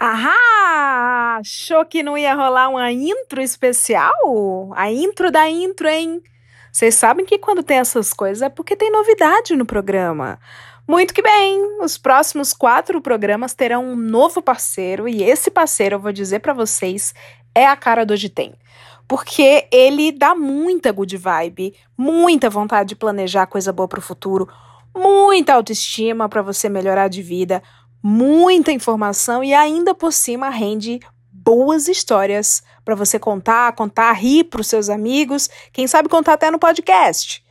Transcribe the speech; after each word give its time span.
Ahá! 0.00 1.38
Achou 1.40 1.84
que 1.84 2.04
não 2.04 2.16
ia 2.16 2.32
rolar 2.32 2.68
uma 2.68 2.92
intro 2.92 3.42
especial? 3.42 4.14
A 4.76 4.92
intro 4.92 5.28
da 5.28 5.50
intro, 5.50 5.88
hein? 5.88 6.22
Vocês 6.70 6.94
sabem 6.94 7.26
que 7.26 7.36
quando 7.36 7.64
tem 7.64 7.78
essas 7.78 8.12
coisas 8.12 8.40
é 8.40 8.48
porque 8.48 8.76
tem 8.76 8.92
novidade 8.92 9.56
no 9.56 9.66
programa. 9.66 10.38
Muito 10.86 11.12
que 11.12 11.20
bem! 11.20 11.80
Os 11.82 11.98
próximos 11.98 12.52
quatro 12.52 13.02
programas 13.02 13.54
terão 13.54 13.84
um 13.84 13.96
novo 13.96 14.40
parceiro 14.40 15.08
e 15.08 15.24
esse 15.24 15.50
parceiro, 15.50 15.96
eu 15.96 16.00
vou 16.00 16.12
dizer 16.12 16.38
para 16.38 16.52
vocês, 16.52 17.12
é 17.52 17.66
a 17.66 17.74
cara 17.74 18.06
do 18.06 18.14
Tem. 18.30 18.54
Porque 19.08 19.66
ele 19.72 20.12
dá 20.12 20.32
muita 20.32 20.92
good 20.92 21.16
vibe, 21.16 21.74
muita 21.96 22.48
vontade 22.48 22.90
de 22.90 22.96
planejar 22.96 23.46
coisa 23.48 23.72
boa 23.72 23.88
pro 23.88 24.00
futuro, 24.00 24.48
muita 24.96 25.54
autoestima 25.54 26.28
para 26.28 26.40
você 26.40 26.68
melhorar 26.68 27.08
de 27.08 27.20
vida, 27.20 27.60
muita 28.02 28.72
informação 28.72 29.42
e 29.42 29.52
ainda 29.52 29.94
por 29.94 30.12
cima 30.12 30.48
rende 30.48 31.00
boas 31.32 31.88
histórias 31.88 32.62
para 32.84 32.94
você 32.94 33.18
contar, 33.18 33.72
contar, 33.72 34.12
rir 34.12 34.44
para 34.44 34.60
os 34.60 34.66
seus 34.66 34.88
amigos, 34.88 35.48
quem 35.72 35.86
sabe 35.86 36.08
contar 36.08 36.34
até 36.34 36.50
no 36.50 36.58
podcast. 36.58 37.44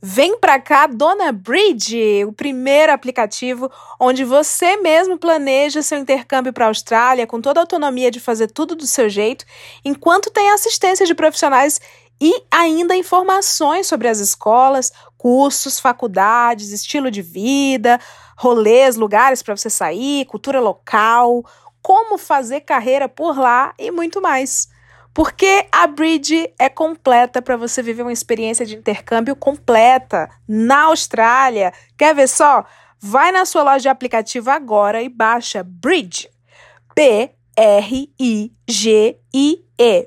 Vem 0.00 0.38
para 0.38 0.60
cá, 0.60 0.86
Dona 0.86 1.32
Bridge, 1.32 2.24
o 2.24 2.32
primeiro 2.32 2.92
aplicativo 2.92 3.68
onde 3.98 4.24
você 4.24 4.76
mesmo 4.76 5.18
planeja 5.18 5.82
seu 5.82 5.98
intercâmbio 5.98 6.52
para 6.52 6.66
a 6.66 6.68
Austrália 6.68 7.26
com 7.26 7.40
toda 7.40 7.58
a 7.58 7.64
autonomia 7.64 8.08
de 8.08 8.20
fazer 8.20 8.46
tudo 8.46 8.76
do 8.76 8.86
seu 8.86 9.08
jeito, 9.08 9.44
enquanto 9.84 10.30
tem 10.30 10.50
assistência 10.50 11.04
de 11.04 11.16
profissionais 11.16 11.80
e 12.20 12.42
ainda 12.50 12.96
informações 12.96 13.86
sobre 13.86 14.08
as 14.08 14.18
escolas, 14.18 14.92
cursos, 15.16 15.78
faculdades, 15.78 16.72
estilo 16.72 17.10
de 17.10 17.22
vida, 17.22 18.00
rolês, 18.36 18.96
lugares 18.96 19.42
para 19.42 19.56
você 19.56 19.70
sair, 19.70 20.24
cultura 20.26 20.60
local, 20.60 21.44
como 21.82 22.18
fazer 22.18 22.60
carreira 22.60 23.08
por 23.08 23.38
lá 23.38 23.72
e 23.78 23.90
muito 23.90 24.20
mais. 24.20 24.68
Porque 25.14 25.66
a 25.72 25.86
Bridge 25.86 26.52
é 26.58 26.68
completa 26.68 27.42
para 27.42 27.56
você 27.56 27.82
viver 27.82 28.02
uma 28.02 28.12
experiência 28.12 28.64
de 28.64 28.76
intercâmbio 28.76 29.34
completa 29.34 30.30
na 30.46 30.82
Austrália. 30.84 31.72
Quer 31.96 32.14
ver 32.14 32.28
só? 32.28 32.64
Vai 33.00 33.32
na 33.32 33.44
sua 33.44 33.62
loja 33.62 33.80
de 33.80 33.88
aplicativo 33.88 34.50
agora 34.50 35.02
e 35.02 35.08
baixa 35.08 35.64
Bridge. 35.64 36.28
B-R-I-G-I-E. 36.94 37.28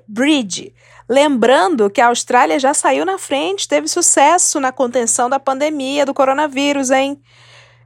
Bridge. 0.08 0.74
Lembrando 1.12 1.90
que 1.90 2.00
a 2.00 2.08
Austrália 2.08 2.58
já 2.58 2.74
saiu 2.74 3.04
na 3.04 3.18
frente, 3.18 3.68
teve 3.68 3.86
sucesso 3.86 4.62
na 4.62 4.72
contenção 4.72 5.30
da 5.30 5.42
pandemia 5.42 6.06
do 6.06 6.14
coronavírus, 6.14 6.90
hein? 6.90 7.22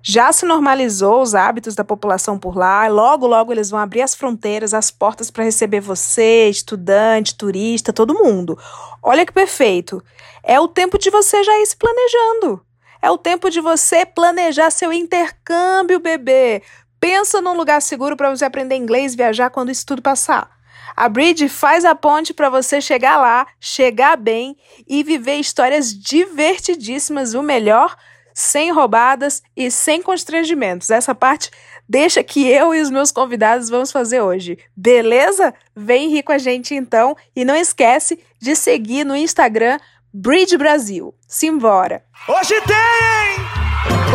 Já 0.04 0.32
se 0.32 0.46
normalizou 0.46 1.24
os 1.24 1.34
hábitos 1.34 1.74
da 1.74 1.84
população 1.84 2.38
por 2.38 2.56
lá, 2.56 2.88
logo, 2.88 3.26
logo 3.26 3.52
eles 3.52 3.72
vão 3.72 3.80
abrir 3.80 4.04
as 4.04 4.14
fronteiras, 4.14 4.76
as 4.76 4.92
portas 4.92 5.32
para 5.32 5.44
receber 5.44 5.80
você, 5.80 6.48
estudante, 6.50 7.34
turista, 7.34 7.92
todo 7.92 8.14
mundo. 8.14 8.60
Olha 9.02 9.26
que 9.26 9.34
perfeito. 9.34 10.04
É 10.44 10.60
o 10.60 10.68
tempo 10.68 11.00
de 11.00 11.10
você 11.10 11.44
já 11.44 11.60
ir 11.60 11.66
se 11.66 11.76
planejando. 11.76 12.64
É 13.02 13.10
o 13.10 13.18
tempo 13.18 13.50
de 13.50 13.60
você 13.60 14.06
planejar 14.06 14.70
seu 14.70 14.94
intercâmbio, 14.94 16.00
bebê. 16.00 16.62
Pensa 17.00 17.42
num 17.42 17.58
lugar 17.58 17.82
seguro 17.82 18.16
para 18.16 18.30
você 18.30 18.46
aprender 18.46 18.76
inglês 18.76 19.14
e 19.16 19.18
viajar 19.18 19.50
quando 19.50 19.72
isso 19.72 19.84
tudo 19.84 20.00
passar. 20.00 20.56
A 20.96 21.10
Bridge 21.10 21.50
faz 21.50 21.84
a 21.84 21.94
ponte 21.94 22.34
para 22.34 22.50
você 22.50 22.80
chegar 22.80 23.18
lá, 23.18 23.46
chegar 23.60 24.16
bem 24.16 24.56
e 24.88 25.04
viver 25.04 25.36
histórias 25.36 25.94
divertidíssimas, 25.94 27.34
o 27.34 27.44
melhor 27.44 27.96
sem 28.34 28.72
roubadas 28.72 29.42
e 29.56 29.72
sem 29.72 30.02
constrangimentos. 30.02 30.90
Essa 30.90 31.16
parte 31.16 31.50
deixa 31.88 32.24
que 32.24 32.48
eu 32.48 32.74
e 32.76 32.82
os 32.82 32.90
meus 32.90 33.12
convidados 33.12 33.70
vamos 33.70 33.92
fazer 33.92 34.22
hoje. 34.22 34.58
Beleza? 34.76 35.54
Vem 35.76 36.10
rir 36.10 36.24
com 36.24 36.34
a 36.34 36.38
gente 36.38 36.76
então 36.76 37.16
e 37.36 37.46
não 37.46 37.56
esquece 37.56 38.20
de 38.40 38.56
seguir 38.56 39.06
no 39.06 39.16
Instagram 39.16 39.80
Bridge 40.14 40.58
Brasil. 40.58 41.14
Simbora! 41.28 42.04
Hoje 42.28 42.56
tem! 42.62 43.56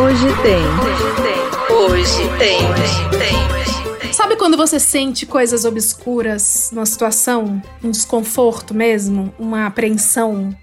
Hoje 0.02 0.26
tem. 0.42 0.64
Hoje 0.80 1.08
tem. 1.22 1.76
Hoje 1.76 2.38
tem. 2.38 2.70
Hoje 2.70 3.18
tem. 3.18 3.59
Sabe 4.12 4.36
quando 4.36 4.56
você 4.56 4.78
sente 4.78 5.24
coisas 5.24 5.64
obscuras 5.64 6.70
numa 6.72 6.84
situação, 6.84 7.62
um 7.82 7.90
desconforto 7.90 8.74
mesmo, 8.74 9.32
uma 9.38 9.66
apreensão, 9.66 10.54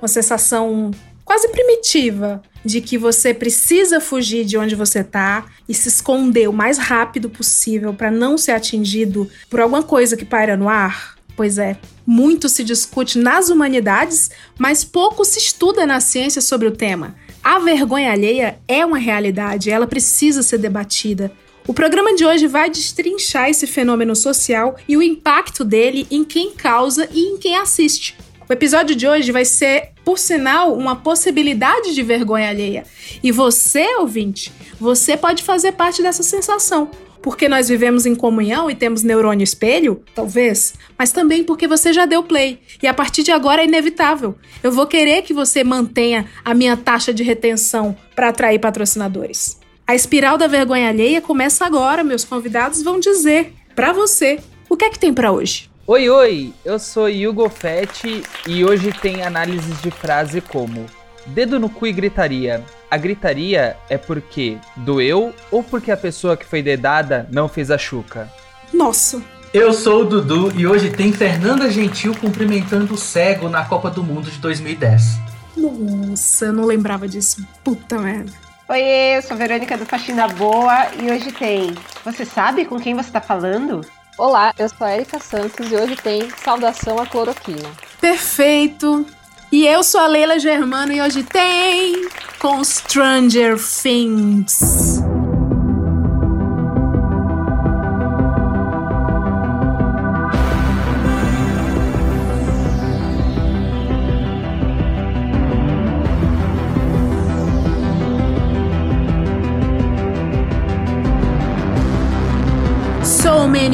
uma 0.00 0.08
sensação 0.08 0.90
quase 1.24 1.48
primitiva 1.48 2.42
de 2.64 2.80
que 2.80 2.96
você 2.96 3.34
precisa 3.34 4.00
fugir 4.00 4.44
de 4.44 4.56
onde 4.56 4.74
você 4.74 5.00
está 5.00 5.46
e 5.68 5.74
se 5.74 5.88
esconder 5.88 6.48
o 6.48 6.52
mais 6.52 6.78
rápido 6.78 7.28
possível 7.28 7.92
para 7.92 8.10
não 8.10 8.38
ser 8.38 8.52
atingido 8.52 9.30
por 9.50 9.60
alguma 9.60 9.82
coisa 9.82 10.16
que 10.16 10.24
paira 10.24 10.56
no 10.56 10.68
ar? 10.68 11.14
Pois 11.36 11.58
é, 11.58 11.76
muito 12.06 12.48
se 12.48 12.64
discute 12.64 13.18
nas 13.18 13.48
humanidades, 13.48 14.30
mas 14.58 14.84
pouco 14.84 15.24
se 15.24 15.38
estuda 15.38 15.86
na 15.86 16.00
ciência 16.00 16.40
sobre 16.40 16.68
o 16.68 16.72
tema. 16.72 17.14
A 17.42 17.58
vergonha 17.58 18.12
alheia 18.12 18.58
é 18.66 18.84
uma 18.86 18.98
realidade, 18.98 19.70
ela 19.70 19.86
precisa 19.86 20.42
ser 20.42 20.58
debatida. 20.58 21.30
O 21.66 21.72
programa 21.72 22.14
de 22.14 22.26
hoje 22.26 22.46
vai 22.46 22.68
destrinchar 22.68 23.48
esse 23.48 23.66
fenômeno 23.66 24.14
social 24.14 24.76
e 24.86 24.98
o 24.98 25.02
impacto 25.02 25.64
dele 25.64 26.06
em 26.10 26.22
quem 26.22 26.50
causa 26.50 27.08
e 27.10 27.22
em 27.22 27.38
quem 27.38 27.56
assiste. 27.56 28.14
O 28.46 28.52
episódio 28.52 28.94
de 28.94 29.08
hoje 29.08 29.32
vai 29.32 29.46
ser, 29.46 29.92
por 30.04 30.18
sinal, 30.18 30.76
uma 30.76 30.94
possibilidade 30.94 31.94
de 31.94 32.02
vergonha 32.02 32.50
alheia. 32.50 32.84
E 33.22 33.32
você, 33.32 33.96
ouvinte, 33.96 34.52
você 34.78 35.16
pode 35.16 35.42
fazer 35.42 35.72
parte 35.72 36.02
dessa 36.02 36.22
sensação. 36.22 36.90
Porque 37.22 37.48
nós 37.48 37.70
vivemos 37.70 38.04
em 38.04 38.14
comunhão 38.14 38.70
e 38.70 38.74
temos 38.74 39.02
neurônio 39.02 39.42
espelho? 39.42 40.04
Talvez. 40.14 40.74
Mas 40.98 41.12
também 41.12 41.42
porque 41.42 41.66
você 41.66 41.94
já 41.94 42.04
deu 42.04 42.22
play. 42.22 42.60
E 42.82 42.86
a 42.86 42.92
partir 42.92 43.22
de 43.22 43.32
agora 43.32 43.62
é 43.62 43.64
inevitável. 43.64 44.34
Eu 44.62 44.70
vou 44.70 44.86
querer 44.86 45.22
que 45.22 45.32
você 45.32 45.64
mantenha 45.64 46.28
a 46.44 46.52
minha 46.52 46.76
taxa 46.76 47.14
de 47.14 47.22
retenção 47.22 47.96
para 48.14 48.28
atrair 48.28 48.58
patrocinadores. 48.58 49.63
A 49.86 49.94
espiral 49.94 50.38
da 50.38 50.46
vergonha 50.46 50.88
alheia 50.88 51.20
começa 51.20 51.66
agora. 51.66 52.02
Meus 52.02 52.24
convidados 52.24 52.82
vão 52.82 52.98
dizer 52.98 53.52
para 53.76 53.92
você 53.92 54.40
o 54.68 54.78
que 54.78 54.86
é 54.86 54.90
que 54.90 54.98
tem 54.98 55.12
para 55.12 55.30
hoje. 55.30 55.70
Oi, 55.86 56.08
oi! 56.08 56.54
Eu 56.64 56.78
sou 56.78 57.06
Hugo 57.06 57.50
Fetti 57.50 58.22
e 58.46 58.64
hoje 58.64 58.90
tem 58.92 59.22
análises 59.22 59.82
de 59.82 59.90
frase 59.90 60.40
como 60.40 60.86
Dedo 61.26 61.60
no 61.60 61.68
cu 61.68 61.86
e 61.86 61.92
gritaria. 61.92 62.64
A 62.90 62.96
gritaria 62.96 63.76
é 63.90 63.98
porque 63.98 64.56
doeu 64.76 65.34
ou 65.50 65.62
porque 65.62 65.90
a 65.90 65.96
pessoa 65.96 66.36
que 66.36 66.46
foi 66.46 66.62
dedada 66.62 67.28
não 67.30 67.46
fez 67.46 67.70
a 67.70 67.76
chuca? 67.76 68.30
Nossa! 68.72 69.22
Eu 69.52 69.72
sou 69.72 70.00
o 70.00 70.04
Dudu 70.04 70.50
e 70.58 70.66
hoje 70.66 70.90
tem 70.90 71.12
Fernanda 71.12 71.70
Gentil 71.70 72.14
cumprimentando 72.18 72.94
o 72.94 72.98
cego 72.98 73.50
na 73.50 73.64
Copa 73.64 73.90
do 73.90 74.02
Mundo 74.02 74.30
de 74.30 74.38
2010. 74.38 75.18
Nossa, 75.56 76.46
eu 76.46 76.52
não 76.52 76.64
lembrava 76.64 77.06
disso. 77.06 77.46
Puta 77.62 77.98
merda. 77.98 78.43
Oi, 78.66 78.80
eu 79.16 79.20
sou 79.20 79.34
a 79.34 79.38
Verônica 79.38 79.76
do 79.76 79.84
Faxina 79.84 80.26
Boa 80.26 80.88
e 80.98 81.12
hoje 81.12 81.30
tem. 81.32 81.74
Você 82.02 82.24
sabe 82.24 82.64
com 82.64 82.80
quem 82.80 82.94
você 82.94 83.10
tá 83.10 83.20
falando? 83.20 83.82
Olá, 84.16 84.54
eu 84.58 84.66
sou 84.70 84.86
a 84.86 84.94
Erika 84.94 85.20
Santos 85.20 85.70
e 85.70 85.76
hoje 85.76 85.96
tem 85.96 86.30
Saudação 86.30 86.98
à 86.98 87.06
Cloroquina. 87.06 87.68
Perfeito! 88.00 89.04
E 89.52 89.66
eu 89.66 89.84
sou 89.84 90.00
a 90.00 90.06
Leila 90.06 90.38
Germano 90.38 90.94
e 90.94 91.02
hoje 91.02 91.22
tem 91.22 92.08
com 92.38 92.64
Stranger 92.64 93.58
Things. 93.58 95.03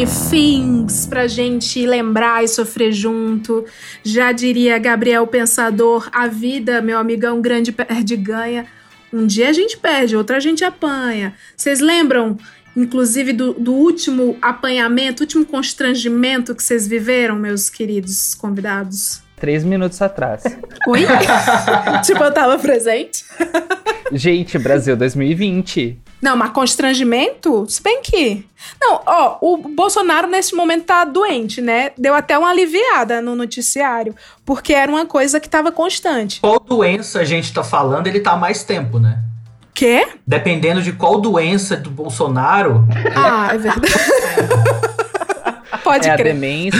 Many 0.00 0.06
things 0.30 1.06
pra 1.06 1.26
gente 1.26 1.84
lembrar 1.86 2.42
e 2.42 2.48
sofrer 2.48 2.92
junto. 2.92 3.64
Já 4.02 4.32
diria 4.32 4.78
Gabriel 4.78 5.26
Pensador: 5.26 6.08
a 6.12 6.26
vida, 6.26 6.80
meu 6.80 6.98
amigo, 6.98 7.26
é 7.26 7.40
grande 7.40 7.72
perde-ganha. 7.72 8.66
Um 9.12 9.26
dia 9.26 9.48
a 9.48 9.52
gente 9.52 9.76
perde, 9.76 10.16
outro 10.16 10.36
a 10.36 10.40
gente 10.40 10.64
apanha. 10.64 11.34
Vocês 11.56 11.80
lembram, 11.80 12.38
inclusive, 12.76 13.32
do, 13.32 13.52
do 13.54 13.72
último 13.72 14.36
apanhamento, 14.40 15.22
último 15.22 15.44
constrangimento 15.44 16.54
que 16.54 16.62
vocês 16.62 16.86
viveram, 16.86 17.36
meus 17.36 17.68
queridos 17.68 18.34
convidados? 18.34 19.22
Três 19.40 19.64
minutos 19.64 20.00
atrás. 20.02 20.42
Oi? 20.86 21.06
tipo, 22.04 22.22
eu 22.22 22.32
tava 22.32 22.58
presente? 22.58 23.24
Gente, 24.12 24.58
Brasil 24.58 24.94
2020. 24.96 25.98
Não, 26.20 26.36
mas 26.36 26.50
constrangimento? 26.50 27.64
Se 27.66 27.82
bem 27.82 28.02
que. 28.02 28.44
Não, 28.78 29.00
ó, 29.06 29.38
o 29.40 29.56
Bolsonaro 29.56 30.28
nesse 30.28 30.54
momento 30.54 30.84
tá 30.84 31.06
doente, 31.06 31.62
né? 31.62 31.92
Deu 31.96 32.14
até 32.14 32.36
uma 32.36 32.50
aliviada 32.50 33.22
no 33.22 33.34
noticiário, 33.34 34.14
porque 34.44 34.74
era 34.74 34.92
uma 34.92 35.06
coisa 35.06 35.40
que 35.40 35.48
tava 35.48 35.72
constante. 35.72 36.40
Qual 36.40 36.60
doença 36.60 37.20
a 37.20 37.24
gente 37.24 37.50
tá 37.52 37.64
falando, 37.64 38.06
ele 38.06 38.20
tá 38.20 38.32
há 38.32 38.36
mais 38.36 38.62
tempo, 38.62 38.98
né? 38.98 39.20
Quê? 39.72 40.06
Dependendo 40.26 40.82
de 40.82 40.92
qual 40.92 41.18
doença 41.18 41.74
do 41.76 41.88
Bolsonaro. 41.88 42.86
Ah, 43.16 43.54
é 43.54 43.58
verdade. 43.58 44.89
Pode 45.92 46.08
é 46.08 46.12
a 46.12 46.16
crer. 46.16 46.34
demência, 46.34 46.78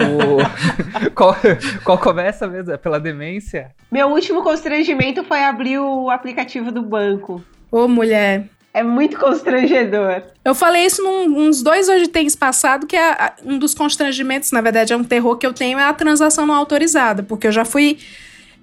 o... 0.00 1.10
qual, 1.14 1.36
qual 1.84 1.98
começa 1.98 2.46
mesmo? 2.46 2.72
É 2.72 2.76
pela 2.76 2.98
demência? 3.00 3.70
Meu 3.90 4.08
último 4.08 4.42
constrangimento 4.42 5.24
foi 5.24 5.42
abrir 5.42 5.78
o 5.78 6.10
aplicativo 6.10 6.70
do 6.72 6.82
banco. 6.82 7.42
Ô, 7.70 7.88
mulher. 7.88 8.46
É 8.72 8.82
muito 8.82 9.16
constrangedor. 9.18 10.22
Eu 10.44 10.54
falei 10.54 10.84
isso 10.84 11.00
num, 11.02 11.46
uns 11.46 11.62
dois 11.62 11.88
hoje 11.88 12.08
tens 12.08 12.34
passado, 12.34 12.86
que 12.88 12.96
é 12.96 13.12
a- 13.12 13.32
um 13.44 13.56
dos 13.58 13.72
constrangimentos, 13.74 14.50
na 14.50 14.60
verdade, 14.60 14.92
é 14.92 14.96
um 14.96 15.04
terror 15.04 15.36
que 15.36 15.46
eu 15.46 15.52
tenho, 15.52 15.78
é 15.78 15.84
a 15.84 15.92
transação 15.92 16.44
não 16.44 16.54
autorizada. 16.54 17.22
Porque 17.22 17.46
eu 17.46 17.52
já 17.52 17.64
fui. 17.64 17.98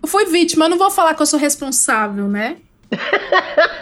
Eu 0.03 0.09
fui 0.09 0.25
vítima, 0.25 0.65
eu 0.65 0.69
não 0.69 0.77
vou 0.77 0.91
falar 0.91 1.13
que 1.13 1.21
eu 1.21 1.25
sou 1.25 1.39
responsável, 1.39 2.27
né? 2.27 2.57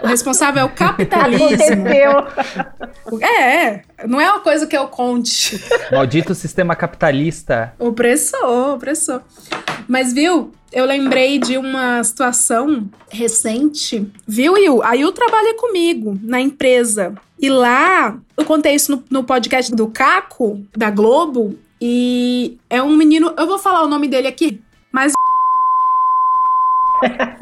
O 0.03 0.07
responsável 0.07 0.61
é 0.61 0.65
o 0.65 0.69
capitalismo. 0.69 1.45
Aconteceu. 1.45 3.19
É, 3.21 3.65
é, 3.65 3.83
não 4.07 4.19
é 4.21 4.29
uma 4.29 4.39
coisa 4.39 4.67
que 4.67 4.77
eu 4.77 4.87
conte. 4.87 5.59
Maldito 5.91 6.35
sistema 6.35 6.75
capitalista. 6.75 7.73
Opressor, 7.79 8.75
opressor. 8.75 9.21
Mas, 9.87 10.13
viu, 10.13 10.51
eu 10.71 10.85
lembrei 10.85 11.39
de 11.39 11.57
uma 11.57 12.03
situação 12.03 12.89
recente. 13.09 14.09
Viu, 14.27 14.57
Yu? 14.57 14.83
A 14.83 14.93
Yu 14.93 15.11
trabalha 15.11 15.55
comigo 15.55 16.17
na 16.21 16.39
empresa. 16.39 17.15
E 17.39 17.49
lá, 17.49 18.17
eu 18.37 18.45
contei 18.45 18.75
isso 18.75 18.91
no, 18.91 19.03
no 19.09 19.23
podcast 19.23 19.73
do 19.73 19.87
Caco, 19.87 20.63
da 20.75 20.89
Globo. 20.89 21.57
E 21.81 22.57
é 22.69 22.81
um 22.81 22.95
menino. 22.95 23.33
Eu 23.37 23.47
vou 23.47 23.57
falar 23.57 23.83
o 23.83 23.87
nome 23.87 24.07
dele 24.07 24.27
aqui. 24.27 24.61
Mas 24.91 25.13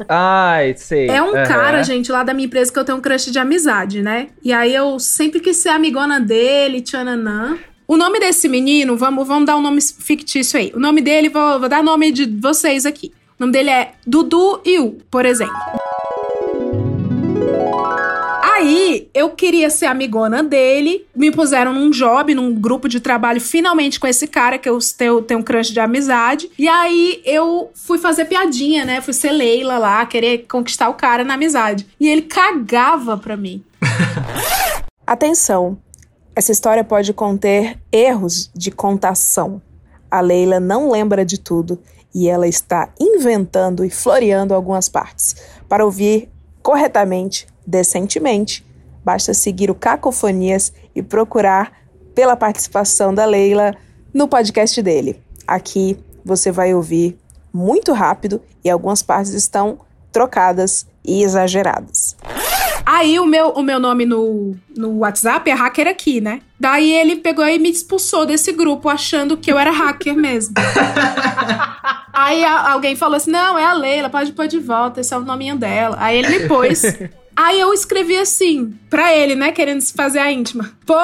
Ai, 0.08 0.74
sei. 0.76 1.08
é 1.08 1.22
um 1.22 1.34
Aham. 1.34 1.46
cara, 1.46 1.82
gente, 1.82 2.10
lá 2.10 2.22
da 2.22 2.32
minha 2.32 2.46
empresa 2.46 2.72
que 2.72 2.78
eu 2.78 2.84
tenho 2.84 2.98
um 2.98 3.00
crush 3.00 3.30
de 3.30 3.38
amizade, 3.38 4.02
né? 4.02 4.28
E 4.42 4.52
aí 4.52 4.74
eu 4.74 4.98
sempre 4.98 5.40
quis 5.40 5.56
ser 5.56 5.70
amigona 5.70 6.20
dele, 6.20 6.80
tchananã. 6.80 7.58
O 7.86 7.96
nome 7.96 8.20
desse 8.20 8.48
menino, 8.48 8.96
vamos, 8.96 9.26
vamos 9.26 9.46
dar 9.46 9.56
um 9.56 9.62
nome 9.62 9.80
fictício 9.80 10.58
aí. 10.58 10.72
O 10.74 10.78
nome 10.78 11.00
dele, 11.00 11.28
vou, 11.28 11.58
vou 11.58 11.68
dar 11.68 11.82
nome 11.82 12.12
de 12.12 12.26
vocês 12.26 12.84
aqui. 12.84 13.12
O 13.38 13.44
nome 13.44 13.52
dele 13.52 13.70
é 13.70 13.92
Dudu 14.06 14.60
Yu, 14.66 14.98
por 15.10 15.24
exemplo. 15.24 15.56
Aí, 18.68 19.08
eu 19.14 19.30
queria 19.30 19.70
ser 19.70 19.86
amigona 19.86 20.42
dele, 20.42 21.06
me 21.16 21.30
puseram 21.30 21.72
num 21.72 21.88
job, 21.88 22.34
num 22.34 22.54
grupo 22.54 22.86
de 22.86 23.00
trabalho, 23.00 23.40
finalmente 23.40 23.98
com 23.98 24.06
esse 24.06 24.26
cara 24.26 24.58
que 24.58 24.68
eu 24.68 24.78
tenho, 24.94 25.22
tenho 25.22 25.40
um 25.40 25.42
crush 25.42 25.72
de 25.72 25.80
amizade. 25.80 26.50
E 26.58 26.68
aí, 26.68 27.22
eu 27.24 27.70
fui 27.74 27.96
fazer 27.96 28.26
piadinha, 28.26 28.84
né? 28.84 29.00
Fui 29.00 29.14
ser 29.14 29.32
Leila 29.32 29.78
lá, 29.78 30.04
querer 30.04 30.44
conquistar 30.46 30.90
o 30.90 30.94
cara 30.94 31.24
na 31.24 31.32
amizade. 31.32 31.86
E 31.98 32.06
ele 32.06 32.20
cagava 32.20 33.16
pra 33.16 33.38
mim. 33.38 33.64
Atenção, 35.06 35.78
essa 36.36 36.52
história 36.52 36.84
pode 36.84 37.14
conter 37.14 37.78
erros 37.90 38.50
de 38.54 38.70
contação. 38.70 39.62
A 40.10 40.20
Leila 40.20 40.60
não 40.60 40.90
lembra 40.90 41.24
de 41.24 41.40
tudo 41.40 41.78
e 42.14 42.28
ela 42.28 42.46
está 42.46 42.90
inventando 43.00 43.82
e 43.82 43.88
floreando 43.88 44.52
algumas 44.52 44.90
partes. 44.90 45.36
Para 45.66 45.86
ouvir 45.86 46.28
corretamente, 46.62 47.46
decentemente, 47.68 48.64
basta 49.04 49.34
seguir 49.34 49.70
o 49.70 49.74
Cacofonias 49.74 50.72
e 50.94 51.02
procurar 51.02 51.72
pela 52.14 52.34
participação 52.34 53.14
da 53.14 53.24
Leila 53.26 53.74
no 54.12 54.26
podcast 54.26 54.80
dele. 54.82 55.20
Aqui 55.46 55.98
você 56.24 56.50
vai 56.50 56.74
ouvir 56.74 57.16
muito 57.52 57.92
rápido 57.92 58.40
e 58.64 58.70
algumas 58.70 59.02
partes 59.02 59.32
estão 59.32 59.78
trocadas 60.10 60.86
e 61.04 61.22
exageradas. 61.22 62.16
Aí 62.84 63.20
o 63.20 63.26
meu, 63.26 63.50
o 63.50 63.62
meu 63.62 63.78
nome 63.78 64.06
no, 64.06 64.56
no 64.74 64.98
WhatsApp 65.00 65.50
é 65.50 65.52
hacker 65.54 65.86
aqui, 65.86 66.20
né? 66.22 66.40
Daí 66.58 66.90
ele 66.90 67.16
pegou 67.16 67.46
e 67.46 67.58
me 67.58 67.70
expulsou 67.70 68.24
desse 68.24 68.50
grupo 68.52 68.88
achando 68.88 69.36
que 69.36 69.52
eu 69.52 69.58
era 69.58 69.70
hacker 69.70 70.14
mesmo. 70.16 70.54
Aí 72.12 72.42
a- 72.44 72.72
alguém 72.72 72.96
falou 72.96 73.16
assim: 73.16 73.30
não, 73.30 73.58
é 73.58 73.64
a 73.64 73.74
Leila, 73.74 74.08
pode 74.08 74.32
pôr 74.32 74.48
de 74.48 74.58
volta, 74.58 75.00
esse 75.00 75.12
é 75.12 75.16
o 75.18 75.20
nominho 75.20 75.56
dela. 75.56 75.96
Aí 76.00 76.18
ele 76.18 76.28
me 76.38 76.48
pôs. 76.48 76.82
Aí 77.38 77.60
eu 77.60 77.72
escrevi 77.72 78.16
assim, 78.16 78.74
pra 78.90 79.14
ele, 79.14 79.36
né, 79.36 79.52
querendo 79.52 79.80
se 79.80 79.92
fazer 79.92 80.18
a 80.18 80.32
íntima. 80.32 80.72
Pô, 80.84 80.96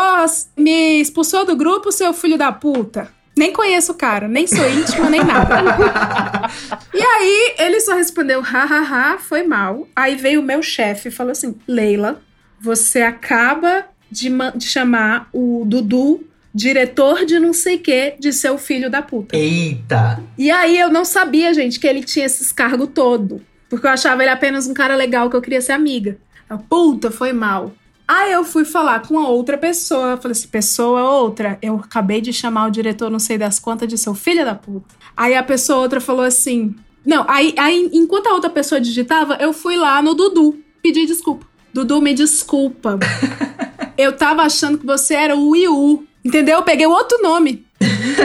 me 0.57 1.01
expulsou 1.01 1.47
do 1.47 1.55
grupo, 1.55 1.93
seu 1.93 2.13
filho 2.13 2.37
da 2.37 2.51
puta. 2.51 3.09
Nem 3.37 3.53
conheço 3.53 3.93
o 3.93 3.95
cara, 3.95 4.27
nem 4.27 4.45
sou 4.45 4.69
íntima, 4.69 5.09
nem 5.09 5.23
nada. 5.23 5.63
E 6.93 7.01
aí 7.01 7.55
ele 7.59 7.81
só 7.81 7.95
respondeu, 7.95 8.41
hahaha, 8.41 9.17
foi 9.19 9.45
mal. 9.45 9.87
Aí 9.95 10.17
veio 10.17 10.41
o 10.41 10.45
meu 10.45 10.61
chefe 10.61 11.09
e 11.09 11.13
falou 11.13 11.33
assim: 11.33 11.55
Leila, 11.67 12.21
você 12.61 13.03
acaba 13.03 13.85
de, 14.11 14.29
de 14.57 14.67
chamar 14.67 15.29
o 15.33 15.65
Dudu, 15.65 16.27
diretor 16.53 17.25
de 17.25 17.39
não 17.39 17.53
sei 17.53 17.77
o 17.77 17.81
que, 17.81 18.15
de 18.19 18.33
seu 18.33 18.59
filho 18.59 18.91
da 18.91 19.03
puta. 19.03 19.37
Eita! 19.37 20.23
E 20.37 20.51
aí 20.51 20.79
eu 20.79 20.91
não 20.91 21.05
sabia, 21.05 21.55
gente, 21.55 21.79
que 21.79 21.87
ele 21.87 22.03
tinha 22.03 22.27
esses 22.27 22.51
cargos 22.51 22.91
todo. 22.93 23.41
Porque 23.69 23.87
eu 23.87 23.91
achava 23.91 24.23
ele 24.23 24.31
apenas 24.31 24.69
um 24.69 24.75
cara 24.75 24.95
legal 24.95 25.29
que 25.29 25.35
eu 25.35 25.43
queria 25.43 25.61
ser 25.61 25.73
amiga. 25.73 26.17
Puta, 26.69 27.11
foi 27.11 27.33
mal. 27.33 27.73
Aí 28.07 28.33
eu 28.33 28.45
fui 28.45 28.65
falar 28.65 29.01
com 29.01 29.19
a 29.19 29.29
outra 29.29 29.57
pessoa. 29.57 30.13
Eu 30.13 30.17
falei 30.19 30.33
assim, 30.33 30.49
pessoa 30.49 31.11
outra, 31.11 31.59
eu 31.63 31.77
acabei 31.77 32.21
de 32.21 32.33
chamar 32.33 32.67
o 32.67 32.71
diretor 32.71 33.11
não 33.11 33.19
sei 33.19 33.39
das 33.39 33.59
quantas 33.59 33.89
de 33.89 33.97
seu 33.97 34.15
filho 34.15 34.45
da 34.45 34.55
puta. 34.55 34.95
Aí 35.17 35.35
a 35.35 35.43
pessoa 35.43 35.81
outra 35.81 36.01
falou 36.01 36.25
assim. 36.25 36.75
Não, 37.05 37.25
aí, 37.29 37.55
aí 37.59 37.91
enquanto 37.93 38.27
a 38.27 38.35
outra 38.35 38.51
pessoa 38.51 38.81
digitava, 38.81 39.37
eu 39.41 39.53
fui 39.53 39.77
lá 39.77 40.01
no 40.03 40.15
Dudu 40.15 40.59
pedir 40.85 41.07
desculpa. 41.07 41.47
Dudu, 41.73 42.03
me 42.03 42.13
desculpa. 42.13 42.99
eu 43.97 44.13
tava 44.13 44.43
achando 44.43 44.77
que 44.77 44.85
você 44.85 45.15
era 45.15 45.35
o 45.35 45.57
Iu. 45.57 46.07
Entendeu? 46.23 46.59
Eu 46.59 46.63
peguei 46.63 46.87
o 46.87 46.91
outro 46.91 47.21
nome. 47.23 47.65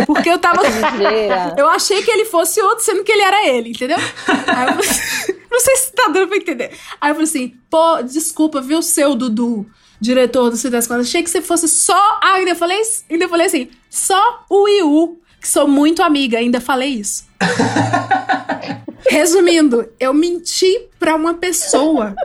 Porque 0.06 0.29
eu 0.29 0.39
tava. 0.39 0.61
Eu 1.57 1.67
achei 1.69 2.01
que 2.03 2.11
ele 2.11 2.25
fosse 2.25 2.61
outro, 2.61 2.83
sendo 2.83 3.03
que 3.03 3.11
ele 3.11 3.21
era 3.21 3.47
ele, 3.47 3.69
entendeu? 3.69 3.97
Aí 3.97 4.67
eu 4.67 4.83
falei, 4.83 5.39
não 5.51 5.59
sei 5.59 5.75
se 5.75 5.91
tá 5.94 6.07
dando 6.07 6.27
pra 6.27 6.38
entender. 6.38 6.71
Aí 7.00 7.11
eu 7.11 7.15
falei 7.15 7.29
assim, 7.29 7.53
pô, 7.69 8.01
desculpa, 8.03 8.61
viu, 8.61 8.81
seu 8.81 9.15
Dudu, 9.15 9.65
diretor 10.00 10.50
do 10.50 10.57
Cidade 10.57 10.77
das 10.77 10.88
Contas, 10.88 11.07
achei 11.07 11.23
que 11.23 11.29
você 11.29 11.41
fosse 11.41 11.67
só... 11.67 11.97
Ah, 12.21 12.33
ainda 12.35 12.56
falei, 12.56 12.81
ainda 13.09 13.27
falei 13.27 13.47
assim, 13.47 13.69
só 13.89 14.45
o 14.50 14.67
Iu, 14.67 15.19
que 15.39 15.47
sou 15.47 15.67
muito 15.67 16.01
amiga, 16.03 16.38
ainda 16.38 16.62
falei 16.62 16.89
isso. 16.89 17.25
Resumindo, 19.09 19.89
eu 20.00 20.13
menti 20.13 20.88
pra 21.00 21.15
uma 21.15 21.33
pessoa 21.33 22.15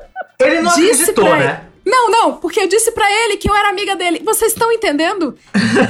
Ele 0.40 0.60
não 0.60 0.74
Disse 0.74 1.02
acreditou, 1.02 1.24
pra 1.24 1.38
né? 1.38 1.64
Não, 1.86 2.10
não, 2.10 2.36
porque 2.38 2.60
eu 2.60 2.66
disse 2.66 2.92
pra 2.92 3.10
ele 3.10 3.36
que 3.36 3.48
eu 3.48 3.54
era 3.54 3.68
amiga 3.68 3.94
dele. 3.96 4.20
Vocês 4.24 4.52
estão 4.52 4.72
entendendo? 4.72 5.36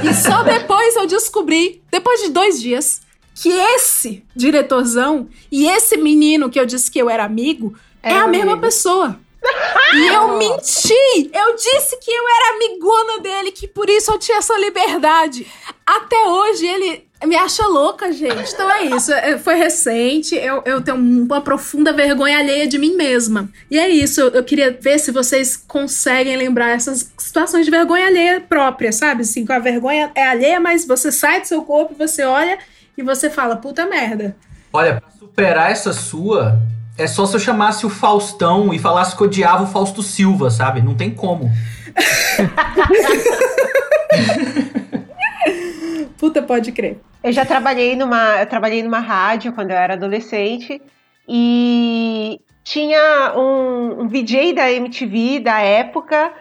E 0.03 0.13
só 0.13 0.43
depois 0.43 0.95
eu 0.95 1.07
descobri, 1.07 1.81
depois 1.89 2.21
de 2.21 2.29
dois 2.29 2.61
dias, 2.61 3.01
que 3.33 3.49
esse 3.49 4.23
diretorzão 4.35 5.27
e 5.51 5.67
esse 5.67 5.97
menino 5.97 6.49
que 6.49 6.59
eu 6.59 6.65
disse 6.65 6.89
que 6.91 6.99
eu 6.99 7.09
era 7.09 7.23
amigo 7.23 7.73
é 8.03 8.11
Era 8.13 8.23
a 8.23 8.27
mesma 8.27 8.51
amigo. 8.53 8.61
pessoa. 8.65 9.19
E 9.93 10.07
eu 10.07 10.37
menti! 10.37 11.29
Eu 11.31 11.55
disse 11.55 11.95
que 11.97 12.11
eu 12.11 12.23
era 12.27 12.55
amigona 12.55 13.19
dele, 13.19 13.51
que 13.51 13.65
por 13.67 13.89
isso 13.89 14.11
eu 14.11 14.17
tinha 14.19 14.39
essa 14.39 14.57
liberdade. 14.57 15.47
Até 15.85 16.27
hoje 16.27 16.65
ele 16.65 17.04
me 17.23 17.35
acha 17.35 17.65
louca, 17.67 18.11
gente. 18.11 18.53
Então 18.53 18.69
é 18.71 18.83
isso. 18.83 19.13
É, 19.13 19.37
Foi 19.37 19.55
recente. 19.55 20.35
Eu, 20.35 20.61
eu 20.65 20.81
tenho 20.81 20.97
uma 20.97 21.41
profunda 21.41 21.93
vergonha 21.93 22.39
alheia 22.39 22.67
de 22.67 22.77
mim 22.77 22.95
mesma. 22.95 23.49
E 23.69 23.79
é 23.79 23.89
isso. 23.89 24.19
Eu, 24.19 24.29
eu 24.29 24.43
queria 24.43 24.71
ver 24.71 24.99
se 24.99 25.11
vocês 25.11 25.55
conseguem 25.55 26.35
lembrar 26.35 26.69
essas 26.69 27.11
situações 27.17 27.65
de 27.65 27.71
vergonha 27.71 28.07
alheia 28.07 28.41
própria, 28.41 28.91
sabe? 28.91 29.21
Assim, 29.21 29.45
com 29.45 29.53
a 29.53 29.59
vergonha 29.59 30.11
é 30.15 30.27
alheia, 30.27 30.59
mas 30.59 30.85
você 30.85 31.11
sai 31.11 31.41
do 31.41 31.47
seu 31.47 31.61
corpo, 31.63 31.95
você 31.97 32.23
olha 32.23 32.57
e 32.97 33.03
você 33.03 33.29
fala, 33.29 33.55
puta 33.55 33.85
merda. 33.85 34.35
Olha, 34.71 35.01
pra 35.01 35.09
superar 35.17 35.71
essa 35.71 35.93
sua, 35.93 36.59
é 36.97 37.07
só 37.07 37.25
se 37.25 37.35
eu 37.35 37.39
chamasse 37.39 37.85
o 37.85 37.89
Faustão 37.89 38.73
e 38.73 38.79
falasse 38.79 39.15
que 39.15 39.23
odiava 39.23 39.63
o 39.63 39.67
Fausto 39.67 40.03
Silva, 40.03 40.49
sabe? 40.49 40.81
Não 40.81 40.95
tem 40.95 41.11
como. 41.11 41.49
Puta, 46.17 46.41
pode 46.41 46.71
crer. 46.71 46.99
Eu 47.23 47.31
já 47.31 47.45
trabalhei 47.45 47.95
numa, 47.95 48.39
eu 48.39 48.45
trabalhei 48.45 48.83
numa 48.83 48.99
rádio 48.99 49.53
quando 49.53 49.71
eu 49.71 49.77
era 49.77 49.93
adolescente 49.93 50.81
e 51.27 52.39
tinha 52.63 53.33
um, 53.35 54.01
um 54.01 54.53
da 54.53 54.71
MTV 54.71 55.39
da 55.39 55.59
época 55.59 56.31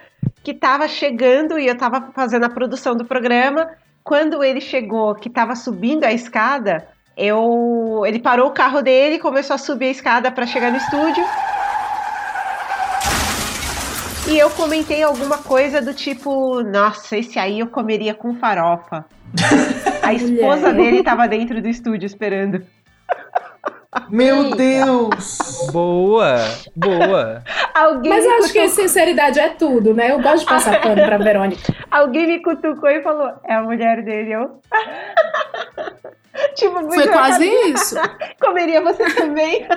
que 0.42 0.50
estava 0.50 0.86
chegando 0.86 1.58
e 1.58 1.66
eu 1.66 1.74
estava 1.74 2.12
fazendo 2.14 2.44
a 2.44 2.50
produção 2.50 2.94
do 2.94 3.04
programa. 3.04 3.70
Quando 4.02 4.44
ele 4.44 4.60
chegou, 4.60 5.14
que 5.14 5.28
estava 5.28 5.56
subindo 5.56 6.04
a 6.04 6.12
escada, 6.12 6.86
eu, 7.16 8.02
ele 8.06 8.18
parou 8.18 8.48
o 8.48 8.52
carro 8.52 8.82
dele, 8.82 9.18
começou 9.18 9.54
a 9.54 9.58
subir 9.58 9.86
a 9.86 9.90
escada 9.90 10.30
para 10.30 10.46
chegar 10.46 10.70
no 10.70 10.76
estúdio. 10.76 11.24
E 14.28 14.38
eu 14.38 14.50
comentei 14.50 15.02
alguma 15.02 15.38
coisa 15.38 15.80
do 15.82 15.94
tipo, 15.94 16.62
nossa, 16.62 17.16
esse 17.16 17.38
aí 17.38 17.60
eu 17.60 17.66
comeria 17.66 18.14
com 18.14 18.34
farofa. 18.34 19.04
A 20.02 20.12
esposa 20.12 20.72
Mulher. 20.72 20.74
dele 20.90 21.02
tava 21.02 21.26
dentro 21.28 21.60
do 21.60 21.68
estúdio 21.68 22.06
esperando. 22.06 22.62
Meu 24.10 24.44
Eita. 24.46 24.56
Deus! 24.56 25.38
Boa, 25.72 26.36
boa. 26.74 27.44
Alguém 27.72 28.10
Mas 28.10 28.24
eu 28.24 28.30
acho 28.32 28.52
que 28.52 28.60
cutucou- 28.60 28.68
sinceridade 28.82 29.38
é 29.38 29.50
tudo, 29.50 29.94
né? 29.94 30.10
Eu 30.10 30.20
gosto 30.20 30.40
de 30.40 30.46
passar 30.46 30.80
pano 30.80 30.96
pra 30.96 31.16
Verônica. 31.16 31.62
Alguém 31.90 32.26
me 32.26 32.42
cutucou 32.42 32.90
e 32.90 33.02
falou: 33.02 33.30
é 33.46 33.54
a 33.54 33.62
mulher 33.62 34.02
dele, 34.02 34.32
eu. 34.34 34.60
tipo, 36.56 36.92
Foi 36.92 37.04
a 37.04 37.12
quase 37.12 37.46
isso. 37.46 37.94
Comeria 38.40 38.80
você 38.80 39.04
também. 39.14 39.64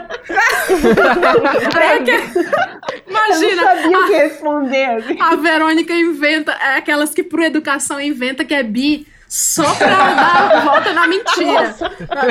É 1.80 2.00
que- 2.04 2.12
Eu 2.12 3.14
não 3.14 3.28
Imagina, 3.28 3.64
sabia 3.64 4.00
o 4.00 4.06
que 4.08 4.14
responder. 4.14 4.86
assim. 4.86 5.18
a 5.22 5.36
Verônica 5.36 5.94
inventa, 5.94 6.52
é 6.54 6.78
aquelas 6.78 7.14
que 7.14 7.24
por 7.24 7.40
educação 7.42 8.00
inventa 8.02 8.44
que 8.44 8.54
é 8.54 8.64
bi 8.64 9.08
só 9.28 9.76
pra 9.76 9.88
dar 9.88 10.52
a 10.52 10.60
volta 10.62 10.94
na 10.94 11.08
mentira. 11.08 11.76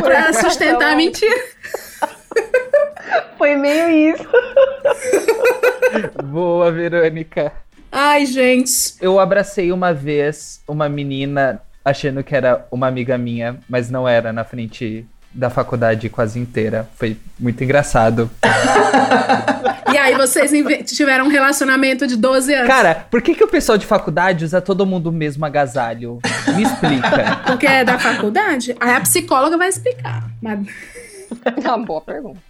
pra 0.03 0.33
sustentar 0.33 0.93
a 0.93 0.97
mentira. 0.97 1.37
Foi 3.39 3.55
meio 3.57 4.15
isso. 4.15 4.29
Boa, 6.25 6.71
Verônica. 6.73 7.53
Ai, 7.91 8.27
gente. 8.27 8.95
Eu 9.01 9.19
abracei 9.21 9.73
uma 9.73 9.93
vez 9.93 10.63
uma 10.67 10.89
menina 10.89 11.63
achando 11.85 12.25
que 12.25 12.35
era 12.35 12.67
uma 12.71 12.89
amiga 12.89 13.17
minha, 13.17 13.59
mas 13.69 13.91
não 13.91 14.09
era 14.09 14.33
na 14.33 14.45
frente 14.45 15.07
da 15.37 15.51
faculdade 15.51 16.09
quase 16.09 16.39
inteira. 16.39 16.89
Foi 16.97 17.17
muito 17.39 17.63
engraçado. 17.63 18.31
E 19.93 19.99
aí 19.99 20.15
vocês 20.15 20.51
tiveram 20.85 21.27
um 21.27 21.29
relacionamento 21.29 22.07
de 22.07 22.17
12 22.17 22.53
anos. 22.53 22.67
Cara, 22.67 23.07
por 23.11 23.23
que, 23.23 23.35
que 23.35 23.45
o 23.45 23.49
pessoal 23.49 23.79
de 23.79 23.87
faculdade 23.87 24.45
usa 24.45 24.61
todo 24.61 24.85
mundo 24.85 25.07
o 25.09 25.13
mesmo 25.13 25.45
agasalho? 25.47 26.19
Me 26.55 26.65
explica. 26.65 27.37
Porque 27.47 27.67
é 27.67 27.85
da 27.85 27.99
faculdade? 27.99 28.75
Aí 28.81 28.95
a 28.95 29.01
psicóloga 29.01 29.57
vai 29.57 29.69
explicar. 29.69 30.29
Mas 30.43 30.67
É 31.65 31.69
uma 31.69 31.79
boa 31.79 32.01
pergunta. 32.01 32.41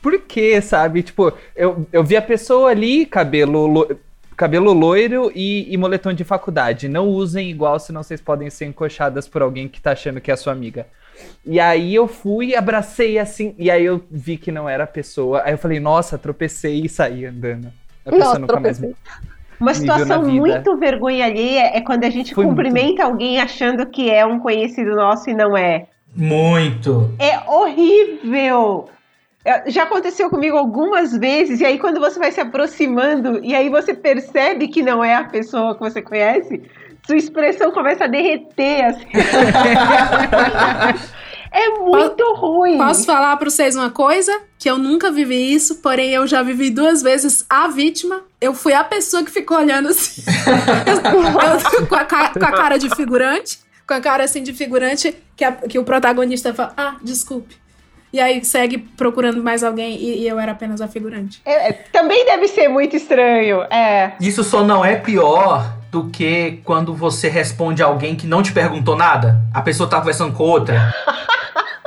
Por 0.00 0.20
que, 0.22 0.60
sabe? 0.60 1.02
Tipo, 1.02 1.32
eu, 1.54 1.86
eu 1.92 2.04
vi 2.04 2.16
a 2.16 2.22
pessoa 2.22 2.70
ali, 2.70 3.04
cabelo, 3.04 3.66
lo- 3.66 3.98
cabelo 4.36 4.72
loiro 4.72 5.30
e, 5.34 5.66
e 5.72 5.76
moletom 5.76 6.12
de 6.12 6.24
faculdade. 6.24 6.88
Não 6.88 7.08
usem 7.08 7.50
igual, 7.50 7.78
senão 7.78 8.02
vocês 8.02 8.20
podem 8.20 8.48
ser 8.50 8.66
encoxadas 8.66 9.28
por 9.28 9.42
alguém 9.42 9.68
que 9.68 9.80
tá 9.80 9.92
achando 9.92 10.20
que 10.20 10.30
é 10.30 10.36
sua 10.36 10.52
amiga. 10.52 10.86
E 11.44 11.58
aí 11.58 11.94
eu 11.94 12.06
fui, 12.06 12.54
abracei 12.54 13.18
assim, 13.18 13.54
e 13.58 13.70
aí 13.70 13.84
eu 13.84 14.02
vi 14.10 14.36
que 14.36 14.52
não 14.52 14.68
era 14.68 14.84
a 14.84 14.86
pessoa. 14.86 15.42
Aí 15.44 15.52
eu 15.52 15.58
falei, 15.58 15.80
nossa, 15.80 16.18
tropecei 16.18 16.82
e 16.84 16.88
saí 16.88 17.24
andando. 17.24 17.72
A 18.04 18.10
pessoa 18.10 18.24
Nossa, 18.26 18.38
nunca 18.38 18.60
mais 18.60 18.78
tropecei. 18.78 18.88
me... 18.88 19.28
Uma 19.60 19.74
situação 19.74 20.24
muito 20.24 20.76
vergonha 20.76 21.24
alheia 21.24 21.76
é 21.76 21.80
quando 21.80 22.04
a 22.04 22.10
gente 22.10 22.34
Foi 22.34 22.44
cumprimenta 22.44 23.04
alguém 23.04 23.40
achando 23.40 23.86
que 23.86 24.08
é 24.08 24.24
um 24.24 24.38
conhecido 24.38 24.94
nosso 24.94 25.28
e 25.28 25.34
não 25.34 25.56
é. 25.56 25.88
Muito. 26.14 27.12
É 27.18 27.38
horrível! 27.50 28.88
É, 29.44 29.68
Já 29.70 29.84
aconteceu 29.84 30.30
comigo 30.30 30.56
algumas 30.56 31.16
vezes, 31.16 31.60
e 31.60 31.64
aí 31.64 31.78
quando 31.78 31.98
você 31.98 32.18
vai 32.18 32.30
se 32.30 32.40
aproximando 32.40 33.40
e 33.42 33.54
aí 33.54 33.68
você 33.68 33.94
percebe 33.94 34.68
que 34.68 34.82
não 34.82 35.02
é 35.02 35.14
a 35.14 35.24
pessoa 35.24 35.74
que 35.74 35.80
você 35.80 36.02
conhece, 36.02 36.62
sua 37.08 37.16
expressão 37.16 37.72
começa 37.72 38.04
a 38.04 38.06
derreter. 38.06 38.84
Assim. 38.84 39.06
é 41.50 41.70
muito 41.78 42.34
ruim. 42.34 42.76
posso 42.76 43.06
falar 43.06 43.34
pra 43.38 43.48
vocês 43.48 43.74
uma 43.74 43.88
coisa? 43.90 44.38
Que 44.58 44.68
eu 44.68 44.76
nunca 44.76 45.10
vivi 45.10 45.54
isso, 45.54 45.76
porém 45.76 46.10
eu 46.10 46.26
já 46.26 46.42
vivi 46.42 46.68
duas 46.70 47.00
vezes 47.02 47.46
a 47.48 47.68
vítima. 47.68 48.20
Eu 48.40 48.52
fui 48.52 48.74
a 48.74 48.84
pessoa 48.84 49.24
que 49.24 49.30
ficou 49.30 49.56
olhando 49.56 49.88
assim. 49.88 50.22
Eu- 50.86 51.80
eu- 51.80 51.86
com, 51.86 51.94
a, 51.94 52.04
com 52.04 52.44
a 52.44 52.52
cara 52.52 52.76
de 52.76 52.94
figurante. 52.94 53.58
Com 53.86 53.94
a 53.94 54.00
cara 54.02 54.24
assim 54.24 54.42
de 54.42 54.52
figurante, 54.52 55.16
que, 55.34 55.42
a- 55.44 55.52
que 55.52 55.78
o 55.78 55.84
protagonista 55.84 56.52
fala, 56.52 56.74
ah, 56.76 56.96
desculpe. 57.02 57.56
E 58.12 58.20
aí 58.20 58.44
segue 58.44 58.76
procurando 58.78 59.42
mais 59.42 59.64
alguém 59.64 59.96
e, 59.96 60.18
e 60.22 60.28
eu 60.28 60.38
era 60.38 60.52
apenas 60.52 60.80
a 60.82 60.88
figurante. 60.88 61.40
É, 61.44 61.70
é, 61.70 61.72
também 61.72 62.24
deve 62.26 62.48
ser 62.48 62.68
muito 62.68 62.94
estranho. 62.96 63.62
É. 63.70 64.12
Isso 64.20 64.44
só 64.44 64.62
não 64.62 64.84
é 64.84 64.96
pior 64.96 65.77
do 65.90 66.08
que 66.10 66.60
quando 66.64 66.94
você 66.94 67.28
responde 67.28 67.82
a 67.82 67.86
alguém 67.86 68.14
que 68.14 68.26
não 68.26 68.42
te 68.42 68.52
perguntou 68.52 68.96
nada. 68.96 69.40
A 69.54 69.60
pessoa 69.62 69.88
tá 69.88 69.98
conversando 69.98 70.32
com 70.32 70.42
outra. 70.44 70.94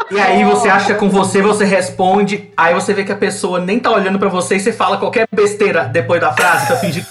E 0.10 0.20
aí 0.20 0.44
você 0.44 0.68
acha 0.68 0.88
que 0.88 0.92
é 0.92 0.96
com 0.96 1.10
você, 1.10 1.42
você 1.42 1.64
responde, 1.64 2.52
aí 2.58 2.74
você 2.74 2.94
vê 2.94 3.04
que 3.04 3.12
a 3.12 3.16
pessoa 3.16 3.60
nem 3.60 3.80
tá 3.80 3.90
olhando 3.92 4.20
pra 4.20 4.28
você 4.28 4.56
e 4.58 4.60
você 4.60 4.74
fala 4.74 4.98
qualquer 4.98 5.26
besteira 5.32 5.86
depois 5.86 6.20
da 6.20 6.34
frase 6.34 6.68
pra 6.68 6.76
fingir. 6.78 7.06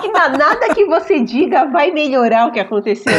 Que 0.00 0.08
na- 0.08 0.28
nada 0.28 0.74
que 0.74 0.84
você 0.86 1.20
diga 1.20 1.66
vai 1.66 1.90
melhorar 1.90 2.46
o 2.46 2.52
que 2.52 2.60
aconteceu. 2.60 3.12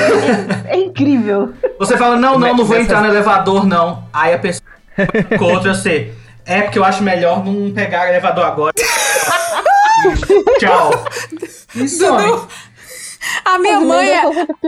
É, 0.68 0.76
é 0.76 0.80
incrível. 0.80 1.54
Você 1.78 1.96
fala, 1.98 2.16
não, 2.16 2.40
não, 2.40 2.56
não 2.56 2.66
vou 2.66 2.78
entrar 2.78 3.02
no 3.02 3.08
elevador, 3.08 3.66
não. 3.68 4.04
Aí 4.14 4.34
a 4.34 4.40
pessoa 4.40 4.68
com 5.38 5.46
outra 5.46 5.74
você. 5.76 6.14
É 6.46 6.62
porque 6.62 6.80
eu 6.80 6.86
acho 6.86 7.04
melhor 7.04 7.44
não 7.46 7.72
pegar 7.72 8.06
o 8.06 8.10
elevador 8.10 8.46
agora. 8.46 8.74
Tchau. 10.60 10.92
Isso. 11.76 12.06
A 13.46 13.58
minha 13.60 13.80
mãe, 13.80 14.08
é, 14.10 14.22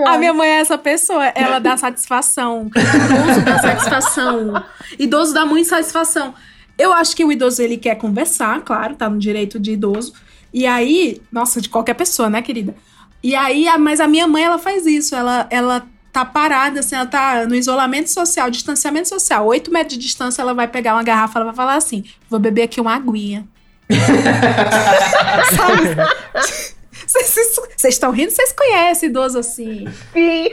a 0.08 0.18
minha 0.18 0.34
mãe 0.34 0.50
é 0.50 0.60
essa 0.60 0.78
pessoa. 0.78 1.26
Ela 1.28 1.60
dá 1.60 1.76
satisfação. 1.78 2.70
Idoso 2.76 3.42
dá 3.46 3.60
satisfação. 3.60 4.64
Idoso 4.98 5.34
dá 5.34 5.46
muita 5.46 5.70
satisfação. 5.70 6.34
Eu 6.78 6.94
acho 6.94 7.16
que 7.16 7.26
o 7.26 7.32
idoso 7.32 7.62
ele 7.62 7.76
quer 7.78 7.96
conversar, 7.96 8.62
claro, 8.62 8.96
tá 8.96 9.10
no 9.10 9.18
direito 9.20 9.60
de 9.60 9.72
idoso. 9.74 10.14
E 10.54 10.66
aí, 10.66 11.22
nossa, 11.32 11.60
de 11.60 11.68
qualquer 11.70 11.94
pessoa, 11.94 12.30
né, 12.30 12.42
querida? 12.42 12.74
E 13.22 13.36
aí, 13.36 13.68
a- 13.68 13.78
mas 13.78 14.00
a 14.00 14.08
minha 14.08 14.28
mãe 14.28 14.44
ela 14.44 14.58
faz 14.58 14.86
isso. 14.86 15.14
Ela, 15.16 15.46
ela 15.50 15.86
tá 16.14 16.24
parada, 16.24 16.80
assim, 16.80 16.96
ela 16.96 17.06
tá 17.06 17.46
no 17.46 17.54
isolamento 17.54 18.10
social, 18.10 18.50
distanciamento 18.50 19.10
social. 19.10 19.46
Oito 19.48 19.72
metros 19.72 19.98
de 19.98 20.04
distância, 20.06 20.42
ela 20.42 20.54
vai 20.54 20.68
pegar 20.68 20.94
uma 20.96 21.04
garrafa, 21.04 21.38
ela 21.40 21.46
vai 21.48 21.56
falar 21.56 21.76
assim: 21.76 22.04
vou 22.30 22.40
beber 22.40 22.64
aqui 22.64 22.80
uma 22.80 22.96
aguinha. 22.96 23.46
Sabe? 25.56 26.79
Vocês 27.10 27.96
estão 27.96 28.12
rindo? 28.12 28.32
Vocês 28.32 28.54
conhecem 28.54 29.10
idoso 29.10 29.40
assim? 29.40 29.88
Sim. 30.14 30.50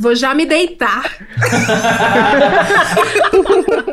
Vou 0.00 0.16
já 0.16 0.34
me 0.34 0.44
deitar. 0.44 1.04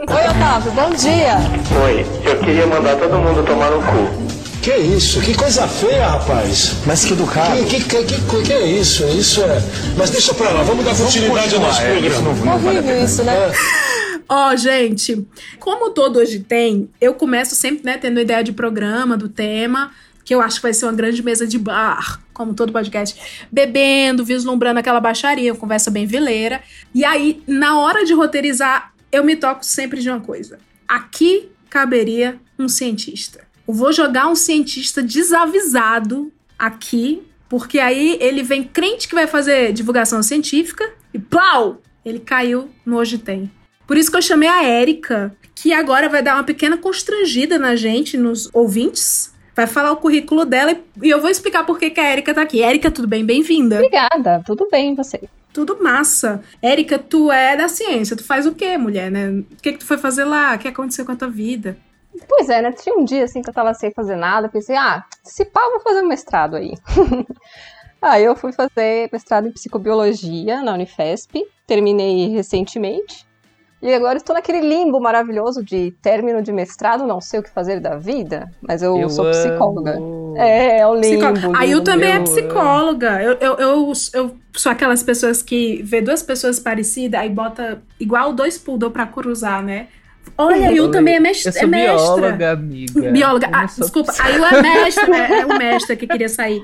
Oi, 0.10 0.28
Otávio, 0.36 0.72
bom 0.72 0.90
dia. 0.96 1.36
Oi, 1.84 2.06
eu 2.26 2.40
queria 2.40 2.66
mandar 2.66 2.96
todo 2.96 3.20
mundo 3.20 3.46
tomar 3.46 3.70
no 3.70 3.78
cu. 3.84 4.30
Que 4.64 4.76
isso? 4.76 5.22
Que 5.22 5.36
coisa 5.36 5.68
feia, 5.68 6.08
rapaz. 6.08 6.74
Mas 6.86 7.06
que 7.06 7.14
educado. 7.14 7.64
Que, 7.66 7.84
que, 7.84 8.04
que, 8.04 8.22
que, 8.22 8.42
que 8.44 8.54
é 8.54 8.66
isso? 8.66 9.06
Isso 9.08 9.44
é. 9.44 9.62
Mas 9.96 10.10
deixa 10.10 10.34
pra 10.34 10.50
lá, 10.50 10.64
vamos 10.64 10.84
dar 10.84 10.98
continuidade 10.98 11.54
ao 11.54 11.62
nosso 11.62 11.80
programa. 11.82 12.56
Horrível 12.56 13.04
isso, 13.04 13.24
né? 13.24 13.52
Ó, 14.28 14.56
gente, 14.56 15.28
como 15.60 15.92
todo 15.92 16.18
hoje 16.18 16.40
tem, 16.40 16.90
eu 17.00 17.14
começo 17.14 17.56
sempre, 17.56 17.84
né, 17.84 17.98
tendo 17.98 18.20
ideia 18.20 18.44
de 18.44 18.52
programa, 18.52 19.18
do 19.18 19.28
tema, 19.28 19.92
que 20.30 20.36
eu 20.36 20.42
acho 20.42 20.58
que 20.58 20.62
vai 20.62 20.74
ser 20.76 20.86
uma 20.86 20.94
grande 20.94 21.24
mesa 21.24 21.48
de 21.48 21.58
bar, 21.58 22.22
como 22.36 22.54
todo 22.54 22.72
podcast, 22.72 23.20
bebendo, 23.52 24.24
vislumbrando 24.24 24.80
aquela 24.80 25.00
baixaria, 25.00 25.56
conversa 25.56 25.90
bem 25.90 26.06
vileira. 26.06 26.62
E 26.94 27.04
aí, 27.04 27.42
na 27.48 27.80
hora 27.80 28.06
de 28.06 28.14
roteirizar, 28.14 28.94
eu 29.12 29.24
me 29.24 29.36
toco 29.36 29.66
sempre 29.66 30.00
de 30.00 30.08
uma 30.08 30.20
coisa. 30.20 30.60
Aqui 30.88 31.50
caberia 31.68 32.40
um 32.60 32.70
cientista. 32.70 33.40
Eu 33.68 33.74
vou 33.74 33.92
jogar 33.92 34.28
um 34.28 34.36
cientista 34.36 35.02
desavisado 35.02 36.32
aqui, 36.60 37.24
porque 37.50 37.80
aí 37.80 38.16
ele 38.22 38.44
vem 38.44 38.64
crente 38.64 39.08
que 39.08 39.16
vai 39.16 39.26
fazer 39.26 39.74
divulgação 39.74 40.22
científica 40.22 40.88
e 41.12 41.18
plau! 41.18 41.82
Ele 42.06 42.20
caiu 42.20 42.70
no 42.86 42.98
Hoje 42.98 43.18
Tem. 43.18 43.52
Por 43.88 43.98
isso 43.98 44.12
que 44.12 44.18
eu 44.18 44.22
chamei 44.22 44.48
a 44.48 44.64
Érica, 44.64 45.36
que 45.56 45.74
agora 45.74 46.08
vai 46.08 46.22
dar 46.22 46.36
uma 46.36 46.44
pequena 46.44 46.78
constrangida 46.78 47.58
na 47.58 47.76
gente, 47.76 48.16
nos 48.16 48.48
ouvintes. 48.54 49.34
Vai 49.60 49.68
falar 49.68 49.92
o 49.92 49.98
currículo 49.98 50.46
dela 50.46 50.72
e- 50.72 51.10
eu 51.10 51.20
vou 51.20 51.30
explicar 51.30 51.66
por 51.66 51.78
que, 51.78 51.90
que 51.90 52.00
a 52.00 52.06
Érica 52.06 52.34
tá 52.34 52.42
aqui. 52.44 52.64
Érica, 52.64 52.90
tudo 52.90 53.10
bem? 53.10 53.26
Bem-vinda. 53.26 53.76
Obrigada, 53.76 54.42
tudo 54.46 54.70
bem, 54.72 54.96
você? 54.96 55.20
Tudo 55.52 55.84
massa. 55.84 56.42
Érica, 56.62 56.98
tu 56.98 57.30
é 57.30 57.58
da 57.58 57.68
ciência. 57.68 58.16
Tu 58.16 58.24
faz 58.24 58.46
o 58.48 58.56
quê, 58.56 58.78
mulher, 58.78 59.12
né? 59.12 59.28
O 59.30 59.62
que, 59.62 59.74
que 59.74 59.80
tu 59.80 59.86
foi 59.86 59.98
fazer 59.98 60.24
lá? 60.24 60.56
O 60.56 60.60
que 60.60 60.70
aconteceu 60.70 61.06
com 61.06 61.12
a 61.12 61.16
tua 61.18 61.30
vida? 61.30 61.76
Pois 62.26 62.48
é, 62.48 62.62
né? 62.62 62.72
Tinha 62.72 62.96
um 62.96 63.04
dia 63.04 63.26
assim 63.26 63.42
que 63.42 63.50
eu 63.50 63.54
tava 63.54 63.74
sem 63.74 63.92
fazer 63.92 64.16
nada, 64.16 64.48
pensei, 64.48 64.78
ah, 64.78 65.04
se 65.26 65.44
pá, 65.44 65.60
vou 65.72 65.82
fazer 65.82 66.04
um 66.04 66.08
mestrado 66.08 66.56
aí. 66.56 66.72
aí 68.02 68.24
eu 68.24 68.38
fui 68.38 68.54
fazer 68.54 69.10
mestrado 69.12 69.50
em 69.50 69.52
psicobiologia 69.52 70.64
na 70.64 70.74
Unifesp, 70.74 71.44
terminei 71.68 72.30
recentemente. 72.30 73.28
E 73.82 73.94
agora 73.94 74.18
estou 74.18 74.36
naquele 74.36 74.60
limbo 74.62 75.00
maravilhoso 75.00 75.64
de 75.64 75.92
término 76.02 76.42
de 76.42 76.52
mestrado, 76.52 77.08
não 77.08 77.22
sei 77.22 77.40
o 77.40 77.44
que 77.44 77.50
fazer 77.50 77.80
da 77.80 77.96
vida, 77.96 78.52
mas 78.62 78.82
eu, 78.82 79.10
sou 79.10 79.30
psicóloga. 79.32 79.92
amo. 79.98 80.34
É, 80.38 80.80
é 80.80 80.88
o 80.88 80.96
limbo. 80.96 81.34
Psicó- 81.34 81.52
A 81.58 81.64
Yu 81.64 81.72
limbo, 81.78 81.84
também 81.84 82.10
é 82.10 82.14
limbo. 82.18 82.24
psicóloga. 82.26 83.24
Eu, 83.24 83.34
eu, 83.40 83.54
eu, 83.58 83.94
eu 84.14 84.36
sou 84.54 84.72
aquelas 84.72 85.02
pessoas 85.02 85.42
que 85.42 85.82
vê 85.84 86.02
duas 86.02 86.22
pessoas 86.22 86.60
parecidas, 86.60 87.22
aí 87.22 87.30
bota 87.30 87.82
igual 88.00 88.34
dois 88.34 88.58
poodle 88.58 88.92
pra 88.92 89.06
cruzar, 89.06 89.64
né? 89.64 89.88
Olha, 90.38 90.70
a 90.70 90.72
Yu 90.72 90.92
também 90.92 91.16
é, 91.16 91.20
mestra. 91.20 91.50
Eu 91.50 91.54
sou 91.54 91.64
é 91.64 91.68
mestra. 91.68 91.96
bióloga, 91.96 92.52
amiga. 92.52 93.12
Bióloga. 93.12 93.50
Ah, 93.52 93.68
sou 93.68 93.84
desculpa. 93.84 94.14
A 94.20 94.30
Yu 94.30 94.46
é 94.46 94.62
mestra. 94.62 95.18
É, 95.18 95.40
é 95.42 95.46
o 95.46 95.58
mestra 95.58 95.96
que 95.96 96.08
queria 96.08 96.30
sair. 96.30 96.62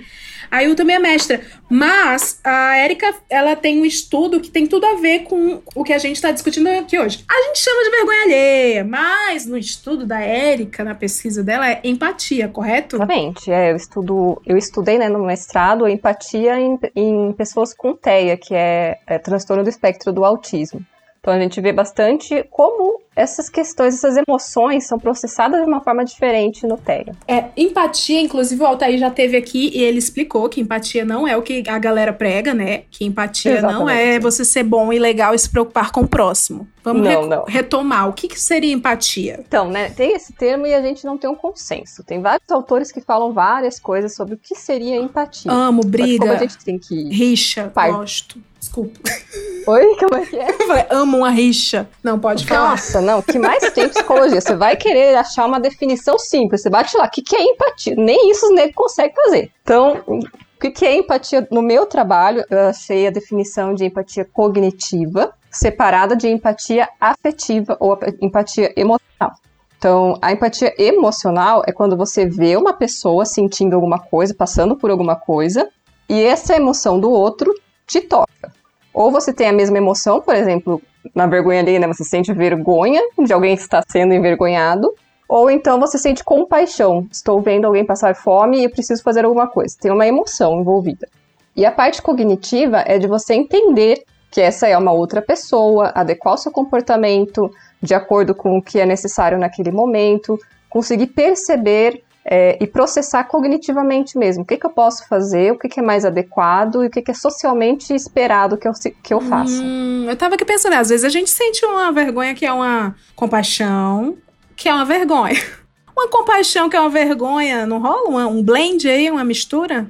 A 0.52 0.62
Yu 0.62 0.76
também 0.76 0.96
é 0.96 1.00
mestra. 1.00 1.42
Mas 1.70 2.40
a 2.44 2.80
Erika, 2.80 3.14
ela 3.30 3.56
tem 3.56 3.82
um 3.82 3.86
estudo 3.86 4.40
que 4.40 4.50
tem 4.50 4.68
tudo 4.68 4.86
a 4.86 4.96
ver 4.96 5.24
com 5.24 5.62
o 5.76 5.84
que 5.84 5.94
a 5.94 5.98
gente 5.98 6.16
está 6.16 6.32
discutindo 6.32 6.68
aqui 6.68 6.98
hoje. 6.98 7.24
A 7.30 7.42
gente 7.48 7.60
chama 7.60 7.84
de 7.84 7.90
vergonha 7.90 8.22
alheia, 8.24 8.84
mas 8.84 9.46
no 9.46 9.58
estudo 9.58 10.06
da 10.06 10.22
Erika, 10.22 10.84
na 10.84 10.96
pesquisa 10.96 11.44
dela, 11.44 11.70
é 11.70 11.82
empatia, 11.84 12.48
correto? 12.48 12.98
Exatamente. 12.98 13.52
É, 13.52 13.72
eu, 13.72 13.76
estudo, 13.76 14.42
eu 14.46 14.58
estudei 14.58 14.98
né, 14.98 15.10
no 15.10 15.26
mestrado 15.26 15.88
empatia 15.88 16.60
em, 16.60 16.80
em 16.96 17.34
pessoas 17.34 17.74
com 17.74 17.94
TEA, 17.94 18.38
que 18.38 18.54
é, 18.54 19.00
é 19.08 19.18
transtorno 19.18 19.64
do 19.64 19.70
espectro 19.70 20.14
do 20.14 20.24
autismo. 20.24 20.86
Então 21.26 21.34
a 21.34 21.40
gente 21.40 21.60
vê 21.60 21.74
bastante 21.74 22.46
como 22.52 23.02
essas 23.16 23.50
questões, 23.50 23.96
essas 23.96 24.16
emoções 24.16 24.86
são 24.86 25.00
processadas 25.00 25.60
de 25.64 25.68
uma 25.68 25.82
forma 25.82 26.06
diferente 26.06 26.68
no 26.68 26.78
TEA. 26.78 27.16
É, 27.28 27.46
empatia, 27.58 28.22
inclusive 28.22 28.62
o 28.62 28.66
Altair 28.68 29.00
já 29.00 29.10
teve 29.10 29.36
aqui 29.36 29.72
e 29.74 29.82
ele 29.82 29.98
explicou 29.98 30.48
que 30.48 30.62
empatia 30.62 31.04
não 31.04 31.28
é 31.28 31.36
o 31.36 31.42
que 31.42 31.64
a 31.68 31.80
galera 31.80 32.14
prega, 32.14 32.54
né? 32.54 32.84
Que 32.92 33.06
empatia 33.06 33.60
não 33.60 33.70
Exatamente. 33.70 34.00
é 34.00 34.20
você 34.20 34.46
ser 34.46 34.62
bom 34.62 34.94
e 34.94 35.00
legal 35.00 35.34
e 35.34 35.40
se 35.40 35.50
preocupar 35.50 35.92
com 35.92 36.02
o 36.02 36.08
próximo. 36.08 36.68
Vamos 36.84 37.02
Não, 37.02 37.24
re- 37.24 37.28
não. 37.28 37.44
retomar. 37.46 38.08
O 38.08 38.14
que, 38.14 38.28
que 38.28 38.40
seria 38.40 38.72
empatia? 38.72 39.40
Então, 39.48 39.68
né, 39.68 39.90
tem 39.90 40.14
esse 40.14 40.32
termo 40.32 40.68
e 40.68 40.76
a 40.76 40.82
gente 40.84 41.06
não 41.06 41.18
tem 41.18 41.28
um 41.28 41.36
consenso. 41.36 42.04
Tem 42.04 42.22
vários 42.22 42.52
autores 42.52 42.92
que 42.92 43.02
falam 43.02 43.34
várias 43.34 43.80
coisas 43.80 44.14
sobre 44.14 44.36
o 44.36 44.38
que 44.38 44.54
seria 44.54 44.96
empatia. 44.98 45.52
Amo, 45.52 45.82
Mas 45.82 45.90
briga, 45.92 46.20
como 46.20 46.34
a 46.34 46.38
gente 46.38 46.64
tem 46.64 46.78
que. 46.78 47.10
rixa, 47.10 47.72
gosto. 47.74 48.40
Desculpa. 48.76 49.00
Oi, 49.68 49.96
como 49.98 50.16
é 50.22 50.26
que 50.26 50.36
é? 50.36 50.50
Eu 50.50 50.68
falei, 50.68 50.86
amo 50.92 51.18
uma 51.18 51.32
rixa. 51.32 51.90
Não, 52.04 52.20
pode 52.20 52.46
falar. 52.46 52.72
Nossa, 52.72 53.02
não, 53.02 53.20
o 53.20 53.24
que 53.24 53.40
mais 53.40 53.72
tem 53.72 53.86
em 53.86 53.90
psicologia? 53.90 54.40
Você 54.40 54.56
vai 54.56 54.76
querer 54.76 55.16
achar 55.16 55.46
uma 55.46 55.60
definição 55.60 56.20
simples. 56.20 56.62
Você 56.62 56.70
bate 56.70 56.96
lá, 56.96 57.06
o 57.06 57.10
que, 57.10 57.22
que 57.22 57.36
é 57.36 57.42
empatia? 57.42 57.96
Nem 57.96 58.30
isso 58.30 58.46
os 58.46 58.54
negros 58.54 58.76
conseguem 58.76 59.16
fazer. 59.16 59.52
Então, 59.64 60.04
o 60.06 60.20
que, 60.60 60.70
que 60.70 60.86
é 60.86 60.96
empatia? 60.96 61.48
No 61.50 61.64
meu 61.64 61.88
trabalho, 61.88 62.46
eu 62.48 62.60
achei 62.68 63.08
a 63.08 63.10
definição 63.10 63.74
de 63.74 63.86
empatia 63.86 64.26
cognitiva 64.26 65.34
separada 65.50 66.16
de 66.16 66.28
empatia 66.28 66.88
afetiva 67.00 67.78
ou 67.80 67.98
empatia 68.22 68.72
emocional. 68.76 69.40
Então, 69.78 70.18
a 70.22 70.32
empatia 70.32 70.76
emocional 70.78 71.64
é 71.66 71.72
quando 71.72 71.98
você 71.98 72.26
vê 72.26 72.56
uma 72.56 72.74
pessoa 72.74 73.26
sentindo 73.26 73.74
alguma 73.74 73.98
coisa, 73.98 74.36
passando 74.36 74.76
por 74.76 74.92
alguma 74.92 75.16
coisa, 75.16 75.70
e 76.10 76.22
essa 76.22 76.56
emoção 76.56 77.00
do 77.00 77.10
outro 77.10 77.52
te 77.88 78.02
toca. 78.02 78.54
Ou 78.96 79.12
você 79.12 79.34
tem 79.34 79.50
a 79.50 79.54
mesma 79.54 79.78
emoção, 79.78 80.22
por 80.22 80.34
exemplo, 80.34 80.82
na 81.14 81.28
vergonha 81.28 81.60
alheia, 81.60 81.80
né? 81.80 81.88
Você 81.88 82.06
sente 82.06 82.32
vergonha 82.34 83.02
de 83.20 83.34
alguém 83.34 83.54
que 83.54 83.62
está 83.62 83.84
sendo 83.86 84.14
envergonhado. 84.14 84.90
Ou 85.28 85.52
então 85.52 85.78
você 85.80 85.98
sente 85.98 86.24
compaixão. 86.24 87.06
Estou 87.12 87.42
vendo 87.42 87.66
alguém 87.66 87.86
passar 87.86 88.16
fome 88.16 88.64
e 88.64 88.70
preciso 88.70 89.04
fazer 89.04 89.26
alguma 89.26 89.48
coisa. 89.48 89.76
Tem 89.78 89.92
uma 89.92 90.08
emoção 90.08 90.62
envolvida. 90.62 91.10
E 91.54 91.66
a 91.66 91.72
parte 91.72 92.02
cognitiva 92.02 92.84
é 92.86 92.98
de 92.98 93.06
você 93.06 93.34
entender 93.34 94.04
que 94.32 94.40
essa 94.40 94.66
é 94.66 94.78
uma 94.78 94.94
outra 94.94 95.22
pessoa, 95.22 95.92
adequar 95.94 96.36
o 96.36 96.38
seu 96.38 96.52
comportamento 96.52 97.52
de 97.82 97.94
acordo 97.94 98.34
com 98.34 98.58
o 98.58 98.62
que 98.62 98.80
é 98.80 98.86
necessário 98.86 99.38
naquele 99.38 99.72
momento, 99.72 100.40
conseguir 100.70 101.08
perceber 101.08 102.02
é, 102.26 102.58
e 102.60 102.66
processar 102.66 103.24
cognitivamente 103.26 104.18
mesmo. 104.18 104.44
O 104.44 104.46
que, 104.46 104.58
que 104.58 104.66
eu 104.66 104.72
posso 104.72 105.08
fazer, 105.08 105.52
o 105.52 105.60
que, 105.60 105.70
que 105.70 105.80
é 105.80 105.84
mais 105.84 106.04
adequado 106.04 106.84
e 106.84 106.88
o 106.88 106.90
que, 106.90 107.02
que 107.04 107.12
é 107.12 107.14
socialmente 107.14 107.94
esperado 107.94 108.58
que 108.58 108.68
eu, 108.68 108.72
que 109.04 109.14
eu 109.14 109.22
faça. 109.22 109.62
Hum, 109.62 110.08
eu 110.10 110.16
tava 110.16 110.34
aqui 110.34 110.44
pensando, 110.44 110.74
às 110.74 110.90
vezes 110.90 111.06
a 111.06 111.10
gente 111.10 111.30
sente 111.30 111.64
uma 111.64 111.92
vergonha 111.92 112.34
que 112.34 112.46
é 112.46 112.52
uma 112.52 112.96
compaixão, 113.16 114.18
que 114.56 114.68
é 114.68 114.74
uma 114.74 114.86
vergonha. 114.86 115.36
Uma 115.98 116.10
compaixão 116.10 116.70
que 116.70 116.76
é 116.76 116.80
uma 116.82 116.90
vergonha, 116.90 117.66
não 117.66 117.80
rola 117.80 118.28
um 118.28 118.44
blend 118.44 118.86
aí, 118.86 119.10
uma 119.10 119.24
mistura? 119.24 119.90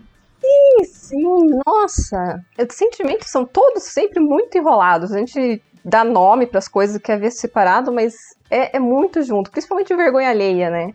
Sim, 0.84 1.50
nossa. 1.65 2.46
Os 2.60 2.75
sentimentos 2.75 3.32
são 3.32 3.44
todos 3.44 3.82
sempre 3.86 4.20
muito 4.20 4.56
enrolados. 4.56 5.12
A 5.12 5.18
gente 5.18 5.60
dá 5.84 6.04
nome 6.04 6.46
para 6.46 6.60
as 6.60 6.68
coisas, 6.68 7.01
quer 7.01 7.20
ver 7.20 7.32
separado, 7.32 7.92
mas 7.92 8.13
é, 8.51 8.77
é 8.77 8.80
muito 8.80 9.24
junto. 9.24 9.50
Principalmente 9.50 9.96
vergonha 9.96 10.30
alheia, 10.30 10.70
né? 10.70 10.94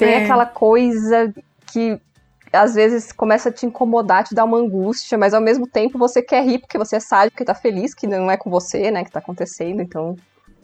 Tem 0.00 0.14
É. 0.14 0.24
aquela 0.24 0.46
coisa 0.46 1.32
que 1.72 1.98
às 2.52 2.74
vezes 2.74 3.12
começa 3.12 3.48
a 3.48 3.52
te 3.52 3.64
incomodar, 3.64 4.24
te 4.24 4.34
dar 4.34 4.44
uma 4.44 4.58
angústia, 4.58 5.16
mas 5.16 5.32
ao 5.32 5.40
mesmo 5.40 5.66
tempo 5.68 5.96
você 5.98 6.20
quer 6.20 6.44
rir 6.44 6.58
porque 6.58 6.76
você 6.76 6.98
sabe 6.98 7.30
que 7.30 7.44
tá 7.44 7.54
feliz, 7.54 7.94
que 7.94 8.06
não 8.08 8.28
é 8.30 8.36
com 8.36 8.50
você, 8.50 8.90
né, 8.90 9.04
que 9.04 9.10
tá 9.10 9.20
acontecendo. 9.20 9.80
Então 9.80 10.16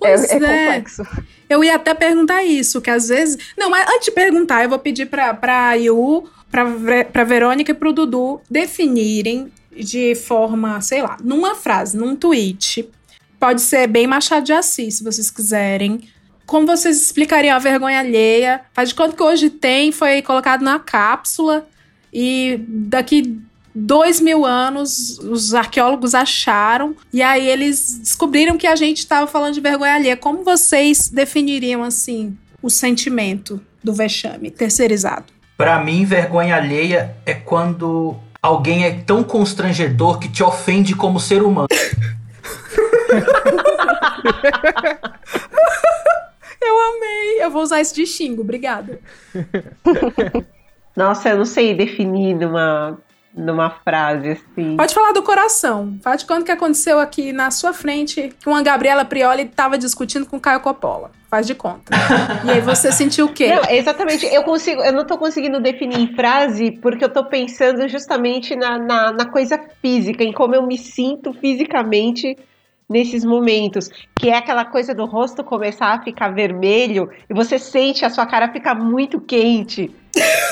é, 0.02 0.16
Pois 0.16 0.24
é 0.24 0.36
é. 0.36 0.38
complexo. 0.40 1.06
Eu 1.48 1.62
ia 1.62 1.76
até 1.76 1.94
perguntar 1.94 2.42
isso, 2.42 2.80
que 2.80 2.90
às 2.90 3.08
vezes. 3.08 3.38
Não, 3.56 3.70
mas 3.70 3.88
antes 3.88 4.06
de 4.06 4.10
perguntar, 4.10 4.64
eu 4.64 4.68
vou 4.68 4.78
pedir 4.80 5.06
pra, 5.06 5.32
pra 5.32 5.74
Yu, 5.74 6.28
pra, 6.50 6.64
pra 7.12 7.24
Verônica 7.24 7.70
e 7.70 7.74
pro 7.74 7.92
Dudu 7.92 8.40
definirem 8.50 9.52
de 9.70 10.14
forma, 10.14 10.80
sei 10.80 11.02
lá, 11.02 11.16
numa 11.22 11.54
frase, 11.54 11.96
num 11.96 12.16
tweet. 12.16 12.88
Pode 13.38 13.60
ser 13.60 13.86
bem 13.86 14.06
Machado 14.06 14.44
de 14.44 14.52
Assis, 14.52 14.96
se 14.96 15.04
vocês 15.04 15.30
quiserem. 15.30 16.00
Como 16.46 16.66
vocês 16.66 17.02
explicariam 17.02 17.56
a 17.56 17.58
vergonha 17.58 17.98
alheia? 17.98 18.60
Faz 18.72 18.90
de 18.90 18.94
conta 18.94 19.16
que 19.16 19.22
hoje 19.22 19.50
tem, 19.50 19.90
foi 19.90 20.22
colocado 20.22 20.62
na 20.62 20.78
cápsula 20.78 21.66
e 22.12 22.60
daqui 22.68 23.38
dois 23.74 24.20
mil 24.20 24.46
anos 24.46 25.18
os 25.18 25.52
arqueólogos 25.52 26.14
acharam 26.14 26.96
e 27.12 27.20
aí 27.20 27.46
eles 27.46 27.98
descobriram 27.98 28.56
que 28.56 28.66
a 28.66 28.76
gente 28.76 28.98
estava 28.98 29.26
falando 29.26 29.54
de 29.54 29.60
vergonha 29.60 29.94
alheia. 29.94 30.16
Como 30.16 30.44
vocês 30.44 31.08
definiriam 31.08 31.82
assim 31.82 32.38
o 32.62 32.70
sentimento 32.70 33.60
do 33.82 33.92
vexame 33.92 34.50
terceirizado? 34.50 35.26
Pra 35.56 35.82
mim, 35.82 36.04
vergonha 36.04 36.56
alheia 36.56 37.16
é 37.26 37.34
quando 37.34 38.16
alguém 38.40 38.84
é 38.84 38.92
tão 38.92 39.24
constrangedor 39.24 40.18
que 40.18 40.28
te 40.28 40.42
ofende 40.42 40.94
como 40.94 41.18
ser 41.18 41.42
humano. 41.42 41.66
Eu 47.06 47.40
amei. 47.40 47.44
Eu 47.44 47.50
vou 47.50 47.62
usar 47.62 47.80
isso 47.80 47.94
de 47.94 48.06
xingo, 48.06 48.42
obrigada. 48.42 49.00
Nossa, 50.96 51.28
eu 51.30 51.38
não 51.38 51.44
sei 51.44 51.74
definir 51.74 52.34
numa, 52.34 52.98
numa 53.34 53.68
frase 53.68 54.30
assim. 54.30 54.76
Pode 54.76 54.94
falar 54.94 55.12
do 55.12 55.22
coração. 55.22 55.98
Fala 56.02 56.16
de 56.16 56.24
quando 56.24 56.44
que 56.44 56.50
aconteceu 56.50 56.98
aqui 56.98 57.32
na 57.32 57.50
sua 57.50 57.74
frente 57.74 58.34
que 58.40 58.48
uma 58.48 58.62
Gabriela 58.62 59.04
Prioli 59.04 59.42
estava 59.42 59.76
discutindo 59.76 60.24
com 60.24 60.38
o 60.38 60.40
Caio 60.40 60.60
Coppola. 60.60 61.10
Faz 61.28 61.46
de 61.46 61.54
conta. 61.54 61.92
E 62.44 62.50
aí 62.50 62.60
você 62.62 62.90
sentiu 62.90 63.26
o 63.26 63.32
quê? 63.32 63.48
Não, 63.54 63.68
exatamente. 63.68 64.24
Eu 64.26 64.42
consigo, 64.42 64.80
eu 64.82 64.92
não 64.92 65.04
tô 65.04 65.18
conseguindo 65.18 65.60
definir 65.60 65.98
em 65.98 66.14
frase 66.14 66.70
porque 66.80 67.04
eu 67.04 67.12
tô 67.12 67.24
pensando 67.24 67.86
justamente 67.88 68.56
na, 68.56 68.78
na, 68.78 69.12
na 69.12 69.26
coisa 69.26 69.60
física, 69.82 70.24
em 70.24 70.32
como 70.32 70.54
eu 70.54 70.66
me 70.66 70.78
sinto 70.78 71.34
fisicamente 71.34 72.36
nesses 72.88 73.24
momentos. 73.24 73.90
Que 74.18 74.30
é 74.30 74.36
aquela 74.36 74.64
coisa 74.64 74.94
do 74.94 75.04
rosto 75.04 75.42
começar 75.44 75.92
a 75.94 76.02
ficar 76.02 76.28
vermelho 76.28 77.10
e 77.28 77.34
você 77.34 77.58
sente 77.58 78.04
a 78.04 78.10
sua 78.10 78.26
cara 78.26 78.52
ficar 78.52 78.74
muito 78.74 79.20
quente. 79.20 79.94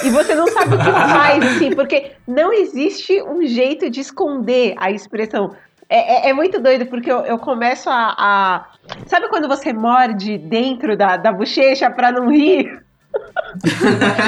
E 0.05 0.11
você 0.11 0.35
não 0.35 0.47
sabe 0.49 0.75
o 0.75 0.79
que 0.79 0.85
faz, 0.93 1.45
assim, 1.57 1.71
porque 1.75 2.13
não 2.27 2.53
existe 2.53 3.23
um 3.23 3.47
jeito 3.47 3.89
de 3.89 4.01
esconder 4.01 4.75
a 4.77 4.91
expressão. 4.91 5.55
É, 5.89 6.27
é- 6.27 6.31
é 6.31 6.33
muito 6.33 6.61
doido, 6.61 6.87
porque 6.87 7.11
eu, 7.11 7.21
eu 7.21 7.39
começo 7.39 7.89
a, 7.91 8.15
a- 8.19 8.67
Sabe 9.07 9.29
quando 9.29 9.49
você 9.49 9.73
morde 9.73 10.37
dentro 10.37 10.97
da, 10.97 11.17
da 11.17 11.33
bochecha 11.33 11.91
pra 11.91 12.13
não 12.13 12.31
rir? 12.31 12.84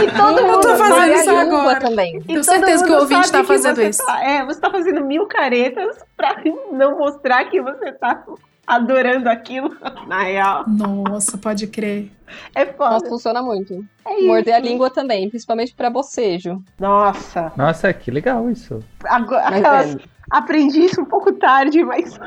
E 0.03 0.11
todo 0.17 0.39
Eu 0.39 0.47
mundo 0.47 0.61
tô 0.61 0.77
fazendo 0.77 1.13
isso 1.15 1.31
agora. 1.37 1.81
também. 1.81 2.21
Tenho 2.23 2.45
certeza 2.45 2.85
que 2.85 2.93
o 2.93 2.99
ouvinte 3.01 3.31
tá 3.33 3.43
fazendo 3.45 3.81
isso. 3.83 4.05
tá- 4.05 4.23
é, 4.25 4.45
você 4.45 4.61
tá 4.61 4.71
fazendo 4.71 5.05
mil 5.05 5.27
caretas 5.27 5.97
pra 6.17 6.37
não 6.73 6.99
mostrar 6.99 7.45
que 7.47 7.61
você 7.61 7.93
tá 7.93 8.23
adorando 8.67 9.29
aquilo, 9.29 9.71
na 10.09 10.23
real. 10.23 10.65
Nossa, 10.69 11.37
pode 11.39 11.67
crer. 11.69 12.11
É 12.55 12.65
Nossa, 12.65 12.77
foda. 12.77 13.09
funciona 13.09 13.43
muito. 13.43 13.85
É 14.05 14.19
isso. 14.19 14.27
Morder 14.27 14.55
a 14.55 14.59
língua 14.59 14.91
também, 14.91 15.29
principalmente 15.29 15.75
pra 15.75 15.89
bocejo. 15.91 16.61
Nossa. 16.79 17.53
Nossa, 17.57 17.93
que 17.93 18.11
legal 18.11 18.51
isso. 18.51 18.83
Agora, 19.05 19.45
Mas 19.51 19.61
aquelas- 19.61 19.95
é, 19.95 19.99
aprendi 20.31 20.85
isso 20.87 21.01
um 21.01 21.05
pouco 21.05 21.33
tarde, 21.33 21.85
mas 21.85 22.19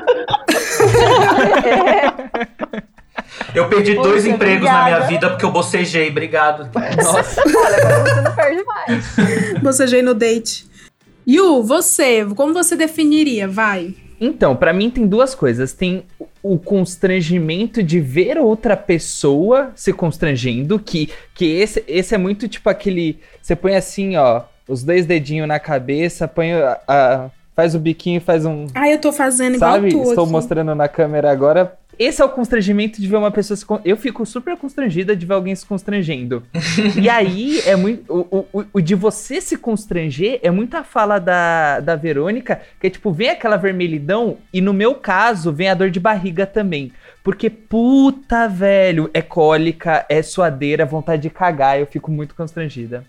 Eu 3.54 3.68
perdi 3.68 3.94
Poxa, 3.94 4.08
dois 4.08 4.26
empregos 4.26 4.64
na 4.64 4.84
minha 4.84 4.96
obrigada. 4.96 5.06
vida 5.06 5.30
porque 5.30 5.44
eu 5.44 5.50
bocejei. 5.50 6.08
Obrigado. 6.10 6.70
Nossa. 6.96 7.42
olha, 7.46 7.76
agora 7.76 8.14
você 8.14 8.20
não 8.22 8.34
perde 8.34 8.64
mais. 8.64 9.16
Bocejei 9.62 10.02
no 10.02 10.14
date. 10.14 10.66
Yu, 11.26 11.62
você, 11.62 12.24
como 12.36 12.52
você 12.52 12.76
definiria? 12.76 13.46
Vai. 13.48 13.94
Então, 14.20 14.54
pra 14.54 14.72
mim 14.72 14.90
tem 14.90 15.06
duas 15.06 15.34
coisas. 15.34 15.72
Tem 15.72 16.04
o 16.42 16.58
constrangimento 16.58 17.82
de 17.82 18.00
ver 18.00 18.38
outra 18.38 18.76
pessoa 18.76 19.72
se 19.74 19.92
constrangendo, 19.92 20.78
que, 20.78 21.10
que 21.34 21.46
esse, 21.58 21.84
esse 21.88 22.14
é 22.14 22.18
muito 22.18 22.48
tipo 22.48 22.68
aquele. 22.68 23.18
Você 23.40 23.56
põe 23.56 23.74
assim, 23.76 24.16
ó, 24.16 24.42
os 24.68 24.82
dois 24.82 25.06
dedinhos 25.06 25.48
na 25.48 25.58
cabeça, 25.58 26.28
põe 26.28 26.52
a, 26.52 26.78
a- 26.86 27.30
faz 27.56 27.74
o 27.74 27.78
biquinho, 27.78 28.20
faz 28.20 28.44
um. 28.44 28.66
Ah, 28.74 28.88
eu 28.90 28.98
tô 28.98 29.12
fazendo 29.12 29.56
igual 29.56 29.72
Sabe? 29.72 29.90
tu 29.90 30.02
Estou 30.02 30.24
aqui. 30.24 30.32
mostrando 30.32 30.74
na 30.74 30.88
câmera 30.88 31.30
agora. 31.30 31.78
Esse 32.02 32.22
é 32.22 32.24
o 32.24 32.28
constrangimento 32.30 32.98
de 33.00 33.06
ver 33.06 33.16
uma 33.16 33.30
pessoa 33.30 33.54
se. 33.56 33.64
con- 33.66 33.80
Eu 33.84 33.96
fico 33.96 34.24
super 34.24 34.56
constrangida 34.56 35.14
de 35.14 35.26
ver 35.26 35.34
alguém 35.34 35.54
se 35.54 35.66
constrangendo. 35.66 36.42
e 37.00 37.08
aí 37.10 37.60
é 37.66 37.76
muito. 37.76 38.10
O, 38.10 38.46
o, 38.52 38.64
o 38.72 38.80
de 38.80 38.94
você 38.94 39.40
se 39.40 39.56
constranger 39.58 40.40
é 40.42 40.50
muito 40.50 40.74
a 40.76 40.82
fala 40.82 41.18
da, 41.18 41.78
da 41.80 41.96
Verônica, 41.96 42.60
que 42.80 42.86
é 42.86 42.90
tipo, 42.90 43.12
vem 43.12 43.28
aquela 43.28 43.56
vermelhidão, 43.58 44.38
e 44.52 44.60
no 44.62 44.72
meu 44.72 44.94
caso, 44.94 45.52
vem 45.52 45.68
a 45.68 45.74
dor 45.74 45.90
de 45.90 46.00
barriga 46.00 46.46
também. 46.46 46.90
Porque, 47.22 47.50
puta, 47.50 48.48
velho, 48.48 49.10
é 49.12 49.20
cólica, 49.20 50.06
é 50.08 50.22
suadeira, 50.22 50.86
vontade 50.86 51.20
de 51.22 51.28
cagar, 51.30 51.78
eu 51.78 51.86
fico 51.86 52.10
muito 52.10 52.34
constrangida. 52.34 53.04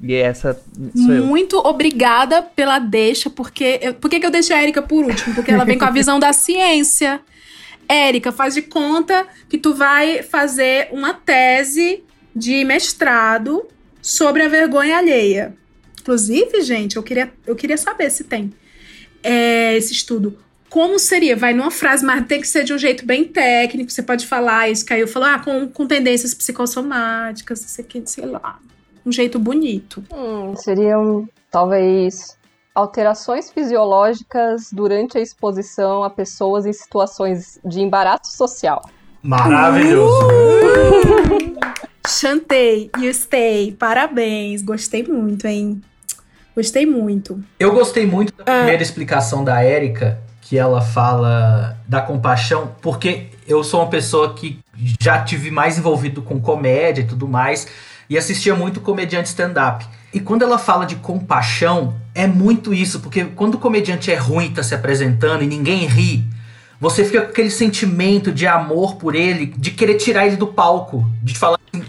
E 0.00 0.14
essa 0.14 0.54
sou 0.94 1.12
eu. 1.12 1.24
Muito 1.24 1.56
obrigada 1.58 2.42
pela 2.42 2.78
deixa, 2.78 3.28
porque. 3.28 3.94
por 4.00 4.08
que, 4.08 4.20
que 4.20 4.26
eu 4.26 4.30
deixei 4.30 4.54
a 4.54 4.62
Erika 4.62 4.82
por 4.82 5.04
último? 5.04 5.34
Porque 5.34 5.50
ela 5.50 5.64
vem 5.64 5.76
com 5.78 5.84
a 5.84 5.90
visão 5.90 6.20
da 6.20 6.32
ciência. 6.32 7.20
Érica, 7.88 8.32
faz 8.32 8.54
de 8.54 8.62
conta 8.62 9.26
que 9.48 9.58
tu 9.58 9.74
vai 9.74 10.22
fazer 10.22 10.88
uma 10.92 11.14
tese 11.14 12.02
de 12.34 12.64
mestrado 12.64 13.66
sobre 14.02 14.42
a 14.42 14.48
vergonha 14.48 14.98
alheia. 14.98 15.56
Inclusive, 16.00 16.60
gente, 16.62 16.96
eu 16.96 17.02
queria, 17.02 17.32
eu 17.46 17.56
queria 17.56 17.76
saber 17.76 18.10
se 18.10 18.24
tem 18.24 18.52
é, 19.22 19.76
esse 19.76 19.92
estudo. 19.92 20.38
Como 20.68 20.98
seria? 20.98 21.36
Vai 21.36 21.54
numa 21.54 21.70
frase, 21.70 22.04
mas 22.04 22.26
tem 22.26 22.40
que 22.40 22.46
ser 22.46 22.64
de 22.64 22.72
um 22.72 22.78
jeito 22.78 23.04
bem 23.04 23.24
técnico. 23.24 23.90
Você 23.90 24.02
pode 24.02 24.26
falar 24.26 24.68
isso, 24.68 24.84
Caiu 24.84 25.08
falou, 25.08 25.28
ah, 25.28 25.38
com, 25.38 25.68
com 25.68 25.86
tendências 25.86 26.34
psicossomáticas, 26.34 27.78
aqui, 27.78 28.02
sei 28.04 28.26
lá. 28.26 28.60
Um 29.04 29.10
jeito 29.10 29.38
bonito. 29.38 30.04
Hum, 30.12 30.54
seriam, 30.56 31.28
talvez, 31.50 32.35
alterações 32.76 33.50
fisiológicas 33.50 34.70
durante 34.70 35.16
a 35.16 35.20
exposição 35.20 36.04
a 36.04 36.10
pessoas 36.10 36.66
em 36.66 36.72
situações 36.74 37.58
de 37.64 37.80
embaraço 37.80 38.36
social. 38.36 38.82
Maravilhoso. 39.22 40.28
Chantei, 42.06 42.90
you 42.98 43.12
stay. 43.14 43.72
Parabéns. 43.72 44.60
Gostei 44.62 45.02
muito, 45.02 45.46
hein? 45.46 45.80
Gostei 46.54 46.84
muito. 46.84 47.42
Eu 47.58 47.72
gostei 47.72 48.06
muito 48.06 48.32
da 48.36 48.44
primeira 48.44 48.82
explicação 48.82 49.42
da 49.42 49.62
Érica, 49.62 50.20
que 50.42 50.58
ela 50.58 50.82
fala 50.82 51.76
da 51.88 52.02
compaixão, 52.02 52.74
porque 52.82 53.28
eu 53.48 53.64
sou 53.64 53.80
uma 53.80 53.88
pessoa 53.88 54.34
que 54.34 54.58
já 55.00 55.24
tive 55.24 55.50
mais 55.50 55.78
envolvido 55.78 56.20
com 56.22 56.40
comédia 56.40 57.02
e 57.02 57.06
tudo 57.06 57.26
mais, 57.26 57.66
e 58.08 58.16
assistia 58.16 58.54
muito 58.54 58.80
comediante 58.80 59.28
stand-up. 59.28 59.84
E 60.16 60.20
quando 60.20 60.40
ela 60.40 60.56
fala 60.56 60.86
de 60.86 60.96
compaixão, 60.96 61.94
é 62.14 62.26
muito 62.26 62.72
isso, 62.72 63.00
porque 63.00 63.22
quando 63.22 63.56
o 63.56 63.58
comediante 63.58 64.10
é 64.10 64.14
ruim 64.14 64.50
tá 64.50 64.62
se 64.62 64.74
apresentando 64.74 65.44
e 65.44 65.46
ninguém 65.46 65.84
ri, 65.84 66.24
você 66.80 67.04
fica 67.04 67.20
com 67.20 67.28
aquele 67.28 67.50
sentimento 67.50 68.32
de 68.32 68.46
amor 68.46 68.96
por 68.96 69.14
ele, 69.14 69.52
de 69.58 69.72
querer 69.72 69.96
tirar 69.96 70.26
ele 70.26 70.36
do 70.36 70.46
palco, 70.46 71.04
de 71.22 71.38
falar 71.38 71.58
assim, 71.70 71.84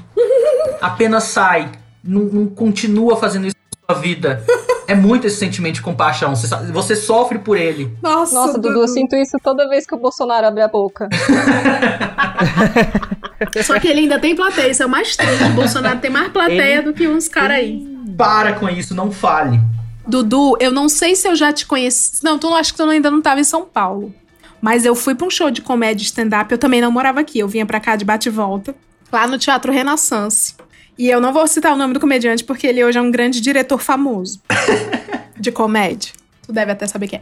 apenas 0.82 1.24
sai, 1.24 1.72
não, 2.04 2.26
não 2.26 2.48
continua 2.48 3.16
fazendo 3.16 3.48
isso 3.48 3.56
na 3.88 3.96
sua 3.96 4.02
vida. 4.02 4.44
É 4.90 4.94
muito 4.94 5.26
esse 5.26 5.38
sentimento 5.38 5.76
de 5.76 5.82
compaixão. 5.82 6.36
Você, 6.36 6.98
sofre 6.98 7.40
por 7.40 7.58
ele. 7.58 7.98
Nossa, 8.04 8.36
Nossa, 8.36 8.60
Dudu, 8.60 8.82
eu 8.82 8.88
sinto 8.90 9.16
isso 9.16 9.38
toda 9.42 9.70
vez 9.70 9.86
que 9.86 9.96
o 9.96 9.98
Bolsonaro 9.98 10.48
abre 10.48 10.64
a 10.64 10.68
boca. 10.68 11.08
Só 13.64 13.80
que 13.80 13.88
ele 13.88 14.02
ainda 14.02 14.20
tem 14.20 14.36
plateia, 14.36 14.70
isso 14.70 14.84
é 14.84 14.86
o 14.86 14.90
mais 14.90 15.16
triste. 15.16 15.44
O 15.46 15.54
Bolsonaro 15.54 16.00
tem 16.00 16.12
mais 16.12 16.30
plateia 16.30 16.80
Ele- 16.80 16.82
do 16.82 16.94
que 16.94 17.08
uns 17.08 17.30
caras 17.30 17.58
aí. 17.58 17.97
Para 18.18 18.54
com 18.54 18.68
isso, 18.70 18.96
não 18.96 19.12
fale. 19.12 19.60
Dudu, 20.08 20.58
eu 20.60 20.72
não 20.72 20.88
sei 20.90 21.16
se 21.16 21.28
eu 21.28 21.36
já 21.36 21.52
te 21.54 21.66
conheci. 21.66 22.24
Não, 22.24 22.40
tu 22.40 22.54
acho 22.56 22.72
que 22.74 22.78
tu 22.78 22.84
ainda 22.90 23.12
não 23.12 23.22
tava 23.22 23.40
em 23.40 23.44
São 23.44 23.66
Paulo. 23.66 24.14
Mas 24.62 24.86
eu 24.86 24.96
fui 24.96 25.14
pra 25.14 25.28
um 25.28 25.30
show 25.30 25.52
de 25.52 25.62
comédia 25.62 26.04
stand-up. 26.04 26.52
Eu 26.52 26.58
também 26.58 26.82
não 26.82 26.92
morava 26.92 27.20
aqui. 27.20 27.40
Eu 27.40 27.48
vinha 27.48 27.66
pra 27.66 27.80
cá 27.80 27.96
de 27.96 28.04
bate 28.06 28.28
e 28.30 28.32
volta. 28.32 28.74
Lá 29.12 29.28
no 29.28 29.38
Teatro 29.38 29.72
Renaissance. 29.72 30.56
E 30.98 31.08
eu 31.10 31.22
não 31.22 31.32
vou 31.32 31.46
citar 31.46 31.74
o 31.74 31.78
nome 31.78 31.94
do 31.94 32.00
comediante 32.00 32.44
porque 32.44 32.66
ele 32.66 32.84
hoje 32.84 32.98
é 32.98 33.02
um 33.02 33.12
grande 33.12 33.40
diretor 33.40 33.80
famoso 33.80 34.42
de 35.40 35.52
comédia. 35.52 36.12
Tu 36.46 36.52
deve 36.52 36.72
até 36.72 36.88
saber 36.88 37.08
quem 37.08 37.20
é. 37.20 37.22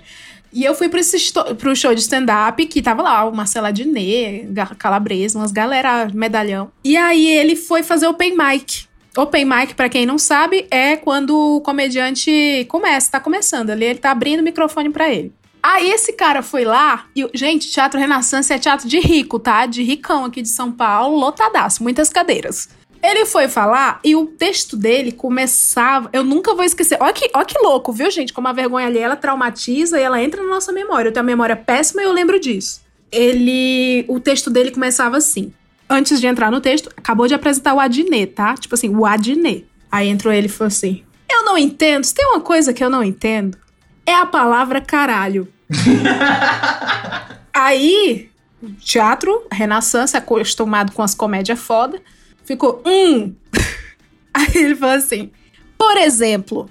E 0.54 0.64
eu 0.64 0.74
fui 0.74 0.90
esto- 0.96 1.56
pro 1.56 1.76
show 1.76 1.94
de 1.94 2.00
stand-up 2.00 2.66
que 2.68 2.82
tava 2.82 3.02
lá 3.02 3.26
o 3.26 3.36
Marcelo 3.36 3.68
Adnet, 3.68 4.48
Ga- 4.52 4.76
Calabresa, 4.78 5.38
umas 5.38 5.52
galera 5.52 6.08
medalhão. 6.14 6.72
E 6.84 6.96
aí 6.96 7.28
ele 7.28 7.56
foi 7.58 7.84
fazer 7.84 8.08
open 8.08 8.38
mic. 8.38 8.86
Open 9.18 9.46
mic, 9.46 9.76
pra 9.76 9.88
quem 9.88 10.06
não 10.06 10.18
sabe, 10.18 10.68
é 10.70 10.98
quando 10.98 11.58
o 11.58 11.62
comediante 11.62 12.66
começa, 12.70 13.12
tá 13.12 13.20
começando 13.20 13.70
ali, 13.70 13.86
ele 13.86 14.00
tá 14.00 14.12
abrindo 14.12 14.42
o 14.42 14.44
microfone 14.44 14.90
pra 14.90 15.10
ele. 15.10 15.32
Aí 15.64 15.90
esse 15.90 16.14
cara 16.14 16.44
foi 16.44 16.64
lá, 16.64 17.06
e, 17.16 17.28
gente, 17.34 17.72
Teatro 17.72 18.00
Renaissance 18.00 18.52
é 18.52 18.60
teatro 18.60 18.88
de 18.88 19.00
rico, 19.00 19.40
tá? 19.40 19.66
De 19.66 19.82
ricão 19.82 20.26
aqui 20.26 20.42
de 20.42 20.50
São 20.50 20.72
Paulo, 20.72 21.18
lotadaço, 21.18 21.82
muitas 21.82 22.10
cadeiras. 22.10 22.70
Ele 23.02 23.26
foi 23.26 23.48
falar 23.48 24.00
e 24.04 24.16
o 24.16 24.26
texto 24.26 24.76
dele 24.76 25.12
começava. 25.12 26.10
Eu 26.12 26.24
nunca 26.24 26.56
vou 26.56 26.64
esquecer. 26.64 26.98
Olha 27.00 27.14
que, 27.14 27.30
olha 27.34 27.46
que 27.46 27.60
louco, 27.60 27.92
viu, 27.94 28.10
gente? 28.10 28.34
Como 28.34 28.48
a 28.48 28.54
vergonha 28.54 28.88
ali 28.88 28.98
ela 28.98 29.16
traumatiza 29.16 30.00
e 30.00 30.04
ela 30.04 30.22
entra 30.22 30.42
na 30.42 30.50
nossa 30.50 30.72
memória. 30.72 31.10
Eu 31.10 31.14
tenho 31.14 31.24
a 31.24 31.28
memória 31.28 31.56
péssima 31.56 32.02
e 32.02 32.06
eu 32.06 32.12
lembro 32.12 32.40
disso. 32.40 32.82
Ele. 33.12 34.06
O 34.08 34.20
texto 34.20 34.50
dele 34.50 34.72
começava 34.72 35.18
assim. 35.18 35.54
Antes 35.90 36.20
de 36.20 36.28
entrar 36.28 36.52
no 36.52 36.62
texto, 36.62 36.90
acabou 36.98 37.28
de 37.28 37.34
apresentar 37.34 37.74
o 37.74 37.80
Adnet, 37.80 38.34
tá? 38.34 38.56
Tipo 38.56 38.76
assim, 38.76 38.90
o 38.90 39.06
Adnet. 39.06 39.66
Aí 39.92 40.08
entrou 40.08 40.34
ele 40.34 40.48
e 40.48 40.50
falou 40.50 40.68
assim: 40.68 41.04
Eu 41.30 41.44
não 41.44 41.58
entendo. 41.58 42.04
Se 42.04 42.14
tem 42.14 42.26
uma 42.26 42.42
coisa 42.42 42.74
que 42.74 42.84
eu 42.84 42.90
não 42.90 43.04
entendo, 43.04 43.58
é 44.06 44.14
a 44.14 44.26
palavra 44.26 44.82
caralho. 44.82 45.48
Aí, 47.54 48.30
o 48.62 48.72
teatro, 48.74 49.46
Renaissance, 49.52 50.18
acostumado 50.18 50.92
com 50.92 51.02
as 51.02 51.16
comédias 51.16 51.60
foda, 51.60 52.02
ficou, 52.44 52.82
hum. 52.86 53.34
Aí 54.34 54.52
ele 54.56 54.76
falou 54.76 54.96
assim: 54.96 55.32
por 55.78 55.98
exemplo, 55.98 56.70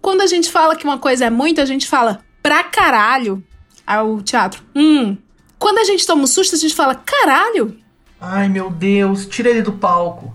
quando 0.00 0.20
a 0.20 0.26
gente 0.26 0.50
fala 0.50 0.76
que 0.76 0.84
uma 0.84 0.98
coisa 0.98 1.26
é 1.26 1.30
muito, 1.30 1.60
a 1.60 1.64
gente 1.64 1.86
fala 1.86 2.20
pra 2.42 2.62
caralho. 2.64 3.42
Aí 3.86 4.00
o 4.00 4.22
teatro, 4.22 4.62
hum. 4.74 5.16
Quando 5.58 5.78
a 5.78 5.84
gente 5.84 6.06
toma 6.06 6.22
um 6.22 6.26
susto, 6.26 6.54
a 6.54 6.58
gente 6.58 6.74
fala 6.74 6.94
caralho. 6.94 7.78
Ai, 8.26 8.48
meu 8.48 8.70
Deus, 8.70 9.26
tira 9.26 9.50
ele 9.50 9.60
do 9.60 9.72
palco. 9.72 10.34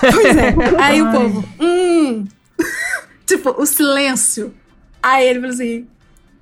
Pois 0.00 0.36
é. 0.36 0.54
Aí 0.78 1.00
o 1.00 1.06
Ai. 1.06 1.12
povo, 1.12 1.44
hum. 1.58 2.26
tipo, 3.24 3.50
o 3.50 3.64
silêncio. 3.64 4.52
Aí 5.02 5.26
ele 5.26 5.40
falou 5.40 5.54
assim: 5.54 5.86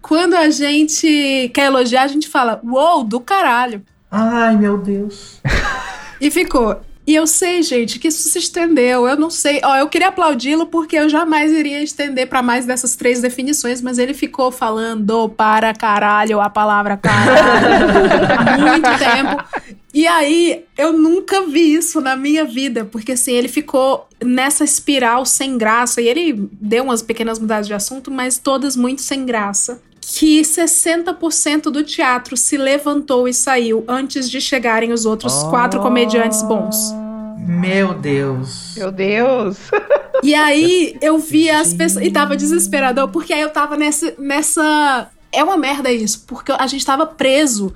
quando 0.03 0.35
a 0.35 0.51
gente 0.51 1.51
quer 1.55 1.67
elogiar, 1.67 2.03
a 2.03 2.09
gente 2.09 2.29
fala, 2.29 2.61
uou, 2.65 3.05
do 3.05 3.21
caralho. 3.21 3.83
Ai, 4.11 4.57
meu 4.57 4.79
Deus. 4.79 5.41
E 6.19 6.31
ficou. 6.31 6.81
E 7.07 7.15
eu 7.15 7.27
sei, 7.27 7.63
gente, 7.63 7.99
que 7.99 8.09
isso 8.09 8.27
se 8.29 8.39
estendeu. 8.39 9.07
Eu 9.07 9.17
não 9.17 9.29
sei. 9.29 9.61
Ó, 9.63 9.77
eu 9.77 9.87
queria 9.87 10.09
aplaudi-lo 10.09 10.67
porque 10.67 10.97
eu 10.97 11.11
jamais 11.11 11.53
iria 11.53 11.83
estender 11.83 12.27
pra 12.27 12.43
mais 12.43 12.65
dessas 12.65 12.97
três 12.97 13.21
definições, 13.21 13.83
mas 13.83 13.99
ele 13.99 14.15
ficou 14.15 14.51
falando 14.51 15.29
para 15.29 15.75
caralho 15.75 16.41
a 16.41 16.49
palavra 16.49 16.97
caralho 16.97 17.87
há 18.39 18.59
muito 18.59 18.89
tempo. 18.99 19.76
E 19.97 20.07
aí, 20.07 20.67
eu 20.77 20.93
nunca 20.93 21.47
vi 21.47 21.73
isso 21.73 22.03
na 22.03 22.15
minha 22.15 22.45
vida, 22.45 22.85
porque 22.85 23.13
assim, 23.13 23.33
ele 23.33 23.49
ficou 23.49 24.07
nessa 24.23 24.63
espiral 24.63 25.25
sem 25.25 25.57
graça, 25.57 26.03
e 26.03 26.07
ele 26.07 26.51
deu 26.61 26.85
umas 26.85 27.01
pequenas 27.01 27.39
mudanças 27.39 27.67
de 27.67 27.73
assunto, 27.73 28.11
mas 28.11 28.37
todas 28.37 28.77
muito 28.77 29.01
sem 29.01 29.25
graça. 29.25 29.81
Que 29.99 30.43
60% 30.43 31.71
do 31.71 31.83
teatro 31.83 32.37
se 32.37 32.59
levantou 32.59 33.27
e 33.27 33.33
saiu 33.33 33.85
antes 33.89 34.31
de 34.31 34.39
chegarem 34.39 34.93
os 34.93 35.07
outros 35.07 35.33
quatro 35.45 35.81
comediantes 35.81 36.43
bons. 36.43 36.93
Meu 37.49 37.95
Deus. 37.95 38.75
Meu 38.77 38.93
Deus. 38.93 39.57
E 40.23 40.35
aí 40.35 40.97
eu 41.01 41.17
vi 41.17 41.49
as 41.49 41.73
pessoas. 41.73 42.05
E 42.05 42.11
tava 42.11 42.37
desesperador, 42.37 43.09
porque 43.09 43.33
aí 43.33 43.41
eu 43.41 43.51
tava 43.51 43.77
nessa. 43.77 44.15
nessa 44.19 45.09
é 45.37 45.45
uma 45.45 45.57
merda 45.57 45.93
isso, 45.93 46.25
porque 46.27 46.53
a 46.53 46.67
gente 46.67 46.85
tava 46.85 47.07
preso. 47.07 47.75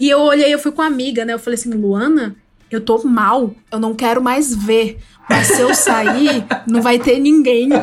E 0.00 0.08
eu 0.08 0.20
olhei, 0.20 0.52
eu 0.52 0.58
fui 0.58 0.72
com 0.72 0.82
uma 0.82 0.88
amiga, 0.88 1.24
né? 1.24 1.34
Eu 1.34 1.38
falei 1.38 1.58
assim, 1.58 1.70
Luana, 1.70 2.34
eu 2.70 2.80
tô 2.80 3.02
mal, 3.04 3.54
eu 3.70 3.78
não 3.78 3.94
quero 3.94 4.22
mais 4.22 4.54
ver. 4.54 4.98
Mas 5.28 5.48
se 5.48 5.60
eu 5.60 5.74
sair, 5.74 6.44
não 6.66 6.82
vai 6.82 6.98
ter 6.98 7.18
ninguém. 7.18 7.68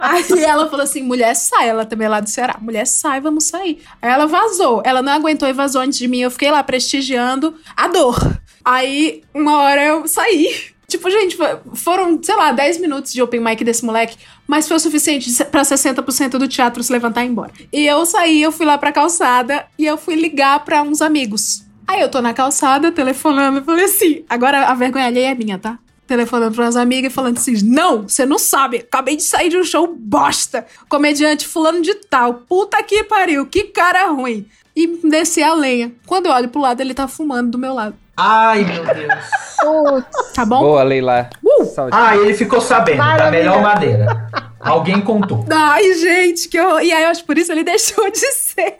Aí, 0.00 0.24
aí 0.32 0.44
ela 0.44 0.68
falou 0.68 0.82
assim: 0.82 1.02
mulher, 1.02 1.34
sai. 1.36 1.68
Ela 1.68 1.84
também 1.84 2.06
é 2.06 2.08
lá 2.08 2.20
do 2.20 2.28
Ceará. 2.28 2.56
Mulher, 2.60 2.86
sai, 2.86 3.20
vamos 3.20 3.44
sair. 3.44 3.82
Aí 4.00 4.10
ela 4.10 4.26
vazou. 4.26 4.82
Ela 4.84 5.02
não 5.02 5.12
aguentou 5.12 5.48
e 5.48 5.52
vazou 5.52 5.82
antes 5.82 5.98
de 5.98 6.08
mim. 6.08 6.20
Eu 6.20 6.30
fiquei 6.30 6.50
lá 6.50 6.62
prestigiando 6.62 7.54
a 7.76 7.86
dor. 7.86 8.40
Aí, 8.64 9.22
uma 9.34 9.58
hora 9.58 9.84
eu 9.84 10.08
saí. 10.08 10.72
Tipo, 11.00 11.10
gente, 11.10 11.38
foram, 11.72 12.22
sei 12.22 12.36
lá, 12.36 12.52
10 12.52 12.78
minutos 12.78 13.10
de 13.10 13.22
open 13.22 13.40
mic 13.40 13.64
desse 13.64 13.82
moleque, 13.86 14.18
mas 14.46 14.68
foi 14.68 14.76
o 14.76 14.80
suficiente 14.80 15.32
pra 15.46 15.62
60% 15.62 16.32
do 16.32 16.46
teatro 16.46 16.82
se 16.82 16.92
levantar 16.92 17.24
e 17.24 17.26
ir 17.26 17.30
embora. 17.30 17.52
E 17.72 17.86
eu 17.86 18.04
saí, 18.04 18.42
eu 18.42 18.52
fui 18.52 18.66
lá 18.66 18.76
pra 18.76 18.92
calçada 18.92 19.64
e 19.78 19.86
eu 19.86 19.96
fui 19.96 20.14
ligar 20.14 20.62
pra 20.62 20.82
uns 20.82 21.00
amigos. 21.00 21.64
Aí 21.88 22.02
eu 22.02 22.10
tô 22.10 22.20
na 22.20 22.34
calçada, 22.34 22.92
telefonando, 22.92 23.64
falei 23.64 23.86
assim, 23.86 24.24
agora 24.28 24.66
a 24.66 24.74
vergonha 24.74 25.06
alheia 25.06 25.30
é 25.30 25.34
minha, 25.34 25.58
tá? 25.58 25.78
Telefonando 26.06 26.54
para 26.54 26.64
umas 26.66 26.76
amigas 26.76 27.10
e 27.10 27.14
falando 27.14 27.38
assim: 27.38 27.54
Não, 27.64 28.02
você 28.02 28.26
não 28.26 28.38
sabe, 28.38 28.78
acabei 28.78 29.16
de 29.16 29.22
sair 29.22 29.48
de 29.48 29.56
um 29.56 29.64
show 29.64 29.86
bosta. 29.96 30.66
Comediante 30.88 31.46
fulano 31.46 31.80
de 31.80 31.94
tal, 31.94 32.34
puta 32.46 32.82
que 32.82 33.04
pariu, 33.04 33.46
que 33.46 33.64
cara 33.64 34.06
ruim. 34.08 34.44
e 34.76 34.86
descer 35.08 35.44
a 35.44 35.54
lenha. 35.54 35.92
Quando 36.06 36.26
eu 36.26 36.32
olho 36.32 36.48
pro 36.48 36.60
lado, 36.60 36.80
ele 36.82 36.92
tá 36.92 37.08
fumando 37.08 37.52
do 37.52 37.58
meu 37.58 37.72
lado. 37.72 37.94
Ai, 38.16 38.64
meu 38.64 38.84
Deus. 38.84 39.49
Putz, 39.60 40.32
Tá 40.34 40.44
bom? 40.44 40.60
Boa, 40.60 40.82
Leila. 40.82 41.28
Uh! 41.44 41.64
Saúde. 41.66 41.96
Ah, 41.96 42.16
ele 42.16 42.34
ficou 42.34 42.60
sabendo 42.60 42.98
da 42.98 43.04
Maravilha. 43.04 43.30
melhor 43.42 43.62
maneira. 43.62 44.26
Alguém 44.60 45.00
contou. 45.00 45.44
Ai, 45.50 45.92
gente, 45.94 46.48
que 46.48 46.60
horror. 46.60 46.80
E 46.82 46.92
aí, 46.92 47.02
eu 47.04 47.08
acho 47.10 47.20
que 47.22 47.26
por 47.26 47.38
isso 47.38 47.50
ele 47.52 47.64
deixou 47.64 48.10
de 48.10 48.18
ser. 48.32 48.76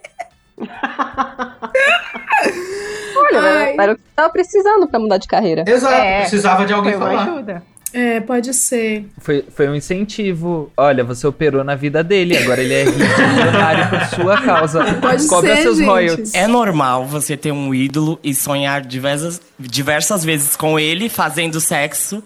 olha, 3.17 3.41
Ai. 3.41 3.73
era, 3.75 3.83
era 3.83 3.93
o 3.93 3.97
que 3.97 4.03
tava 4.15 4.31
precisando 4.31 4.87
pra 4.89 4.99
mudar 4.99 5.19
de 5.19 5.27
carreira. 5.29 5.65
Exato, 5.67 5.95
É. 5.95 6.21
precisava 6.21 6.67
de 6.67 6.73
alguém 6.73 6.93
falar. 6.99 7.23
ajuda. 7.23 7.63
É, 7.93 8.21
pode 8.21 8.55
ser. 8.55 9.05
Foi, 9.19 9.45
foi 9.55 9.69
um 9.69 9.75
incentivo. 9.75 10.73
Olha, 10.77 11.03
você 11.03 11.27
operou 11.27 11.65
na 11.65 11.75
vida 11.75 12.05
dele, 12.05 12.37
agora 12.37 12.63
ele 12.63 12.73
é 12.75 12.85
rico 12.85 12.99
e 13.01 13.27
milionário 13.35 13.89
por 13.89 14.07
sua 14.21 14.41
causa. 14.41 14.85
Pode 15.03 15.27
Cobra 15.27 15.57
ser, 15.57 15.63
seus 15.63 15.79
gente. 15.79 15.87
royalties. 15.89 16.35
É 16.35 16.47
normal 16.47 17.05
você 17.07 17.37
ter 17.37 17.51
um 17.51 17.75
ídolo 17.75 18.19
e 18.23 18.33
sonhar 18.35 18.83
diversas, 18.83 19.41
diversas 19.59 20.25
vezes 20.25 20.55
com 20.55 20.79
ele 20.79 21.09
fazendo 21.09 21.61
sexo 21.61 22.23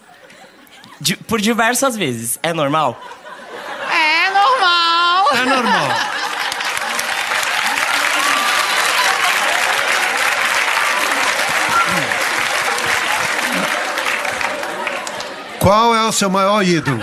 di- 1.01 1.17
por 1.17 1.41
diversas 1.41 1.97
vezes. 1.97 2.39
É 2.43 2.53
normal? 2.53 3.01
É 3.91 4.31
normal! 4.31 5.27
É 5.35 5.45
normal. 5.47 5.89
Qual 15.65 15.95
é 15.95 16.07
o 16.07 16.13
seu 16.13 16.29
maior 16.29 16.63
ídolo? 16.63 16.99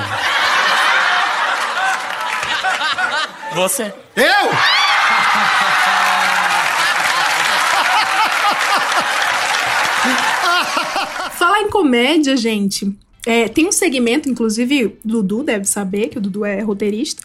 Você? 3.55 3.91
Eu? 4.15 4.51
Falar 11.31 11.61
em 11.61 11.69
comédia, 11.71 12.37
gente. 12.37 12.95
é, 13.25 13.47
tem 13.47 13.67
um 13.67 13.71
segmento, 13.71 14.29
inclusive, 14.29 14.85
o 14.85 14.97
Dudu 15.03 15.41
deve 15.41 15.65
saber, 15.65 16.09
que 16.09 16.19
o 16.19 16.21
Dudu 16.21 16.45
é 16.45 16.61
roteirista. 16.61 17.23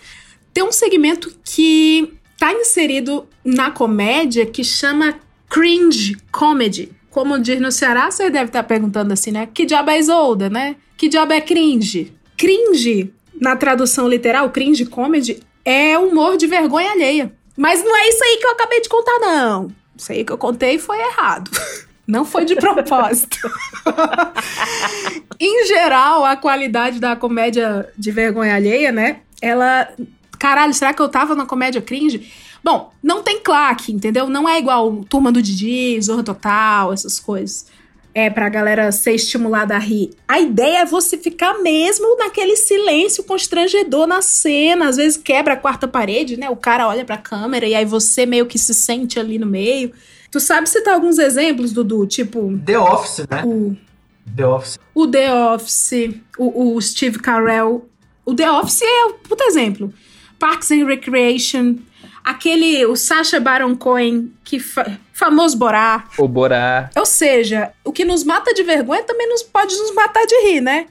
Tem 0.54 0.64
um 0.64 0.72
segmento 0.72 1.30
que 1.44 2.14
tá 2.38 2.50
inserido 2.50 3.28
na 3.44 3.70
comédia 3.70 4.46
que 4.46 4.64
chama 4.64 5.20
cringe 5.50 6.16
comedy. 6.32 6.90
Como 7.16 7.38
diz 7.38 7.58
no 7.58 7.72
Ceará, 7.72 8.10
você 8.10 8.28
deve 8.28 8.50
estar 8.50 8.62
perguntando 8.62 9.10
assim, 9.10 9.30
né? 9.30 9.48
Que 9.54 9.64
diabo 9.64 9.88
é 9.88 9.98
Isolda, 9.98 10.50
né? 10.50 10.76
Que 10.98 11.08
diabo 11.08 11.32
é 11.32 11.40
cringe? 11.40 12.12
Cringe, 12.36 13.10
na 13.40 13.56
tradução 13.56 14.06
literal, 14.06 14.50
cringe 14.50 14.84
comedy, 14.84 15.42
é 15.64 15.96
humor 15.96 16.36
de 16.36 16.46
vergonha 16.46 16.92
alheia. 16.92 17.32
Mas 17.56 17.82
não 17.82 17.96
é 17.96 18.10
isso 18.10 18.22
aí 18.22 18.36
que 18.36 18.46
eu 18.46 18.50
acabei 18.50 18.82
de 18.82 18.90
contar, 18.90 19.18
não. 19.18 19.68
Isso 19.96 20.12
aí 20.12 20.26
que 20.26 20.30
eu 20.30 20.36
contei 20.36 20.76
foi 20.78 20.98
errado. 21.00 21.50
Não 22.06 22.24
foi 22.24 22.44
de 22.44 22.54
propósito. 22.54 23.36
em 25.40 25.66
geral, 25.66 26.24
a 26.24 26.36
qualidade 26.36 27.00
da 27.00 27.16
comédia 27.16 27.92
de 27.98 28.12
vergonha 28.12 28.54
alheia, 28.54 28.92
né? 28.92 29.22
Ela. 29.42 29.88
Caralho, 30.38 30.72
será 30.72 30.94
que 30.94 31.02
eu 31.02 31.08
tava 31.08 31.34
na 31.34 31.44
comédia 31.44 31.82
cringe? 31.82 32.32
Bom, 32.66 32.90
não 33.00 33.22
tem 33.22 33.38
claque, 33.38 33.92
entendeu? 33.92 34.28
Não 34.28 34.48
é 34.48 34.58
igual 34.58 35.04
Turma 35.08 35.30
do 35.30 35.40
Didi, 35.40 36.02
Zorra 36.02 36.24
Total, 36.24 36.92
essas 36.92 37.20
coisas. 37.20 37.66
É 38.12 38.28
pra 38.28 38.48
galera 38.48 38.90
ser 38.90 39.12
estimulada 39.12 39.76
a 39.76 39.78
rir. 39.78 40.10
A 40.26 40.40
ideia 40.40 40.78
é 40.78 40.84
você 40.84 41.16
ficar 41.16 41.62
mesmo 41.62 42.16
naquele 42.16 42.56
silêncio 42.56 43.22
constrangedor 43.22 44.08
na 44.08 44.20
cena. 44.20 44.88
Às 44.88 44.96
vezes 44.96 45.16
quebra 45.16 45.54
a 45.54 45.56
quarta 45.56 45.86
parede, 45.86 46.36
né? 46.36 46.50
O 46.50 46.56
cara 46.56 46.88
olha 46.88 47.04
pra 47.04 47.16
câmera 47.16 47.68
e 47.68 47.74
aí 47.76 47.84
você 47.84 48.26
meio 48.26 48.46
que 48.46 48.58
se 48.58 48.74
sente 48.74 49.20
ali 49.20 49.38
no 49.38 49.46
meio. 49.46 49.92
Tu 50.28 50.40
sabe 50.40 50.68
citar 50.68 50.94
alguns 50.94 51.20
exemplos, 51.20 51.70
Dudu? 51.70 52.04
Tipo, 52.04 52.58
The 52.66 52.80
Office, 52.80 53.26
né? 53.30 53.44
o 53.44 53.76
The 54.34 54.44
Office. 54.44 54.78
o 54.92 55.06
The 55.06 55.32
Office, 55.32 55.92
o, 56.36 56.74
o 56.74 56.82
Steve 56.82 57.20
Carell. 57.20 57.88
O 58.24 58.34
The 58.34 58.50
Office 58.50 58.82
é 58.82 59.04
um 59.04 59.12
puta 59.12 59.44
exemplo. 59.44 59.94
Parks 60.36 60.70
and 60.72 60.84
Recreation, 60.84 61.76
aquele, 62.26 62.84
o 62.86 62.96
Sacha 62.96 63.38
Baron 63.38 63.76
Cohen, 63.76 64.32
que 64.42 64.58
fa 64.58 64.98
famoso 65.12 65.56
Borá. 65.56 66.04
O 66.18 66.26
Borá. 66.26 66.90
Ou 66.96 67.06
seja, 67.06 67.72
o 67.84 67.92
que 67.92 68.04
nos 68.04 68.24
mata 68.24 68.52
de 68.52 68.64
vergonha 68.64 69.04
também 69.04 69.28
nos 69.28 69.44
pode 69.44 69.74
nos 69.76 69.94
matar 69.94 70.26
de 70.26 70.34
rir, 70.42 70.60
né? 70.60 70.86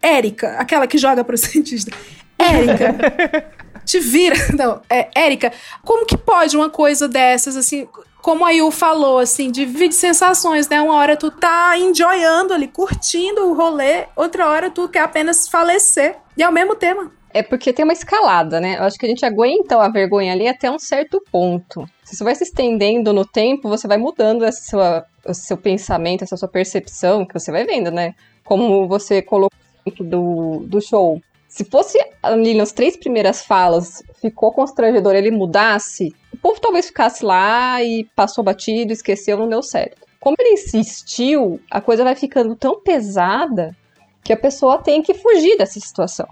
Érica, 0.00 0.56
aquela 0.58 0.86
que 0.86 0.96
joga 0.96 1.24
pro 1.24 1.36
cientista. 1.36 1.90
Érica, 2.38 2.94
te 3.84 3.98
vira. 3.98 4.36
Não, 4.56 4.80
é, 4.88 5.08
Érica, 5.14 5.52
como 5.82 6.06
que 6.06 6.16
pode 6.16 6.56
uma 6.56 6.70
coisa 6.70 7.08
dessas, 7.08 7.56
assim, 7.56 7.88
como 8.22 8.46
a 8.46 8.50
Yu 8.52 8.70
falou, 8.70 9.18
assim, 9.18 9.50
divide 9.50 9.94
sensações, 9.94 10.68
né? 10.68 10.80
Uma 10.80 10.94
hora 10.94 11.16
tu 11.16 11.30
tá 11.30 11.76
enjoyando 11.76 12.54
ali, 12.54 12.68
curtindo 12.68 13.46
o 13.48 13.54
rolê, 13.54 14.04
outra 14.14 14.48
hora 14.48 14.70
tu 14.70 14.88
quer 14.88 15.00
apenas 15.00 15.48
falecer. 15.48 16.16
E 16.36 16.42
é 16.42 16.48
o 16.48 16.52
mesmo 16.52 16.76
tema. 16.76 17.10
É 17.36 17.42
porque 17.42 17.70
tem 17.70 17.84
uma 17.84 17.92
escalada, 17.92 18.58
né? 18.58 18.78
Eu 18.78 18.84
acho 18.84 18.98
que 18.98 19.04
a 19.04 19.08
gente 19.10 19.22
aguenta 19.26 19.76
a 19.76 19.90
vergonha 19.90 20.32
ali 20.32 20.48
até 20.48 20.70
um 20.70 20.78
certo 20.78 21.22
ponto. 21.30 21.86
Se 22.02 22.14
isso 22.14 22.24
vai 22.24 22.34
se 22.34 22.44
estendendo 22.44 23.12
no 23.12 23.26
tempo, 23.26 23.68
você 23.68 23.86
vai 23.86 23.98
mudando 23.98 24.42
essa 24.42 24.70
sua, 24.70 25.04
o 25.22 25.34
seu 25.34 25.58
pensamento, 25.58 26.24
essa 26.24 26.34
sua 26.38 26.48
percepção, 26.48 27.26
que 27.26 27.34
você 27.34 27.52
vai 27.52 27.66
vendo, 27.66 27.90
né? 27.90 28.14
Como 28.42 28.88
você 28.88 29.20
colocou 29.20 29.58
do, 30.00 30.60
do 30.66 30.80
show. 30.80 31.20
Se 31.46 31.62
fosse 31.66 31.98
ali 32.22 32.54
nas 32.54 32.72
três 32.72 32.96
primeiras 32.96 33.44
falas, 33.44 34.02
ficou 34.18 34.50
constrangedor, 34.50 35.14
ele 35.14 35.30
mudasse, 35.30 36.14
o 36.32 36.38
povo 36.38 36.58
talvez 36.58 36.86
ficasse 36.86 37.22
lá 37.22 37.82
e 37.82 38.04
passou 38.16 38.42
batido, 38.42 38.94
esqueceu, 38.94 39.36
não 39.36 39.46
deu 39.46 39.62
certo. 39.62 40.06
Como 40.18 40.36
ele 40.40 40.54
insistiu, 40.54 41.60
a 41.70 41.82
coisa 41.82 42.02
vai 42.02 42.16
ficando 42.16 42.56
tão 42.56 42.80
pesada 42.80 43.76
que 44.24 44.32
a 44.32 44.38
pessoa 44.38 44.78
tem 44.78 45.02
que 45.02 45.12
fugir 45.12 45.58
dessa 45.58 45.78
situação. 45.78 46.26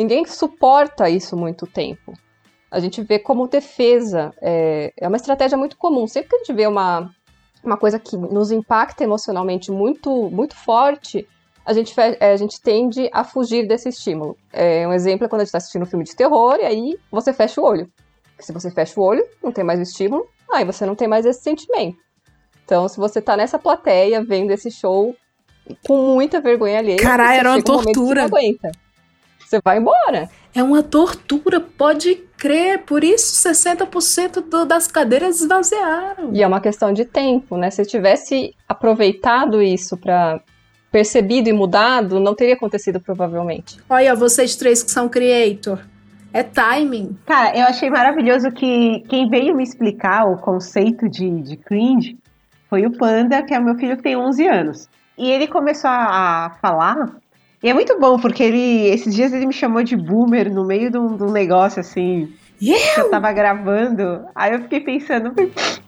Ninguém 0.00 0.24
suporta 0.24 1.10
isso 1.10 1.36
muito 1.36 1.66
tempo. 1.66 2.14
A 2.70 2.80
gente 2.80 3.02
vê 3.02 3.18
como 3.18 3.46
defesa. 3.46 4.32
É, 4.40 4.94
é 4.96 5.06
uma 5.06 5.18
estratégia 5.18 5.58
muito 5.58 5.76
comum. 5.76 6.06
Sempre 6.06 6.30
que 6.30 6.36
a 6.36 6.38
gente 6.38 6.54
vê 6.54 6.66
uma, 6.66 7.10
uma 7.62 7.76
coisa 7.76 7.98
que 7.98 8.16
nos 8.16 8.50
impacta 8.50 9.04
emocionalmente 9.04 9.70
muito, 9.70 10.30
muito 10.30 10.56
forte, 10.56 11.28
a 11.66 11.74
gente, 11.74 11.94
é, 12.18 12.32
a 12.32 12.36
gente 12.38 12.58
tende 12.62 13.10
a 13.12 13.22
fugir 13.24 13.68
desse 13.68 13.90
estímulo. 13.90 14.38
É, 14.50 14.88
um 14.88 14.92
exemplo 14.94 15.26
é 15.26 15.28
quando 15.28 15.42
a 15.42 15.44
gente 15.44 15.48
está 15.48 15.58
assistindo 15.58 15.82
um 15.82 15.86
filme 15.86 16.06
de 16.06 16.16
terror 16.16 16.56
e 16.58 16.64
aí 16.64 16.98
você 17.10 17.34
fecha 17.34 17.60
o 17.60 17.64
olho. 17.64 17.86
Porque 18.30 18.44
se 18.44 18.52
você 18.54 18.70
fecha 18.70 18.98
o 18.98 19.04
olho, 19.04 19.22
não 19.44 19.52
tem 19.52 19.62
mais 19.62 19.78
o 19.78 19.82
estímulo, 19.82 20.26
aí 20.50 20.64
você 20.64 20.86
não 20.86 20.94
tem 20.94 21.08
mais 21.08 21.26
esse 21.26 21.42
sentimento. 21.42 21.98
Então, 22.64 22.88
se 22.88 22.96
você 22.96 23.20
tá 23.20 23.36
nessa 23.36 23.58
plateia 23.58 24.24
vendo 24.24 24.50
esse 24.50 24.70
show 24.70 25.14
com 25.86 26.14
muita 26.14 26.40
vergonha 26.40 26.78
alheia, 26.78 26.96
Caralho, 26.96 27.38
era 27.38 27.48
uma 27.50 27.58
um 27.58 27.62
que 27.62 27.70
você 27.70 27.92
tortura. 27.92 28.20
não 28.22 28.28
aguenta. 28.28 28.70
Você 29.50 29.60
vai 29.64 29.78
embora. 29.78 30.30
É 30.54 30.62
uma 30.62 30.80
tortura, 30.80 31.60
pode 31.60 32.14
crer. 32.38 32.84
Por 32.84 33.02
isso, 33.02 33.34
60% 33.34 34.40
do- 34.42 34.64
das 34.64 34.86
cadeiras 34.86 35.40
esvaziaram. 35.40 36.30
E 36.32 36.40
é 36.40 36.46
uma 36.46 36.60
questão 36.60 36.92
de 36.92 37.04
tempo, 37.04 37.56
né? 37.56 37.68
Se 37.68 37.82
eu 37.82 37.86
tivesse 37.86 38.54
aproveitado 38.68 39.60
isso 39.60 39.96
pra 39.96 40.40
percebido 40.92 41.48
e 41.48 41.52
mudado, 41.52 42.20
não 42.20 42.32
teria 42.34 42.54
acontecido 42.54 43.00
provavelmente. 43.00 43.76
Olha, 43.90 44.14
vocês 44.14 44.54
três 44.54 44.84
que 44.84 44.90
são 44.92 45.08
creator. 45.08 45.80
É 46.32 46.44
timing. 46.44 47.18
Cara, 47.26 47.56
eu 47.58 47.64
achei 47.64 47.90
maravilhoso 47.90 48.52
que 48.52 49.00
quem 49.08 49.28
veio 49.28 49.56
me 49.56 49.64
explicar 49.64 50.26
o 50.30 50.36
conceito 50.36 51.08
de, 51.08 51.28
de 51.42 51.56
cringe 51.56 52.16
foi 52.68 52.86
o 52.86 52.96
Panda, 52.96 53.42
que 53.42 53.52
é 53.52 53.58
o 53.58 53.64
meu 53.64 53.74
filho 53.74 53.96
que 53.96 54.02
tem 54.04 54.16
11 54.16 54.46
anos. 54.46 54.88
E 55.18 55.28
ele 55.28 55.48
começou 55.48 55.90
a, 55.90 56.46
a 56.46 56.50
falar. 56.62 57.16
E 57.62 57.68
é 57.68 57.74
muito 57.74 57.98
bom, 58.00 58.18
porque 58.18 58.42
ele 58.42 58.88
esses 58.88 59.14
dias 59.14 59.32
ele 59.32 59.46
me 59.46 59.52
chamou 59.52 59.82
de 59.82 59.96
boomer 59.96 60.52
no 60.52 60.64
meio 60.64 60.90
de 60.90 60.96
um, 60.96 61.16
de 61.16 61.22
um 61.22 61.30
negócio 61.30 61.80
assim. 61.80 62.32
Yeah! 62.62 62.94
que 62.94 63.00
eu 63.00 63.10
tava 63.10 63.32
gravando. 63.32 64.26
Aí 64.34 64.52
eu 64.52 64.60
fiquei 64.62 64.80
pensando, 64.80 65.32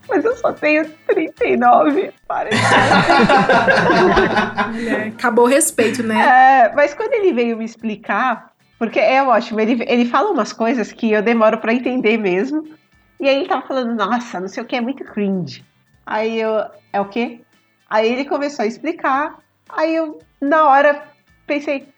mas 0.09 0.25
eu 0.25 0.35
só 0.37 0.53
tenho 0.53 0.89
39. 1.07 2.13
Para 2.27 2.51
de 2.51 2.57
É, 4.89 5.09
acabou 5.09 5.45
o 5.45 5.49
respeito, 5.49 6.03
né? 6.03 6.15
É, 6.69 6.75
mas 6.75 6.95
quando 6.95 7.13
ele 7.13 7.33
veio 7.33 7.57
me 7.57 7.65
explicar, 7.65 8.53
porque 8.79 8.99
é 8.99 9.23
ótimo, 9.23 9.61
ele, 9.61 9.85
ele 9.87 10.05
fala 10.07 10.31
umas 10.31 10.53
coisas 10.53 10.93
que 10.93 11.13
eu 11.13 11.23
demoro 11.23 11.59
pra 11.59 11.75
entender 11.75 12.17
mesmo. 12.17 12.67
E 13.21 13.29
aí 13.29 13.37
ele 13.37 13.49
tava 13.49 13.67
falando, 13.67 13.95
nossa, 13.95 14.41
não 14.41 14.49
sei 14.49 14.63
o 14.63 14.67
que, 14.67 14.77
é 14.77 14.81
muito 14.81 15.05
cringe. 15.05 15.65
Aí 16.05 16.41
eu, 16.41 16.65
é 16.93 17.01
o 17.01 17.05
quê? 17.05 17.41
Aí 17.89 18.11
ele 18.11 18.25
começou 18.25 18.65
a 18.65 18.67
explicar. 18.67 19.39
Aí 19.69 19.95
eu, 19.95 20.19
na 20.41 20.65
hora, 20.69 21.12
pensei, 21.47 21.89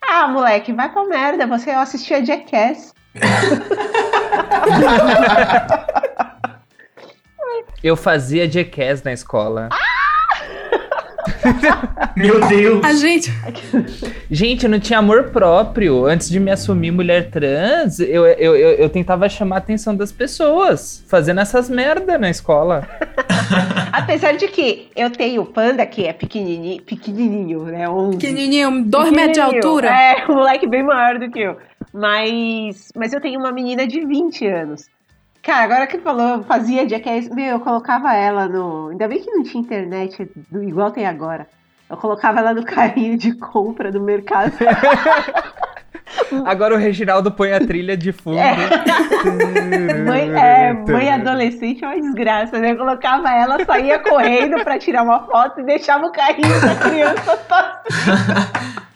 ah, 0.00 0.28
moleque, 0.28 0.72
vai 0.72 0.90
pra 0.90 1.04
merda, 1.04 1.46
você 1.46 1.70
assistia 1.70 2.24
Jackass. 2.24 2.94
Eu 7.82 7.96
fazia 7.96 8.50
Jackass 8.50 9.02
na 9.02 9.12
escola. 9.12 9.68
Meu 12.16 12.40
Deus. 12.48 12.84
A 12.84 12.92
gente. 12.94 13.32
Gente, 14.30 14.64
eu 14.64 14.70
não 14.70 14.80
tinha 14.80 14.98
amor 14.98 15.30
próprio. 15.30 16.06
Antes 16.06 16.28
de 16.28 16.40
me 16.40 16.50
assumir 16.50 16.90
mulher 16.90 17.30
trans, 17.30 18.00
eu, 18.00 18.26
eu, 18.26 18.56
eu, 18.56 18.70
eu 18.72 18.88
tentava 18.88 19.28
chamar 19.28 19.56
a 19.56 19.58
atenção 19.58 19.94
das 19.94 20.10
pessoas, 20.10 21.04
fazendo 21.06 21.40
essas 21.40 21.68
merda 21.68 22.18
na 22.18 22.30
escola. 22.30 22.88
Apesar 23.92 24.32
de 24.32 24.48
que 24.48 24.88
eu 24.96 25.10
tenho 25.10 25.42
o 25.42 25.46
panda 25.46 25.84
que 25.86 26.06
é 26.06 26.12
pequenininho, 26.12 26.82
pequenininho 26.82 27.64
né? 27.64 27.88
Um 27.88 28.10
Pequenininho, 28.10 28.84
dois 28.84 29.10
metros 29.10 29.34
de 29.34 29.40
altura. 29.40 29.88
É, 29.88 30.24
um 30.28 30.34
moleque 30.34 30.66
bem 30.66 30.82
maior 30.82 31.18
do 31.18 31.30
que 31.30 31.40
eu. 31.40 31.56
Mas, 31.92 32.90
mas 32.96 33.12
eu 33.12 33.20
tenho 33.20 33.38
uma 33.38 33.52
menina 33.52 33.86
de 33.86 34.04
20 34.04 34.46
anos. 34.46 34.88
Cara, 35.42 35.64
agora 35.64 35.86
que 35.88 35.98
falou, 35.98 36.42
fazia 36.44 36.88
Jackass, 36.88 37.28
meu, 37.28 37.46
eu 37.46 37.60
colocava 37.60 38.14
ela 38.14 38.46
no. 38.48 38.90
Ainda 38.90 39.08
bem 39.08 39.20
que 39.20 39.30
não 39.30 39.42
tinha 39.42 39.60
internet 39.62 40.30
do- 40.50 40.62
igual 40.62 40.90
tem 40.92 41.04
agora. 41.06 41.46
Eu 41.90 41.96
colocava 41.96 42.38
ela 42.38 42.54
no 42.54 42.64
carrinho 42.64 43.18
de 43.18 43.34
compra 43.34 43.90
do 43.90 44.00
mercado. 44.00 44.52
Agora 46.46 46.74
o 46.74 46.78
Reginaldo 46.78 47.30
põe 47.32 47.52
a 47.52 47.60
trilha 47.60 47.96
de 47.96 48.12
fundo. 48.12 48.36
Mãe, 50.06 50.30
é, 50.34 50.72
mãe 50.72 51.10
adolescente 51.10 51.84
é 51.84 51.88
uma 51.88 52.00
desgraça, 52.00 52.58
né? 52.58 52.72
Eu 52.72 52.76
colocava 52.76 53.30
ela, 53.30 53.62
saía 53.64 53.98
correndo 53.98 54.62
pra 54.62 54.78
tirar 54.78 55.02
uma 55.02 55.20
foto 55.24 55.60
e 55.60 55.64
deixava 55.64 56.06
o 56.06 56.12
carrinho 56.12 56.60
da 56.60 56.74
criança 56.76 57.38
só. 57.48 58.82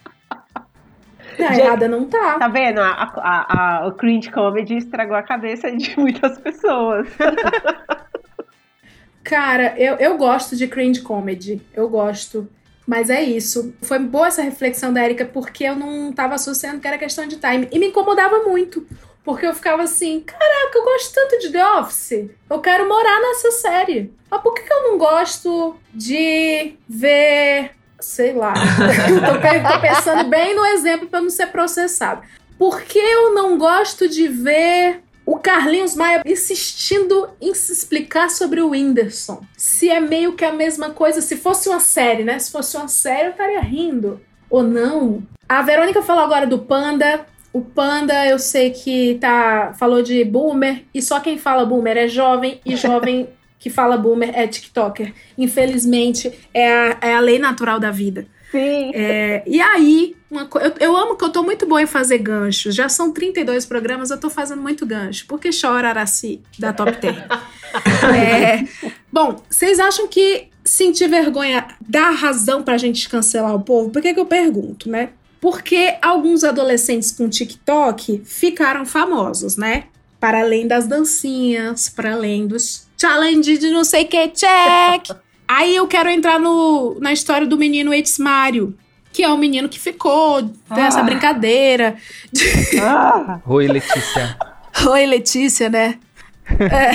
Não, 1.38 1.48
Gente, 1.48 1.60
errada 1.60 1.88
não 1.88 2.04
tá. 2.06 2.38
Tá 2.38 2.48
vendo? 2.48 2.80
A, 2.80 2.90
a- 3.16 3.80
a- 3.82 3.86
o 3.88 3.92
cringe 3.92 4.30
comedy 4.30 4.76
estragou 4.76 5.16
a 5.16 5.22
cabeça 5.22 5.70
de 5.70 5.98
muitas 5.98 6.38
pessoas. 6.38 7.08
Cara, 9.24 9.74
eu, 9.76 9.96
eu 9.96 10.16
gosto 10.16 10.54
de 10.56 10.68
cringe 10.68 11.00
comedy. 11.02 11.60
Eu 11.74 11.88
gosto. 11.88 12.48
Mas 12.86 13.10
é 13.10 13.22
isso. 13.22 13.74
Foi 13.82 13.98
boa 13.98 14.28
essa 14.28 14.42
reflexão 14.42 14.92
da 14.92 15.04
Erika, 15.04 15.24
porque 15.24 15.64
eu 15.64 15.74
não 15.74 16.12
tava 16.12 16.34
associando 16.36 16.80
que 16.80 16.86
era 16.86 16.96
questão 16.96 17.26
de 17.26 17.36
time. 17.36 17.68
E 17.72 17.78
me 17.78 17.88
incomodava 17.88 18.44
muito. 18.44 18.86
Porque 19.24 19.44
eu 19.44 19.52
ficava 19.52 19.82
assim, 19.82 20.20
caraca, 20.20 20.78
eu 20.78 20.84
gosto 20.84 21.12
tanto 21.12 21.40
de 21.40 21.50
The 21.50 21.66
Office. 21.80 22.30
Eu 22.48 22.60
quero 22.60 22.88
morar 22.88 23.20
nessa 23.20 23.50
série. 23.50 24.12
Mas 24.30 24.40
por 24.40 24.54
que 24.54 24.72
eu 24.72 24.82
não 24.84 24.98
gosto 24.98 25.74
de 25.92 26.74
ver. 26.88 27.72
Sei 28.00 28.32
lá. 28.32 28.54
tô, 28.54 29.74
tô 29.74 29.80
pensando 29.80 30.28
bem 30.28 30.54
no 30.54 30.64
exemplo 30.66 31.08
pra 31.08 31.20
não 31.20 31.30
ser 31.30 31.46
processado. 31.48 32.22
Por 32.58 32.82
que 32.82 32.98
eu 32.98 33.34
não 33.34 33.58
gosto 33.58 34.08
de 34.08 34.28
ver 34.28 35.02
o 35.26 35.38
Carlinhos 35.38 35.96
Maia 35.96 36.22
insistindo 36.24 37.28
em 37.40 37.52
se 37.52 37.72
explicar 37.72 38.30
sobre 38.30 38.60
o 38.60 38.70
Whindersson. 38.70 39.42
Se 39.56 39.90
é 39.90 39.98
meio 39.98 40.34
que 40.34 40.44
a 40.44 40.52
mesma 40.52 40.90
coisa, 40.90 41.20
se 41.20 41.36
fosse 41.36 41.68
uma 41.68 41.80
série, 41.80 42.22
né? 42.22 42.38
Se 42.38 42.52
fosse 42.52 42.76
uma 42.76 42.86
série, 42.86 43.26
eu 43.26 43.30
estaria 43.32 43.60
rindo. 43.60 44.20
Ou 44.48 44.62
não. 44.62 45.26
A 45.48 45.62
Verônica 45.62 46.00
falou 46.00 46.22
agora 46.22 46.46
do 46.46 46.60
Panda. 46.60 47.26
O 47.52 47.60
Panda, 47.60 48.24
eu 48.26 48.38
sei 48.38 48.70
que 48.70 49.18
tá 49.20 49.74
falou 49.78 50.02
de 50.02 50.22
boomer, 50.24 50.84
e 50.94 51.02
só 51.02 51.18
quem 51.18 51.38
fala 51.38 51.64
boomer 51.64 51.96
é 51.96 52.06
jovem, 52.06 52.60
e 52.64 52.76
jovem 52.76 53.28
que 53.58 53.70
fala 53.70 53.96
boomer 53.96 54.30
é 54.34 54.46
TikToker. 54.46 55.12
Infelizmente, 55.36 56.32
é 56.52 56.70
a, 56.70 56.98
é 57.00 57.14
a 57.14 57.20
lei 57.20 57.38
natural 57.38 57.80
da 57.80 57.90
vida. 57.90 58.26
Sim. 58.50 58.92
É, 58.94 59.42
e 59.46 59.60
aí, 59.60 60.14
uma 60.30 60.48
eu, 60.54 60.74
eu 60.80 60.96
amo 60.96 61.16
que 61.16 61.24
eu 61.24 61.30
tô 61.30 61.42
muito 61.42 61.66
boa 61.66 61.82
em 61.82 61.86
fazer 61.86 62.18
ganchos. 62.18 62.74
Já 62.74 62.88
são 62.88 63.12
32 63.12 63.66
programas, 63.66 64.10
eu 64.10 64.18
tô 64.18 64.30
fazendo 64.30 64.62
muito 64.62 64.86
gancho. 64.86 65.26
Porque 65.26 65.50
chora 65.50 65.88
Araci 65.88 66.40
da 66.58 66.72
Top 66.72 66.92
10. 66.92 67.16
É, 68.16 68.64
bom, 69.12 69.42
vocês 69.50 69.78
acham 69.78 70.08
que 70.08 70.48
sentir 70.64 71.08
vergonha 71.08 71.66
dá 71.80 72.10
razão 72.10 72.62
pra 72.62 72.78
gente 72.78 73.06
cancelar 73.08 73.54
o 73.54 73.60
povo? 73.60 73.90
Por 73.90 74.00
que, 74.00 74.14
que 74.14 74.20
eu 74.20 74.24
pergunto, 74.24 74.88
né? 74.88 75.10
Porque 75.40 75.96
alguns 76.00 76.42
adolescentes 76.42 77.12
com 77.12 77.28
TikTok 77.28 78.22
ficaram 78.24 78.86
famosos, 78.86 79.56
né? 79.56 79.84
Para 80.18 80.40
além 80.40 80.66
das 80.66 80.86
dancinhas, 80.86 81.88
para 81.88 82.12
além 82.12 82.46
dos 82.46 82.85
challenge 83.00 83.58
de 83.58 83.70
não 83.70 83.84
sei 83.84 84.04
o 84.04 84.08
que, 84.08 84.28
check. 84.28 85.16
Aí 85.48 85.76
eu 85.76 85.86
quero 85.86 86.08
entrar 86.08 86.38
no, 86.40 86.96
na 87.00 87.12
história 87.12 87.46
do 87.46 87.56
menino 87.56 87.94
It's 87.94 88.18
Mario, 88.18 88.76
que 89.12 89.22
é 89.22 89.28
o 89.28 89.38
menino 89.38 89.68
que 89.68 89.78
ficou 89.78 90.42
dessa 90.74 91.00
Ah. 91.00 91.02
brincadeira. 91.04 91.96
Ah, 92.82 93.40
Oi, 93.46 93.66
Letícia. 93.68 94.36
Oi, 94.90 95.06
Letícia, 95.06 95.68
né? 95.68 95.98
É, 96.48 96.92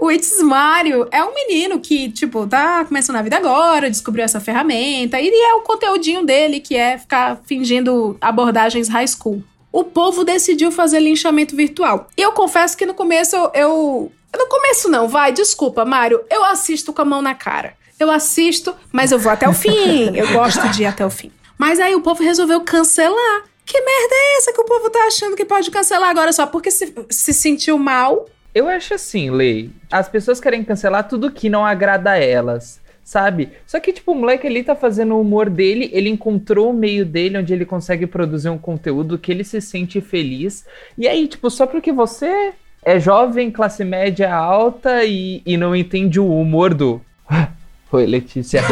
o 0.00 0.10
It's 0.10 0.40
Mario 0.42 1.06
é 1.12 1.22
um 1.22 1.32
menino 1.32 1.78
que, 1.78 2.10
tipo, 2.10 2.44
tá 2.46 2.84
começando 2.84 3.16
a 3.16 3.22
vida 3.22 3.36
agora, 3.36 3.88
descobriu 3.88 4.24
essa 4.24 4.40
ferramenta, 4.40 5.20
e 5.20 5.28
é 5.28 5.54
o 5.54 5.60
conteúdinho 5.60 6.24
dele, 6.24 6.58
que 6.60 6.74
é 6.76 6.98
ficar 6.98 7.40
fingindo 7.46 8.16
abordagens 8.20 8.88
high 8.88 9.06
school. 9.06 9.42
O 9.70 9.84
povo 9.84 10.24
decidiu 10.24 10.70
fazer 10.72 11.00
linchamento 11.00 11.54
virtual. 11.54 12.08
E 12.16 12.22
eu 12.22 12.32
confesso 12.32 12.76
que 12.76 12.86
no 12.86 12.94
começo 12.94 13.36
eu. 13.54 14.10
Eu 14.34 14.38
no 14.38 14.48
começo 14.48 14.88
não, 14.88 15.08
vai, 15.08 15.30
desculpa, 15.32 15.84
Mário. 15.84 16.24
Eu 16.28 16.44
assisto 16.44 16.92
com 16.92 17.02
a 17.02 17.04
mão 17.04 17.22
na 17.22 17.36
cara. 17.36 17.74
Eu 18.00 18.10
assisto, 18.10 18.74
mas 18.90 19.12
eu 19.12 19.18
vou 19.18 19.30
até 19.30 19.48
o 19.48 19.52
fim. 19.54 20.16
Eu 20.16 20.32
gosto 20.32 20.68
de 20.70 20.82
ir 20.82 20.86
até 20.86 21.06
o 21.06 21.10
fim. 21.10 21.30
Mas 21.56 21.78
aí 21.78 21.94
o 21.94 22.00
povo 22.00 22.20
resolveu 22.20 22.60
cancelar. 22.62 23.44
Que 23.64 23.80
merda 23.80 24.14
é 24.14 24.36
essa 24.38 24.52
que 24.52 24.60
o 24.60 24.64
povo 24.64 24.90
tá 24.90 25.04
achando 25.06 25.36
que 25.36 25.44
pode 25.44 25.70
cancelar 25.70 26.10
agora 26.10 26.32
só 26.32 26.46
porque 26.46 26.70
se, 26.72 26.92
se 27.08 27.32
sentiu 27.32 27.78
mal? 27.78 28.26
Eu 28.52 28.68
acho 28.68 28.94
assim, 28.94 29.30
Lei. 29.30 29.70
As 29.90 30.08
pessoas 30.08 30.40
querem 30.40 30.64
cancelar 30.64 31.08
tudo 31.08 31.30
que 31.30 31.48
não 31.48 31.64
agrada 31.64 32.10
a 32.10 32.18
elas, 32.18 32.80
sabe? 33.04 33.52
Só 33.64 33.78
que, 33.78 33.92
tipo, 33.92 34.10
o 34.10 34.14
moleque 34.16 34.48
ali 34.48 34.64
tá 34.64 34.74
fazendo 34.74 35.14
o 35.14 35.20
humor 35.20 35.48
dele, 35.48 35.90
ele 35.92 36.10
encontrou 36.10 36.70
o 36.70 36.74
meio 36.74 37.06
dele 37.06 37.38
onde 37.38 37.52
ele 37.52 37.64
consegue 37.64 38.06
produzir 38.06 38.48
um 38.48 38.58
conteúdo 38.58 39.16
que 39.16 39.30
ele 39.30 39.44
se 39.44 39.60
sente 39.60 40.00
feliz. 40.00 40.66
E 40.98 41.06
aí, 41.06 41.28
tipo, 41.28 41.48
só 41.48 41.66
porque 41.66 41.92
você 41.92 42.52
é 42.84 42.98
jovem, 43.00 43.50
classe 43.50 43.84
média 43.84 44.34
alta 44.34 45.04
e, 45.04 45.42
e 45.44 45.56
não 45.56 45.74
entende 45.74 46.18
o 46.20 46.28
humor 46.40 46.72
do. 46.74 47.00
Oi, 47.92 48.06
Letícia. 48.06 48.60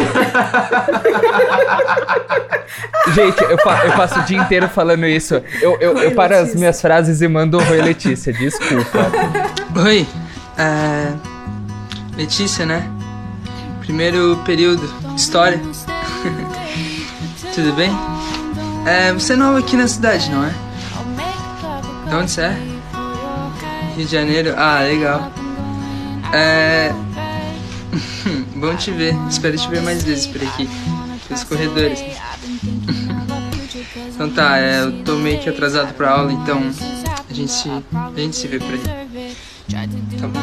Gente, 3.14 3.42
eu, 3.42 3.56
pa- 3.58 3.84
eu 3.84 3.92
passo 3.92 4.18
o 4.20 4.22
dia 4.24 4.38
inteiro 4.38 4.68
falando 4.68 5.06
isso. 5.06 5.34
Eu, 5.60 5.76
eu, 5.80 5.92
eu 5.98 6.08
Oi, 6.08 6.10
paro 6.10 6.32
as 6.34 6.40
Letícia. 6.40 6.58
minhas 6.58 6.80
frases 6.80 7.20
e 7.20 7.28
mando 7.28 7.58
Oi, 7.58 7.82
Letícia. 7.82 8.32
Desculpa. 8.32 8.98
Oi, 9.84 10.06
é... 10.58 11.12
Letícia, 12.16 12.66
né? 12.66 12.88
Primeiro 13.80 14.36
período, 14.44 14.82
história. 15.16 15.60
Tudo 17.54 17.72
bem? 17.74 17.90
É, 18.86 19.12
você 19.12 19.34
é 19.34 19.36
nova 19.36 19.58
aqui 19.58 19.76
na 19.76 19.86
cidade, 19.86 20.30
não 20.30 20.44
é? 20.44 20.52
De 22.08 22.14
onde 22.16 22.30
você 22.30 22.42
é? 22.42 22.56
Rio 23.96 24.06
de 24.06 24.12
Janeiro? 24.12 24.54
Ah, 24.56 24.80
legal. 24.82 25.32
É... 26.32 26.92
Bom 28.56 28.74
te 28.76 28.90
ver. 28.90 29.14
Espero 29.28 29.56
te 29.56 29.68
ver 29.68 29.82
mais 29.82 30.02
vezes 30.02 30.26
por 30.26 30.42
aqui. 30.42 30.68
Pelos 31.28 31.44
corredores. 31.44 32.02
Então 34.14 34.30
tá, 34.30 34.58
é, 34.58 34.82
eu 34.82 35.02
tô 35.02 35.16
meio 35.16 35.40
que 35.40 35.48
atrasado 35.48 35.92
pra 35.94 36.10
aula, 36.10 36.32
então 36.32 36.60
a 37.28 37.32
gente 37.32 37.50
se, 37.50 37.68
a 37.68 38.12
gente 38.20 38.36
se 38.36 38.46
vê 38.46 38.58
por 38.58 38.72
aí. 38.72 38.80
Tá 40.20 40.28
bom. 40.28 40.40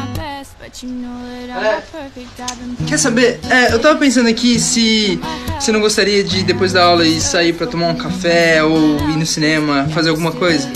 Quer 2.88 2.98
saber? 2.98 3.40
É, 3.50 3.74
eu 3.74 3.80
tava 3.80 3.98
pensando 3.98 4.28
aqui 4.28 4.60
se 4.60 5.20
você 5.60 5.72
não 5.72 5.80
gostaria 5.80 6.24
de, 6.24 6.44
depois 6.44 6.74
da 6.74 6.84
aula, 6.84 7.06
ir 7.06 7.22
sair 7.22 7.54
pra 7.54 7.68
tomar 7.68 7.88
um 7.88 7.96
café 7.96 8.64
ou 8.64 8.98
ir 9.10 9.18
no 9.18 9.26
cinema, 9.26 9.88
fazer 9.94 10.10
alguma 10.10 10.32
coisa? 10.32 10.70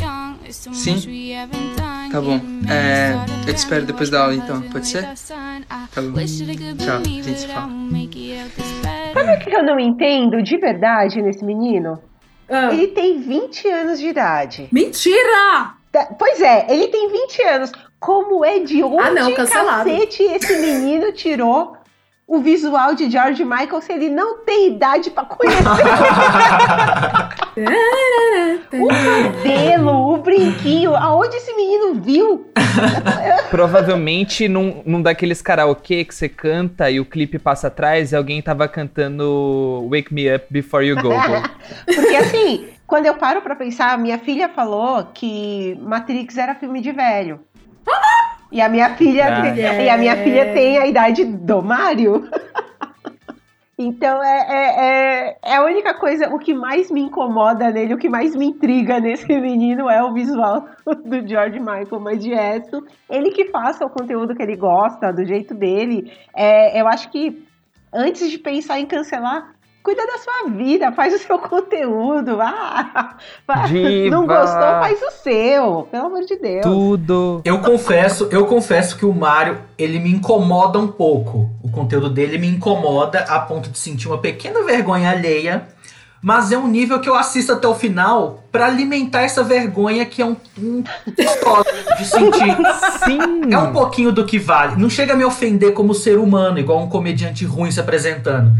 Sim? 0.49 0.95
Tá 2.13 2.21
bom. 2.21 2.39
É, 2.71 3.13
eu 3.49 3.53
te 3.55 3.57
espero 3.57 3.87
depois 3.87 4.07
da 4.11 4.21
aula, 4.21 4.35
então. 4.35 4.61
Pode 4.69 4.85
ser? 4.87 5.01
Tá 5.01 5.99
bom. 5.99 6.13
Tchau, 6.13 6.97
a 6.99 7.03
gente 7.03 7.39
se 7.39 7.47
fala. 7.47 7.69
sabe 9.15 9.33
o 9.33 9.39
que 9.39 9.55
eu 9.55 9.63
não 9.63 9.79
entendo 9.79 10.43
de 10.43 10.57
verdade 10.57 11.19
nesse 11.23 11.43
menino? 11.43 11.99
Ah, 12.47 12.71
Ele 12.71 12.89
tem 12.89 13.19
20 13.19 13.67
anos 13.67 13.99
de 13.99 14.07
idade. 14.09 14.69
Mentira! 14.71 15.73
Pois 16.19 16.39
é, 16.39 16.67
ele 16.69 16.87
tem 16.89 17.11
20 17.11 17.41
anos. 17.43 17.71
Como 17.99 18.45
é 18.45 18.59
de 18.59 18.83
onde 18.83 19.01
Ah, 19.01 19.11
não, 19.11 19.33
cancelado. 19.33 19.89
cacete 19.89 20.21
esse 20.21 20.55
menino 20.59 21.11
tirou 21.13 21.75
o 22.27 22.39
visual 22.39 22.95
de 22.95 23.09
George 23.09 23.43
Michael 23.43 23.81
se 23.81 23.91
ele 23.91 24.09
não 24.09 24.39
tem 24.39 24.69
idade 24.69 25.11
pra 25.11 25.25
conhecer 25.25 25.63
o 28.73 28.87
cabelo, 28.87 30.13
o 30.13 30.17
brinquinho? 30.17 30.95
Aonde 30.95 31.35
esse 31.35 31.53
menino 31.53 31.95
viu? 31.95 32.47
Provavelmente 33.49 34.47
num, 34.47 34.81
num 34.85 35.01
daqueles 35.01 35.41
karaokê 35.41 36.05
que 36.05 36.15
você 36.15 36.29
canta 36.29 36.89
e 36.89 36.99
o 36.99 37.05
clipe 37.05 37.37
passa 37.37 37.67
atrás 37.67 38.11
e 38.11 38.15
alguém 38.15 38.41
tava 38.41 38.67
cantando 38.67 39.87
Wake 39.91 40.13
Me 40.13 40.33
Up 40.33 40.45
Before 40.49 40.85
You 40.85 40.95
Go. 40.95 41.09
Go. 41.09 41.15
Porque 41.85 42.15
assim, 42.15 42.67
quando 42.87 43.05
eu 43.05 43.15
paro 43.15 43.41
pra 43.41 43.55
pensar, 43.55 43.97
minha 43.97 44.17
filha 44.17 44.49
falou 44.49 45.05
que 45.13 45.77
Matrix 45.81 46.37
era 46.37 46.55
filme 46.55 46.81
de 46.81 46.91
velho. 46.91 47.39
E 48.53 48.61
a 48.61 48.69
minha 48.69 48.95
filha, 48.95 49.25
Ah. 49.39 49.81
e 49.81 49.89
a 49.89 49.97
minha 49.97 50.15
filha 50.15 50.53
tem 50.53 50.77
a 50.77 50.85
idade 50.85 51.25
do 51.25 51.61
Mário. 51.63 52.29
Então 53.75 54.23
é, 54.23 54.37
é, 54.47 54.85
é, 54.85 55.37
é, 55.43 55.55
a 55.55 55.63
única 55.63 55.95
coisa, 55.95 56.29
o 56.29 56.37
que 56.37 56.53
mais 56.53 56.91
me 56.91 57.01
incomoda 57.01 57.71
nele, 57.71 57.95
o 57.95 57.97
que 57.97 58.07
mais 58.07 58.35
me 58.35 58.45
intriga 58.45 58.99
nesse 58.99 59.27
menino 59.41 59.89
é 59.89 60.01
o 60.03 60.13
visual 60.13 60.67
do 61.03 61.27
George 61.27 61.59
Michael, 61.59 61.99
mas 61.99 62.23
de 62.23 62.33
resto, 62.35 62.85
ele 63.09 63.31
que 63.31 63.45
faça 63.45 63.83
o 63.83 63.89
conteúdo 63.89 64.35
que 64.35 64.43
ele 64.43 64.55
gosta, 64.55 65.11
do 65.11 65.25
jeito 65.25 65.55
dele. 65.55 66.13
É, 66.35 66.79
eu 66.79 66.87
acho 66.87 67.09
que 67.09 67.43
antes 67.91 68.29
de 68.29 68.37
pensar 68.37 68.79
em 68.79 68.85
cancelar, 68.85 69.52
cuida 69.83 70.07
da 70.07 70.17
sua 70.17 70.49
vida, 70.49 70.91
faz 70.93 71.13
o 71.13 71.17
seu 71.19 71.37
conteúdo. 71.37 72.41
Ah, 72.41 73.17
não 74.09 74.25
gostou, 74.25 74.61
faz 74.61 74.99
o 75.01 75.11
seu, 75.11 75.87
pelo 75.91 76.05
amor 76.05 76.21
de 76.25 76.37
Deus. 76.37 76.61
Tudo. 76.63 77.41
Eu 77.43 77.59
confesso, 77.59 78.29
eu 78.31 78.45
confesso 78.45 78.97
que 78.97 79.05
o 79.05 79.13
Mario, 79.13 79.59
ele 79.77 79.99
me 79.99 80.09
incomoda 80.09 80.79
um 80.79 80.87
pouco. 80.87 81.49
O 81.61 81.69
conteúdo 81.69 82.09
dele 82.09 82.37
me 82.37 82.47
incomoda 82.47 83.19
a 83.19 83.39
ponto 83.39 83.69
de 83.69 83.77
sentir 83.77 84.07
uma 84.07 84.17
pequena 84.17 84.63
vergonha 84.63 85.11
alheia. 85.11 85.67
Mas 86.25 86.53
é 86.53 86.57
um 86.57 86.69
nível 86.69 87.01
que 87.01 87.09
eu 87.09 87.15
assisto 87.15 87.51
até 87.51 87.67
o 87.67 87.75
final 87.75 88.45
para 88.49 88.65
alimentar 88.65 89.23
essa 89.23 89.43
vergonha 89.43 90.05
que 90.05 90.21
é 90.21 90.25
um, 90.25 90.37
um 90.57 90.81
de 91.17 92.05
sentir. 92.05 92.55
Sim. 93.03 93.51
É 93.51 93.57
um 93.57 93.73
pouquinho 93.73 94.09
do 94.09 94.25
que 94.25 94.39
vale. 94.39 94.81
Não 94.81 94.89
chega 94.89 95.11
a 95.11 95.17
me 95.17 95.25
ofender 95.25 95.73
como 95.73 95.93
ser 95.93 96.17
humano, 96.17 96.57
igual 96.57 96.79
um 96.79 96.87
comediante 96.87 97.43
ruim 97.43 97.69
se 97.69 97.81
apresentando. 97.81 98.53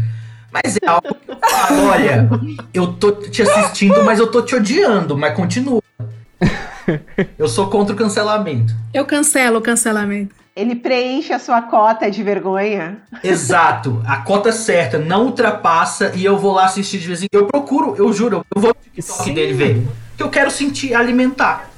Mas 0.54 0.76
é 0.80 0.86
algo 0.86 1.02
que 1.02 1.32
eu 1.32 1.36
falo, 1.36 1.86
olha, 1.88 2.30
eu 2.72 2.92
tô 2.92 3.10
te 3.10 3.42
assistindo, 3.42 4.04
mas 4.04 4.20
eu 4.20 4.30
tô 4.30 4.40
te 4.40 4.54
odiando, 4.54 5.18
mas 5.18 5.34
continua. 5.34 5.82
Eu 7.36 7.48
sou 7.48 7.68
contra 7.68 7.92
o 7.92 7.98
cancelamento. 7.98 8.72
Eu 8.92 9.04
cancelo 9.04 9.58
o 9.58 9.62
cancelamento. 9.62 10.32
Ele 10.54 10.76
preenche 10.76 11.32
a 11.32 11.40
sua 11.40 11.62
cota 11.62 12.08
de 12.08 12.22
vergonha. 12.22 12.98
Exato, 13.24 14.00
a 14.06 14.18
cota 14.18 14.52
certa, 14.52 14.96
não 14.96 15.24
ultrapassa 15.24 16.12
e 16.14 16.24
eu 16.24 16.38
vou 16.38 16.52
lá 16.52 16.66
assistir 16.66 16.98
de 16.98 17.08
vez 17.08 17.22
em 17.24 17.26
quando. 17.28 17.42
Eu 17.42 17.48
procuro, 17.48 17.96
eu 17.98 18.12
juro, 18.12 18.46
eu 18.54 18.62
vou 18.62 18.70
no 18.70 18.76
TikTok 18.80 19.24
Sim. 19.24 19.34
dele 19.34 19.52
ver. 19.54 19.82
Que 20.16 20.22
eu 20.22 20.30
quero 20.30 20.52
sentir, 20.52 20.94
alimentar. 20.94 21.70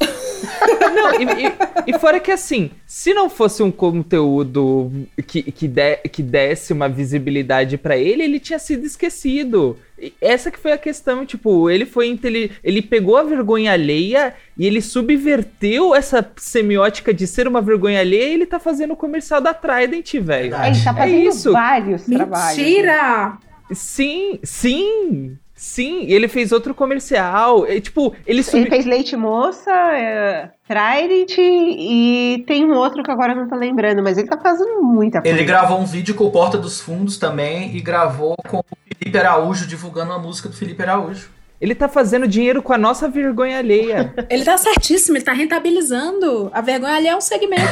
Não, 0.95 1.21
e, 1.21 1.25
e, 1.25 1.95
e, 1.95 1.99
fora 1.99 2.21
que 2.21 2.31
assim, 2.31 2.71
se 2.87 3.13
não 3.13 3.29
fosse 3.29 3.63
um 3.63 3.71
conteúdo 3.71 4.91
que, 5.27 5.43
que, 5.51 5.69
de, 5.69 5.97
que 6.11 6.23
desse 6.23 6.73
uma 6.73 6.89
visibilidade 6.89 7.77
para 7.77 7.97
ele, 7.97 8.23
ele 8.23 8.41
tinha 8.41 8.59
sido 8.59 8.85
esquecido. 8.85 9.79
E 9.99 10.13
essa 10.21 10.51
que 10.51 10.59
foi 10.59 10.73
a 10.73 10.79
questão, 10.79 11.25
tipo, 11.25 11.71
ele 11.71 11.87
foi 11.87 12.09
intelig... 12.09 12.53
ele 12.63 12.83
pegou 12.83 13.17
a 13.17 13.23
vergonha 13.23 13.73
alheia 13.73 14.35
e 14.57 14.67
ele 14.67 14.83
subverteu 14.83 15.95
essa 15.95 16.27
semiótica 16.37 17.15
de 17.15 17.27
ser 17.27 17.49
uma 17.49 17.63
vergonha 17.63 18.01
alheia 18.01 18.29
e 18.29 18.35
ele 18.35 18.47
tá 18.47 18.59
fazendo 18.59 18.93
o 18.93 18.97
comercial 18.97 19.41
da 19.41 19.55
Trident, 19.55 20.15
velho. 20.21 20.47
Ele 20.47 20.51
tá 20.51 20.67
é 20.67 20.75
fazendo 20.75 21.01
é 21.01 21.25
isso. 21.25 21.53
vários 21.53 22.07
Mentira. 22.07 22.27
trabalhos. 22.27 22.59
Mentira! 22.59 23.39
Sim, 23.73 24.39
sim. 24.45 25.39
Sim, 25.57 26.05
ele 26.07 26.29
fez 26.29 26.53
outro 26.53 26.75
comercial. 26.75 27.67
E, 27.67 27.81
tipo, 27.81 28.15
ele 28.27 28.43
sub... 28.43 28.59
Ele 28.59 28.69
fez 28.69 28.85
Leite 28.85 29.17
Moça, 29.17 29.73
é, 29.73 30.51
Trident 30.69 31.39
e 31.39 32.45
tem 32.47 32.67
um 32.67 32.75
outro 32.75 33.03
que 33.03 33.11
agora 33.11 33.35
não 33.35 33.49
tô 33.49 33.57
lembrando, 33.57 34.03
mas 34.03 34.19
ele 34.19 34.29
tá 34.29 34.39
fazendo 34.39 34.83
muita 34.83 35.23
coisa. 35.23 35.35
Ele 35.35 35.47
gravou 35.47 35.81
um 35.81 35.87
vídeo 35.87 36.15
com 36.15 36.25
o 36.25 36.31
Porta 36.31 36.59
dos 36.59 36.79
Fundos 36.79 37.17
também 37.17 37.75
e 37.75 37.81
gravou 37.81 38.37
com 38.47 38.59
o 38.59 38.65
Felipe 38.99 39.19
Araújo, 39.19 39.67
divulgando 39.67 40.13
a 40.13 40.19
música 40.19 40.51
do 40.51 40.55
Felipe 40.55 40.83
Araújo. 40.83 41.31
Ele 41.59 41.75
tá 41.75 41.89
fazendo 41.89 42.29
dinheiro 42.29 42.63
com 42.63 42.75
a 42.75 42.79
nossa 42.79 43.09
vergonha 43.09 43.59
alheia. 43.59 44.15
ele 44.29 44.45
tá 44.45 44.59
certíssimo, 44.59 45.17
ele 45.17 45.25
tá 45.25 45.33
rentabilizando. 45.33 46.51
A 46.53 46.61
vergonha 46.61 46.97
alheia 46.97 47.13
é 47.13 47.17
um 47.17 47.21
segmento. 47.21 47.63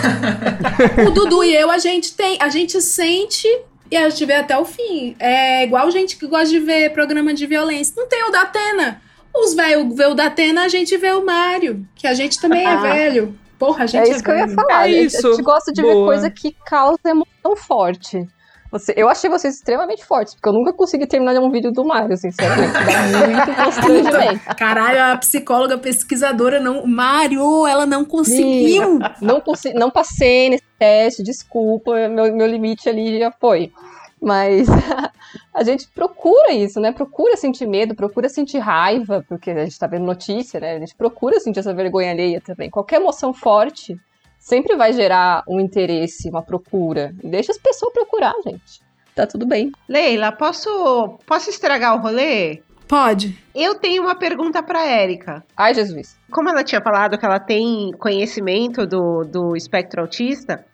o 1.07 1.11
Dudu 1.11 1.45
e 1.45 1.55
eu, 1.55 1.71
a 1.71 1.77
gente 1.77 2.17
tem, 2.17 2.39
a 2.41 2.49
gente 2.49 2.81
sente 2.81 3.47
e 3.91 3.97
a 3.97 4.09
gente 4.09 4.25
vê 4.25 4.35
até 4.35 4.57
o 4.57 4.65
fim. 4.65 5.15
É 5.19 5.65
igual 5.65 5.91
gente 5.91 6.17
que 6.17 6.27
gosta 6.27 6.49
de 6.49 6.59
ver 6.59 6.93
programa 6.93 7.33
de 7.35 7.47
violência. 7.47 7.95
Não 7.97 8.09
tem 8.09 8.25
o 8.25 8.31
da 8.31 8.43
Atena. 8.43 9.01
Os 9.35 9.55
velhos 9.55 9.95
vê 9.97 10.07
o 10.07 10.15
da 10.15 10.27
Atena, 10.27 10.63
a 10.65 10.69
gente 10.69 10.97
vê 10.97 11.13
o 11.13 11.25
Mário, 11.25 11.87
que 11.95 12.07
a 12.07 12.15
gente 12.15 12.41
também 12.41 12.65
é 12.65 12.69
ah. 12.69 12.77
velho. 12.77 13.39
Porra, 13.59 13.85
a 13.85 13.87
gente 13.87 14.09
é 14.09 14.11
isso 14.11 14.21
é 14.21 14.23
que 14.23 14.31
velho. 14.31 14.45
eu 14.45 14.49
ia 14.49 14.55
falar. 14.55 14.89
É 14.89 14.93
isso. 14.93 15.27
A 15.27 15.31
gente 15.31 15.43
gosta 15.43 15.73
de 15.73 15.83
Boa. 15.83 15.95
ver 15.95 16.05
coisa 16.05 16.31
que 16.31 16.57
causa 16.65 17.01
emoção 17.05 17.57
forte. 17.57 18.27
Você, 18.75 18.93
eu 18.97 19.09
achei 19.09 19.31
vocês 19.31 19.55
extremamente 19.55 20.05
fortes, 20.05 20.35
porque 20.35 20.49
eu 20.49 20.53
nunca 20.53 20.73
consegui 20.73 21.07
terminar 21.07 21.41
um 21.41 21.49
vídeo 21.49 21.71
do 21.71 21.85
Mario, 21.85 22.17
sinceramente. 22.17 22.73
Dá 22.73 23.29
muito 23.29 23.55
constrangimento. 23.65 24.57
Caralho, 24.57 25.13
a 25.13 25.17
psicóloga 25.17 25.79
pesquisadora 25.79 26.59
não. 26.59 26.85
Mario, 26.85 27.69
ela 27.69 27.87
não 27.87 28.05
conseguiu. 28.05 28.99
não, 29.23 29.41
consegui, 29.41 29.79
não 29.79 29.93
passei 29.93 30.51
nesse 30.51 30.65
teste, 30.77 31.23
desculpa, 31.23 32.09
meu, 32.09 32.35
meu 32.35 32.49
limite 32.49 32.89
ali 32.89 33.21
já 33.21 33.31
foi. 33.31 33.73
Mas 34.21 34.67
a 35.55 35.63
gente 35.63 35.87
procura 35.95 36.53
isso, 36.53 36.81
né? 36.81 36.91
Procura 36.91 37.37
sentir 37.37 37.69
medo, 37.69 37.95
procura 37.95 38.29
sentir 38.29 38.59
raiva, 38.59 39.25
porque 39.29 39.53
a 39.53 39.65
gente 39.65 39.79
tá 39.79 39.87
vendo 39.87 40.05
notícia, 40.05 40.59
né? 40.59 40.75
A 40.75 40.81
gente 40.81 40.97
procura 40.97 41.39
sentir 41.39 41.61
essa 41.61 41.73
vergonha 41.73 42.11
alheia 42.11 42.41
também. 42.41 42.69
Qualquer 42.69 42.97
emoção 42.97 43.33
forte 43.33 43.97
sempre 44.45 44.77
vai 44.77 44.93
gerar 44.93 45.43
um 45.49 45.59
interesse, 45.59 46.29
uma 46.29 46.43
procura. 46.43 47.15
Deixa 47.25 47.51
as 47.51 47.59
pessoas 47.59 47.95
procurar, 47.95 48.35
gente. 48.45 48.83
Tá 49.15 49.27
tudo 49.27 49.47
bem. 49.47 49.73
Leila, 49.89 50.31
posso, 50.33 51.19
posso 51.27 51.49
estragar 51.49 51.97
o 51.97 52.03
rolê? 52.03 52.61
Pode. 52.87 53.39
Eu 53.55 53.75
tenho 53.77 54.03
uma 54.03 54.15
pergunta 54.15 54.63
para 54.63 54.85
Érica. 54.85 55.43
Ai, 55.57 55.75
Jesus. 55.75 56.19
Como 56.31 56.51
ela 56.51 56.63
tinha 56.63 56.83
falado 56.83 57.17
que 57.17 57.25
ela 57.25 57.41
tem 57.41 57.91
conhecimento 57.93 58.87
do, 58.87 59.25
do 59.25 59.57
espectro 59.57 60.03
autista, 60.03 60.67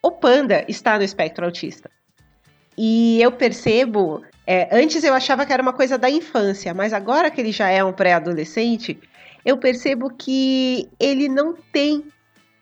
o 0.00 0.12
Panda 0.12 0.64
está 0.68 0.96
no 0.96 1.02
espectro 1.02 1.44
autista. 1.44 1.90
E 2.78 3.20
eu 3.20 3.32
percebo, 3.32 4.22
é, 4.46 4.68
antes 4.70 5.02
eu 5.02 5.12
achava 5.12 5.44
que 5.44 5.52
era 5.52 5.62
uma 5.62 5.72
coisa 5.72 5.98
da 5.98 6.08
infância, 6.08 6.72
mas 6.72 6.92
agora 6.92 7.28
que 7.28 7.40
ele 7.40 7.50
já 7.50 7.68
é 7.68 7.82
um 7.82 7.92
pré-adolescente, 7.92 9.00
eu 9.44 9.58
percebo 9.58 10.10
que 10.10 10.88
ele 11.00 11.28
não 11.28 11.54
tem 11.72 12.04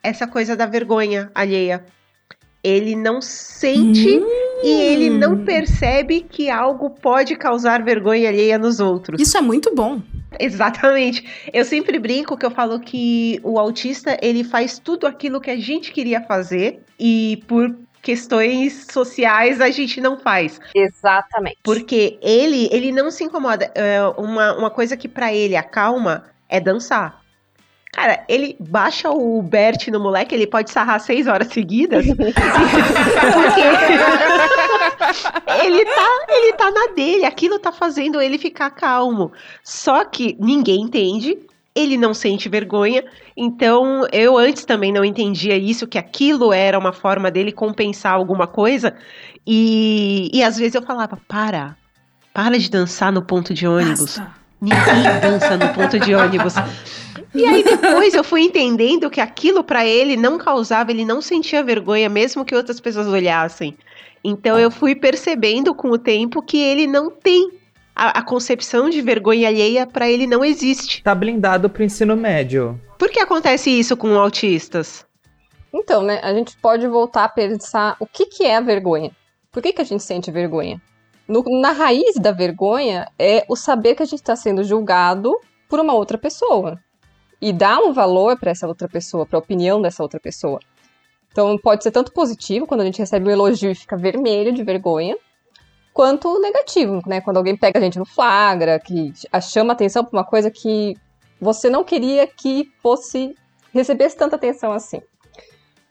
essa 0.08 0.26
coisa 0.26 0.56
da 0.56 0.66
vergonha 0.66 1.30
alheia. 1.34 1.84
Ele 2.62 2.96
não 2.96 3.20
sente 3.20 4.18
hum. 4.18 4.26
e 4.64 4.68
ele 4.68 5.10
não 5.10 5.34
hum. 5.34 5.44
percebe 5.44 6.20
que 6.20 6.50
algo 6.50 6.90
pode 6.90 7.36
causar 7.36 7.82
vergonha 7.82 8.28
alheia 8.28 8.58
nos 8.58 8.80
outros. 8.80 9.20
Isso 9.20 9.38
é 9.38 9.40
muito 9.40 9.74
bom. 9.74 10.02
Exatamente. 10.38 11.24
Eu 11.52 11.64
sempre 11.64 11.98
brinco 11.98 12.36
que 12.36 12.44
eu 12.44 12.50
falo 12.50 12.80
que 12.80 13.40
o 13.42 13.58
autista, 13.58 14.18
ele 14.20 14.44
faz 14.44 14.78
tudo 14.78 15.06
aquilo 15.06 15.40
que 15.40 15.50
a 15.50 15.56
gente 15.56 15.92
queria 15.92 16.20
fazer 16.20 16.82
e 16.98 17.42
por 17.46 17.74
questões 18.02 18.86
sociais 18.90 19.60
a 19.60 19.70
gente 19.70 20.00
não 20.00 20.18
faz. 20.18 20.60
Exatamente. 20.74 21.58
Porque 21.62 22.18
ele, 22.22 22.68
ele 22.72 22.92
não 22.92 23.10
se 23.10 23.24
incomoda. 23.24 23.70
É 23.74 24.02
uma, 24.16 24.56
uma 24.56 24.70
coisa 24.70 24.96
que 24.96 25.08
para 25.08 25.32
ele 25.32 25.56
acalma 25.56 26.24
é 26.48 26.60
dançar. 26.60 27.22
Cara, 27.98 28.22
ele 28.28 28.54
baixa 28.60 29.10
o 29.10 29.42
Bert 29.42 29.88
no 29.88 29.98
moleque, 29.98 30.32
ele 30.32 30.46
pode 30.46 30.70
sarrar 30.70 31.00
seis 31.00 31.26
horas 31.26 31.48
seguidas. 31.48 32.06
porque 32.14 32.22
ele 35.64 35.84
tá, 35.84 36.26
ele 36.28 36.52
tá 36.52 36.70
na 36.70 36.94
dele, 36.94 37.24
aquilo 37.24 37.58
tá 37.58 37.72
fazendo 37.72 38.20
ele 38.20 38.38
ficar 38.38 38.70
calmo. 38.70 39.32
Só 39.64 40.04
que 40.04 40.36
ninguém 40.38 40.82
entende, 40.82 41.36
ele 41.74 41.96
não 41.96 42.14
sente 42.14 42.48
vergonha. 42.48 43.02
Então, 43.36 44.06
eu 44.12 44.38
antes 44.38 44.64
também 44.64 44.92
não 44.92 45.04
entendia 45.04 45.56
isso, 45.56 45.84
que 45.84 45.98
aquilo 45.98 46.52
era 46.52 46.78
uma 46.78 46.92
forma 46.92 47.32
dele 47.32 47.50
compensar 47.50 48.12
alguma 48.12 48.46
coisa. 48.46 48.94
E, 49.44 50.30
e 50.32 50.40
às 50.44 50.56
vezes 50.56 50.76
eu 50.76 50.82
falava: 50.82 51.18
para, 51.26 51.76
para 52.32 52.56
de 52.60 52.70
dançar 52.70 53.10
no 53.10 53.22
ponto 53.22 53.52
de 53.52 53.66
ônibus. 53.66 54.18
Basta. 54.18 54.38
Ninguém 54.60 55.20
dança 55.20 55.56
no 55.56 55.68
ponto 55.74 55.98
de 55.98 56.14
ônibus. 56.14 56.54
E 57.34 57.44
aí 57.44 57.62
depois 57.62 58.14
eu 58.14 58.24
fui 58.24 58.42
entendendo 58.42 59.10
que 59.10 59.20
aquilo 59.20 59.62
para 59.62 59.84
ele 59.84 60.16
não 60.16 60.38
causava, 60.38 60.90
ele 60.90 61.04
não 61.04 61.20
sentia 61.20 61.62
vergonha, 61.62 62.08
mesmo 62.08 62.44
que 62.44 62.54
outras 62.54 62.80
pessoas 62.80 63.06
olhassem. 63.06 63.76
Então 64.24 64.58
eu 64.58 64.70
fui 64.70 64.94
percebendo 64.94 65.74
com 65.74 65.90
o 65.90 65.98
tempo 65.98 66.42
que 66.42 66.58
ele 66.58 66.86
não 66.86 67.10
tem 67.10 67.50
a, 67.94 68.18
a 68.18 68.22
concepção 68.22 68.88
de 68.88 69.00
vergonha 69.00 69.48
alheia 69.48 69.86
para 69.86 70.08
ele 70.08 70.26
não 70.26 70.44
existe. 70.44 71.02
Tá 71.02 71.14
blindado 71.14 71.68
pro 71.68 71.84
ensino 71.84 72.16
médio. 72.16 72.80
Por 72.98 73.10
que 73.10 73.20
acontece 73.20 73.70
isso 73.70 73.96
com 73.96 74.18
autistas? 74.18 75.06
Então, 75.72 76.02
né, 76.02 76.20
a 76.22 76.32
gente 76.32 76.56
pode 76.56 76.86
voltar 76.88 77.24
a 77.24 77.28
pensar 77.28 77.96
o 78.00 78.06
que, 78.06 78.26
que 78.26 78.44
é 78.44 78.56
a 78.56 78.60
vergonha. 78.60 79.10
Por 79.52 79.62
que, 79.62 79.72
que 79.72 79.82
a 79.82 79.84
gente 79.84 80.02
sente 80.02 80.30
vergonha? 80.30 80.80
No, 81.26 81.44
na 81.60 81.72
raiz 81.72 82.14
da 82.16 82.32
vergonha 82.32 83.06
é 83.18 83.44
o 83.48 83.54
saber 83.54 83.94
que 83.94 84.02
a 84.02 84.06
gente 84.06 84.20
está 84.20 84.34
sendo 84.34 84.64
julgado 84.64 85.38
por 85.68 85.78
uma 85.78 85.92
outra 85.92 86.16
pessoa 86.16 86.78
e 87.40 87.52
dar 87.52 87.78
um 87.78 87.92
valor 87.92 88.38
para 88.38 88.50
essa 88.50 88.66
outra 88.66 88.88
pessoa, 88.88 89.26
para 89.26 89.38
a 89.38 89.40
opinião 89.40 89.80
dessa 89.80 90.02
outra 90.02 90.18
pessoa. 90.18 90.60
Então 91.30 91.56
pode 91.58 91.82
ser 91.82 91.90
tanto 91.90 92.12
positivo, 92.12 92.66
quando 92.66 92.80
a 92.80 92.84
gente 92.84 92.98
recebe 92.98 93.28
um 93.28 93.32
elogio 93.32 93.70
e 93.70 93.74
fica 93.74 93.96
vermelho 93.96 94.52
de 94.52 94.64
vergonha, 94.64 95.16
quanto 95.92 96.40
negativo, 96.40 97.02
né? 97.06 97.20
Quando 97.20 97.36
alguém 97.36 97.56
pega 97.56 97.78
a 97.78 97.82
gente 97.82 97.98
no 97.98 98.04
flagra, 98.04 98.78
que 98.78 99.12
chama 99.42 99.72
atenção 99.72 100.04
para 100.04 100.18
uma 100.18 100.24
coisa 100.24 100.50
que 100.50 100.96
você 101.40 101.70
não 101.70 101.84
queria 101.84 102.26
que 102.26 102.70
fosse 102.82 103.34
recebesse 103.72 104.16
tanta 104.16 104.36
atenção 104.36 104.72
assim. 104.72 105.00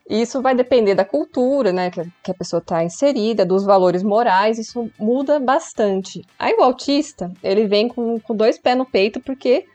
Isso 0.09 0.41
vai 0.41 0.55
depender 0.55 0.95
da 0.95 1.03
cultura, 1.03 1.73
né, 1.73 1.91
que, 1.91 2.01
que 2.23 2.31
a 2.31 2.33
pessoa 2.33 2.59
está 2.59 2.81
inserida, 2.81 3.45
dos 3.45 3.65
valores 3.65 4.01
morais, 4.01 4.57
isso 4.57 4.89
muda 4.97 5.37
bastante. 5.37 6.23
Aí 6.39 6.53
o 6.53 6.63
autista, 6.63 7.29
ele 7.43 7.67
vem 7.67 7.89
com, 7.89 8.17
com 8.19 8.33
dois 8.33 8.57
pés 8.57 8.77
no 8.77 8.85
peito, 8.85 9.19
porque 9.19 9.65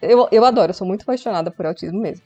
eu, 0.00 0.28
eu 0.30 0.44
adoro, 0.44 0.70
eu 0.70 0.74
sou 0.74 0.86
muito 0.86 1.02
apaixonada 1.02 1.50
por 1.50 1.66
autismo 1.66 2.00
mesmo. 2.00 2.24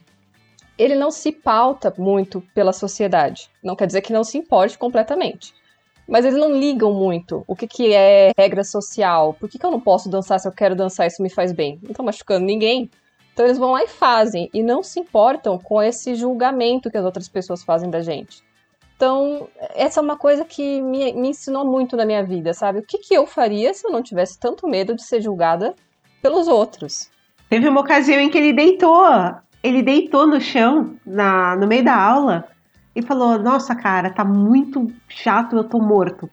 Ele 0.77 0.95
não 0.95 1.11
se 1.11 1.31
pauta 1.31 1.93
muito 1.97 2.41
pela 2.53 2.73
sociedade. 2.73 3.49
Não 3.63 3.75
quer 3.75 3.85
dizer 3.85 4.01
que 4.01 4.13
não 4.13 4.23
se 4.23 4.37
importe 4.37 4.77
completamente. 4.77 5.53
Mas 6.07 6.25
eles 6.25 6.37
não 6.37 6.51
ligam 6.51 6.93
muito 6.93 7.43
o 7.47 7.55
que, 7.55 7.67
que 7.67 7.93
é 7.93 8.31
regra 8.37 8.63
social. 8.63 9.33
Por 9.35 9.47
que, 9.47 9.57
que 9.57 9.65
eu 9.65 9.71
não 9.71 9.79
posso 9.79 10.09
dançar 10.09 10.39
se 10.39 10.47
eu 10.47 10.51
quero 10.51 10.75
dançar 10.75 11.07
isso 11.07 11.21
me 11.21 11.29
faz 11.29 11.51
bem? 11.51 11.79
Não 11.81 11.93
tô 11.93 12.03
machucando 12.03 12.45
ninguém. 12.45 12.89
Então 13.33 13.45
eles 13.45 13.57
vão 13.57 13.71
lá 13.71 13.83
e 13.83 13.87
fazem, 13.87 14.47
e 14.53 14.61
não 14.61 14.83
se 14.83 14.99
importam 14.99 15.57
com 15.57 15.81
esse 15.81 16.13
julgamento 16.13 16.91
que 16.91 16.97
as 16.97 17.05
outras 17.05 17.27
pessoas 17.27 17.63
fazem 17.63 17.89
da 17.89 18.01
gente. 18.01 18.43
Então, 18.95 19.49
essa 19.73 19.99
é 19.99 20.03
uma 20.03 20.17
coisa 20.17 20.45
que 20.45 20.81
me, 20.81 21.11
me 21.13 21.29
ensinou 21.29 21.65
muito 21.65 21.97
na 21.97 22.05
minha 22.05 22.23
vida, 22.23 22.53
sabe? 22.53 22.79
O 22.79 22.83
que, 22.83 22.99
que 22.99 23.13
eu 23.13 23.25
faria 23.25 23.73
se 23.73 23.87
eu 23.87 23.91
não 23.91 24.03
tivesse 24.03 24.39
tanto 24.39 24.67
medo 24.67 24.95
de 24.95 25.03
ser 25.03 25.19
julgada 25.19 25.75
pelos 26.21 26.47
outros? 26.47 27.09
Teve 27.53 27.69
uma 27.69 27.81
ocasião 27.81 28.19
em 28.19 28.29
que 28.31 28.37
ele 28.39 28.51
deitou, 28.51 29.05
ele 29.61 29.83
deitou 29.83 30.25
no 30.25 30.41
chão, 30.41 30.95
na, 31.05 31.55
no 31.55 31.67
meio 31.67 31.83
da 31.83 31.95
aula, 31.95 32.45
e 32.95 33.01
falou: 33.03 33.37
Nossa, 33.37 33.75
cara, 33.75 34.09
tá 34.09 34.25
muito 34.25 34.91
chato, 35.07 35.55
eu 35.55 35.63
tô 35.63 35.77
morto. 35.79 36.27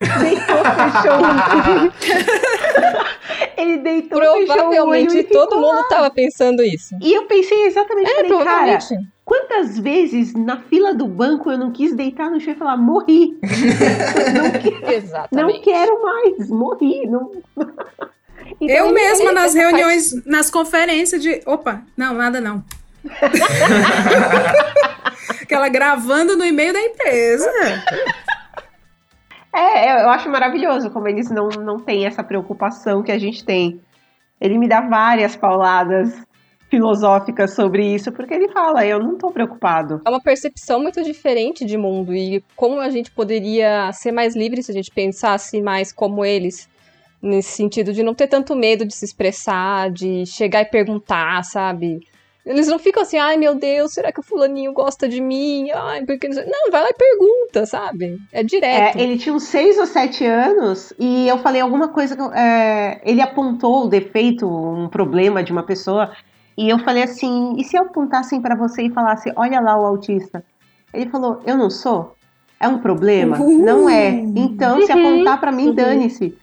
Deitou, 0.00 0.62
fechou. 0.64 2.30
ele 3.58 3.78
deitou, 3.78 4.20
Provavelmente 4.20 4.46
fechou 4.46 4.86
o 4.86 4.88
olho 4.90 5.18
e 5.18 5.24
todo 5.24 5.56
mundo 5.56 5.74
lá. 5.74 5.82
tava 5.88 6.08
pensando 6.10 6.62
isso. 6.62 6.94
E 7.02 7.12
eu 7.14 7.24
pensei 7.24 7.66
exatamente, 7.66 8.08
É, 8.08 8.14
falei, 8.14 8.30
cara, 8.30 8.44
provavelmente. 8.44 9.08
quantas 9.24 9.76
vezes 9.76 10.34
na 10.34 10.58
fila 10.58 10.94
do 10.94 11.06
banco 11.08 11.50
eu 11.50 11.58
não 11.58 11.72
quis 11.72 11.92
deitar 11.96 12.30
no 12.30 12.40
chão 12.40 12.52
e 12.54 12.56
falar, 12.56 12.76
morri. 12.76 13.36
não, 13.42 14.50
que- 14.52 14.92
Exatamente. 14.94 15.56
não 15.56 15.62
quero 15.62 16.00
mais, 16.02 16.48
morri. 16.48 17.06
Não... 17.08 17.30
Então, 18.60 18.76
eu 18.76 18.92
mesma 18.92 19.32
nas 19.32 19.54
reuniões, 19.54 20.26
nas 20.26 20.50
conferências 20.50 21.22
de. 21.22 21.40
Opa, 21.46 21.82
não, 21.96 22.14
nada 22.14 22.40
não. 22.40 22.64
Aquela 25.42 25.68
gravando 25.68 26.36
no 26.36 26.44
e-mail 26.44 26.72
da 26.72 26.80
empresa. 26.80 27.50
É, 29.52 30.04
eu 30.04 30.10
acho 30.10 30.28
maravilhoso 30.28 30.90
como 30.90 31.08
eles 31.08 31.30
não, 31.30 31.48
não 31.48 31.78
têm 31.78 32.06
essa 32.06 32.22
preocupação 32.22 33.02
que 33.02 33.10
a 33.10 33.18
gente 33.18 33.44
tem. 33.44 33.80
Ele 34.40 34.58
me 34.58 34.68
dá 34.68 34.80
várias 34.80 35.36
pauladas 35.36 36.24
filosóficas 36.70 37.52
sobre 37.52 37.84
isso, 37.84 38.12
porque 38.12 38.32
ele 38.32 38.48
fala, 38.48 38.86
eu 38.86 39.00
não 39.00 39.18
tô 39.18 39.32
preocupado. 39.32 40.00
É 40.06 40.08
uma 40.08 40.20
percepção 40.20 40.80
muito 40.80 41.02
diferente 41.02 41.64
de 41.64 41.76
mundo 41.76 42.14
e 42.14 42.42
como 42.54 42.78
a 42.78 42.88
gente 42.88 43.10
poderia 43.10 43.90
ser 43.92 44.12
mais 44.12 44.36
livre 44.36 44.62
se 44.62 44.70
a 44.70 44.74
gente 44.74 44.92
pensasse 44.92 45.60
mais 45.60 45.92
como 45.92 46.24
eles, 46.24 46.68
nesse 47.22 47.50
sentido 47.52 47.92
de 47.92 48.02
não 48.02 48.14
ter 48.14 48.26
tanto 48.26 48.54
medo 48.56 48.84
de 48.86 48.94
se 48.94 49.04
expressar, 49.04 49.90
de 49.90 50.24
chegar 50.26 50.62
e 50.62 50.64
perguntar, 50.66 51.42
sabe? 51.44 51.98
Eles 52.44 52.66
não 52.68 52.78
ficam 52.78 53.02
assim, 53.02 53.18
ai 53.18 53.36
meu 53.36 53.54
Deus, 53.54 53.92
será 53.92 54.10
que 54.10 54.20
o 54.20 54.22
fulaninho 54.24 54.72
gosta 54.72 55.06
de 55.06 55.20
mim? 55.20 55.70
Ai, 55.72 56.04
porque 56.06 56.26
não 56.26 56.34
sei." 56.34 56.46
Não, 56.46 56.70
vai 56.70 56.82
lá 56.82 56.88
e 56.88 56.94
pergunta, 56.94 57.66
sabe? 57.66 58.16
É 58.32 58.42
direto. 58.42 58.98
É, 58.98 59.02
ele 59.02 59.18
tinha 59.18 59.34
uns 59.34 59.44
seis 59.44 59.78
ou 59.78 59.86
sete 59.86 60.24
anos 60.24 60.92
e 60.98 61.28
eu 61.28 61.36
falei 61.38 61.60
alguma 61.60 61.88
coisa. 61.88 62.16
é, 62.34 63.00
ele 63.04 63.20
apontou 63.20 63.84
o 63.84 63.88
defeito, 63.88 64.48
um 64.48 64.88
problema 64.88 65.42
de 65.42 65.52
uma 65.52 65.62
pessoa. 65.62 66.10
E 66.56 66.68
eu 66.68 66.78
falei 66.78 67.02
assim: 67.02 67.54
e 67.58 67.64
se 67.64 67.76
eu 67.76 67.82
apontassem 67.82 68.40
pra 68.40 68.56
você 68.56 68.84
e 68.84 68.90
falasse, 68.90 69.30
olha 69.36 69.60
lá 69.60 69.78
o 69.78 69.84
autista? 69.84 70.42
Ele 70.94 71.10
falou: 71.10 71.42
eu 71.46 71.56
não 71.58 71.68
sou? 71.68 72.14
É 72.58 72.66
um 72.66 72.78
problema? 72.78 73.38
Uhul. 73.38 73.64
Não 73.64 73.88
é. 73.88 74.10
Então, 74.34 74.80
se 74.82 74.92
Uhum. 74.92 74.98
apontar 74.98 75.40
pra 75.40 75.52
mim, 75.52 75.68
Uhum. 75.68 75.74
dane-se. 75.74 76.34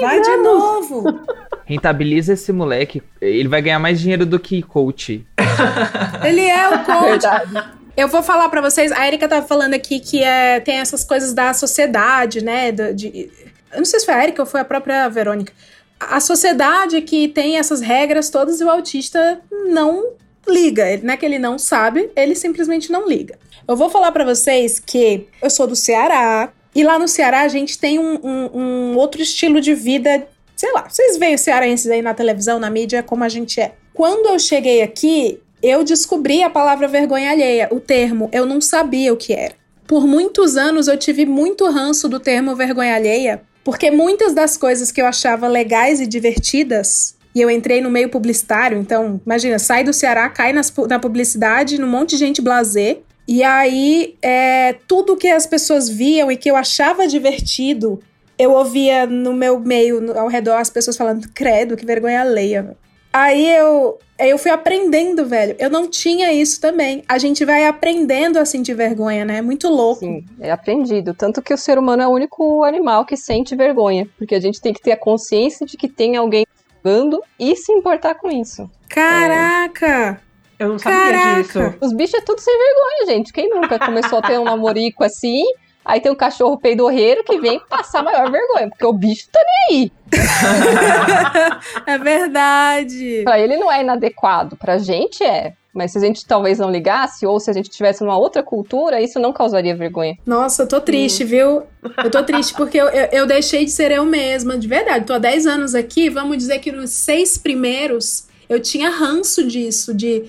Vai 0.00 0.20
de 0.20 0.36
novo. 0.36 1.04
Rentabiliza 1.64 2.32
esse 2.34 2.52
moleque. 2.52 3.02
Ele 3.20 3.48
vai 3.48 3.60
ganhar 3.62 3.78
mais 3.78 4.00
dinheiro 4.00 4.24
do 4.26 4.38
que 4.38 4.62
coach. 4.62 5.26
Ele 6.24 6.42
é 6.42 6.68
o 6.68 6.84
coach. 6.84 7.22
Verdade. 7.22 7.76
Eu 7.96 8.08
vou 8.08 8.22
falar 8.22 8.48
pra 8.50 8.60
vocês, 8.60 8.92
a 8.92 9.06
Erika 9.06 9.26
tava 9.26 9.46
falando 9.46 9.74
aqui 9.74 9.98
que 9.98 10.22
é, 10.22 10.60
tem 10.60 10.76
essas 10.78 11.02
coisas 11.02 11.32
da 11.32 11.52
sociedade, 11.54 12.44
né? 12.44 12.70
do- 12.70 12.94
de, 12.94 13.30
eu 13.72 13.78
não 13.78 13.84
sei 13.86 13.98
se 14.00 14.06
foi 14.06 14.14
a 14.14 14.22
Erika 14.22 14.42
ou 14.42 14.46
foi 14.46 14.60
a 14.60 14.64
própria 14.64 15.08
Verônica. 15.08 15.52
A 15.98 16.20
sociedade 16.20 17.00
que 17.00 17.26
tem 17.28 17.56
essas 17.58 17.80
regras 17.80 18.28
todas 18.28 18.60
e 18.60 18.64
o 18.64 18.70
autista 18.70 19.40
não 19.68 20.10
liga. 20.46 20.86
Ele- 20.88 21.02
Não 21.06 21.14
é 21.14 21.16
que 21.16 21.24
ele 21.24 21.38
não 21.38 21.58
sabe, 21.58 22.10
ele 22.14 22.34
simplesmente 22.34 22.92
não 22.92 23.08
liga. 23.08 23.38
Eu 23.66 23.74
vou 23.76 23.88
falar 23.88 24.12
pra 24.12 24.24
vocês 24.24 24.78
que 24.78 25.26
eu 25.42 25.48
sou 25.50 25.66
do 25.66 25.74
Ceará, 25.74 26.50
e 26.78 26.84
lá 26.84 26.98
no 26.98 27.08
Ceará 27.08 27.40
a 27.40 27.48
gente 27.48 27.78
tem 27.78 27.98
um, 27.98 28.14
um- 28.22 28.50
um 28.92 28.96
outro 28.96 29.20
estilo 29.22 29.60
de 29.60 29.74
vida. 29.74 30.26
Sei 30.54 30.72
lá, 30.72 30.86
vocês 30.88 31.16
veem 31.16 31.34
os 31.34 31.40
cearenses 31.40 31.90
aí 31.90 32.02
na 32.02 32.14
televisão, 32.14 32.58
na 32.58 32.70
mídia, 32.70 33.02
como 33.02 33.24
a 33.24 33.28
gente 33.28 33.60
é. 33.60 33.72
Quando 33.92 34.26
eu 34.28 34.38
cheguei 34.38 34.82
aqui, 34.82 35.40
eu 35.62 35.82
descobri 35.82 36.42
a 36.42 36.50
palavra 36.50 36.86
vergonha 36.86 37.30
alheia, 37.30 37.68
o 37.72 37.80
termo. 37.80 38.28
Eu 38.32 38.46
não 38.46 38.60
sabia 38.60 39.12
o 39.12 39.16
que 39.16 39.32
era. 39.32 39.54
Por 39.86 40.06
muitos 40.06 40.56
anos 40.56 40.88
eu 40.88 40.96
tive 40.96 41.24
muito 41.26 41.64
ranço 41.70 42.08
do 42.08 42.18
termo 42.20 42.54
vergonha 42.56 42.94
alheia, 42.94 43.42
porque 43.64 43.90
muitas 43.90 44.34
das 44.34 44.56
coisas 44.56 44.90
que 44.92 45.00
eu 45.00 45.06
achava 45.06 45.46
legais 45.48 46.00
e 46.00 46.06
divertidas, 46.06 47.14
e 47.34 47.40
eu 47.40 47.50
entrei 47.50 47.80
no 47.80 47.90
meio 47.90 48.08
publicitário, 48.08 48.78
então, 48.78 49.20
imagina, 49.24 49.58
sai 49.58 49.84
do 49.84 49.92
Ceará, 49.92 50.28
cai 50.28 50.52
nas 50.52 50.72
na 50.88 50.98
publicidade, 50.98 51.78
num 51.78 51.86
monte 51.86 52.10
de 52.10 52.16
gente 52.16 52.40
blazer, 52.42 53.02
e 53.26 53.42
aí 53.42 54.16
é, 54.22 54.74
tudo 54.86 55.16
que 55.16 55.28
as 55.28 55.46
pessoas 55.46 55.88
viam 55.88 56.30
e 56.30 56.36
que 56.36 56.50
eu 56.50 56.56
achava 56.56 57.06
divertido, 57.06 58.00
eu 58.38 58.52
ouvia 58.52 59.06
no 59.06 59.32
meu 59.32 59.58
meio, 59.58 60.00
no- 60.00 60.18
ao 60.18 60.28
redor, 60.28 60.56
as 60.56 60.70
pessoas 60.70 60.96
falando, 60.96 61.28
credo, 61.34 61.76
que 61.76 61.86
vergonha 61.86 62.20
alheia. 62.20 62.76
Aí 63.12 63.50
eu, 63.50 63.98
eu 64.18 64.36
fui 64.36 64.50
aprendendo, 64.50 65.24
velho. 65.24 65.56
Eu 65.58 65.70
não 65.70 65.88
tinha 65.88 66.30
isso 66.34 66.60
também. 66.60 67.02
A 67.08 67.16
gente 67.16 67.46
vai 67.46 67.66
aprendendo 67.66 68.38
a 68.38 68.44
sentir 68.44 68.74
vergonha, 68.74 69.24
né? 69.24 69.38
É 69.38 69.42
muito 69.42 69.70
louco. 69.70 70.00
Sim, 70.00 70.22
é 70.38 70.50
aprendido. 70.50 71.14
Tanto 71.14 71.40
que 71.40 71.54
o 71.54 71.56
ser 71.56 71.78
humano 71.78 72.02
é 72.02 72.06
o 72.06 72.10
único 72.10 72.62
animal 72.62 73.06
que 73.06 73.16
sente 73.16 73.56
vergonha. 73.56 74.06
Porque 74.18 74.34
a 74.34 74.40
gente 74.40 74.60
tem 74.60 74.74
que 74.74 74.82
ter 74.82 74.92
a 74.92 74.96
consciência 74.98 75.64
de 75.64 75.78
que 75.78 75.88
tem 75.88 76.14
alguém 76.16 76.44
julgando 76.84 77.22
e 77.40 77.56
se 77.56 77.72
importar 77.72 78.16
com 78.16 78.30
isso. 78.30 78.70
Caraca! 78.86 80.20
Eu 80.58 80.68
não 80.70 80.78
sabia 80.78 81.12
Caraca! 81.12 81.42
disso. 81.42 81.74
Os 81.80 81.92
bichos 81.92 82.14
é 82.14 82.20
tudo 82.22 82.40
sem 82.40 82.54
vergonha, 82.56 83.14
gente. 83.14 83.32
Quem 83.32 83.48
nunca 83.50 83.78
começou 83.78 84.18
a 84.18 84.22
ter 84.22 84.38
um 84.38 84.44
namorico 84.44 85.04
assim? 85.04 85.42
Aí 85.84 86.00
tem 86.00 86.10
um 86.10 86.16
cachorro 86.16 86.58
peidorreiro 86.58 87.22
que 87.22 87.38
vem 87.38 87.60
passar 87.60 88.02
maior 88.02 88.28
vergonha, 88.30 88.68
porque 88.68 88.84
o 88.84 88.92
bicho 88.92 89.28
tá 89.30 89.40
nem 89.70 89.78
aí. 89.78 89.92
É 91.86 91.98
verdade. 91.98 93.22
Pra 93.22 93.38
ele 93.38 93.56
não 93.56 93.70
é 93.70 93.82
inadequado, 93.82 94.56
pra 94.56 94.78
gente 94.78 95.22
é. 95.22 95.52
Mas 95.72 95.92
se 95.92 95.98
a 95.98 96.00
gente 96.00 96.26
talvez 96.26 96.58
não 96.58 96.70
ligasse, 96.70 97.26
ou 97.26 97.38
se 97.38 97.50
a 97.50 97.52
gente 97.52 97.68
tivesse 97.68 98.02
numa 98.02 98.16
outra 98.16 98.42
cultura, 98.42 99.00
isso 99.00 99.20
não 99.20 99.32
causaria 99.32 99.76
vergonha. 99.76 100.16
Nossa, 100.24 100.62
eu 100.62 100.66
tô 100.66 100.80
triste, 100.80 101.22
viu? 101.22 101.64
Eu 102.02 102.10
tô 102.10 102.22
triste 102.24 102.54
porque 102.54 102.78
eu, 102.78 102.88
eu, 102.88 103.08
eu 103.12 103.26
deixei 103.26 103.64
de 103.64 103.70
ser 103.70 103.92
eu 103.92 104.04
mesma, 104.04 104.58
de 104.58 104.66
verdade. 104.66 105.04
Tô 105.04 105.12
há 105.12 105.18
10 105.18 105.46
anos 105.46 105.74
aqui, 105.74 106.08
vamos 106.08 106.38
dizer 106.38 106.58
que 106.60 106.72
nos 106.72 106.90
seis 106.90 107.36
primeiros 107.36 108.26
eu 108.48 108.58
tinha 108.58 108.88
ranço 108.88 109.46
disso, 109.46 109.92
de 109.94 110.24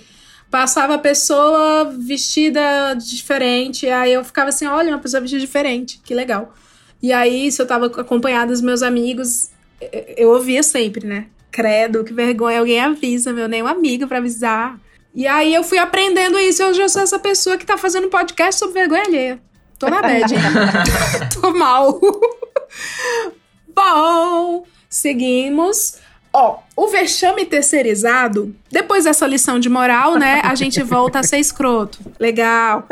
passava 0.58 0.96
a 0.96 0.98
pessoa 0.98 1.86
vestida 2.00 2.96
diferente, 2.96 3.88
aí 3.88 4.14
eu 4.14 4.24
ficava 4.24 4.50
assim, 4.50 4.66
olha, 4.66 4.90
uma 4.90 4.98
pessoa 4.98 5.22
vestida 5.22 5.40
diferente, 5.40 6.02
que 6.04 6.16
legal. 6.16 6.52
E 7.00 7.14
aí, 7.14 7.52
se 7.52 7.62
eu 7.62 7.68
tava 7.68 7.86
acompanhada 7.86 8.52
dos 8.52 8.62
meus 8.62 8.82
amigos, 8.82 9.52
eu, 10.18 10.32
ouvia 10.32 10.64
sempre, 10.64 11.06
né? 11.06 11.28
Credo, 11.52 12.04
que 12.04 12.12
vergonha, 12.12 12.58
alguém 12.58 12.80
avisa, 12.80 13.32
meu, 13.32 13.48
nem 13.48 13.62
um 13.62 13.68
amigo 13.68 14.08
pra 14.08 14.18
avisar. 14.18 14.80
E 15.14 15.28
aí 15.28 15.54
eu 15.54 15.64
fui 15.64 15.78
aprendendo 15.78 16.40
isso, 16.40 16.64
eu 16.64 16.74
já 16.74 16.90
sou 16.90 17.04
essa 17.04 17.20
pessoa 17.20 17.56
que 17.56 17.66
tá 17.66 17.78
fazendo 17.78 18.10
podcast 18.10 18.58
sobre 18.58 18.80
vergonha 18.80 19.04
alheia. 19.04 19.40
Tô 19.78 19.88
na 19.88 20.02
bad, 20.02 20.34
hein? 20.34 20.42
Tô 21.40 21.54
mal. 21.54 22.02
Bom, 23.76 24.66
seguimos. 24.90 26.00
Ó, 26.34 26.60
o 26.76 26.88
vexame 26.88 27.46
terceirizado, 27.46 28.56
depois 28.72 29.06
dessa 29.06 29.26
lição 29.26 29.60
de 29.60 29.70
moral, 29.70 30.18
né, 30.18 30.42
a 30.44 30.54
gente 30.56 30.82
volta 30.84 31.20
a 31.20 31.24
ser 31.24 31.40
escroto. 31.40 32.00
Legal. 32.20 32.88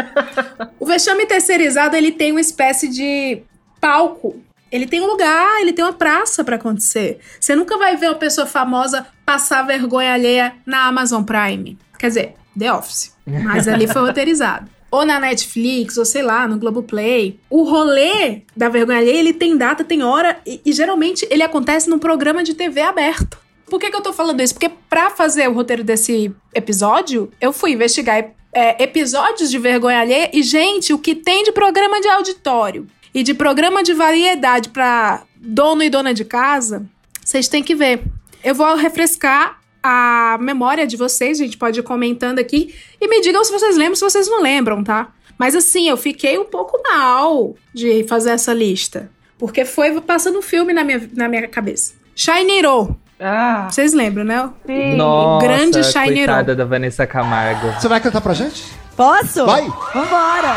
O 0.80 0.86
vexame 0.86 1.26
terceirizado, 1.26 1.96
ele 1.96 2.12
tem 2.12 2.32
uma 2.32 2.42
espécie 2.42 2.88
de 2.88 3.44
palco. 3.80 4.42
Ele 4.72 4.88
tem 4.88 5.00
um 5.02 5.06
lugar, 5.06 5.62
ele 5.62 5.72
tem 5.72 5.86
uma 5.86 5.94
praça 5.94 6.44
pra 6.44 6.56
acontecer. 6.56 7.20
Você 7.40 7.56
nunca 7.56 7.78
vai 7.78 7.96
ver 7.96 8.08
uma 8.08 8.16
pessoa 8.16 8.48
famosa 8.48 9.06
passar 9.26 9.62
vergonha 9.62 10.14
alheia 10.14 10.54
na 10.66 10.88
Amazon 10.88 11.24
Prime. 11.24 11.78
Quer 11.98 12.08
dizer, 12.08 12.34
The 12.58 12.74
Office. 12.74 13.16
Mas 13.26 13.68
ali 13.68 13.88
foi 13.88 14.02
roteirizado. 14.02 14.70
Ou 14.92 15.06
na 15.06 15.20
Netflix, 15.20 15.98
ou 15.98 16.06
sei 16.06 16.22
lá, 16.22 16.48
no 16.48 16.58
Globoplay. 16.58 17.40
O 17.50 17.64
rolê 17.64 18.42
da 18.56 18.70
vergonha 18.70 19.00
alheia, 19.00 19.20
ele 19.20 19.34
tem 19.34 19.58
data, 19.58 19.84
tem 19.84 20.04
hora, 20.04 20.40
e, 20.46 20.62
e 20.66 20.72
geralmente 20.72 21.28
ele 21.30 21.44
acontece 21.44 21.90
num 21.90 22.00
programa 22.00 22.44
de 22.44 22.54
TV 22.54 22.82
aberto. 22.82 23.38
Por 23.66 23.80
que, 23.80 23.90
que 23.90 23.96
eu 23.96 24.02
tô 24.02 24.14
falando 24.14 24.42
isso? 24.42 24.54
Porque 24.54 24.72
pra 24.90 25.10
fazer 25.10 25.50
o 25.50 25.54
roteiro 25.54 25.84
desse 25.84 26.34
episódio, 26.54 27.32
eu 27.42 27.52
fui 27.52 27.72
investigar 27.72 28.32
é, 28.54 28.82
episódios 28.84 29.50
de 29.50 29.58
vergonha 29.58 30.00
alheia. 30.00 30.30
E, 30.32 30.42
gente, 30.44 30.94
o 30.94 31.00
que 31.00 31.16
tem 31.16 31.44
de 31.44 31.52
programa 31.52 32.00
de 32.00 32.08
auditório 32.08 32.88
e 33.14 33.24
de 33.24 33.34
programa 33.34 33.84
de 33.84 33.94
variedade 33.94 34.70
pra 34.70 35.24
dono 35.36 35.84
e 35.84 35.90
dona 35.90 36.14
de 36.14 36.24
casa, 36.24 36.86
vocês 37.24 37.48
têm 37.48 37.64
que 37.64 37.76
ver. 37.76 38.02
Eu 38.44 38.54
vou 38.54 38.76
refrescar 38.76 39.60
a 39.88 40.38
memória 40.40 40.88
de 40.88 40.98
vocês, 40.98 41.40
a 41.40 41.44
gente 41.44 41.58
pode 41.58 41.80
ir 41.80 41.84
comentando 41.84 42.40
aqui 42.40 42.74
e 43.00 43.08
me 43.08 43.22
digam 43.22 43.44
se 43.44 43.52
vocês 43.52 43.78
lembram, 43.78 43.96
se 43.96 44.02
vocês 44.04 44.28
não 44.28 44.42
lembram, 44.42 44.84
tá? 44.84 45.10
Mas 45.38 45.54
assim, 45.56 45.88
eu 45.88 45.96
fiquei 45.96 46.40
um 46.40 46.46
pouco 46.46 46.82
mal 46.82 47.54
de 47.72 48.04
fazer 48.08 48.32
essa 48.32 48.52
lista. 48.52 49.12
Porque 49.38 49.64
foi 49.64 50.02
passando 50.02 50.40
um 50.40 50.42
filme 50.42 50.74
na 50.74 50.84
minha, 50.84 51.08
na 51.14 51.30
minha 51.30 51.48
cabeça. 51.48 51.94
Shinero. 52.16 53.00
Ah, 53.20 53.68
Vocês 53.70 53.94
lembram, 53.94 54.24
né? 54.24 54.50
sim. 54.66 54.96
Nossa, 54.96 55.46
grande 55.46 55.84
Shiny 55.84 56.16
coitada 56.16 56.56
da 56.56 56.66
Vanessa 56.66 57.06
Camargo. 57.06 57.72
Você 57.80 57.88
vai 57.88 58.00
cantar 58.02 58.22
pra 58.22 58.34
gente? 58.34 58.66
Posso? 58.98 59.46
Vai! 59.46 59.62
Vambora! 59.94 60.56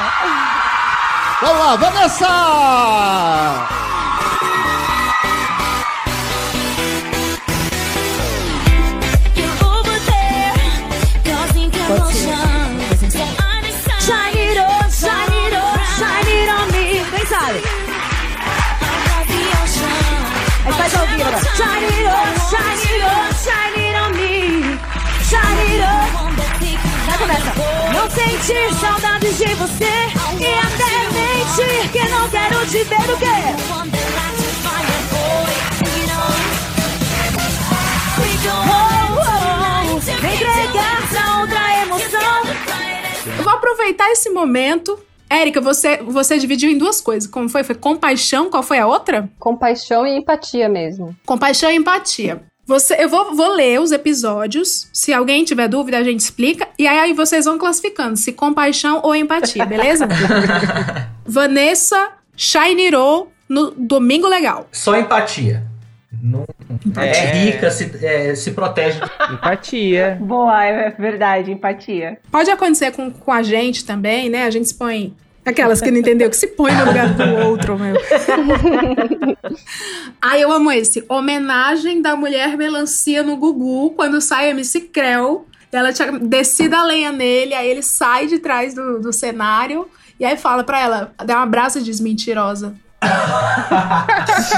Vamos 1.42 1.58
lá, 1.58 1.76
Vanessa! 1.76 2.28
Sentir 28.28 28.74
saudades 28.74 29.38
de 29.38 29.54
você 29.54 29.84
e 30.38 30.54
até 30.54 30.92
mentir 31.14 31.90
que 31.90 32.08
não 32.10 32.28
quero 32.28 32.66
te 32.66 32.84
ver 32.84 33.10
o 33.10 33.18
quê? 33.18 33.24
Oh, 38.50 38.90
oh, 39.80 39.98
outra 41.40 41.82
emoção. 41.82 42.20
Eu 43.36 43.44
vou 43.44 43.52
aproveitar 43.52 44.10
esse 44.10 44.30
momento. 44.30 44.98
Érica, 45.30 45.60
você, 45.60 45.98
você 45.98 46.38
dividiu 46.38 46.70
em 46.70 46.78
duas 46.78 47.00
coisas. 47.00 47.28
Como 47.30 47.48
foi? 47.48 47.62
Foi 47.64 47.74
compaixão? 47.74 48.50
Qual 48.50 48.62
foi 48.62 48.78
a 48.78 48.86
outra? 48.86 49.28
Compaixão 49.38 50.06
e 50.06 50.16
empatia 50.16 50.68
mesmo. 50.68 51.14
Compaixão 51.26 51.70
e 51.70 51.76
empatia. 51.76 52.42
Você, 52.68 53.02
eu 53.02 53.08
vou, 53.08 53.34
vou 53.34 53.48
ler 53.54 53.80
os 53.80 53.92
episódios. 53.92 54.90
Se 54.92 55.10
alguém 55.10 55.42
tiver 55.42 55.68
dúvida, 55.68 55.96
a 55.96 56.04
gente 56.04 56.20
explica. 56.20 56.68
E 56.78 56.86
aí, 56.86 56.98
aí 56.98 57.12
vocês 57.14 57.46
vão 57.46 57.56
classificando 57.56 58.14
se 58.18 58.30
compaixão 58.30 59.00
ou 59.02 59.16
empatia, 59.16 59.64
beleza? 59.64 60.06
Vanessa 61.24 62.10
Shinero 62.36 63.28
no 63.48 63.70
Domingo 63.70 64.28
Legal. 64.28 64.68
Só 64.70 64.94
empatia. 64.98 65.64
Não, 66.22 66.44
é, 66.96 67.08
É. 67.08 67.32
rica, 67.44 67.70
se, 67.70 67.90
é, 68.04 68.34
se 68.34 68.50
protege. 68.50 69.00
Empatia. 69.32 70.18
Boa, 70.20 70.62
é 70.62 70.90
verdade, 70.90 71.50
empatia. 71.50 72.18
Pode 72.30 72.50
acontecer 72.50 72.92
com, 72.92 73.10
com 73.10 73.32
a 73.32 73.42
gente 73.42 73.86
também, 73.86 74.28
né? 74.28 74.44
A 74.44 74.50
gente 74.50 74.68
se 74.68 74.74
põe. 74.74 75.16
Aquelas 75.48 75.80
que 75.80 75.90
não 75.90 75.98
entendeu, 75.98 76.28
que 76.28 76.36
se 76.36 76.48
põe 76.48 76.72
no 76.72 76.84
lugar 76.84 77.14
do 77.14 77.46
outro, 77.46 77.78
meu. 77.78 77.96
Ai, 80.20 80.42
eu 80.42 80.52
amo 80.52 80.70
esse. 80.70 81.04
Homenagem 81.08 82.02
da 82.02 82.16
mulher 82.16 82.56
melancia 82.56 83.22
no 83.22 83.36
Gugu, 83.36 83.90
quando 83.90 84.20
sai 84.20 84.50
MC 84.50 84.80
Creu. 84.80 85.46
Ela 85.70 85.92
tinha 85.92 86.12
descido 86.12 86.76
a 86.76 86.82
lenha 86.82 87.12
nele, 87.12 87.54
aí 87.54 87.68
ele 87.68 87.82
sai 87.82 88.26
de 88.26 88.38
trás 88.38 88.74
do, 88.74 89.00
do 89.00 89.12
cenário 89.12 89.86
e 90.18 90.24
aí 90.24 90.36
fala 90.36 90.64
pra 90.64 90.80
ela, 90.80 91.14
dá 91.24 91.38
um 91.38 91.42
abraço 91.42 91.78
e 91.78 91.82
diz 91.82 92.00
mentirosa. 92.00 92.74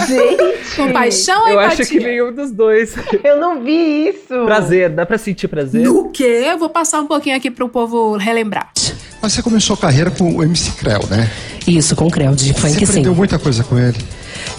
Gente, 0.09 0.77
Compaixão 0.77 1.43
ou 1.43 1.49
Eu 1.49 1.61
empatia? 1.61 1.83
acho 1.85 1.93
que 1.93 1.99
nenhum 2.01 2.33
dos 2.33 2.51
dois. 2.51 2.95
eu 3.25 3.39
não 3.39 3.63
vi 3.63 4.09
isso. 4.09 4.45
Prazer, 4.45 4.91
dá 4.91 5.05
pra 5.05 5.19
sentir 5.19 5.49
prazer? 5.49 5.83
No 5.83 6.11
quê? 6.11 6.45
Eu 6.47 6.59
vou 6.59 6.69
passar 6.69 7.01
um 7.01 7.07
pouquinho 7.07 7.37
aqui 7.37 7.51
pro 7.51 7.69
povo 7.69 8.17
relembrar. 8.17 8.71
Mas 9.23 9.33
você 9.35 9.43
começou 9.43 9.75
a 9.75 9.77
carreira 9.79 10.11
com 10.11 10.37
o 10.37 10.43
MC 10.43 10.71
Creu, 10.73 11.01
né? 11.11 11.31
Isso, 11.67 11.95
com 11.95 12.07
o 12.07 12.11
Creu, 12.11 12.35
de 12.35 12.55
funk 12.55 12.73
Você 12.75 12.79
sim. 12.79 12.85
aprendeu 12.93 13.15
muita 13.15 13.39
coisa 13.39 13.63
com 13.63 13.79
ele. 13.79 13.99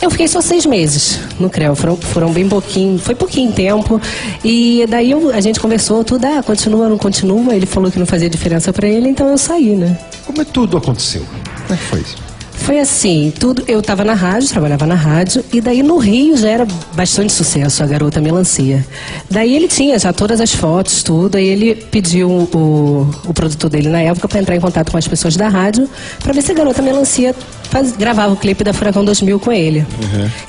Eu 0.01 0.11
fiquei 0.11 0.27
só 0.27 0.39
seis 0.41 0.65
meses 0.65 1.19
no 1.39 1.49
CREO, 1.49 1.75
foram, 1.75 1.95
foram 1.97 2.31
bem 2.31 2.47
pouquinho, 2.47 2.99
foi 2.99 3.15
pouquinho 3.15 3.51
tempo. 3.51 3.99
E 4.43 4.85
daí 4.87 5.11
eu- 5.11 5.31
a 5.31 5.41
gente 5.41 5.59
conversou, 5.59 6.03
tudo, 6.03 6.25
ah, 6.25 6.43
continua, 6.43 6.87
não 6.87 6.97
continua. 6.97 7.55
Ele 7.55 7.65
falou 7.65 7.91
que 7.91 7.97
não 7.97 8.05
fazia 8.05 8.29
diferença 8.29 8.71
pra 8.71 8.87
ele, 8.87 9.09
então 9.09 9.27
eu 9.29 9.37
saí, 9.37 9.75
né? 9.75 9.97
Como 10.25 10.39
é 10.41 10.45
que 10.45 10.51
tudo 10.51 10.77
aconteceu? 10.77 11.23
Como 11.23 11.73
é 11.73 11.77
que 11.77 11.83
foi 11.83 11.99
isso? 12.01 12.15
Foi 12.63 12.79
assim, 12.79 13.33
tudo. 13.37 13.63
Eu 13.67 13.81
tava 13.81 14.03
na 14.05 14.13
rádio, 14.13 14.47
trabalhava 14.49 14.85
na 14.85 14.95
rádio, 14.95 15.43
e 15.51 15.59
daí 15.59 15.81
no 15.81 15.97
Rio 15.97 16.37
já 16.37 16.49
era 16.49 16.67
bastante 16.93 17.33
sucesso 17.33 17.83
a 17.83 17.87
garota 17.87 18.21
melancia. 18.21 18.85
Daí 19.29 19.55
ele 19.55 19.67
tinha 19.67 19.97
já 19.97 20.13
todas 20.13 20.39
as 20.39 20.53
fotos, 20.53 21.01
tudo, 21.03 21.37
aí 21.37 21.45
ele 21.47 21.75
pediu 21.75 22.29
o, 22.29 23.09
o 23.27 23.33
produtor 23.33 23.69
dele 23.69 23.89
na 23.89 23.99
época 24.01 24.27
para 24.27 24.39
entrar 24.39 24.55
em 24.55 24.59
contato 24.59 24.91
com 24.91 24.97
as 24.97 25.07
pessoas 25.07 25.35
da 25.35 25.47
rádio 25.49 25.89
para 26.23 26.33
ver 26.33 26.41
se 26.43 26.51
a 26.51 26.55
garota 26.55 26.81
melancia 26.81 27.35
faz- 27.63 27.95
gravava 27.97 28.33
o 28.33 28.37
clipe 28.37 28.63
da 28.63 28.73
Furacão 28.73 29.03
2000 29.03 29.39
com 29.39 29.51
ele. 29.51 29.85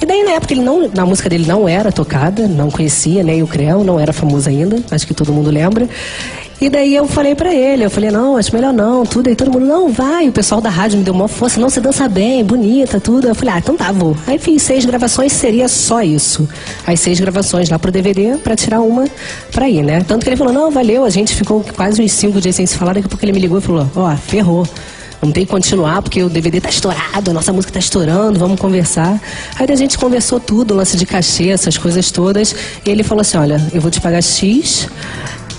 E 0.00 0.04
daí 0.06 0.22
na 0.22 0.32
época 0.32 0.52
ele 0.52 0.62
não, 0.62 0.90
na 0.94 1.06
música 1.06 1.28
dele 1.30 1.46
não 1.46 1.66
era 1.68 1.90
tocada, 1.90 2.46
não 2.46 2.70
conhecia 2.70 3.22
nem 3.24 3.42
o 3.42 3.46
Creu, 3.46 3.82
não 3.82 3.98
era 3.98 4.12
famoso 4.12 4.48
ainda, 4.48 4.76
acho 4.90 5.06
que 5.06 5.14
todo 5.14 5.32
mundo 5.32 5.50
lembra. 5.50 5.88
E 6.60 6.70
daí 6.70 6.94
eu 6.94 7.08
falei 7.08 7.34
pra 7.34 7.52
ele, 7.52 7.84
eu 7.84 7.90
falei, 7.90 8.08
não, 8.12 8.36
acho 8.36 8.54
melhor 8.54 8.72
não, 8.72 9.04
tudo. 9.04 9.28
Aí 9.28 9.34
todo 9.34 9.50
mundo, 9.50 9.66
não, 9.66 9.90
vai. 9.90 10.28
O 10.28 10.32
pessoal 10.32 10.60
da 10.60 10.70
rádio 10.70 10.96
me 10.96 11.02
deu 11.04 11.12
uma 11.12 11.26
força, 11.26 11.60
não, 11.60 11.68
você 11.68 11.80
dança 11.80 12.01
bem, 12.08 12.44
bonita, 12.44 13.00
tudo. 13.00 13.28
Eu 13.28 13.34
falei, 13.34 13.54
ah, 13.54 13.58
então 13.58 13.76
tá, 13.76 13.92
vou. 13.92 14.16
Aí 14.26 14.38
fiz 14.38 14.62
seis 14.62 14.84
gravações, 14.84 15.32
seria 15.32 15.68
só 15.68 16.02
isso. 16.02 16.48
As 16.86 17.00
seis 17.00 17.20
gravações 17.20 17.70
lá 17.70 17.78
pro 17.78 17.90
DVD 17.90 18.36
pra 18.38 18.56
tirar 18.56 18.80
uma 18.80 19.04
pra 19.50 19.68
ir, 19.68 19.82
né? 19.82 20.02
Tanto 20.06 20.22
que 20.22 20.28
ele 20.28 20.36
falou, 20.36 20.52
não, 20.52 20.70
valeu, 20.70 21.04
a 21.04 21.10
gente 21.10 21.34
ficou 21.34 21.64
quase 21.74 22.02
uns 22.02 22.12
cinco 22.12 22.40
dias 22.40 22.56
sem 22.56 22.66
se 22.66 22.76
falar, 22.76 22.94
daqui 22.94 23.06
a 23.06 23.08
pouco 23.08 23.24
ele 23.24 23.32
me 23.32 23.40
ligou 23.40 23.58
e 23.58 23.60
falou, 23.60 23.90
ó, 23.96 24.16
ferrou. 24.16 24.66
Não 25.22 25.30
tem 25.30 25.44
que 25.44 25.52
continuar 25.52 26.02
porque 26.02 26.20
o 26.20 26.28
DVD 26.28 26.60
tá 26.60 26.68
estourado, 26.68 27.30
a 27.30 27.32
nossa 27.32 27.52
música 27.52 27.72
tá 27.72 27.78
estourando, 27.78 28.40
vamos 28.40 28.58
conversar. 28.58 29.20
Aí 29.56 29.66
a 29.70 29.76
gente 29.76 29.96
conversou 29.96 30.40
tudo, 30.40 30.74
lance 30.74 30.96
de 30.96 31.06
cachê, 31.06 31.50
essas 31.50 31.78
coisas 31.78 32.10
todas. 32.10 32.52
E 32.84 32.90
ele 32.90 33.04
falou 33.04 33.20
assim: 33.20 33.36
olha, 33.36 33.64
eu 33.72 33.80
vou 33.80 33.88
te 33.88 34.00
pagar 34.00 34.20
X. 34.20 34.88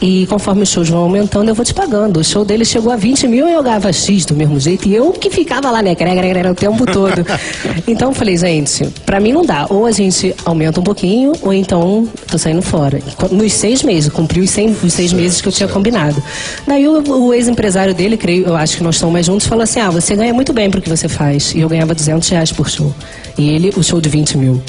E 0.01 0.25
conforme 0.27 0.63
os 0.63 0.69
shows 0.69 0.89
vão 0.89 0.99
aumentando, 0.99 1.47
eu 1.47 1.55
vou 1.55 1.63
te 1.63 1.73
pagando. 1.73 2.19
O 2.19 2.23
show 2.25 2.43
dele 2.43 2.65
chegou 2.65 2.91
a 2.91 2.97
20 2.97 3.25
mil 3.25 3.47
e 3.47 3.53
eu 3.53 3.63
ganhava 3.63 3.91
X 3.93 4.25
do 4.25 4.35
mesmo 4.35 4.59
jeito. 4.59 4.85
E 4.89 4.93
eu 4.93 5.11
que 5.13 5.29
ficava 5.29 5.71
lá, 5.71 5.81
né? 5.81 5.95
Grega, 5.95 6.15
grega, 6.17 6.33
grega, 6.33 6.51
o 6.51 6.55
tempo 6.55 6.85
todo. 6.85 7.25
Então 7.87 8.09
eu 8.09 8.13
falei, 8.15 8.37
gente, 8.37 8.85
pra 9.05 9.19
mim 9.19 9.31
não 9.33 9.45
dá. 9.45 9.65
Ou 9.69 9.85
a 9.85 9.91
gente 9.91 10.33
aumenta 10.45 10.79
um 10.79 10.83
pouquinho, 10.83 11.31
ou 11.41 11.53
então 11.53 12.07
tô 12.29 12.37
saindo 12.37 12.61
fora. 12.61 12.99
Nos 13.31 13.53
seis 13.53 13.81
meses, 13.83 14.11
cumpri 14.11 14.41
os, 14.41 14.49
cem- 14.49 14.75
os 14.83 14.91
seis 14.93 15.11
meses 15.13 15.41
que 15.41 15.47
eu 15.47 15.51
tinha 15.51 15.67
combinado. 15.69 16.21
Daí 16.67 16.87
o, 16.87 17.01
o 17.27 17.33
ex-empresário 17.33 17.93
dele, 17.93 18.15
creio, 18.17 18.45
eu 18.47 18.55
acho 18.55 18.77
que 18.77 18.83
nós 18.83 18.95
estamos 18.95 19.13
mais 19.13 19.25
juntos, 19.25 19.47
falou 19.47 19.63
assim: 19.63 19.79
ah, 19.79 19.89
você 19.89 20.15
ganha 20.15 20.33
muito 20.33 20.51
bem 20.53 20.69
pro 20.69 20.81
que 20.81 20.89
você 20.89 21.07
faz. 21.07 21.53
E 21.55 21.59
eu 21.61 21.69
ganhava 21.69 21.93
200 21.93 22.27
reais 22.29 22.51
por 22.51 22.69
show. 22.69 22.93
E 23.37 23.49
ele, 23.49 23.71
o 23.77 23.83
show 23.83 23.99
de 24.01 24.09
20 24.09 24.37
mil. 24.37 24.61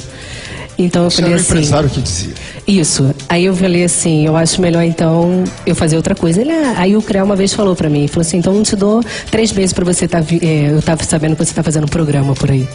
Então 0.77 1.05
eu 1.05 1.11
falei 1.11 1.33
era 1.33 1.39
o 1.39 1.41
assim. 1.41 1.53
empresário 1.53 1.89
que 1.91 2.01
dizia. 2.01 2.35
Isso. 2.67 3.15
Aí 3.29 3.45
eu 3.45 3.55
falei 3.55 3.85
assim, 3.85 4.27
eu 4.27 4.37
acho 4.37 4.61
melhor 4.61 4.83
então 4.83 5.45
eu 5.65 5.75
fazer 5.75 5.97
outra 5.97 6.15
coisa. 6.15 6.41
Ele, 6.41 6.51
ah, 6.51 6.75
aí 6.79 6.97
o 6.97 7.03
CREA 7.03 7.23
uma 7.23 7.37
vez 7.37 7.53
falou 7.53 7.77
pra 7.77 7.89
mim, 7.89 8.09
falou 8.09 8.23
assim, 8.23 8.39
então 8.39 8.53
não 8.53 8.63
te 8.63 8.75
dou 8.75 9.03
três 9.31 9.53
meses 9.53 9.73
pra 9.73 9.85
você 9.85 10.07
estar, 10.07 10.25
eu 10.43 10.83
tava 10.83 11.05
sabendo 11.05 11.37
que 11.37 11.45
você 11.45 11.55
tá 11.55 11.63
fazendo 11.63 11.85
um 11.85 11.89
programa 11.89 12.35
por 12.35 12.51
aí. 12.51 12.69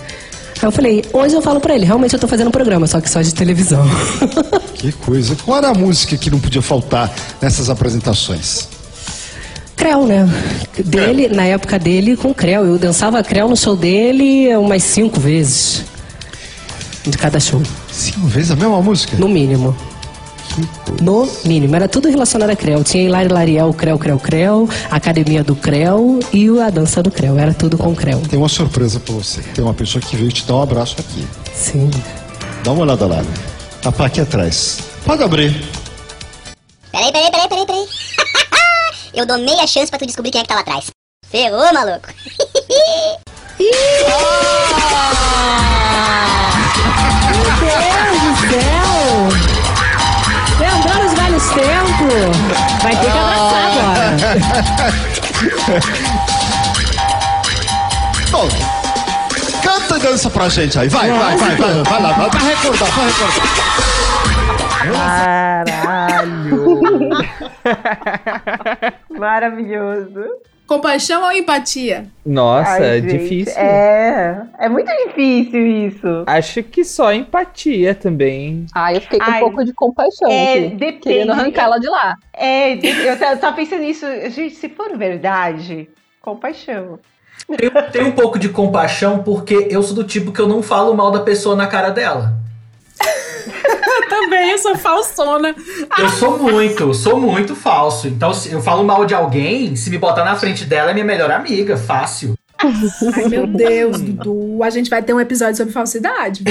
Aí 0.62 0.68
eu 0.68 0.72
falei, 0.72 1.06
hoje 1.14 1.36
eu 1.36 1.42
falo 1.42 1.60
pra 1.60 1.74
ele, 1.76 1.86
realmente 1.86 2.14
eu 2.14 2.20
tô 2.20 2.28
fazendo 2.28 2.48
um 2.48 2.52
programa, 2.52 2.86
só 2.88 3.00
que 3.02 3.10
só 3.10 3.22
de 3.22 3.34
televisão. 3.34 3.86
Que 4.80 4.94
coisa. 4.94 5.36
Qual 5.44 5.58
era 5.58 5.68
a 5.68 5.74
música 5.74 6.16
que 6.16 6.32
não 6.32 6.40
podia 6.40 6.62
faltar 6.62 7.14
nessas 7.42 7.70
apresentações? 7.70 8.70
Creu, 9.76 10.06
né? 10.06 10.26
Dele, 10.86 11.28
na 11.28 11.44
época 11.46 11.78
dele, 11.78 12.16
com 12.16 12.34
Creu. 12.34 12.66
Eu 12.66 12.80
dançava 12.80 13.22
Creu 13.22 13.50
no 13.50 13.58
show 13.58 13.76
dele 13.76 14.56
umas 14.56 14.84
cinco 14.84 15.20
vezes. 15.20 15.84
De 17.06 17.18
cada 17.18 17.42
show. 17.42 17.62
Cinco 18.00 18.28
vezes 18.28 18.50
a 18.50 18.56
mesma 18.56 18.82
música? 18.82 19.18
No 19.18 19.28
mínimo. 19.28 19.76
No 21.02 21.30
mínimo. 21.44 21.76
Era 21.76 21.86
tudo 21.86 22.08
relacionado 22.08 22.50
a 22.50 22.56
Creu. 22.56 22.82
Tinha 22.82 23.04
Hilari 23.04 23.28
Lariel, 23.28 23.74
Creu, 23.74 24.00
Creu, 24.00 24.18
Creu, 24.18 24.70
Academia 24.90 25.44
do 25.44 25.54
Creu 25.54 26.18
e 26.32 26.48
a 26.62 26.70
dança 26.70 27.04
do 27.04 27.12
Creu. 27.12 27.38
Era 27.38 27.54
tudo 27.54 27.78
com 27.78 27.94
Creu. 27.94 28.22
Tem 28.22 28.40
uma 28.40 28.48
surpresa 28.48 29.02
pra 29.02 29.14
você. 29.14 29.42
Tem 29.42 29.62
uma 29.62 29.74
pessoa 29.74 30.02
que 30.02 30.16
veio 30.16 30.32
te 30.32 30.46
dar 30.46 30.56
um 30.56 30.62
abraço 30.62 30.96
aqui. 30.98 31.28
Sim. 31.54 31.92
Dá 32.64 32.72
uma 32.72 32.84
olhada 32.84 33.06
lá. 33.06 33.22
A 33.84 33.92
pá 33.92 34.06
aqui 34.06 34.22
atrás. 34.22 34.80
Pode 35.06 35.22
abrir. 35.22 35.62
Peraí, 36.94 37.12
peraí, 37.12 37.32
peraí, 37.32 37.50
peraí, 37.50 37.66
peraí. 37.66 37.86
Eu 39.14 39.26
dou 39.26 39.38
meia 39.40 39.68
chance 39.68 39.90
pra 39.90 40.00
tu 40.00 40.06
descobrir 40.06 40.32
quem 40.32 40.40
é 40.40 40.44
que 40.44 40.48
tá 40.48 40.56
lá 40.56 40.62
atrás. 40.62 40.86
Ferrou, 41.30 41.74
maluco. 41.74 42.08
Meu 43.60 43.70
Deus 47.44 48.20
do 48.22 48.32
céu! 48.50 49.30
Lembrando 50.60 51.06
os 51.06 51.14
velhos 51.14 51.46
tempos. 51.52 52.38
Vai 52.84 52.96
ter 52.96 53.12
que 53.12 53.18
abraçar 53.18 53.64
agora. 53.66 54.18
Bom, 58.32 58.48
canta 59.64 59.98
e 59.98 60.00
dança 60.00 60.30
pra 60.30 60.50
gente 60.50 60.78
aí. 60.78 60.88
Vai, 60.90 61.10
vai, 61.10 61.38
vai, 61.38 61.56
vai. 61.56 61.84
Vai 61.84 62.02
lá, 62.02 62.12
vai, 62.14 62.30
vai 62.30 62.44
recordar, 62.44 62.90
vai 62.92 63.08
recordar. 63.08 63.46
Caralho! 65.64 66.80
Maravilhoso. 69.20 70.26
Compaixão 70.70 71.24
ou 71.24 71.32
empatia? 71.32 72.06
Nossa, 72.24 72.74
Ai, 72.74 73.00
é 73.00 73.02
gente, 73.02 73.18
difícil. 73.18 73.60
É, 73.60 74.46
é 74.60 74.70
muito 74.70 74.88
difícil 75.08 75.66
isso. 75.66 76.24
Acho 76.28 76.62
que 76.62 76.84
só 76.84 77.12
empatia 77.12 77.96
também. 77.96 78.68
Ah, 78.76 78.94
eu 78.94 79.02
fiquei 79.02 79.18
com 79.18 79.26
Ai, 79.26 79.38
um 79.38 79.46
pouco 79.46 79.66
de 79.66 79.74
compaixão. 79.74 80.30
é, 80.30 80.54
aqui, 80.54 80.76
depende. 80.76 81.00
Querendo 81.00 81.32
arrancar 81.32 81.64
ela 81.64 81.80
de 81.80 81.90
lá. 81.90 82.16
É, 82.32 82.74
eu 82.76 83.18
tava 83.40 83.56
pensando 83.56 83.82
nisso. 83.82 84.06
Gente, 84.30 84.54
se 84.54 84.70
for 84.70 84.96
verdade, 84.96 85.90
compaixão. 86.22 87.00
Tem, 87.48 87.92
tem 87.92 88.04
um 88.04 88.12
pouco 88.12 88.38
de 88.38 88.50
compaixão 88.50 89.24
porque 89.24 89.70
eu 89.72 89.82
sou 89.82 89.96
do 89.96 90.04
tipo 90.04 90.32
que 90.32 90.40
eu 90.40 90.48
não 90.48 90.62
falo 90.62 90.94
mal 90.94 91.10
da 91.10 91.22
pessoa 91.22 91.56
na 91.56 91.66
cara 91.66 91.90
dela. 91.90 92.38
Também, 94.10 94.52
eu 94.52 94.58
sou 94.58 94.76
falsona. 94.76 95.56
Eu 95.98 96.10
sou 96.10 96.38
muito, 96.40 96.94
sou 96.94 97.20
muito 97.20 97.56
falso. 97.56 98.08
Então, 98.08 98.34
se 98.34 98.52
eu 98.52 98.62
falo 98.62 98.84
mal 98.84 99.06
de 99.06 99.14
alguém, 99.14 99.76
se 99.76 99.90
me 99.90 99.98
botar 99.98 100.24
na 100.24 100.36
frente 100.36 100.66
dela, 100.66 100.92
é 100.92 100.94
minha 100.94 101.06
melhor 101.06 101.32
amiga, 101.32 101.78
fácil. 101.78 102.36
Ai, 102.58 103.28
meu 103.30 103.48
Deus, 103.48 104.02
Dudu. 104.02 104.64
A 104.64 104.70
gente 104.70 104.90
vai 104.90 105.02
ter 105.02 105.14
um 105.14 105.20
episódio 105.20 105.56
sobre 105.56 105.72
falsidade. 105.74 106.44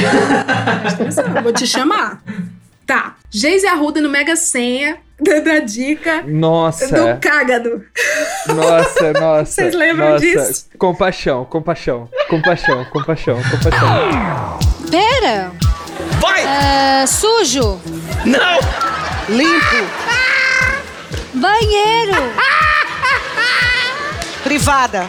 atenção, 0.84 1.24
vou 1.42 1.52
te 1.52 1.66
chamar. 1.66 2.22
Tá. 2.86 3.16
Geise 3.30 3.66
Arruda 3.66 4.00
no 4.00 4.08
Mega 4.08 4.34
Senha, 4.34 4.96
dando 5.20 5.50
a 5.50 5.60
dica 5.60 6.22
Nossa, 6.26 6.86
do 6.86 7.20
cágado. 7.20 7.84
nossa, 8.46 9.12
nossa. 9.12 9.44
Vocês 9.52 9.74
lembram 9.74 10.12
nossa. 10.12 10.24
disso? 10.24 10.68
Compaixão, 10.78 11.44
compaixão, 11.44 12.08
compaixão, 12.30 12.84
compaixão, 12.86 13.36
compaixão. 13.50 14.58
Pera! 14.90 15.67
Vai! 16.20 16.44
É, 16.44 17.06
sujo! 17.06 17.80
Não! 18.24 18.58
Limpo! 19.28 19.76
Banheiro! 21.34 22.14
Privada. 24.42 25.06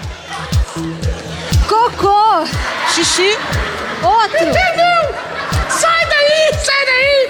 Cocô! 1.68 2.46
Xixi. 2.94 3.38
Outro! 4.04 4.46
Não! 4.46 5.70
Sai 5.70 6.06
daí! 6.06 6.60
Sai 6.64 6.86
daí! 6.86 7.30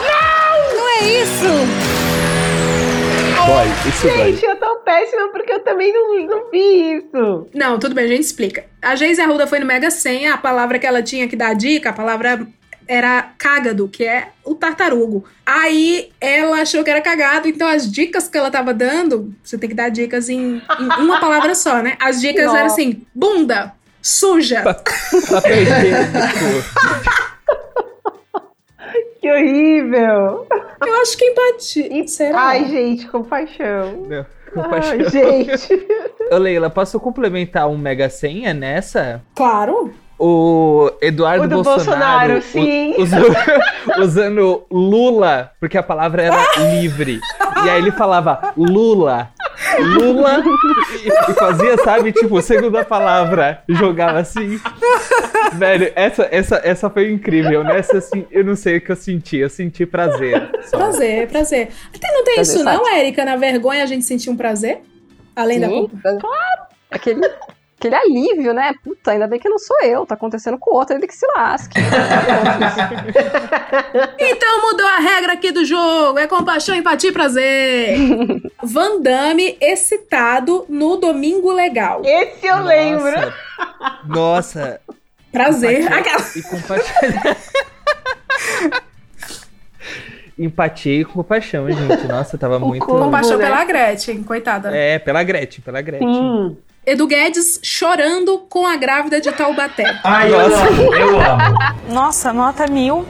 Não! 0.00 0.76
Não 0.76 0.88
é 0.88 1.00
isso! 1.02 1.88
Boy, 3.48 3.66
isso 3.88 4.08
vai. 4.08 4.32
Gente, 4.32 4.44
eu 4.44 4.56
tô 4.56 4.76
péssima 4.80 5.28
porque 5.28 5.52
eu 5.52 5.60
também 5.60 5.92
não, 5.92 6.26
não 6.26 6.50
vi 6.50 6.96
isso. 6.98 7.46
Não, 7.54 7.78
tudo 7.78 7.94
bem, 7.94 8.04
a 8.04 8.08
gente 8.08 8.22
explica. 8.22 8.66
A 8.82 8.94
Geise 8.94 9.20
Arruda 9.20 9.46
foi 9.46 9.58
no 9.58 9.66
Mega 9.66 9.90
Senha, 9.90 10.34
a 10.34 10.38
palavra 10.38 10.78
que 10.78 10.86
ela 10.86 11.02
tinha 11.02 11.26
que 11.26 11.34
dar 11.34 11.48
a 11.48 11.54
dica, 11.54 11.90
a 11.90 11.92
palavra 11.94 12.46
era 12.88 13.34
cágado, 13.36 13.86
que 13.86 14.04
é 14.04 14.30
o 14.42 14.54
tartarugo. 14.54 15.24
Aí 15.44 16.10
ela 16.20 16.62
achou 16.62 16.82
que 16.82 16.90
era 16.90 17.02
cagado, 17.02 17.46
então 17.46 17.68
as 17.68 17.90
dicas 17.90 18.26
que 18.26 18.38
ela 18.38 18.50
tava 18.50 18.72
dando, 18.72 19.34
você 19.44 19.58
tem 19.58 19.68
que 19.68 19.74
dar 19.74 19.90
dicas 19.90 20.28
em, 20.30 20.62
em 20.80 21.02
uma 21.02 21.20
palavra 21.20 21.54
só, 21.54 21.82
né? 21.82 21.96
As 22.00 22.20
dicas 22.20 22.46
Nossa. 22.46 22.58
eram 22.58 22.66
assim: 22.66 23.06
bunda, 23.14 23.74
suja. 24.00 24.64
Higiênico. 25.44 27.28
Que 29.20 29.32
horrível. 29.32 30.46
Eu 30.86 30.94
acho 31.02 31.18
que 31.18 31.24
empatia. 31.24 32.06
Será? 32.06 32.40
Ai, 32.40 32.64
gente, 32.66 33.08
compaixão. 33.08 34.06
Não, 34.08 34.24
compaixão. 34.54 34.92
Ai, 34.92 35.10
gente. 35.10 35.86
Ô, 36.30 36.36
Leila, 36.36 36.70
posso 36.70 37.00
complementar 37.00 37.68
um 37.68 37.76
mega 37.76 38.08
senha 38.08 38.54
nessa? 38.54 39.20
Claro. 39.34 39.92
O 40.18 40.90
Eduardo 41.00 41.44
O 41.44 41.48
do 41.48 41.62
Bolsonaro, 41.62 42.32
Bolsonaro, 42.34 42.42
sim. 42.42 42.94
u- 42.98 43.02
usou- 43.02 44.02
usando 44.02 44.66
Lula, 44.70 45.52
porque 45.60 45.78
a 45.78 45.82
palavra 45.82 46.22
era 46.22 46.44
livre. 46.72 47.20
E 47.64 47.68
aí 47.70 47.78
ele 47.78 47.92
falava 47.92 48.52
Lula, 48.56 49.30
Lula, 49.78 50.42
e, 51.04 51.30
e 51.30 51.34
fazia, 51.34 51.76
sabe, 51.84 52.12
tipo, 52.12 52.40
segunda 52.42 52.84
palavra, 52.84 53.62
jogava 53.68 54.18
assim. 54.20 54.60
Velho, 55.54 55.92
essa, 55.94 56.28
essa, 56.30 56.60
essa 56.64 56.90
foi 56.90 57.10
incrível. 57.12 57.62
Nessa, 57.64 57.98
assim, 57.98 58.26
eu 58.30 58.44
não 58.44 58.56
sei 58.56 58.78
o 58.78 58.80
que 58.80 58.90
eu 58.92 58.96
senti, 58.96 59.36
eu 59.38 59.48
senti 59.48 59.86
prazer. 59.86 60.50
só. 60.64 60.76
Prazer, 60.78 61.28
prazer. 61.28 61.68
Até 61.94 62.12
não 62.12 62.24
tem 62.24 62.34
Prazer 62.36 62.54
isso, 62.56 62.64
não, 62.64 62.78
fático. 62.78 62.96
Érica? 62.96 63.24
Na 63.24 63.36
vergonha 63.36 63.82
a 63.82 63.86
gente 63.86 64.04
sentir 64.04 64.30
um 64.30 64.36
prazer? 64.36 64.80
Além 65.34 65.60
da 65.60 65.68
Sim, 65.68 65.74
culpa? 65.88 65.96
claro. 66.20 66.62
Aquele, 66.90 67.20
aquele 67.78 67.94
alívio, 67.94 68.52
né? 68.52 68.74
Puta, 68.82 69.12
ainda 69.12 69.26
bem 69.26 69.38
que 69.38 69.48
não 69.48 69.58
sou 69.58 69.80
eu. 69.82 70.04
Tá 70.04 70.14
acontecendo 70.14 70.58
com 70.58 70.72
o 70.72 70.74
outro, 70.74 70.96
ele 70.96 71.06
que 71.06 71.14
se 71.14 71.26
lasque. 71.34 71.78
Então 74.20 74.62
mudou 74.62 74.86
a 74.86 74.98
regra 74.98 75.32
aqui 75.32 75.50
do 75.52 75.64
jogo. 75.64 76.18
É 76.18 76.26
compaixão, 76.26 76.74
empatia 76.74 77.10
e 77.10 77.12
prazer. 77.12 77.98
Van 78.62 79.00
Damme 79.00 79.56
excitado 79.60 80.66
no 80.68 80.96
Domingo 80.96 81.52
Legal. 81.52 82.02
Esse 82.04 82.46
eu 82.46 82.62
lembro. 82.62 83.32
Nossa, 84.06 84.80
Prazer. 85.32 85.82
Empatia 85.82 86.16
E 86.36 86.42
compaixão. 86.42 86.94
Empatia 90.38 91.00
e 91.00 91.04
compaixão, 91.04 91.70
gente. 91.70 92.06
Nossa, 92.06 92.38
tava 92.38 92.58
muito. 92.60 92.86
Compaixão 92.86 93.36
né? 93.38 93.44
pela 93.44 93.64
Gretchen, 93.64 94.22
coitada. 94.22 94.74
É, 94.74 94.98
pela 94.98 95.22
Gretchen, 95.22 95.62
pela 95.62 95.80
Gretchen. 95.80 96.14
Sim. 96.14 96.56
Edu 96.88 97.06
Guedes 97.06 97.60
chorando 97.62 98.38
com 98.48 98.66
a 98.66 98.74
grávida 98.76 99.20
de 99.20 99.30
Taubaté. 99.30 99.84
Ai, 100.02 100.32
eu 100.32 100.48
Nossa. 100.48 100.66
amo, 100.68 100.94
eu 100.94 101.20
amo. 101.20 101.58
Nossa, 101.90 102.32
nota 102.32 102.66
mil. 102.66 103.06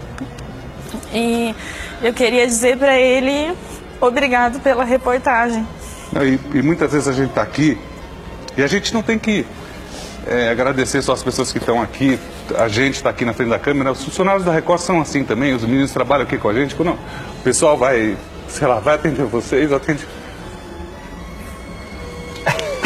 E 1.14 1.55
eu 2.03 2.12
queria 2.12 2.45
dizer 2.45 2.76
pra 2.76 2.99
ele 2.99 3.57
obrigado 4.01 4.59
pela 4.61 4.85
reportagem. 4.85 5.64
Não, 6.12 6.24
E, 6.26 6.41
e 6.55 6.61
muitas 6.62 6.91
vezes 6.91 7.07
a 7.07 7.12
gente 7.12 7.29
está 7.29 7.43
aqui 7.43 7.79
e 8.57 8.62
a 8.64 8.66
gente 8.66 8.93
não 8.93 9.01
tem 9.01 9.16
que 9.16 9.47
é, 10.26 10.49
agradecer 10.51 11.01
só 11.01 11.12
as 11.12 11.22
pessoas 11.22 11.53
que 11.53 11.59
estão 11.59 11.81
aqui. 11.81 12.18
A 12.59 12.66
gente 12.66 12.97
está 12.97 13.11
aqui 13.11 13.24
na 13.24 13.33
frente 13.33 13.51
da 13.51 13.61
câmera. 13.61 13.93
Os 13.93 14.03
funcionários 14.03 14.45
da 14.45 14.51
Record 14.53 14.81
são 14.81 15.01
assim 15.01 15.22
também. 15.22 15.55
Os 15.55 15.62
meninos 15.62 15.93
trabalham 15.93 16.24
aqui 16.24 16.37
com 16.37 16.49
a 16.49 16.53
gente. 16.55 16.74
Quando 16.74 16.91
o 16.95 17.43
pessoal 17.45 17.76
vai, 17.79 18.16
sei 18.49 18.66
lá, 18.66 18.81
vai 18.81 18.97
atender 18.97 19.24
vocês, 19.24 19.72
atende, 19.72 20.05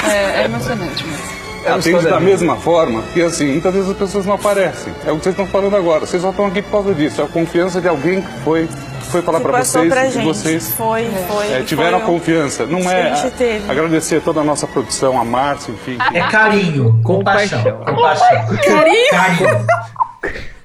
É, 0.08 0.42
é 0.42 0.44
emocionante 0.44 1.04
mesmo. 1.06 1.42
atende 1.66 2.04
da 2.04 2.18
mesma 2.20 2.56
forma. 2.56 3.02
E 3.14 3.22
assim, 3.22 3.46
muitas 3.52 3.72
vezes 3.74 3.90
as 3.90 3.96
pessoas 3.96 4.26
não 4.26 4.34
aparecem. 4.34 4.92
É 5.06 5.12
o 5.12 5.16
que 5.16 5.22
vocês 5.24 5.32
estão 5.34 5.46
falando 5.46 5.76
agora. 5.76 6.00
Vocês 6.06 6.20
só 6.22 6.30
estão 6.30 6.46
aqui 6.46 6.60
por 6.62 6.70
causa 6.72 6.94
disso. 6.94 7.20
É 7.20 7.24
a 7.24 7.28
confiança 7.28 7.80
de 7.80 7.86
alguém 7.88 8.20
que 8.20 8.32
foi, 8.44 8.68
foi 9.10 9.22
falar 9.22 9.40
para 9.40 9.62
vocês 9.62 9.88
pra 9.88 10.06
e 10.06 10.10
gente. 10.10 10.24
vocês 10.24 10.74
Foi, 10.74 11.06
foi. 11.28 11.52
é, 11.52 11.62
tiveram 11.62 12.00
foi 12.00 12.06
confiança. 12.08 12.66
Não 12.66 12.80
é 12.90 13.12
a 13.12 13.14
gente 13.14 13.34
teve. 13.36 13.70
agradecer 13.70 14.20
toda 14.22 14.40
a 14.40 14.44
nossa 14.44 14.66
produção, 14.66 15.20
a 15.20 15.24
Márcia, 15.24 15.72
enfim. 15.72 15.98
que- 15.98 16.18
É 16.18 16.28
carinho, 16.28 17.00
compaixão, 17.04 17.62
compaixão. 17.84 18.26
Carinho? 18.66 19.10
Carinho. 19.10 19.66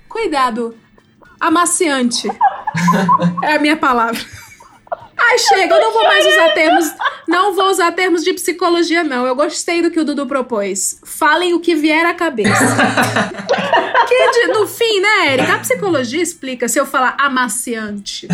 Cuidado. 0.09 0.75
Amaciante. 1.39 2.27
É 3.43 3.55
a 3.55 3.59
minha 3.59 3.77
palavra. 3.77 4.19
Ai, 5.19 5.37
chega, 5.39 5.75
eu 5.75 5.81
não 5.81 5.91
vou 5.93 6.03
mais 6.03 6.25
usar 6.25 6.49
termos. 6.53 6.93
Não 7.27 7.53
vou 7.53 7.65
usar 7.69 7.91
termos 7.91 8.23
de 8.23 8.33
psicologia, 8.33 9.03
não. 9.03 9.25
Eu 9.25 9.35
gostei 9.35 9.81
do 9.81 9.89
que 9.91 9.99
o 9.99 10.05
Dudu 10.05 10.25
propôs. 10.27 10.99
Falem 11.03 11.53
o 11.53 11.59
que 11.59 11.75
vier 11.75 12.05
à 12.05 12.13
cabeça. 12.13 12.53
que 14.07 14.31
de- 14.31 14.47
no 14.53 14.67
fim, 14.67 14.99
né, 15.01 15.33
Erika? 15.33 15.55
A 15.55 15.59
psicologia 15.59 16.21
explica 16.21 16.67
se 16.69 16.79
eu 16.79 16.85
falar 16.85 17.15
amaciante. 17.19 18.27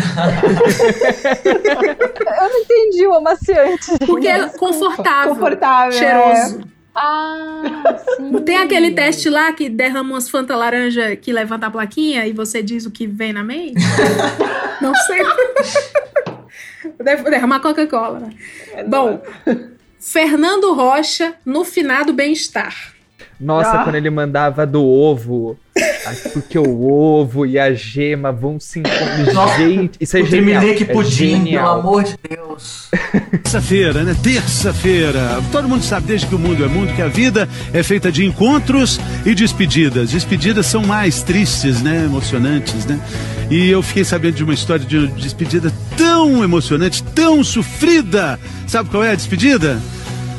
Eu 2.36 2.48
não 2.48 2.58
entendi 2.60 3.06
o 3.06 3.14
amaciante. 3.14 3.86
Porque 4.06 4.28
é 4.28 4.46
confortável. 4.50 5.34
Confortável, 5.34 5.92
Cheiroso. 5.98 6.60
Ah, 6.96 7.96
sim. 8.16 8.32
Tem 8.44 8.56
aquele 8.58 8.92
teste 8.92 9.28
lá 9.28 9.52
que 9.52 9.68
derrama 9.68 10.12
umas 10.14 10.28
fanta 10.30 10.54
laranja 10.54 11.16
que 11.16 11.32
levanta 11.32 11.66
a 11.66 11.70
plaquinha 11.70 12.24
e 12.24 12.32
você 12.32 12.62
diz 12.62 12.86
o 12.86 12.90
que 12.90 13.04
vem 13.06 13.32
na 13.32 13.42
mente? 13.42 13.74
Não 14.80 14.94
sei. 14.94 15.18
Deve 17.02 17.30
derramar 17.30 17.60
Coca-Cola, 17.60 18.20
né? 18.20 18.30
Bom, 18.86 19.22
Fernando 19.98 20.72
Rocha 20.74 21.34
no 21.44 21.64
finado 21.64 22.12
bem-estar. 22.12 22.92
Nossa, 23.40 23.80
Ah. 23.80 23.84
quando 23.84 23.96
ele 23.96 24.10
mandava 24.10 24.66
do 24.66 24.82
ovo. 24.84 25.58
Porque 26.32 26.58
o 26.58 26.88
ovo 26.88 27.44
e 27.44 27.58
a 27.58 27.74
gema 27.74 28.30
vão 28.30 28.60
se 28.60 28.78
encontrar. 28.78 29.32
Nossa, 29.34 29.58
Gente, 29.58 29.96
isso 30.00 30.16
é 30.16 30.20
o 30.20 30.26
genial. 30.26 30.60
Tremelique 30.60 30.82
é 30.84 30.86
pudim, 30.86 31.16
pelo 31.30 31.44
genial. 31.44 31.80
amor 31.80 32.04
de 32.04 32.14
Deus. 32.28 32.88
Terça-feira, 33.42 34.04
né? 34.04 34.16
Terça-feira. 34.22 35.42
Todo 35.50 35.68
mundo 35.68 35.82
sabe 35.82 36.06
desde 36.06 36.26
que 36.28 36.34
o 36.34 36.38
mundo 36.38 36.64
é 36.64 36.68
mundo 36.68 36.92
que 36.94 37.02
a 37.02 37.08
vida 37.08 37.48
é 37.72 37.82
feita 37.82 38.12
de 38.12 38.24
encontros 38.24 39.00
e 39.26 39.34
despedidas. 39.34 40.10
Despedidas 40.12 40.66
são 40.66 40.82
mais 40.82 41.22
tristes, 41.22 41.82
né? 41.82 42.04
Emocionantes, 42.04 42.86
né? 42.86 43.00
E 43.50 43.68
eu 43.68 43.82
fiquei 43.82 44.04
sabendo 44.04 44.34
de 44.36 44.44
uma 44.44 44.54
história 44.54 44.84
de 44.84 44.96
uma 44.96 45.06
despedida 45.08 45.72
tão 45.96 46.44
emocionante, 46.44 47.02
tão 47.02 47.42
sofrida. 47.42 48.38
Sabe 48.66 48.90
qual 48.90 49.02
é 49.02 49.10
a 49.10 49.14
despedida? 49.14 49.80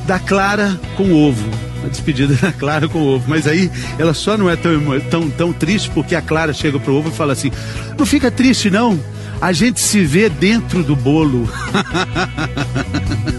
Da 0.06 0.20
Clara 0.20 0.80
com 0.96 1.12
ovo. 1.12 1.50
A 1.84 1.88
despedida 1.88 2.34
da 2.42 2.52
Clara 2.52 2.88
com 2.88 3.00
ovo. 3.02 3.26
Mas 3.28 3.48
aí 3.48 3.72
ela 3.98 4.14
só 4.14 4.38
não 4.38 4.50
é 4.50 4.56
tão, 4.56 5.00
tão, 5.10 5.30
tão 5.30 5.54
triste 5.54 5.90
porque 5.92 6.16
a 6.16 6.22
Clara 6.22 6.54
chega 6.54 6.80
pro 6.80 6.96
ovo 6.96 7.10
e 7.10 7.12
fala 7.12 7.34
assim: 7.34 7.52
Não 7.98 8.06
fica 8.06 8.32
triste, 8.32 8.70
não. 8.70 9.00
A 9.42 9.52
gente 9.52 9.82
se 9.82 10.04
vê 10.04 10.30
dentro 10.30 10.84
do 10.84 10.96
bolo. 10.96 11.50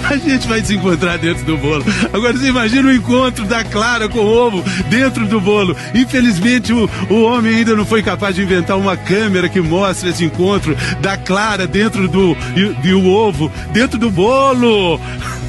A 0.08 0.16
gente 0.16 0.46
vai 0.46 0.62
se 0.62 0.74
encontrar 0.74 1.18
dentro 1.18 1.44
do 1.44 1.56
bolo. 1.56 1.84
Agora 2.12 2.32
você 2.32 2.48
imagina 2.48 2.88
o 2.88 2.92
encontro 2.92 3.44
da 3.44 3.64
Clara 3.64 4.08
com 4.08 4.18
o 4.18 4.26
ovo 4.26 4.64
dentro 4.88 5.26
do 5.26 5.40
bolo. 5.40 5.76
Infelizmente 5.94 6.72
o, 6.72 6.88
o 7.10 7.22
homem 7.22 7.56
ainda 7.56 7.74
não 7.74 7.84
foi 7.84 8.02
capaz 8.02 8.34
de 8.34 8.42
inventar 8.42 8.76
uma 8.76 8.96
câmera 8.96 9.48
que 9.48 9.60
mostre 9.60 10.10
esse 10.10 10.24
encontro 10.24 10.76
da 11.00 11.16
Clara 11.16 11.66
dentro 11.66 12.08
do 12.08 12.36
e, 12.56 12.88
e 12.88 12.92
o 12.92 13.06
ovo 13.06 13.50
dentro 13.72 13.98
do 13.98 14.10
bolo. 14.10 15.00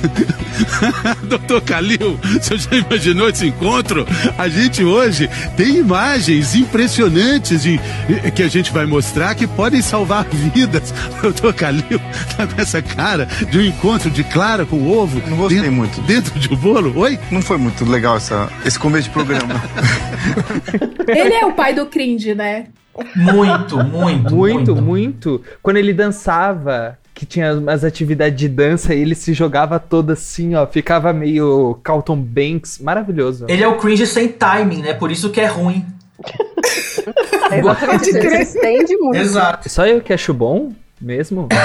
Doutor 1.28 1.62
Calil, 1.62 2.20
você 2.40 2.58
já 2.58 2.76
imaginou 2.76 3.30
esse 3.30 3.48
encontro? 3.48 4.06
A 4.38 4.48
gente 4.48 4.84
hoje 4.84 5.30
tem 5.56 5.78
imagens 5.78 6.56
impressionantes 6.56 7.64
de, 7.64 7.80
que 8.36 8.44
a 8.44 8.48
gente 8.48 8.72
vai 8.72 8.86
mostrar 8.86 9.36
que 9.36 9.48
podem 9.48 9.82
salvar 9.82 10.26
vidas. 10.54 10.94
Doutor 11.22 11.54
Calil 11.54 12.00
tá 12.36 12.48
com 12.48 12.62
essa 12.62 12.82
cara 12.82 13.28
de 13.50 13.58
um 13.58 13.62
encontro 13.62 14.10
de 14.10 14.24
Clara 14.38 14.68
com 14.68 14.88
ovo. 14.88 15.20
Não 15.28 15.36
gostei 15.36 15.58
dentro, 15.58 15.74
muito. 15.74 16.00
Dentro 16.02 16.40
de 16.40 16.54
um 16.54 16.56
bolo? 16.56 16.96
Oi? 17.00 17.18
Não 17.32 17.42
foi 17.42 17.58
muito 17.58 17.84
legal 17.84 18.18
essa, 18.18 18.48
esse 18.64 18.78
começo 18.78 19.06
de 19.06 19.10
programa. 19.10 19.56
Ele 21.10 21.34
é 21.34 21.44
o 21.44 21.54
pai 21.54 21.74
do 21.74 21.88
cringe, 21.88 22.36
né? 22.36 22.68
Muito, 23.16 23.84
muito, 23.84 24.36
Muito, 24.36 24.76
muito. 24.76 25.42
Quando 25.64 25.78
ele 25.78 25.92
dançava, 25.92 27.00
que 27.16 27.26
tinha 27.26 27.56
umas 27.56 27.84
atividades 27.84 28.38
de 28.38 28.48
dança, 28.48 28.94
ele 28.94 29.16
se 29.16 29.34
jogava 29.34 29.80
todo 29.80 30.12
assim, 30.12 30.54
ó. 30.54 30.68
Ficava 30.68 31.12
meio 31.14 31.80
Carlton 31.84 32.18
Banks. 32.18 32.78
Maravilhoso. 32.78 33.46
Ele 33.48 33.64
é 33.64 33.68
o 33.68 33.78
cringe 33.78 34.06
sem 34.06 34.28
timing, 34.28 34.84
né? 34.84 34.94
Por 34.94 35.12
isso 35.12 35.32
que 35.32 35.42
é 35.42 35.48
ruim. 35.48 35.84
Exatamente, 37.52 38.12
Pode 38.12 38.18
ele 38.18 38.46
se 38.46 38.56
estende 38.56 38.98
muito. 38.98 39.18
Exato. 39.18 39.68
Só 39.68 39.88
eu 39.88 40.00
que 40.00 40.14
acho 40.14 40.32
bom 40.32 40.74
mesmo? 41.00 41.48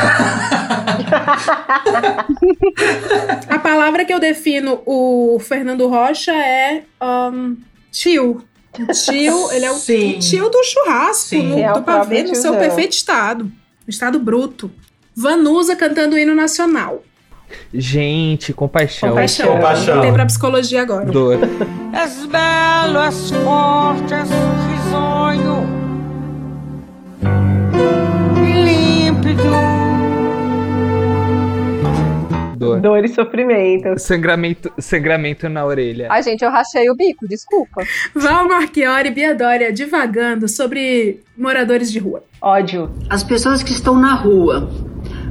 A 3.48 3.58
palavra 3.58 4.04
que 4.04 4.12
eu 4.12 4.20
defino 4.20 4.80
o 4.86 5.38
Fernando 5.40 5.88
Rocha 5.88 6.32
é 6.32 6.82
um, 7.02 7.56
tio. 7.90 8.42
O 8.78 8.86
tio, 8.92 9.52
ele 9.52 9.64
é 9.66 9.70
o 9.70 9.74
Sim. 9.74 10.18
tio 10.18 10.48
do 10.48 10.62
churrasco, 10.64 11.28
Sim. 11.28 11.48
no, 11.48 11.58
É 11.58 11.72
do 11.72 11.82
pavê, 11.82 12.22
no 12.22 12.34
seu 12.34 12.56
perfeito 12.56 12.92
estado. 12.92 13.50
Estado 13.86 14.18
bruto. 14.18 14.70
Vanusa 15.14 15.76
cantando 15.76 16.16
o 16.16 16.18
hino 16.18 16.34
nacional. 16.34 17.02
Gente, 17.74 18.52
compaixão. 18.54 19.10
Compaixão. 19.10 19.52
Compaixão. 19.52 20.00
Tem 20.00 20.12
pra 20.12 20.24
psicologia 20.24 20.80
agora. 20.80 21.04
Dor. 21.04 21.38
És 21.92 22.24
belo, 22.24 22.98
és 22.98 23.30
forte, 23.30 24.14
és 24.14 24.28
Dor. 32.56 32.80
Dor 32.80 33.04
e 33.04 33.08
sofrimento. 33.08 33.98
Sangramento, 33.98 34.72
sangramento 34.78 35.48
na 35.48 35.64
orelha. 35.64 36.06
Ai, 36.10 36.22
gente, 36.22 36.42
eu 36.42 36.50
rachei 36.50 36.88
o 36.88 36.94
bico, 36.94 37.26
desculpa. 37.26 37.82
Val 38.14 38.46
Marchiori 38.46 39.08
e 39.08 39.12
Bia 39.12 39.34
Dória 39.34 39.72
divagando 39.72 40.48
sobre 40.48 41.20
moradores 41.36 41.90
de 41.90 41.98
rua. 41.98 42.22
Ódio. 42.40 42.90
As 43.10 43.24
pessoas 43.24 43.62
que 43.62 43.72
estão 43.72 43.96
na 43.96 44.14
rua. 44.14 44.70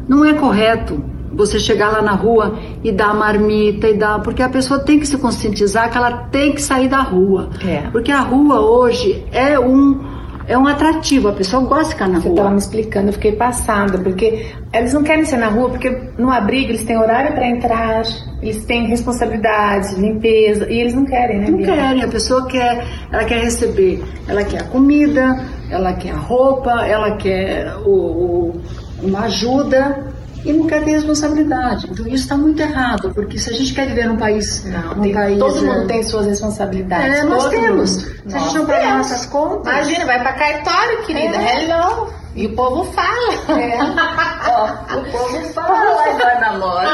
Não 0.08 0.26
é 0.26 0.34
correto 0.34 1.04
você 1.34 1.60
chegar 1.60 1.90
lá 1.90 2.02
na 2.02 2.12
rua 2.12 2.60
e 2.84 2.92
dar 2.92 3.14
marmita 3.14 3.88
e 3.88 3.98
dar. 3.98 4.22
Porque 4.22 4.44
a 4.44 4.50
pessoa 4.50 4.80
tem 4.80 5.00
que 5.00 5.08
se 5.08 5.18
conscientizar 5.18 5.90
que 5.90 5.98
ela 5.98 6.26
tem 6.30 6.54
que 6.54 6.62
sair 6.62 6.90
da 6.90 7.02
rua. 7.02 7.50
É. 7.66 7.90
Porque 7.92 8.12
a 8.12 8.20
rua 8.20 8.60
hoje 8.60 9.26
é 9.32 9.58
um. 9.60 10.21
É 10.52 10.58
um 10.58 10.68
atrativo, 10.68 11.30
a 11.30 11.32
pessoa 11.32 11.64
gosta 11.64 11.86
de 11.86 11.90
ficar 11.92 12.08
na 12.10 12.20
Você 12.20 12.28
rua. 12.28 12.32
estava 12.36 12.50
me 12.52 12.58
explicando, 12.58 13.08
eu 13.08 13.14
fiquei 13.14 13.32
passada, 13.32 13.98
porque 13.98 14.48
eles 14.74 14.94
não 14.94 15.02
querem 15.02 15.24
ser 15.24 15.38
na 15.38 15.48
rua, 15.48 15.70
porque 15.70 15.90
no 16.18 16.30
abrigo 16.30 16.72
eles 16.72 16.84
têm 16.84 16.98
horário 16.98 17.34
para 17.34 17.48
entrar, 17.48 18.02
eles 18.42 18.66
têm 18.66 18.86
responsabilidade, 18.88 19.96
limpeza, 19.96 20.70
e 20.70 20.80
eles 20.82 20.94
não 20.94 21.06
querem, 21.06 21.40
né? 21.40 21.50
Não 21.50 21.58
Bia? 21.58 21.68
querem, 21.68 22.04
a 22.04 22.08
pessoa 22.10 22.46
quer, 22.48 22.86
ela 23.12 23.24
quer 23.24 23.42
receber, 23.44 24.04
ela 24.28 24.44
quer 24.44 24.62
a 24.62 24.66
comida, 24.66 25.40
ela 25.70 25.94
quer 25.94 26.12
a 26.12 26.18
roupa, 26.18 26.86
ela 26.86 27.16
quer 27.16 27.74
o, 27.86 27.90
o- 27.90 28.62
uma 29.02 29.22
ajuda 29.22 30.06
e 30.44 30.52
não 30.54 30.66
quer 30.68 30.84
ter 30.84 30.92
responsabilidade. 30.92 31.88
Então 31.92 32.06
isso 32.08 32.24
está 32.24 32.36
muito 32.38 32.60
errado, 32.62 33.12
porque 33.14 33.38
se 33.38 33.50
a 33.50 33.54
gente 33.54 33.74
quer 33.74 33.88
viver 33.88 34.08
num 34.08 34.18
país, 34.18 34.64
Não, 34.66 34.96
num 34.96 35.02
tem- 35.04 35.14
país 35.14 35.40
todo 35.40 35.58
é, 35.58 35.62
mundo 35.62 35.88
tem 35.88 36.04
suas 36.04 36.26
responsabilidades. 36.26 37.20
É, 37.20 37.24
nós 37.24 37.48
temos. 37.50 37.98
mundo. 37.98 38.22
Se 38.30 38.36
a 38.36 38.40
gente 38.40 38.56
não 38.58 38.66
pagar 38.66 38.80
temos. 38.82 38.98
nossas 39.10 39.26
contas- 39.28 39.74
Imagina, 39.74 40.06
vai 40.06 40.20
pra 40.22 40.34
cartório, 40.34 41.04
querida. 41.06 41.38
É. 41.38 41.64
Hello. 41.64 42.14
E 42.34 42.48
o 42.48 42.56
povo 42.56 42.86
fala. 42.94 43.60
É. 43.60 43.78
Ó, 44.50 44.98
o 45.00 45.04
povo 45.12 45.42
fala 45.54 46.10
e 46.10 46.14
nós 46.14 46.40
namora. 46.40 46.88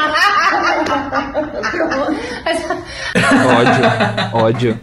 Ódio. 3.56 4.44
Ódio. 4.44 4.80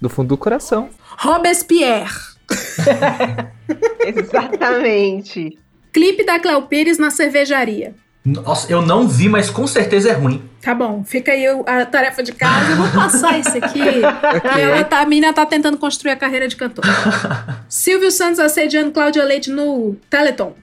Do 0.00 0.08
fundo 0.08 0.28
do 0.28 0.36
coração. 0.36 0.90
Robespierre. 1.18 2.10
Exatamente. 4.04 5.58
Clipe 5.92 6.24
da 6.24 6.38
Cléo 6.38 6.62
Pires 6.62 6.98
na 6.98 7.10
cervejaria. 7.10 7.94
Nossa, 8.24 8.70
eu 8.70 8.82
não 8.82 9.08
vi, 9.08 9.28
mas 9.28 9.48
com 9.48 9.66
certeza 9.66 10.10
é 10.10 10.12
ruim. 10.12 10.42
Tá 10.60 10.74
bom, 10.74 11.02
fica 11.04 11.32
aí 11.32 11.46
a 11.46 11.86
tarefa 11.86 12.22
de 12.22 12.32
casa. 12.32 12.72
Eu 12.72 12.76
vou 12.76 12.88
passar 12.90 13.38
isso 13.38 13.56
aqui. 13.56 13.80
Ela 14.60 14.84
tá, 14.84 15.00
a 15.00 15.06
menina 15.06 15.32
tá 15.32 15.46
tentando 15.46 15.78
construir 15.78 16.12
a 16.12 16.16
carreira 16.16 16.46
de 16.46 16.54
cantora. 16.54 16.88
Silvio 17.66 18.10
Santos 18.10 18.38
assediando 18.38 18.92
Cláudia 18.92 19.24
Leite 19.24 19.50
no 19.50 19.96
Teleton. 20.10 20.54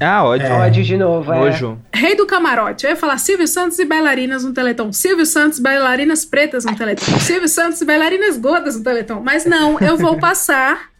Ah, 0.00 0.22
ódio. 0.22 0.46
Ódio 0.52 0.84
de 0.84 0.96
novo, 0.96 1.32
é. 1.32 1.38
Nojo. 1.38 1.78
Rei 1.92 2.14
do 2.14 2.26
camarote. 2.26 2.84
Eu 2.84 2.90
ia 2.90 2.96
falar 2.96 3.18
Silvio 3.18 3.48
Santos 3.48 3.78
e 3.78 3.84
bailarinas 3.84 4.44
no 4.44 4.52
Teleton. 4.52 4.92
Silvio 4.92 5.26
Santos, 5.26 5.58
bailarinas 5.58 6.24
pretas 6.24 6.64
no 6.64 6.76
Teleton. 6.76 7.18
Silvio 7.18 7.48
Santos 7.48 7.80
e 7.80 7.84
bailarinas 7.84 8.36
gordas 8.36 8.76
no 8.76 8.84
Teleton. 8.84 9.20
Mas 9.24 9.44
não, 9.44 9.80
eu 9.80 9.96
vou 9.96 10.18
passar 10.18 10.90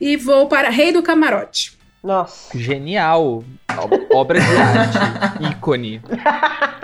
e 0.00 0.16
vou 0.16 0.48
para 0.48 0.70
Rei 0.70 0.92
do 0.92 1.02
camarote. 1.02 1.78
Nossa. 2.02 2.56
Genial. 2.58 3.44
Ob- 3.78 4.06
Obra 4.12 4.40
de 4.40 4.46
arte. 4.56 4.98
Ícone. 5.52 6.00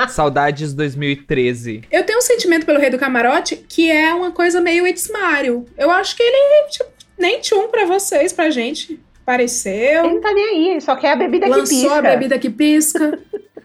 Saudades 0.08 0.72
2013. 0.74 1.82
Eu 1.90 2.04
tenho 2.04 2.18
um 2.18 2.22
sentimento 2.22 2.64
pelo 2.64 2.78
Rei 2.78 2.90
do 2.90 2.98
Camarote 2.98 3.56
que 3.56 3.90
é 3.90 4.14
uma 4.14 4.30
coisa 4.30 4.60
meio 4.60 4.86
It's 4.86 5.10
Mario. 5.10 5.66
Eu 5.76 5.90
acho 5.90 6.16
que 6.16 6.22
ele 6.22 6.68
tipo, 6.70 6.88
nem 7.18 7.40
tinha 7.40 7.58
um 7.60 7.68
pra 7.68 7.84
vocês, 7.84 8.32
pra 8.32 8.50
gente. 8.50 8.98
Apareceu. 9.22 10.04
Ele 10.04 10.14
não 10.14 10.20
tá 10.20 10.32
nem 10.32 10.44
aí, 10.46 10.68
ele 10.70 10.80
só 10.80 10.96
quer 10.96 11.12
a 11.12 11.16
bebida 11.16 11.44
que 11.46 11.50
lançou 11.52 11.78
pisca. 11.82 11.98
a 11.98 12.02
bebida 12.02 12.38
que 12.38 12.48
pisca. 12.50 13.18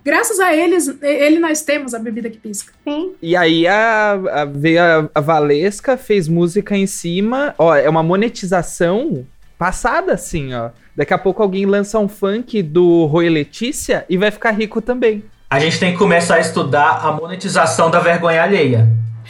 Graças 0.03 0.37
a 0.41 0.53
eles, 0.53 0.93
ele 1.01 1.39
nós 1.39 1.61
temos 1.61 1.93
a 1.93 1.99
bebida 1.99 2.29
que 2.29 2.37
pisca. 2.37 2.73
Sim. 2.83 3.13
E 3.21 3.37
aí 3.37 3.65
a, 3.65 4.11
a- 4.41 4.45
veio 4.45 4.81
a, 4.81 5.09
a 5.15 5.21
Valesca, 5.21 5.95
fez 5.95 6.27
música 6.27 6.75
em 6.75 6.85
cima. 6.85 7.55
Ó, 7.57 7.73
é 7.73 7.87
uma 7.87 8.03
monetização 8.03 9.25
passada, 9.64 10.11
assim, 10.11 10.53
ó. 10.53 10.72
Daqui 10.93 11.14
a 11.14 11.18
pouco 11.18 11.41
alguém 11.41 11.66
lança 11.66 11.97
um 11.97 12.09
funk 12.09 12.61
do 12.61 13.05
Roy 13.05 13.30
Letícia 13.30 14.05
e 14.09 14.18
vai 14.18 14.30
ficar 14.30 14.51
rico 14.51 14.82
também. 14.82 15.24
A 15.49 15.57
gente 15.57 15.80
tem 15.80 15.93
que 15.93 15.97
começar 15.97 16.36
a 16.36 16.39
estudar 16.41 16.99
a 17.01 17.14
monetização 17.14 17.89
da 17.89 17.99
vergonha 17.99 18.43
alheia. 18.43 18.89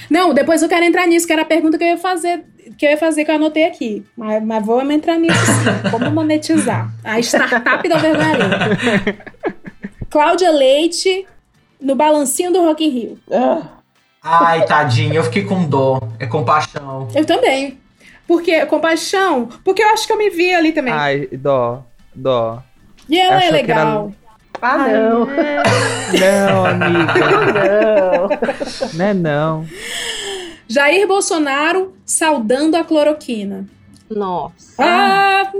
Não, 0.09 0.33
depois 0.33 0.63
eu 0.63 0.69
quero 0.69 0.83
entrar 0.83 1.05
nisso, 1.05 1.27
que 1.27 1.33
era 1.33 1.43
a 1.43 1.45
pergunta 1.45 1.77
que 1.77 1.83
eu 1.83 1.89
ia 1.89 1.97
fazer, 1.99 2.45
que 2.79 2.83
eu 2.83 2.89
ia 2.89 2.97
fazer 2.97 3.25
que 3.25 3.29
eu 3.29 3.35
anotei 3.35 3.67
aqui. 3.67 4.03
Mas, 4.17 4.43
mas 4.43 4.65
vamos 4.65 4.91
entrar 4.91 5.19
nisso 5.19 5.45
sim. 5.45 5.89
Como 5.91 6.09
monetizar? 6.09 6.91
A 7.03 7.19
startup 7.19 7.87
da 7.87 7.97
vergonha 7.97 8.31
alheia. 8.31 9.17
Cláudia 10.09 10.49
Leite 10.49 11.27
no 11.79 11.93
balancinho 11.93 12.51
do 12.51 12.65
Rock 12.65 12.83
in 12.83 12.89
Rio. 12.89 13.19
Ai, 14.23 14.65
tadinho, 14.65 15.13
eu 15.13 15.23
fiquei 15.25 15.43
com 15.43 15.63
dó. 15.63 15.99
É 16.17 16.25
compaixão. 16.25 17.07
Eu 17.13 17.23
também. 17.23 17.82
Porque 18.27 18.65
compaixão, 18.65 19.49
porque 19.63 19.83
eu 19.83 19.89
acho 19.89 20.07
que 20.07 20.13
eu 20.13 20.17
me 20.17 20.29
vi 20.29 20.53
ali 20.53 20.71
também. 20.71 20.93
Ai, 20.93 21.27
dó, 21.31 21.83
dó. 22.15 22.61
e 23.09 23.19
ela 23.19 23.35
é 23.35 23.37
achou 23.37 23.51
legal. 23.51 24.11
Ah, 24.61 24.77
não. 24.87 25.25
Não, 25.25 26.65
amiga. 26.65 27.13
Não. 28.89 28.89
Né, 28.93 29.13
não. 29.13 29.65
Jair 30.69 31.05
Bolsonaro 31.05 31.93
saudando 32.05 32.75
a 32.75 32.83
cloroquina. 32.83 33.67
Nossa. 34.09 34.75
Ah, 34.81 35.51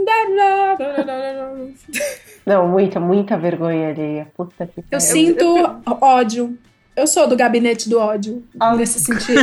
Não, 2.45 2.67
muita, 2.67 2.99
muita 2.99 3.37
vergonha 3.37 3.89
alheia. 3.89 4.27
Puta 4.37 4.65
que 4.67 4.79
eu 4.79 4.83
pariu. 4.83 5.01
sinto 5.01 5.81
ódio. 5.99 6.57
Eu 6.95 7.07
sou 7.07 7.27
do 7.27 7.35
gabinete 7.35 7.89
do 7.89 7.99
ódio, 7.99 8.43
nesse 8.77 8.99
sentido. 9.03 9.41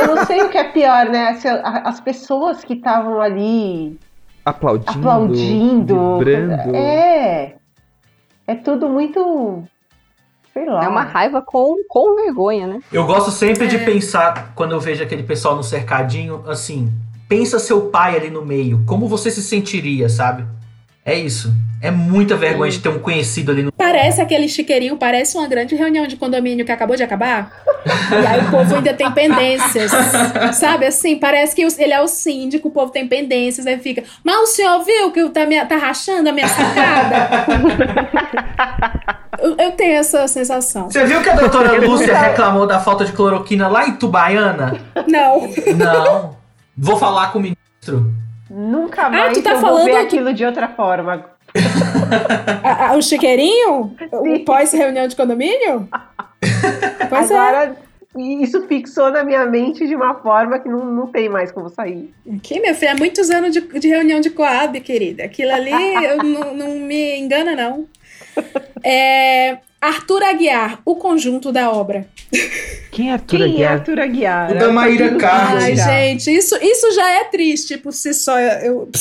Eu 0.00 0.14
não 0.14 0.24
sei 0.26 0.42
o 0.42 0.48
que 0.48 0.56
é 0.58 0.64
pior, 0.64 1.06
né? 1.06 1.38
As 1.84 2.00
pessoas 2.00 2.64
que 2.64 2.74
estavam 2.74 3.20
ali 3.20 3.98
Aplaudindo. 4.44 4.90
aplaudindo. 4.98 6.18
Vibrando. 6.18 6.74
É. 6.76 7.54
É 8.46 8.54
tudo 8.54 8.88
muito. 8.88 9.62
Sei 10.52 10.64
lá. 10.66 10.82
É 10.84 10.88
uma 10.88 11.02
raiva 11.02 11.40
com, 11.42 11.76
com 11.88 12.16
vergonha, 12.16 12.66
né? 12.66 12.80
Eu 12.92 13.06
gosto 13.06 13.30
sempre 13.30 13.64
É. 13.64 13.68
de 13.68 13.78
pensar, 13.78 14.52
quando 14.54 14.72
eu 14.72 14.80
vejo 14.80 15.02
aquele 15.02 15.22
pessoal 15.22 15.54
no 15.54 15.62
cercadinho, 15.62 16.42
assim, 16.48 16.90
pensa 17.28 17.58
seu 17.60 17.82
pai 17.90 18.16
ali 18.16 18.30
no 18.30 18.44
meio, 18.44 18.82
como 18.86 19.06
você 19.06 19.30
se 19.30 19.42
sentiria, 19.42 20.08
sabe? 20.08 20.44
É 21.04 21.18
isso. 21.18 21.52
É 21.82 21.90
muita 21.90 22.36
vergonha 22.36 22.70
de 22.70 22.78
ter 22.78 22.90
um 22.90 22.98
conhecido 22.98 23.50
ali 23.50 23.62
no. 23.62 23.72
Parece 23.72 24.20
aquele 24.20 24.46
chiqueirinho, 24.46 24.98
parece 24.98 25.36
uma 25.38 25.48
grande 25.48 25.74
reunião 25.74 26.06
de 26.06 26.14
condomínio 26.14 26.64
que 26.64 26.70
acabou 26.70 26.94
de 26.94 27.02
acabar. 27.02 27.50
E 27.86 28.26
aí 28.26 28.40
o 28.40 28.50
povo 28.50 28.74
ainda 28.76 28.92
tem 28.92 29.10
pendências. 29.10 29.90
Sabe 30.52 30.84
assim? 30.84 31.16
Parece 31.18 31.56
que 31.56 31.62
ele 31.62 31.94
é 31.94 32.02
o 32.02 32.06
síndico, 32.06 32.68
o 32.68 32.70
povo 32.70 32.92
tem 32.92 33.08
pendências. 33.08 33.66
Aí 33.66 33.78
fica, 33.78 34.04
mas 34.22 34.36
o 34.40 34.46
senhor 34.46 34.84
viu 34.84 35.10
que 35.10 35.26
tá, 35.30 35.46
minha, 35.46 35.64
tá 35.64 35.76
rachando 35.76 36.28
a 36.28 36.32
minha 36.32 36.48
sacada? 36.48 37.46
eu, 39.40 39.56
eu 39.56 39.72
tenho 39.72 39.94
essa 39.94 40.28
sensação. 40.28 40.90
Você 40.90 41.06
viu 41.06 41.22
que 41.22 41.30
a 41.30 41.34
doutora 41.34 41.80
Lúcia 41.80 42.14
reclamou 42.14 42.66
da 42.66 42.78
falta 42.78 43.06
de 43.06 43.12
cloroquina 43.12 43.68
lá 43.68 43.88
em 43.88 43.96
Tubaiana? 43.96 44.78
Não. 45.08 45.48
Não. 45.78 46.36
Vou 46.76 46.98
falar 46.98 47.32
com 47.32 47.38
o 47.38 47.42
ministro. 47.42 48.19
Nunca 48.50 49.08
mais 49.08 49.36
tu 49.38 49.42
tá 49.42 49.50
eu 49.52 49.58
vou 49.58 49.68
falando 49.70 49.84
ver 49.84 49.92
que- 49.92 49.98
aquilo 49.98 50.34
de 50.34 50.44
outra 50.44 50.68
forma. 50.68 51.24
A- 52.64 52.88
a- 52.90 52.96
o 52.96 53.02
chiqueirinho? 53.02 53.94
O 54.12 54.44
pós-reunião 54.44 55.06
de 55.08 55.16
condomínio? 55.16 55.88
Pois 57.08 57.30
é. 57.30 57.36
Agora, 57.38 57.76
isso 58.16 58.66
fixou 58.66 59.10
na 59.10 59.22
minha 59.24 59.44
mente 59.46 59.86
de 59.86 59.94
uma 59.94 60.14
forma 60.16 60.58
que 60.58 60.68
não, 60.68 60.84
não 60.84 61.06
tem 61.06 61.28
mais 61.28 61.50
como 61.52 61.68
sair. 61.68 62.12
Aqui, 62.36 62.58
meu 62.60 62.74
filho, 62.74 62.92
há 62.92 62.94
muitos 62.96 63.30
anos 63.30 63.52
de, 63.52 63.60
de 63.60 63.88
reunião 63.88 64.20
de 64.20 64.30
Coab, 64.30 64.80
querida. 64.80 65.24
Aquilo 65.24 65.52
ali 65.52 65.70
eu 66.04 66.16
não, 66.18 66.54
não 66.54 66.68
me 66.76 67.18
engana, 67.18 67.54
não. 67.54 67.86
É, 68.84 69.58
Arthur 69.80 70.22
Aguiar, 70.22 70.80
o 70.84 70.94
conjunto 70.96 71.50
da 71.50 71.70
obra. 71.72 72.06
Quem 72.92 73.08
é 73.08 73.12
Arthur 73.14 73.38
Quem 73.38 73.42
é 73.42 73.48
Aguiar? 73.48 73.72
Arthur 73.72 74.00
Aguiar? 74.00 74.50
O 74.52 74.58
da 74.58 74.72
Maíra 74.72 75.14
Carlos. 75.16 75.64
Ai, 75.64 75.76
gente, 75.76 76.30
isso, 76.30 76.54
isso 76.60 76.92
já 76.92 77.10
é 77.10 77.24
triste 77.24 77.78
por 77.78 77.92
si 77.92 78.12
só. 78.12 78.38
Eu... 78.38 78.90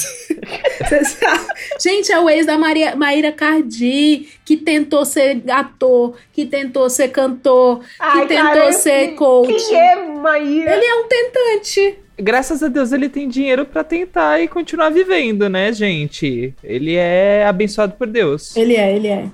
Gente, 1.80 2.12
é 2.12 2.20
o 2.20 2.30
ex 2.30 2.46
da 2.46 2.58
Maria, 2.58 2.96
Maíra 2.96 3.32
Cardi, 3.32 4.28
que 4.46 4.56
tentou 4.58 5.04
ser 5.06 5.44
ator, 5.50 6.16
que 6.32 6.46
tentou 6.46 6.90
ser 6.90 7.10
cantor, 7.10 7.80
que 7.80 7.86
Ai, 8.00 8.28
tentou 8.28 8.46
cara, 8.46 8.74
ser 8.74 9.10
eu- 9.10 9.16
coach. 9.16 9.54
Quem 9.68 9.78
é 9.78 9.96
Maíra? 9.96 10.74
Ele 10.76 10.86
é 10.86 10.96
um 10.96 11.08
tentante. 11.08 11.98
Graças 12.18 12.62
a 12.62 12.68
Deus 12.68 12.92
ele 12.92 13.08
tem 13.08 13.30
dinheiro 13.30 13.66
pra 13.66 13.82
tentar 13.84 14.42
e 14.42 14.48
continuar 14.48 14.90
vivendo, 14.90 15.48
né, 15.50 15.72
gente? 15.72 16.54
Ele 16.64 16.96
é 16.96 17.46
abençoado 17.48 17.94
por 17.94 18.08
Deus. 18.08 18.56
Ele 18.58 18.76
é, 18.76 18.94
ele 18.94 19.08
é. 19.08 19.26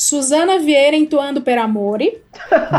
Suzana 0.00 0.58
Vieira 0.58 0.96
entoando 0.96 1.42
Per 1.42 1.58
Amore. 1.58 2.22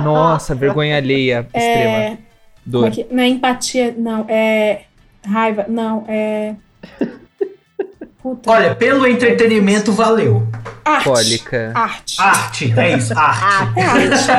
Nossa, 0.03 0.55
vergonha 0.55 0.97
alheia 0.97 1.47
É, 1.53 1.59
extrema. 1.59 2.07
Como 2.17 2.17
Dor. 2.65 2.88
é 2.88 2.91
que- 2.91 3.07
não 3.11 3.24
é 3.24 3.28
empatia, 3.28 3.95
não. 3.97 4.26
É 4.28 4.82
raiva, 5.26 5.65
não. 5.69 6.03
É. 6.07 6.55
Puta. 8.22 8.51
Olha, 8.51 8.76
pelo 8.76 9.05
entretenimento 9.07 9.91
valeu. 9.91 10.47
Arte. 10.86 11.03
Cólica. 11.05 11.72
Arte. 11.76 12.15
Arte, 12.19 12.74
é 12.78 12.95
isso, 12.97 13.13
arte. 13.17 13.80
É 13.80 13.84
arte. 13.84 14.32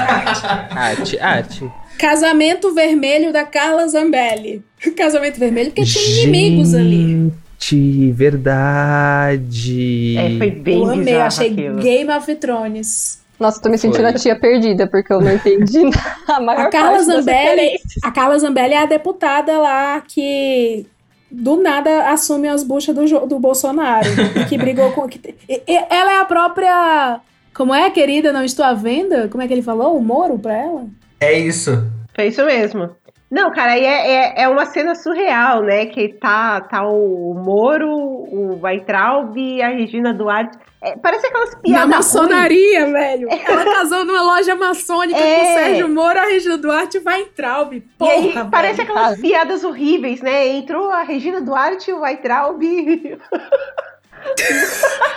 Arte, 0.70 1.18
arte. 1.20 1.70
Casamento 1.98 2.72
Vermelho 2.74 3.32
da 3.32 3.44
Carla 3.44 3.86
Zambelli. 3.88 4.64
Casamento 4.96 5.38
Vermelho 5.38 5.70
porque 5.70 5.84
tinha 5.84 6.22
inimigos 6.22 6.74
ali. 6.74 7.32
Gente, 7.62 8.10
verdade. 8.12 10.16
É, 10.18 10.36
foi 10.38 10.50
bem 10.50 10.82
Eu 10.82 10.90
amei, 10.90 11.16
achei 11.20 11.52
aquilo. 11.52 11.78
Game 11.78 12.10
of 12.12 12.34
Thrones. 12.34 13.22
Nossa, 13.38 13.62
tô 13.62 13.70
me 13.70 13.78
sentindo 13.78 14.02
Foi. 14.02 14.10
a 14.10 14.14
tia 14.14 14.38
perdida, 14.38 14.86
porque 14.88 15.12
eu 15.12 15.20
não 15.20 15.32
entendi 15.32 15.78
a 16.28 16.40
maior 16.40 16.66
A 16.66 16.70
Carla 16.70 17.02
Zambelli, 17.02 17.78
a 18.02 18.10
Carla 18.10 18.38
Zambelli 18.38 18.74
é 18.74 18.82
a 18.82 18.86
deputada 18.86 19.58
lá 19.58 20.00
que 20.00 20.86
do 21.30 21.56
nada 21.60 22.10
assume 22.10 22.48
as 22.48 22.62
buchas 22.62 22.94
do, 22.94 23.26
do 23.26 23.38
Bolsonaro, 23.38 24.08
e 24.36 24.44
que 24.46 24.58
brigou 24.58 24.92
com 24.92 25.08
que, 25.08 25.34
e- 25.48 25.62
e- 25.66 25.84
ela 25.90 26.12
é 26.12 26.20
a 26.20 26.24
própria 26.24 27.20
como 27.54 27.74
é, 27.74 27.90
querida, 27.90 28.32
não 28.32 28.44
estou 28.44 28.64
à 28.64 28.74
venda? 28.74 29.28
Como 29.28 29.42
é 29.42 29.48
que 29.48 29.54
ele 29.54 29.62
falou? 29.62 29.96
O 29.96 30.02
Moro 30.02 30.38
pra 30.38 30.56
ela? 30.56 30.86
É 31.20 31.38
isso. 31.38 31.84
Foi 32.14 32.26
isso 32.28 32.44
mesmo. 32.44 32.90
Não, 33.32 33.50
cara, 33.50 33.72
aí 33.72 33.82
é, 33.84 34.12
é, 34.12 34.42
é 34.42 34.48
uma 34.48 34.66
cena 34.66 34.94
surreal, 34.94 35.62
né? 35.62 35.86
Que 35.86 36.08
tá, 36.10 36.60
tá 36.60 36.86
o 36.86 37.32
Moro, 37.42 37.88
o 37.90 38.60
Weintraub 38.62 39.34
e 39.38 39.62
a 39.62 39.68
Regina 39.68 40.12
Duarte. 40.12 40.58
É, 40.82 40.96
parece 40.98 41.28
aquelas 41.28 41.54
piadas. 41.54 41.88
Na 41.88 41.96
ruins. 41.96 41.96
maçonaria, 41.96 42.86
velho. 42.92 43.28
Ela 43.30 43.64
casou 43.64 44.04
numa 44.04 44.20
loja 44.22 44.54
maçônica 44.54 45.18
É. 45.18 45.36
com 45.36 45.42
o 45.42 45.54
Sérgio 45.54 45.88
Moro, 45.88 46.18
a 46.18 46.24
Regina 46.24 46.58
Duarte 46.58 46.98
e 46.98 47.00
Weintraub. 47.00 47.80
Porra, 47.96 48.12
aí, 48.12 48.32
velho. 48.32 48.50
parece 48.50 48.82
aquelas 48.82 49.18
piadas 49.18 49.64
horríveis, 49.64 50.20
né? 50.20 50.48
Entrou 50.48 50.90
a 50.90 51.02
Regina 51.02 51.40
Duarte 51.40 51.90
e 51.90 51.94
o 51.94 52.00
Weintraub 52.02 52.60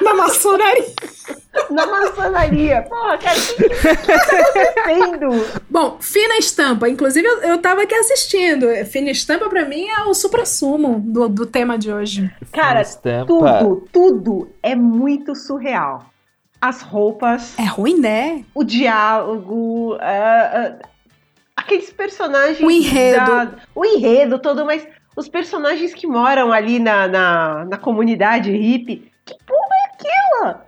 Na 0.02 0.14
maçonaria. 0.14 0.86
na 1.70 1.86
maçonaria. 1.88 2.82
Porra, 2.84 3.18
cara, 3.18 3.38
o 3.38 3.56
que, 3.56 3.70
que 3.70 3.76
tá 3.82 3.92
acontecendo? 3.92 5.62
Bom, 5.70 5.98
Fina 6.02 6.38
Estampa. 6.38 6.88
Inclusive, 6.90 7.26
eu, 7.28 7.42
eu 7.44 7.58
tava 7.60 7.84
aqui 7.84 7.96
assistindo. 7.96 8.68
Fina 8.86 9.10
Estampa, 9.12 9.50
pra 9.50 9.66
mim, 9.66 9.88
é 9.88 10.02
o 10.04 10.14
supra-sumo 10.14 11.00
do, 11.06 11.28
do 11.30 11.46
tema 11.46 11.78
de 11.78 11.92
hoje. 11.92 12.30
Cara, 12.52 12.82
Estampa. 12.82 13.26
tudo, 13.28 13.88
tudo 13.92 14.50
é 14.62 14.76
muito 14.76 15.34
surreal. 15.36 16.06
As 16.62 16.82
roupas, 16.82 17.54
É 17.60 17.64
ruim, 17.66 18.00
né? 18.00 18.44
o 18.54 18.64
diálogo, 18.64 19.98
ah, 20.00 20.78
ah, 20.82 20.88
aqueles 21.56 21.92
personagens. 21.92 22.60
O 22.62 22.72
enredo. 22.72 23.18
da- 23.26 23.52
o 23.76 23.86
enredo 23.86 24.40
todo, 24.40 24.66
mas 24.66 24.86
os 25.16 25.28
personagens 25.28 25.94
que 25.94 26.06
moram 26.06 26.52
ali 26.52 26.80
na, 26.80 27.08
na, 27.08 27.66
na 27.66 27.78
comunidade 27.78 28.52
hippie. 28.52 29.12
Que 29.24 29.36
porra 29.46 29.60
é 29.72 29.94
aquela? 29.94 30.66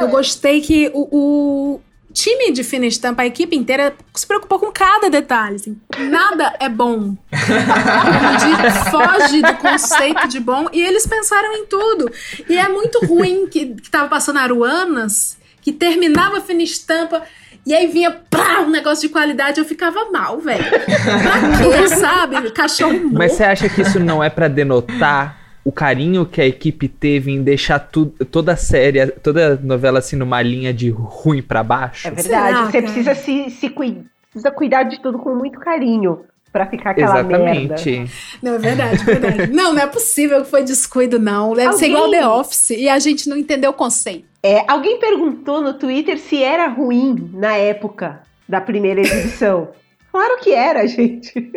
Eu 0.00 0.08
gostei 0.08 0.60
que 0.60 0.90
o, 0.94 1.08
o 1.10 1.80
time 2.12 2.50
de 2.50 2.64
Fina 2.64 2.86
Estampa, 2.86 3.22
a 3.22 3.26
equipe 3.26 3.54
inteira, 3.54 3.94
se 4.14 4.26
preocupou 4.26 4.58
com 4.58 4.72
cada 4.72 5.10
detalhe. 5.10 5.56
assim. 5.56 5.78
Nada 5.98 6.54
é 6.58 6.68
bom. 6.68 7.14
Diz, 7.30 8.90
foge 8.90 9.42
do 9.42 9.54
conceito 9.56 10.26
de 10.28 10.40
bom. 10.40 10.68
E 10.72 10.80
eles 10.80 11.06
pensaram 11.06 11.52
em 11.52 11.66
tudo. 11.66 12.10
E 12.48 12.56
é 12.56 12.68
muito 12.68 13.04
ruim 13.04 13.46
que, 13.46 13.74
que 13.74 13.90
tava 13.90 14.08
passando 14.08 14.38
Aruanas, 14.38 15.36
que 15.60 15.72
terminava 15.72 16.40
Fina 16.40 16.62
Estampa. 16.62 17.22
E 17.66 17.74
aí 17.74 17.86
vinha 17.88 18.12
pá, 18.30 18.60
um 18.60 18.70
negócio 18.70 19.08
de 19.08 19.12
qualidade, 19.12 19.58
eu 19.58 19.64
ficava 19.64 20.08
mal, 20.12 20.38
velho. 20.38 20.64
Pra 20.70 21.58
quê, 21.80 21.88
sabe? 21.88 22.50
Cachorro 22.52 22.92
morto. 22.92 23.12
Mas 23.14 23.32
você 23.32 23.42
acha 23.44 23.68
que 23.68 23.82
isso 23.82 23.98
não 23.98 24.22
é 24.22 24.30
pra 24.30 24.46
denotar 24.48 25.36
o 25.64 25.72
carinho 25.72 26.24
que 26.24 26.40
a 26.40 26.46
equipe 26.46 26.86
teve 26.86 27.32
em 27.32 27.42
deixar 27.42 27.80
tu, 27.80 28.06
toda 28.30 28.52
a 28.52 28.56
série, 28.56 29.04
toda 29.08 29.54
a 29.54 29.56
novela 29.56 29.98
assim 29.98 30.14
numa 30.14 30.40
linha 30.40 30.72
de 30.72 30.90
ruim 30.90 31.42
pra 31.42 31.64
baixo? 31.64 32.06
É 32.06 32.10
verdade. 32.12 32.46
Será, 32.56 32.66
Você 32.66 32.82
precisa 32.82 33.14
se, 33.16 33.50
se 33.50 33.68
cui- 33.68 34.04
precisa 34.30 34.50
cuidar 34.52 34.84
de 34.84 35.00
tudo 35.02 35.18
com 35.18 35.34
muito 35.34 35.58
carinho 35.58 36.20
pra 36.52 36.66
ficar 36.66 36.90
aquela 36.90 37.20
merda. 37.24 37.74
Exatamente. 37.74 38.12
Não, 38.40 38.54
é 38.54 38.58
verdade, 38.58 39.04
verdade. 39.04 39.52
Não, 39.52 39.72
não 39.74 39.82
é 39.82 39.86
possível 39.88 40.42
que 40.44 40.48
foi 40.50 40.62
descuido, 40.62 41.18
não. 41.18 41.52
Deve 41.52 41.72
ser 41.72 41.86
Alguém- 41.86 41.90
igual 41.90 42.10
The 42.12 42.28
Office 42.28 42.70
e 42.70 42.88
a 42.88 42.98
gente 43.00 43.28
não 43.28 43.36
entendeu 43.36 43.70
o 43.72 43.74
conceito. 43.74 44.24
É, 44.46 44.64
alguém 44.68 45.00
perguntou 45.00 45.60
no 45.60 45.74
Twitter 45.74 46.16
se 46.20 46.40
era 46.40 46.68
ruim 46.68 47.32
na 47.34 47.56
época 47.56 48.22
da 48.48 48.60
primeira 48.60 49.00
exibição. 49.00 49.70
claro 50.12 50.38
que 50.38 50.52
era, 50.52 50.86
gente. 50.86 51.52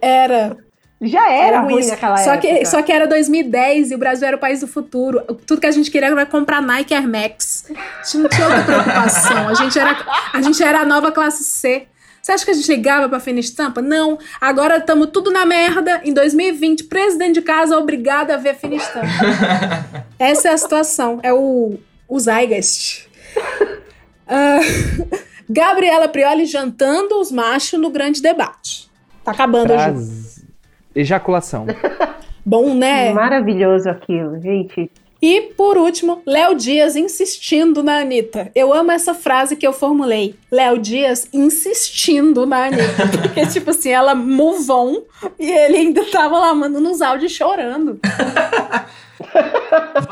Era. 0.00 0.56
Já 1.02 1.30
era, 1.30 1.60
ruim, 1.60 1.74
ruim. 1.74 1.86
naquela 1.86 2.16
só 2.16 2.32
época. 2.32 2.48
Que, 2.48 2.64
só 2.64 2.80
que 2.80 2.90
era 2.90 3.06
2010 3.06 3.90
e 3.90 3.94
o 3.94 3.98
Brasil 3.98 4.26
era 4.26 4.38
o 4.38 4.40
país 4.40 4.60
do 4.60 4.66
futuro. 4.66 5.20
Tudo 5.46 5.60
que 5.60 5.66
a 5.66 5.70
gente 5.70 5.90
queria 5.90 6.08
era 6.08 6.24
comprar 6.24 6.62
Nike 6.62 6.94
Air 6.94 7.06
Max. 7.06 7.70
A 7.70 8.04
gente 8.04 8.22
não 8.22 8.30
tinha 8.30 8.46
outra 8.46 8.64
preocupação. 8.64 9.48
A 9.48 9.54
gente 9.54 9.78
era 9.78 10.06
a, 10.32 10.40
gente 10.40 10.62
era 10.62 10.80
a 10.80 10.84
nova 10.86 11.12
classe 11.12 11.44
C. 11.44 11.86
Você 12.22 12.32
acha 12.32 12.44
que 12.44 12.50
a 12.50 12.54
gente 12.54 12.70
ligava 12.70 13.06
pra 13.06 13.20
fina 13.20 13.38
estampa? 13.38 13.82
Não. 13.82 14.18
Agora 14.40 14.78
estamos 14.78 15.10
tudo 15.12 15.30
na 15.30 15.44
merda. 15.44 16.00
Em 16.04 16.14
2020, 16.14 16.84
presidente 16.84 17.34
de 17.34 17.42
casa 17.42 17.76
obrigado 17.76 18.30
a 18.30 18.38
ver 18.38 18.54
fina 18.54 18.76
estampa. 18.76 19.06
Essa 20.18 20.48
é 20.48 20.52
a 20.52 20.58
situação. 20.58 21.20
É 21.22 21.32
o, 21.32 21.78
o 22.08 22.18
Zeitgeist. 22.18 23.06
Ah, 24.30 24.58
Gabriela 25.48 26.06
Prioli 26.06 26.44
jantando 26.44 27.18
os 27.18 27.32
machos 27.32 27.80
no 27.80 27.88
grande 27.88 28.20
debate. 28.20 28.90
Tá 29.24 29.30
acabando 29.30 29.72
o 29.72 29.78
jogo. 29.78 29.92
Praz- 29.94 30.44
ejaculação. 30.94 31.66
Bom, 32.44 32.74
né? 32.74 33.10
Maravilhoso 33.14 33.88
aquilo, 33.88 34.38
gente. 34.38 34.90
E, 35.22 35.40
por 35.56 35.78
último, 35.78 36.20
Léo 36.26 36.54
Dias 36.54 36.94
insistindo 36.94 37.82
na 37.82 38.00
Anitta. 38.00 38.52
Eu 38.54 38.72
amo 38.74 38.92
essa 38.92 39.14
frase 39.14 39.56
que 39.56 39.66
eu 39.66 39.72
formulei. 39.72 40.34
Léo 40.52 40.76
Dias 40.78 41.26
insistindo 41.32 42.44
na 42.44 42.66
Anitta. 42.66 43.08
Porque, 43.20 43.46
tipo 43.46 43.70
assim, 43.70 43.88
ela 43.90 44.14
move 44.14 44.70
on 44.70 45.02
e 45.38 45.50
ele 45.50 45.78
ainda 45.78 46.04
tava 46.04 46.38
lá 46.38 46.54
mandando 46.54 46.88
uns 46.88 47.00
áudios 47.00 47.32
chorando. 47.32 47.98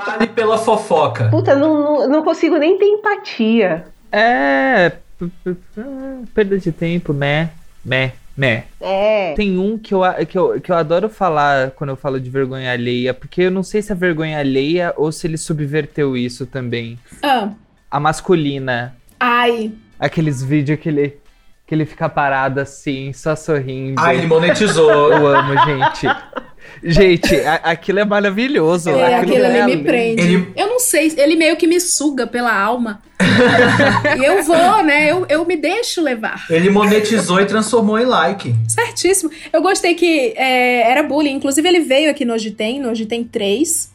Vale 0.07 0.27
pela 0.29 0.59
fofoca. 0.59 1.29
Puta, 1.29 1.55
não, 1.55 1.75
não, 1.83 2.09
não 2.09 2.23
consigo 2.25 2.57
nem 2.59 2.79
ter 2.79 2.87
empatia. 2.87 3.87
É. 4.13 4.93
Perda 6.35 6.59
de 6.59 6.73
tempo, 6.73 7.13
né? 7.13 7.51
Né? 7.85 8.13
Né? 8.37 8.65
É. 8.81 9.33
Tem 9.35 9.59
um 9.59 9.79
que 9.79 9.95
eu, 9.95 10.03
que, 10.29 10.37
eu, 10.37 10.61
que 10.61 10.71
eu 10.71 10.77
adoro 10.77 11.09
falar 11.09 11.71
quando 11.71 11.91
eu 11.91 11.97
falo 11.97 12.21
de 12.21 12.29
vergonha 12.29 12.71
alheia, 12.71 13.15
porque 13.15 13.43
eu 13.43 13.51
não 13.51 13.63
sei 13.63 13.81
se 13.81 13.91
é 13.93 13.95
vergonha 13.95 14.39
alheia 14.39 14.93
ou 14.97 15.11
se 15.11 15.27
ele 15.27 15.39
subverteu 15.39 16.17
isso 16.17 16.45
também. 16.45 16.99
Ah, 17.23 17.49
A 17.91 17.99
masculina. 17.99 18.95
ai. 19.19 19.73
Aqueles 19.99 20.43
vídeos 20.43 20.79
que 20.79 20.91
ele, 20.91 21.17
que 21.67 21.75
ele 21.75 21.87
fica 21.87 22.07
parado 22.11 22.61
assim, 22.61 23.11
só 23.15 23.35
sorrindo. 23.35 23.99
Ah, 23.99 24.15
ele 24.15 24.27
monetizou. 24.27 25.11
Eu 25.11 25.27
amo, 25.27 25.55
gente. 25.65 26.07
Gente, 26.87 27.35
a- 27.41 27.61
aquilo 27.65 27.99
é 27.99 28.05
maravilhoso. 28.05 28.91
É, 28.91 29.15
aquilo 29.17 29.45
ali 29.45 29.77
me 29.77 29.83
prende. 29.83 30.49
Eu 30.57 30.69
não 30.69 30.79
sei, 30.79 31.13
ele 31.17 31.35
meio 31.35 31.57
que 31.57 31.67
me 31.67 31.81
suga 31.81 32.27
pela 32.27 32.55
alma. 32.57 33.03
e 34.21 34.25
eu 34.25 34.43
vou, 34.45 34.83
né? 34.85 35.11
Eu, 35.11 35.27
eu 35.29 35.45
me 35.45 35.57
deixo 35.57 36.01
levar. 36.01 36.47
Ele 36.49 36.71
monetizou 36.71 37.41
e 37.41 37.47
transformou 37.47 37.99
em 37.99 38.05
like. 38.05 38.55
Certíssimo. 38.69 39.31
Eu 39.53 39.61
gostei 39.63 39.95
que 39.95 40.33
é, 40.37 40.89
era 40.91 41.03
bullying. 41.03 41.33
Inclusive, 41.35 41.67
ele 41.67 41.81
veio 41.81 42.11
aqui 42.11 42.25
no 42.25 42.35
Hoje 42.35 42.51
Tem, 42.53 42.79
no 42.79 42.91
Hoje 42.91 43.05
Tem 43.07 43.25
3. 43.25 43.91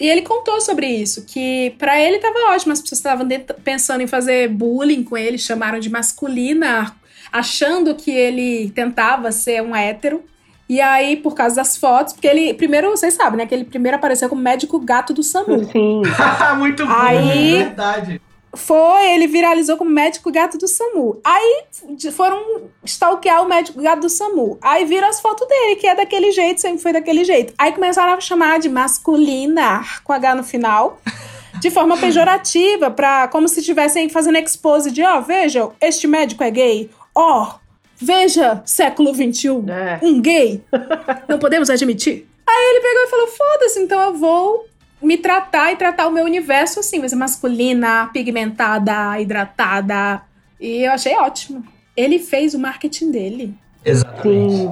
E 0.00 0.08
ele 0.08 0.22
contou 0.22 0.58
sobre 0.62 0.86
isso, 0.86 1.26
que 1.26 1.74
pra 1.78 2.00
ele 2.00 2.18
tava 2.18 2.54
ótimo. 2.54 2.72
As 2.72 2.80
pessoas 2.80 2.98
estavam 3.00 3.28
pensando 3.62 4.00
em 4.00 4.06
fazer 4.06 4.48
bullying 4.48 5.02
com 5.02 5.14
ele, 5.14 5.36
chamaram 5.36 5.78
de 5.78 5.90
masculina, 5.90 6.96
achando 7.30 7.94
que 7.94 8.10
ele 8.10 8.70
tentava 8.70 9.30
ser 9.30 9.62
um 9.62 9.76
hétero. 9.76 10.24
E 10.70 10.80
aí, 10.80 11.16
por 11.16 11.34
causa 11.34 11.56
das 11.56 11.76
fotos, 11.76 12.12
porque 12.12 12.28
ele, 12.28 12.54
primeiro, 12.54 12.90
vocês 12.90 13.14
sabem, 13.14 13.38
né? 13.38 13.44
Que 13.44 13.52
ele 13.52 13.64
primeiro 13.64 13.96
apareceu 13.96 14.28
como 14.28 14.40
médico 14.40 14.78
gato 14.78 15.12
do 15.12 15.20
SAMU. 15.20 15.64
Sim. 15.64 16.02
Muito 16.58 16.86
bom, 16.86 16.92
Aí- 16.96 17.56
é 17.56 17.64
verdade. 17.64 18.22
Foi, 18.54 19.10
ele 19.10 19.26
viralizou 19.26 19.76
como 19.76 19.90
médico 19.90 20.30
gato 20.30 20.56
do 20.58 20.68
SAMU. 20.68 21.20
Aí 21.24 21.64
foram 22.12 22.40
stalkear 22.84 23.42
o 23.42 23.48
médico 23.48 23.82
gato 23.82 24.02
do 24.02 24.08
SAMU. 24.08 24.58
Aí 24.62 24.84
viram 24.84 25.08
as 25.08 25.20
fotos 25.20 25.46
dele, 25.48 25.74
que 25.74 25.88
é 25.88 25.94
daquele 25.96 26.30
jeito, 26.30 26.60
sempre 26.60 26.78
foi 26.78 26.92
daquele 26.92 27.24
jeito. 27.24 27.52
Aí 27.58 27.72
começaram 27.72 28.12
a 28.12 28.20
chamar 28.20 28.60
de 28.60 28.68
masculina, 28.68 29.82
com 30.04 30.12
H 30.12 30.36
no 30.36 30.44
final, 30.44 31.00
de 31.60 31.68
forma 31.70 31.96
pejorativa, 31.96 32.92
pra, 32.92 33.26
como 33.26 33.48
se 33.48 33.58
estivessem 33.58 34.08
fazendo 34.08 34.38
expose 34.38 34.92
de, 34.92 35.02
ó, 35.02 35.20
veja, 35.20 35.68
este 35.80 36.06
médico 36.06 36.44
é 36.44 36.50
gay. 36.50 36.90
Ó, 37.12 37.54
veja, 38.00 38.62
século 38.64 39.14
XXI, 39.14 39.48
um 40.02 40.20
gay. 40.20 40.62
Não 41.28 41.38
podemos 41.38 41.68
admitir. 41.70 42.26
Aí 42.46 42.70
ele 42.70 42.80
pegou 42.80 43.02
e 43.04 43.06
falou: 43.08 43.26
foda-se, 43.28 43.80
então 43.80 44.00
eu 44.00 44.14
vou 44.14 44.66
me 45.02 45.16
tratar 45.16 45.72
e 45.72 45.76
tratar 45.76 46.06
o 46.08 46.10
meu 46.10 46.24
universo 46.24 46.80
assim, 46.80 46.98
mas 46.98 47.12
masculina, 47.12 48.08
pigmentada, 48.12 49.18
hidratada. 49.20 50.22
E 50.60 50.84
eu 50.84 50.92
achei 50.92 51.16
ótimo. 51.16 51.64
Ele 51.96 52.18
fez 52.18 52.54
o 52.54 52.58
marketing 52.58 53.10
dele. 53.10 53.54
Exatamente. 53.84 54.68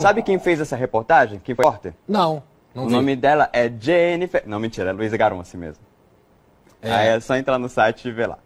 Sabe 0.00 0.22
quem 0.22 0.38
fez 0.38 0.60
essa 0.60 0.76
reportagem? 0.76 1.40
Quem 1.42 1.54
foi 1.54 1.64
a 1.64 1.68
repórter? 1.68 1.94
Não, 2.06 2.42
não 2.72 2.84
O 2.84 2.86
vi. 2.86 2.92
nome 2.92 3.16
dela 3.16 3.50
é 3.52 3.68
Jennifer. 3.80 4.42
Não, 4.46 4.60
mentira, 4.60 4.90
é 4.90 4.92
Luísa 4.92 5.16
Garonce 5.16 5.56
mesmo. 5.56 5.82
É. 6.80 6.92
Aí 6.92 7.08
é 7.08 7.20
só 7.20 7.36
entrar 7.36 7.58
no 7.58 7.68
site 7.68 8.06
e 8.06 8.12
ver 8.12 8.28
lá. 8.28 8.38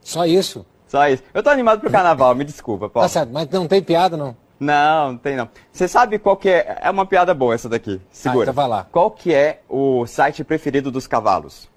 Só 0.00 0.24
isso? 0.24 0.64
Só 0.86 1.08
isso. 1.08 1.22
Eu 1.34 1.42
tô 1.42 1.50
animado 1.50 1.80
pro 1.80 1.90
carnaval, 1.90 2.34
me 2.34 2.44
desculpa, 2.44 2.88
Paulo. 2.88 3.08
Tá 3.08 3.12
certo, 3.12 3.32
mas 3.32 3.48
não 3.50 3.66
tem 3.66 3.82
piada, 3.82 4.16
não? 4.16 4.36
Não, 4.58 5.12
não 5.12 5.18
tem 5.18 5.36
não. 5.36 5.50
Você 5.70 5.86
sabe 5.86 6.18
qual 6.18 6.34
que 6.36 6.48
é? 6.48 6.78
É 6.80 6.90
uma 6.90 7.04
piada 7.04 7.34
boa 7.34 7.54
essa 7.54 7.68
daqui. 7.68 8.00
Segura. 8.10 8.44
então 8.44 8.54
vai 8.54 8.66
lá. 8.68 8.86
Qual 8.90 9.10
que 9.10 9.34
é 9.34 9.60
o 9.68 10.06
site 10.06 10.42
preferido 10.44 10.90
dos 10.90 11.06
cavalos? 11.06 11.68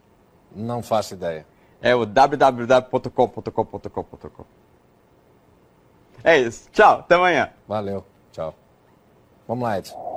Não 0.55 0.81
faço 0.81 1.13
ideia. 1.13 1.45
É 1.81 1.93
o 1.95 2.05
www.com.com.com.com. 2.05 4.45
É 6.23 6.37
isso. 6.37 6.69
Tchau, 6.71 6.99
até 6.99 7.15
amanhã. 7.15 7.49
Valeu, 7.67 8.05
tchau. 8.31 8.53
Vamos 9.47 9.63
lá, 9.63 9.79
Edson. 9.79 10.08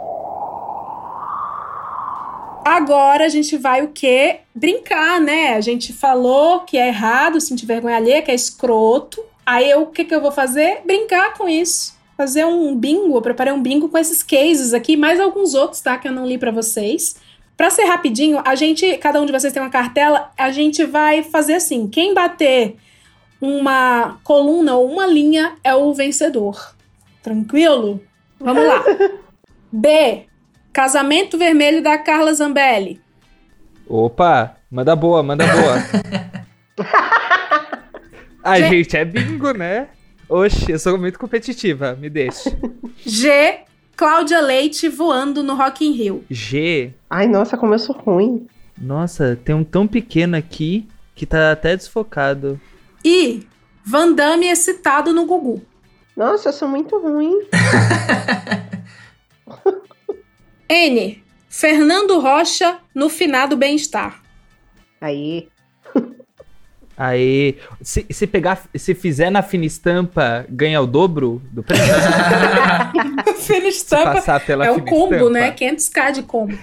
Agora 2.64 3.24
a 3.24 3.28
gente 3.28 3.56
vai 3.56 3.82
o 3.82 3.88
quê? 3.88 4.40
Brincar, 4.54 5.20
né? 5.20 5.54
A 5.54 5.60
gente 5.60 5.92
falou 5.92 6.60
que 6.60 6.78
é 6.78 6.88
errado 6.88 7.40
sentir 7.40 7.66
vergonha 7.66 7.96
alheia, 7.96 8.22
que 8.22 8.30
é 8.30 8.34
escroto. 8.34 9.22
Aí 9.44 9.68
eu, 9.68 9.82
o 9.82 9.86
que, 9.86 10.04
que 10.04 10.14
eu 10.14 10.20
vou 10.20 10.30
fazer? 10.30 10.80
Brincar 10.84 11.34
com 11.34 11.48
isso. 11.48 11.94
Fazer 12.16 12.44
um 12.46 12.76
bingo. 12.76 13.16
Eu 13.16 13.22
preparei 13.22 13.52
um 13.52 13.60
bingo 13.60 13.88
com 13.88 13.98
esses 13.98 14.22
cases 14.22 14.72
aqui, 14.72 14.96
mais 14.96 15.18
alguns 15.18 15.54
outros, 15.54 15.80
tá? 15.80 15.98
Que 15.98 16.06
eu 16.06 16.12
não 16.12 16.24
li 16.24 16.38
pra 16.38 16.52
vocês. 16.52 17.16
Pra 17.56 17.68
ser 17.68 17.84
rapidinho, 17.84 18.40
a 18.44 18.54
gente, 18.54 18.96
cada 18.98 19.20
um 19.20 19.26
de 19.26 19.32
vocês 19.32 19.52
tem 19.52 19.62
uma 19.62 19.70
cartela, 19.70 20.30
a 20.38 20.50
gente 20.52 20.84
vai 20.84 21.22
fazer 21.22 21.54
assim: 21.54 21.88
quem 21.88 22.14
bater 22.14 22.76
uma 23.40 24.20
coluna 24.22 24.76
ou 24.76 24.90
uma 24.90 25.06
linha 25.06 25.54
é 25.64 25.74
o 25.74 25.92
vencedor. 25.92 26.74
Tranquilo? 27.22 28.00
Vamos 28.38 28.64
lá. 28.64 28.84
B. 29.70 30.26
Casamento 30.72 31.36
Vermelho 31.36 31.82
da 31.82 31.98
Carla 31.98 32.32
Zambelli. 32.32 33.00
Opa, 33.86 34.56
manda 34.70 34.96
boa, 34.96 35.22
manda 35.22 35.44
boa. 35.46 35.76
ah, 38.42 38.58
Gente- 38.58 38.70
gente, 38.84 38.96
é 38.96 39.04
bingo, 39.04 39.52
né? 39.52 39.88
Oxe, 40.28 40.72
eu 40.72 40.78
sou 40.78 40.96
muito 40.96 41.18
competitiva, 41.18 41.94
me 41.94 42.08
deixa. 42.08 42.56
G. 43.04 43.60
Cláudia 43.94 44.40
Leite 44.40 44.88
voando 44.88 45.42
no 45.42 45.54
Rock 45.54 45.86
in 45.86 45.92
Rio. 45.92 46.24
G. 46.30 46.94
Ai, 47.10 47.26
nossa, 47.26 47.56
como 47.58 47.74
eu 47.74 47.78
sou 47.78 47.94
ruim. 47.94 48.46
Nossa, 48.80 49.38
tem 49.44 49.54
um 49.54 49.62
tão 49.62 49.86
pequeno 49.86 50.36
aqui 50.36 50.88
que 51.14 51.26
tá 51.26 51.52
até 51.52 51.76
desfocado. 51.76 52.58
I. 53.04 53.46
Van 53.84 54.12
Damme 54.12 54.46
excitado 54.46 55.12
no 55.12 55.26
Gugu. 55.26 55.62
Nossa, 56.16 56.48
eu 56.48 56.52
sou 56.52 56.68
muito 56.68 56.98
ruim. 56.98 57.32
N. 60.72 61.22
Fernando 61.50 62.18
Rocha 62.18 62.78
no 62.94 63.10
finado 63.10 63.58
bem-estar. 63.58 64.22
Aí. 64.98 65.48
Aí, 66.96 67.58
se, 67.82 68.06
se 68.08 68.26
pegar, 68.26 68.62
se 68.74 68.94
fizer 68.94 69.28
na 69.28 69.42
fina 69.42 69.66
estampa, 69.66 70.46
ganha 70.48 70.80
o 70.80 70.86
dobro 70.86 71.42
do 71.50 71.62
prêmio? 71.62 71.84
Fina 73.40 73.66
estampa 73.68 74.14
passar 74.14 74.44
pela 74.46 74.64
é 74.64 74.70
o 74.70 74.82
combo, 74.82 75.14
estampa. 75.14 75.30
né? 75.30 75.52
500k 75.52 76.12
de 76.12 76.22
combo. 76.22 76.58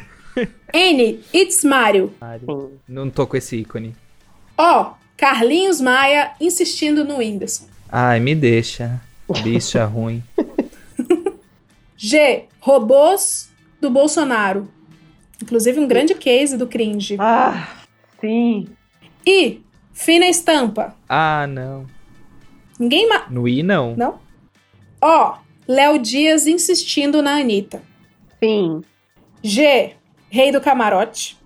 N. 0.73 1.19
It's 1.33 1.63
Mario. 1.63 2.13
Não 2.87 3.09
tô 3.09 3.27
com 3.27 3.37
esse 3.37 3.57
ícone. 3.57 3.95
O. 4.57 4.91
Carlinhos 5.17 5.81
Maia 5.81 6.31
insistindo 6.39 7.03
no 7.03 7.17
Whindersson. 7.17 7.65
Ai, 7.91 8.19
me 8.19 8.33
deixa. 8.33 9.01
Bicha 9.43 9.83
ruim. 9.85 10.23
G. 11.97 12.45
Robôs 12.59 13.48
do 13.79 13.89
Bolsonaro. 13.89 14.67
Inclusive 15.41 15.79
um 15.79 15.87
grande 15.87 16.13
case 16.15 16.57
do 16.57 16.67
cringe. 16.67 17.15
Ah, 17.19 17.67
sim. 18.19 18.67
I. 19.25 19.63
Fina 19.93 20.27
estampa. 20.27 20.95
Ah, 21.07 21.45
não. 21.47 21.85
Ninguém 22.79 23.07
ma... 23.09 23.25
No 23.29 23.47
I, 23.47 23.61
não. 23.61 23.95
Não? 23.95 24.19
Ó, 25.01 25.37
Léo 25.67 25.99
Dias 25.99 26.47
insistindo 26.47 27.21
na 27.21 27.37
Anitta. 27.37 27.81
Sim. 28.41 28.81
G, 29.43 29.95
Rei 30.29 30.51
do 30.51 30.61
Camarote. 30.61 31.37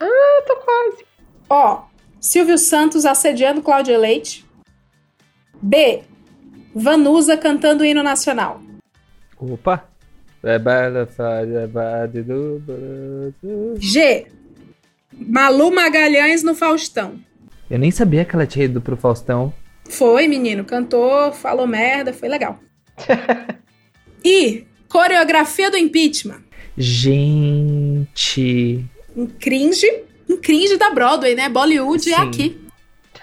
Ah, 0.00 0.42
tô 0.46 0.56
quase. 0.56 1.04
Ó, 1.48 1.84
Silvio 2.20 2.58
Santos 2.58 3.06
assediando 3.06 3.62
Cláudia 3.62 3.98
Leite. 3.98 4.44
B, 5.60 6.02
Vanusa 6.74 7.36
cantando 7.36 7.82
o 7.82 7.86
hino 7.86 8.02
nacional. 8.02 8.60
Opa. 9.38 9.87
G, 13.78 14.26
Malu 15.12 15.74
Magalhães 15.74 16.42
no 16.42 16.54
Faustão. 16.54 17.18
Eu 17.70 17.78
nem 17.78 17.90
sabia 17.90 18.24
que 18.24 18.34
ela 18.34 18.46
tinha 18.46 18.64
ido 18.64 18.80
pro 18.80 18.96
Faustão. 18.96 19.52
Foi, 19.88 20.28
menino, 20.28 20.64
cantou, 20.64 21.32
falou 21.32 21.66
merda, 21.66 22.12
foi 22.12 22.28
legal. 22.28 22.60
I, 24.24 24.66
coreografia 24.88 25.70
do 25.70 25.76
impeachment. 25.76 26.42
Gente. 26.76 28.04
Um 29.16 29.26
cringe, 29.26 29.86
um 30.28 30.36
cringe 30.36 30.76
da 30.76 30.90
Broadway, 30.90 31.34
né? 31.34 31.48
Bollywood 31.48 32.12
é 32.12 32.16
Sim. 32.16 32.22
aqui. 32.22 32.60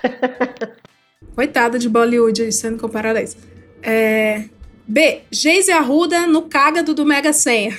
Coitada 1.35 1.79
de 1.79 1.87
Bollywood 1.87 2.41
aí, 2.41 2.51
sendo 2.51 2.77
comparada 2.77 3.19
a 3.19 3.23
isso. 3.23 3.37
É, 3.81 4.45
B. 4.87 5.21
Geise 5.31 5.71
Arruda 5.71 6.27
no 6.27 6.43
cágado 6.43 6.93
do 6.93 7.05
Mega 7.05 7.33
Senha. 7.33 7.77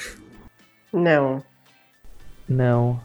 Não. 0.92 1.42
Não. 2.48 3.00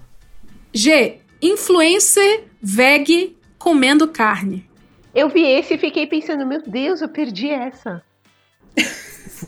G. 0.73 1.17
Influencer 1.41 2.45
veg 2.61 3.35
comendo 3.57 4.07
carne. 4.07 4.65
Eu 5.13 5.27
vi 5.29 5.43
esse 5.45 5.73
e 5.73 5.77
fiquei 5.77 6.07
pensando, 6.07 6.45
meu 6.45 6.61
Deus, 6.65 7.01
eu 7.01 7.09
perdi 7.09 7.49
essa. 7.49 8.01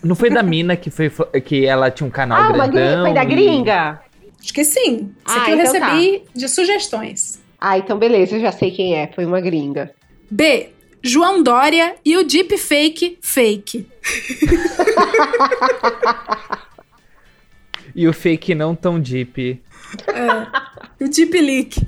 Não 0.04 0.16
foi 0.16 0.30
da 0.30 0.44
mina 0.44 0.76
que 0.76 0.90
foi 0.90 1.10
que 1.46 1.66
ela 1.66 1.90
tinha 1.90 2.08
um 2.08 2.12
canal 2.12 2.42
ah, 2.42 2.52
grandão. 2.68 3.06
foi 3.06 3.14
da 3.14 3.24
e- 3.24 3.28
gringa? 3.28 4.02
Acho 4.42 4.54
que 4.54 4.66
sim. 4.66 5.12
Isso 5.26 5.38
Ah, 5.38 5.42
aqui 5.44 5.52
eu 5.52 5.58
então 5.60 5.74
recebi 5.74 6.24
de 6.36 6.50
sugestões. 6.50 7.42
Ah, 7.60 7.78
então 7.78 7.98
beleza, 7.98 8.36
eu 8.36 8.42
já 8.42 8.52
sei 8.52 8.72
quem 8.72 8.96
é, 8.96 9.08
foi 9.08 9.26
uma 9.26 9.40
gringa. 9.40 9.92
B. 10.30 10.73
João 11.04 11.44
Dória 11.44 11.96
e 12.06 12.16
o 12.18 12.24
deepfake 12.24 13.18
fake. 13.22 13.88
E 17.96 18.08
o 18.08 18.14
fake 18.14 18.56
não 18.56 18.76
tão 18.76 19.00
deep. 19.00 19.62
É. 20.08 21.04
O 21.04 21.08
deep 21.08 21.40
leak. 21.40 21.82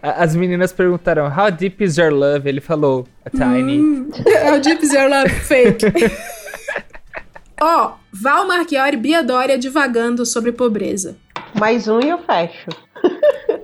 As 0.00 0.34
meninas 0.34 0.72
perguntaram, 0.72 1.26
how 1.26 1.50
deep 1.50 1.84
is 1.84 1.98
your 1.98 2.10
love? 2.10 2.48
Ele 2.48 2.60
falou, 2.60 3.06
a 3.24 3.30
tiny. 3.30 3.78
Hum, 3.78 4.10
é 4.26 4.52
o 4.52 4.60
deep 4.60 4.84
zero 4.86 5.10
love 5.10 5.28
fake. 5.28 5.86
Ó, 7.60 7.92
Val 8.12 8.46
Marchiori 8.46 8.96
e 8.96 9.00
Bia 9.00 9.22
Dória 9.22 9.58
divagando 9.58 10.24
sobre 10.24 10.50
pobreza. 10.50 11.16
Mais 11.58 11.86
um 11.86 12.00
e 12.00 12.08
eu 12.08 12.18
fecho. 12.18 12.68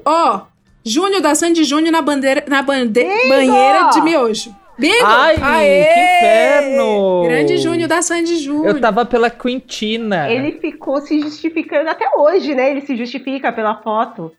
Ó, 0.04 0.42
Júnior 0.84 1.20
da 1.20 1.34
Sandy 1.34 1.64
Júnior 1.64 1.92
na, 1.92 2.02
bandeira, 2.02 2.44
na 2.46 2.62
bande 2.62 3.04
banheira 3.28 3.90
de 3.90 4.00
miojo. 4.02 4.54
Bingo! 4.80 5.04
Ai, 5.04 5.36
Aê! 5.40 5.84
que 5.84 6.00
inferno! 6.00 7.22
Grande 7.24 7.56
Júnior 7.58 7.88
da 7.88 8.02
Sandy 8.02 8.36
Júnior. 8.38 8.74
Eu 8.76 8.80
tava 8.80 9.04
pela 9.04 9.28
Quintina. 9.30 10.30
Ele 10.30 10.52
ficou 10.52 11.00
se 11.00 11.20
justificando 11.20 11.88
até 11.90 12.08
hoje, 12.16 12.54
né? 12.54 12.70
Ele 12.70 12.80
se 12.80 12.96
justifica 12.96 13.52
pela 13.52 13.76
foto. 13.82 14.32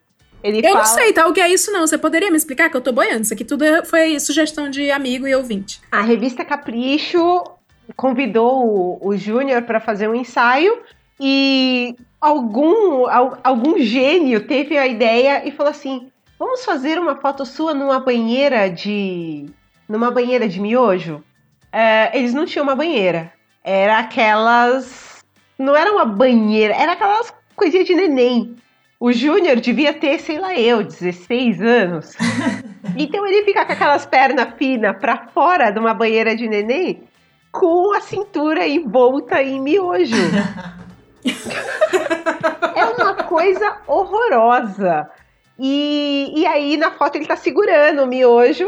Ele 0.44 0.58
Eu 0.60 0.64
fala... 0.74 0.78
não 0.80 0.86
sei, 0.86 1.14
tá? 1.14 1.28
O 1.28 1.34
que 1.34 1.40
é 1.40 1.48
isso, 1.48 1.72
não. 1.72 1.86
Você 1.86 1.98
poderia 1.98 2.32
me 2.32 2.38
explicar? 2.38 2.70
Que 2.70 2.76
eu 2.76 2.82
tô 2.82 2.92
boiando. 2.92 3.22
Isso 3.22 3.34
aqui 3.34 3.46
tudo 3.46 3.64
é- 3.64 3.86
foi 3.86 4.20
sugestão 4.20 4.70
de 4.70 4.90
amigo 4.90 5.28
e 5.28 5.36
ouvinte. 5.36 5.80
A 5.92 6.02
revista 6.02 6.44
Capricho 6.44 7.44
convidou 7.96 8.66
o, 8.66 9.08
o 9.10 9.16
Júnior 9.18 9.62
para 9.64 9.80
fazer 9.80 10.08
um 10.08 10.16
ensaio 10.16 10.80
e 11.20 11.96
algum, 12.20 13.06
al- 13.08 13.38
algum 13.44 13.78
gênio 13.80 14.48
teve 14.48 14.78
a 14.78 14.88
ideia 14.88 15.48
e 15.48 15.52
falou 15.52 15.70
assim: 15.72 16.10
vamos 16.40 16.66
fazer 16.66 16.98
uma 16.98 17.16
foto 17.18 17.46
sua 17.46 17.74
numa 17.76 18.00
banheira 18.00 18.68
de. 18.68 19.46
Numa 19.92 20.10
banheira 20.10 20.48
de 20.48 20.60
miojo? 20.60 21.22
É, 21.72 22.18
eles 22.18 22.34
não 22.34 22.46
tinham 22.46 22.64
uma 22.64 22.76
banheira. 22.76 23.32
Era 23.64 24.00
aquelas. 24.00 25.24
Não 25.60 25.76
era 25.76 25.92
uma 25.92 26.06
banheira, 26.06 26.74
era 26.74 26.94
aquelas 26.94 27.34
coisinhas 27.56 27.86
de 27.86 27.94
neném. 27.94 28.56
O 29.00 29.12
Júnior 29.12 29.58
devia 29.58 29.94
ter, 29.94 30.20
sei 30.20 30.40
lá 30.40 30.58
eu, 30.58 30.84
16 30.84 31.62
anos. 31.62 32.16
Então 32.98 33.26
ele 33.26 33.46
fica 33.46 33.64
com 33.64 33.72
aquelas 33.72 34.06
pernas 34.06 34.56
finas 34.58 34.98
pra 34.98 35.28
fora 35.34 35.72
de 35.72 35.80
uma 35.80 35.94
banheira 35.94 36.36
de 36.36 36.48
neném 36.48 37.08
com 37.52 37.96
a 37.96 38.02
cintura 38.02 38.68
envolta 38.68 39.42
em 39.42 39.62
miojo. 39.62 40.16
é 42.76 42.86
uma 42.86 43.14
coisa 43.16 43.78
horrorosa. 43.88 45.10
E, 45.60 46.34
e 46.36 46.46
aí 46.46 46.76
na 46.76 46.92
foto 46.92 47.18
ele 47.18 47.28
tá 47.28 47.36
segurando 47.36 48.04
o 48.04 48.08
miojo, 48.08 48.68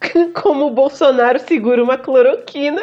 como 0.42 0.66
o 0.66 0.70
Bolsonaro 0.70 1.38
segura 1.38 1.82
uma 1.82 1.98
cloroquina. 1.98 2.82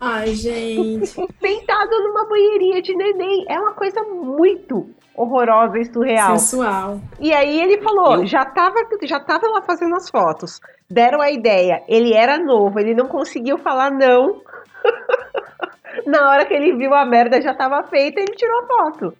Ai, 0.00 0.34
gente. 0.34 1.06
Sentado 1.40 2.02
numa 2.02 2.26
banheirinha 2.26 2.82
de 2.82 2.94
neném. 2.94 3.44
É 3.48 3.58
uma 3.58 3.72
coisa 3.72 4.02
muito 4.02 4.88
horrorosa 5.14 5.78
e 5.78 5.84
surreal. 5.84 6.38
Sensual. 6.38 7.00
E 7.18 7.32
aí 7.32 7.60
ele 7.60 7.82
falou, 7.82 8.26
já 8.26 8.44
tava, 8.44 8.76
já 9.02 9.18
tava 9.20 9.48
lá 9.48 9.62
fazendo 9.62 9.94
as 9.94 10.10
fotos. 10.10 10.60
Deram 10.90 11.20
a 11.20 11.30
ideia. 11.30 11.82
Ele 11.88 12.12
era 12.12 12.38
novo, 12.38 12.78
ele 12.78 12.94
não 12.94 13.08
conseguiu 13.08 13.58
falar 13.58 13.90
não. 13.90 14.42
Na 16.06 16.28
hora 16.30 16.44
que 16.44 16.52
ele 16.52 16.76
viu 16.76 16.92
a 16.94 17.06
merda 17.06 17.40
já 17.40 17.54
tava 17.54 17.82
feita, 17.84 18.20
ele 18.20 18.34
tirou 18.34 18.60
a 18.60 18.66
foto. 18.66 19.16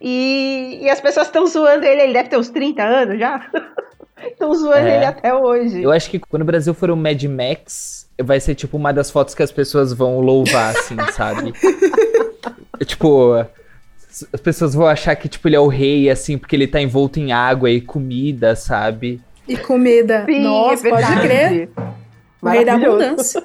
E, 0.00 0.80
e 0.82 0.90
as 0.90 1.00
pessoas 1.00 1.28
estão 1.28 1.46
zoando 1.46 1.86
ele, 1.86 2.02
ele 2.02 2.12
deve 2.12 2.28
ter 2.28 2.36
uns 2.36 2.50
30 2.50 2.82
anos 2.82 3.18
já. 3.18 3.48
Estão 4.26 4.54
zoando 4.54 4.86
É. 4.88 4.96
ele 4.96 5.04
até 5.04 5.34
hoje. 5.34 5.82
Eu 5.82 5.90
acho 5.92 6.08
que 6.10 6.18
quando 6.18 6.42
o 6.42 6.46
Brasil 6.46 6.72
for 6.74 6.90
o 6.90 6.96
Mad 6.96 7.22
Max, 7.24 8.08
vai 8.22 8.38
ser 8.40 8.54
tipo 8.54 8.76
uma 8.76 8.92
das 8.92 9.10
fotos 9.10 9.34
que 9.34 9.42
as 9.42 9.50
pessoas 9.52 9.92
vão 9.92 10.20
louvar, 10.20 10.74
assim, 10.76 10.96
sabe? 11.12 11.52
tipo, 12.86 13.34
as 14.32 14.40
pessoas 14.40 14.74
vão 14.74 14.86
achar 14.86 15.14
que, 15.16 15.28
tipo, 15.28 15.48
ele 15.48 15.56
é 15.56 15.60
o 15.60 15.68
rei, 15.68 16.10
assim, 16.10 16.36
porque 16.38 16.54
ele 16.56 16.66
tá 16.66 16.80
envolto 16.80 17.18
em 17.18 17.32
água 17.32 17.70
e 17.70 17.80
comida, 17.80 18.54
sabe? 18.56 19.20
E 19.48 19.56
comida. 19.56 20.24
Sim, 20.26 20.40
Nossa, 20.40 20.86
é 20.86 20.90
pode 20.90 21.20
crer. 21.20 21.70
O 22.40 22.48
rei 22.48 22.64
da 22.64 22.74
abundância. 22.74 23.42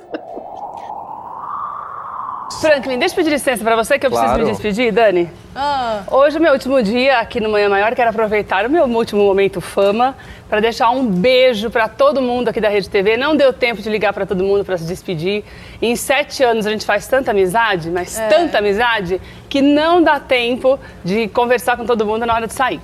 Franklin, 2.62 2.98
deixa 2.98 3.14
eu 3.14 3.18
pedir 3.18 3.30
licença 3.32 3.64
pra 3.64 3.76
você 3.76 4.00
que 4.00 4.06
eu 4.06 4.10
preciso 4.10 4.30
Claro. 4.34 4.46
me 4.46 4.52
despedir, 4.52 4.92
Dani. 4.92 5.30
Hoje 6.10 6.38
é 6.38 6.40
o 6.40 6.42
meu 6.42 6.54
último 6.54 6.82
dia 6.82 7.20
aqui 7.20 7.40
no 7.40 7.50
Manhã 7.50 7.68
Maior. 7.70 7.94
Quero 7.94 8.10
aproveitar 8.10 8.66
o 8.66 8.70
meu 8.70 8.86
último 8.86 9.24
momento 9.24 9.60
fama 9.60 10.16
para 10.50 10.60
deixar 10.62 10.90
um 10.92 11.06
beijo 11.06 11.70
pra 11.70 11.88
todo 11.90 12.22
mundo 12.22 12.48
aqui 12.48 12.62
da 12.62 12.70
Rede 12.70 12.90
TV. 12.90 13.18
Não 13.18 13.36
deu 13.36 13.52
tempo 13.52 13.82
de 13.82 13.90
ligar 13.90 14.14
pra 14.14 14.26
todo 14.26 14.44
mundo 14.44 14.64
pra 14.64 14.78
se 14.78 14.86
despedir. 14.86 15.44
Em 15.82 15.96
sete 15.96 16.42
anos 16.44 16.66
a 16.66 16.72
gente 16.72 16.86
faz 16.86 17.06
tanta 17.08 17.32
amizade, 17.32 17.92
mas 17.92 18.18
É. 18.18 18.28
tanta 18.28 18.60
amizade, 18.60 19.22
que 19.50 19.62
não 19.62 20.02
dá 20.02 20.20
tempo 20.20 20.80
de 21.04 21.28
conversar 21.28 21.76
com 21.76 21.86
todo 21.86 22.06
mundo 22.06 22.26
na 22.26 22.34
hora 22.34 22.48
de 22.48 22.54
sair. 22.54 22.80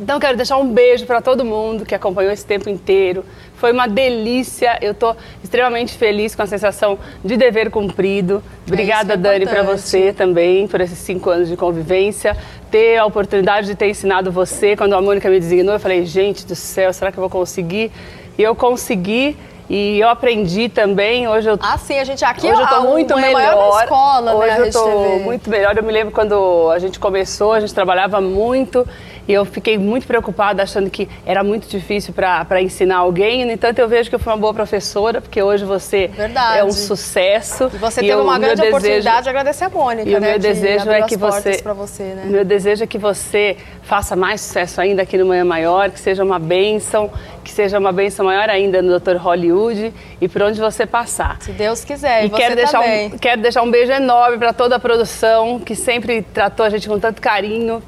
Então 0.00 0.18
quero 0.18 0.34
deixar 0.36 0.56
um 0.56 0.72
beijo 0.72 1.04
para 1.04 1.20
todo 1.20 1.44
mundo 1.44 1.84
que 1.84 1.94
acompanhou 1.94 2.32
esse 2.32 2.44
tempo 2.46 2.70
inteiro. 2.70 3.22
Foi 3.56 3.70
uma 3.70 3.86
delícia. 3.86 4.78
Eu 4.80 4.94
tô 4.94 5.14
extremamente 5.44 5.92
feliz 5.98 6.34
com 6.34 6.40
a 6.42 6.46
sensação 6.46 6.98
de 7.22 7.36
dever 7.36 7.70
cumprido. 7.70 8.42
Obrigada, 8.66 9.12
é 9.12 9.16
Dani, 9.16 9.46
para 9.46 9.62
você 9.62 10.12
também 10.12 10.66
por 10.66 10.80
esses 10.80 10.98
cinco 10.98 11.28
anos 11.28 11.48
de 11.48 11.56
convivência. 11.56 12.34
Ter 12.70 12.96
a 12.96 13.04
oportunidade 13.04 13.66
de 13.66 13.74
ter 13.74 13.90
ensinado 13.90 14.32
você. 14.32 14.74
Quando 14.74 14.94
a 14.94 15.02
Mônica 15.02 15.28
me 15.28 15.38
designou, 15.38 15.74
eu 15.74 15.80
falei, 15.80 16.06
gente 16.06 16.46
do 16.46 16.54
céu, 16.54 16.92
será 16.94 17.12
que 17.12 17.18
eu 17.18 17.22
vou 17.22 17.30
conseguir? 17.30 17.92
E 18.38 18.42
eu 18.42 18.54
consegui. 18.54 19.36
E 19.68 20.00
eu 20.00 20.08
aprendi 20.08 20.68
também. 20.68 21.28
Hoje 21.28 21.48
eu 21.48 21.56
Ah, 21.62 21.78
sim, 21.78 21.96
a 21.96 22.02
gente 22.04 22.24
aqui 22.24 22.44
Hoje 22.50 22.60
eu 22.60 22.66
a- 22.66 22.68
tô 22.68 22.80
muito 22.88 23.14
o 23.14 23.20
Manhã 23.20 23.26
melhor. 23.38 23.56
Maior 23.56 23.82
escola, 23.84 24.34
Hoje 24.34 24.46
né, 24.48 24.54
a 24.54 24.66
eu 24.66 24.72
tô 24.72 25.18
muito 25.20 25.48
melhor. 25.48 25.76
Eu 25.76 25.82
me 25.84 25.92
lembro 25.92 26.12
quando 26.12 26.68
a 26.72 26.78
gente 26.80 26.98
começou, 26.98 27.52
a 27.52 27.60
gente 27.60 27.72
trabalhava 27.72 28.20
muito 28.20 28.84
e 29.28 29.32
eu 29.32 29.44
fiquei 29.44 29.78
muito 29.78 30.06
preocupada, 30.06 30.62
achando 30.62 30.90
que 30.90 31.08
era 31.24 31.42
muito 31.44 31.68
difícil 31.68 32.12
para 32.14 32.60
ensinar 32.62 32.96
alguém. 32.98 33.44
No 33.44 33.52
entanto, 33.52 33.78
eu 33.78 33.88
vejo 33.88 34.08
que 34.08 34.14
eu 34.14 34.18
fui 34.18 34.32
uma 34.32 34.38
boa 34.38 34.54
professora, 34.54 35.20
porque 35.20 35.42
hoje 35.42 35.64
você 35.64 36.08
Verdade. 36.08 36.58
é 36.58 36.64
um 36.64 36.72
sucesso. 36.72 37.70
E 37.72 37.76
você 37.78 38.00
E 38.00 38.04
teve 38.04 38.14
eu- 38.14 38.22
uma 38.22 38.38
grande 38.38 38.56
desejo- 38.56 38.76
oportunidade 38.76 39.22
de 39.24 39.28
agradecer 39.28 39.64
a 39.64 39.70
Mônica, 39.70 40.08
e 40.10 40.14
o 40.14 40.20
né? 40.20 40.30
meu 40.30 40.38
desejo 40.38 40.90
é 40.90 41.02
que 41.02 41.16
você, 41.16 41.62
você, 41.74 42.02
né? 42.02 42.22
meu 42.26 42.44
desejo 42.44 42.84
é 42.84 42.86
que 42.86 42.98
você 42.98 43.56
faça 43.82 44.14
mais 44.16 44.40
sucesso 44.40 44.80
ainda 44.80 45.02
aqui 45.02 45.16
no 45.18 45.26
Manhã 45.26 45.44
Maior, 45.44 45.90
que 45.90 45.98
seja 46.00 46.22
uma 46.24 46.38
bênção, 46.38 47.10
que 47.44 47.50
seja 47.50 47.78
uma 47.78 47.92
bênção 47.92 48.24
maior 48.26 48.48
ainda 48.50 48.82
no 48.82 48.98
Dr. 48.98 49.16
Hollywood 49.16 49.92
e 50.20 50.28
por 50.28 50.42
onde 50.42 50.60
você 50.60 50.86
passar. 50.86 51.38
Se 51.40 51.52
Deus 51.52 51.84
quiser, 51.84 52.24
e, 52.24 52.26
E 52.26 52.30
você 52.30 52.36
quero 52.36 52.56
deixar, 52.56 52.80
também. 52.80 53.06
um, 53.08 53.18
quero 53.18 53.40
deixar 53.40 53.62
um 53.62 53.70
beijo 53.70 53.90
enorme 53.92 54.38
para 54.38 54.52
toda 54.52 54.76
a 54.76 54.78
produção 54.78 55.58
que 55.58 55.74
sempre 55.74 56.22
tratou 56.22 56.64
a 56.66 56.70
gente 56.70 56.88
com 56.88 56.98
tanto 56.98 57.20
carinho, 57.20 57.82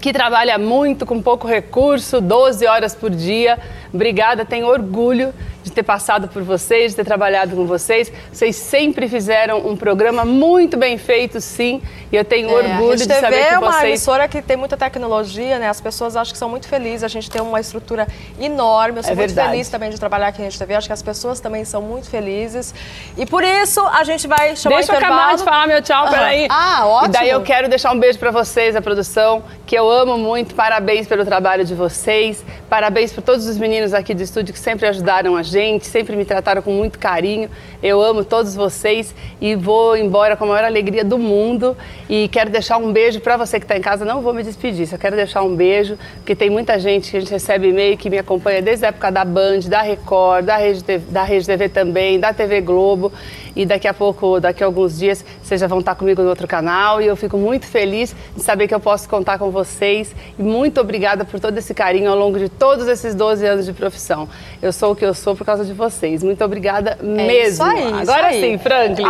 que 0.00 0.12
trabalha 0.12 0.58
muito 0.58 1.04
com 1.04 1.20
pouco 1.20 1.46
recurso, 1.46 2.20
12 2.20 2.66
horas 2.66 2.94
por 2.94 3.10
dia. 3.10 3.58
Obrigada, 3.92 4.44
tenho 4.44 4.66
orgulho 4.66 5.32
ter 5.76 5.82
passado 5.84 6.26
por 6.28 6.42
vocês, 6.42 6.92
de 6.92 6.96
ter 6.96 7.04
trabalhado 7.04 7.54
com 7.54 7.66
vocês. 7.66 8.10
Vocês 8.32 8.56
sempre 8.56 9.08
fizeram 9.08 9.58
um 9.66 9.76
programa 9.76 10.24
muito 10.24 10.76
bem 10.76 10.98
feito, 10.98 11.40
sim, 11.40 11.80
e 12.10 12.16
eu 12.16 12.24
tenho 12.24 12.48
É, 12.50 12.54
orgulho 12.54 12.96
de 12.96 13.04
saber 13.04 13.36
é 13.36 13.48
que 13.50 13.56
uma 13.56 13.70
vocês 13.72 13.84
emissora 13.84 14.26
que 14.26 14.40
tem 14.42 14.56
muita 14.56 14.76
tecnologia, 14.76 15.58
né? 15.58 15.68
As 15.68 15.80
pessoas 15.80 16.16
acho 16.16 16.32
que 16.32 16.38
são 16.38 16.48
muito 16.48 16.66
felizes. 16.68 17.04
A 17.04 17.08
gente 17.08 17.30
tem 17.30 17.40
uma 17.42 17.60
estrutura 17.60 18.06
enorme. 18.40 18.98
Eu 18.98 19.02
sou 19.02 19.12
É 19.12 19.14
muito 19.14 19.28
verdade. 19.28 19.50
feliz 19.50 19.68
também 19.68 19.90
de 19.90 19.98
trabalhar 20.00 20.28
aqui 20.28 20.38
na 20.38 20.44
Rede 20.44 20.58
TV. 20.58 20.74
Acho 20.74 20.86
que 20.86 20.92
as 20.92 21.02
pessoas 21.02 21.40
também 21.40 21.64
são 21.64 21.82
muito 21.82 22.08
felizes. 22.08 22.74
E 23.16 23.26
por 23.26 23.42
isso 23.44 23.80
a 23.86 24.02
gente 24.04 24.26
vai 24.26 24.56
chamar 24.56 24.76
Deixa 24.76 24.92
eu 24.92 24.96
o 24.96 24.98
intervalo. 24.98 25.20
acabar 25.20 25.36
de 25.36 25.44
falar 25.44 25.66
meu 25.66 25.82
tchau, 25.82 26.04
Aham. 26.04 26.10
peraí. 26.12 26.46
Ah, 26.50 26.86
ótimo. 26.86 27.08
E 27.08 27.12
daí 27.18 27.28
eu 27.30 27.42
quero 27.42 27.68
deixar 27.68 27.92
um 27.92 27.98
beijo 27.98 28.18
pra 28.18 28.30
vocês, 28.30 28.74
a 28.74 28.80
produção. 28.82 29.42
que 29.66 29.76
eu 29.76 29.90
amo 29.90 30.16
muito. 30.16 30.54
Parabéns 30.54 31.08
pelo 31.08 31.24
trabalho 31.24 31.64
de 31.64 31.74
vocês. 31.74 32.44
Parabéns 32.70 33.12
por 33.12 33.20
todos 33.20 33.46
os 33.46 33.58
meninos 33.58 33.92
aqui 33.92 34.14
do 34.14 34.22
estúdio 34.22 34.52
que 34.54 34.60
sempre 34.60 34.86
ajudaram 34.86 35.34
a 35.36 35.42
gente, 35.42 35.65
sempre 35.82 36.16
me 36.16 36.24
trataram 36.24 36.62
com 36.62 36.70
muito 36.70 36.98
carinho. 36.98 37.50
Eu 37.82 38.00
amo 38.00 38.24
todos 38.24 38.54
vocês 38.54 39.14
e 39.40 39.54
vou 39.54 39.96
embora 39.96 40.36
com 40.36 40.44
a 40.44 40.48
maior 40.48 40.64
alegria 40.64 41.04
do 41.04 41.18
mundo. 41.18 41.76
E 42.08 42.28
quero 42.28 42.50
deixar 42.50 42.78
um 42.78 42.92
beijo 42.92 43.20
para 43.20 43.36
você 43.36 43.58
que 43.58 43.64
está 43.64 43.76
em 43.76 43.80
casa. 43.80 44.04
Não 44.04 44.22
vou 44.22 44.32
me 44.32 44.42
despedir, 44.42 44.86
só 44.86 44.96
quero 44.96 45.16
deixar 45.16 45.42
um 45.42 45.54
beijo, 45.54 45.98
porque 46.16 46.34
tem 46.34 46.48
muita 46.48 46.78
gente 46.78 47.10
que 47.10 47.16
a 47.16 47.20
gente 47.20 47.30
recebe 47.30 47.68
e-mail 47.68 47.96
que 47.96 48.08
me 48.08 48.18
acompanha 48.18 48.62
desde 48.62 48.84
a 48.84 48.88
época 48.88 49.10
da 49.10 49.24
Band, 49.24 49.60
da 49.68 49.82
Record, 49.82 50.44
da 50.44 50.56
Rede 50.56 50.82
TV, 50.82 51.04
da 51.10 51.22
Rede 51.22 51.46
TV 51.46 51.68
também, 51.68 52.20
da 52.20 52.32
TV 52.32 52.60
Globo. 52.60 53.12
E 53.54 53.64
daqui 53.64 53.88
a 53.88 53.94
pouco, 53.94 54.38
daqui 54.38 54.62
a 54.62 54.66
alguns 54.66 54.98
dias, 54.98 55.24
vocês 55.46 55.60
já 55.60 55.66
vão 55.66 55.78
estar 55.78 55.94
comigo 55.94 56.22
no 56.22 56.28
outro 56.28 56.48
canal. 56.48 57.00
E 57.00 57.06
eu 57.06 57.16
fico 57.16 57.38
muito 57.38 57.66
feliz 57.66 58.14
de 58.34 58.42
saber 58.42 58.66
que 58.66 58.74
eu 58.74 58.80
posso 58.80 59.08
contar 59.08 59.38
com 59.38 59.50
vocês. 59.50 60.14
E 60.38 60.42
muito 60.42 60.80
obrigada 60.80 61.24
por 61.24 61.38
todo 61.38 61.56
esse 61.56 61.72
carinho 61.72 62.10
ao 62.10 62.18
longo 62.18 62.38
de 62.38 62.48
todos 62.48 62.88
esses 62.88 63.14
12 63.14 63.46
anos 63.46 63.66
de 63.66 63.72
profissão. 63.72 64.28
Eu 64.60 64.72
sou 64.72 64.92
o 64.92 64.96
que 64.96 65.04
eu 65.04 65.14
sou 65.14 65.36
por 65.36 65.44
causa 65.44 65.64
de 65.64 65.72
vocês. 65.72 66.22
Muito 66.22 66.44
obrigada 66.44 66.98
mesmo. 67.00 67.30
isso 67.30 67.62
aí, 67.62 67.86
isso 67.86 68.10
Agora 68.10 68.26
aí. 68.28 68.40
sim, 68.40 68.58
Franklin. 68.58 69.06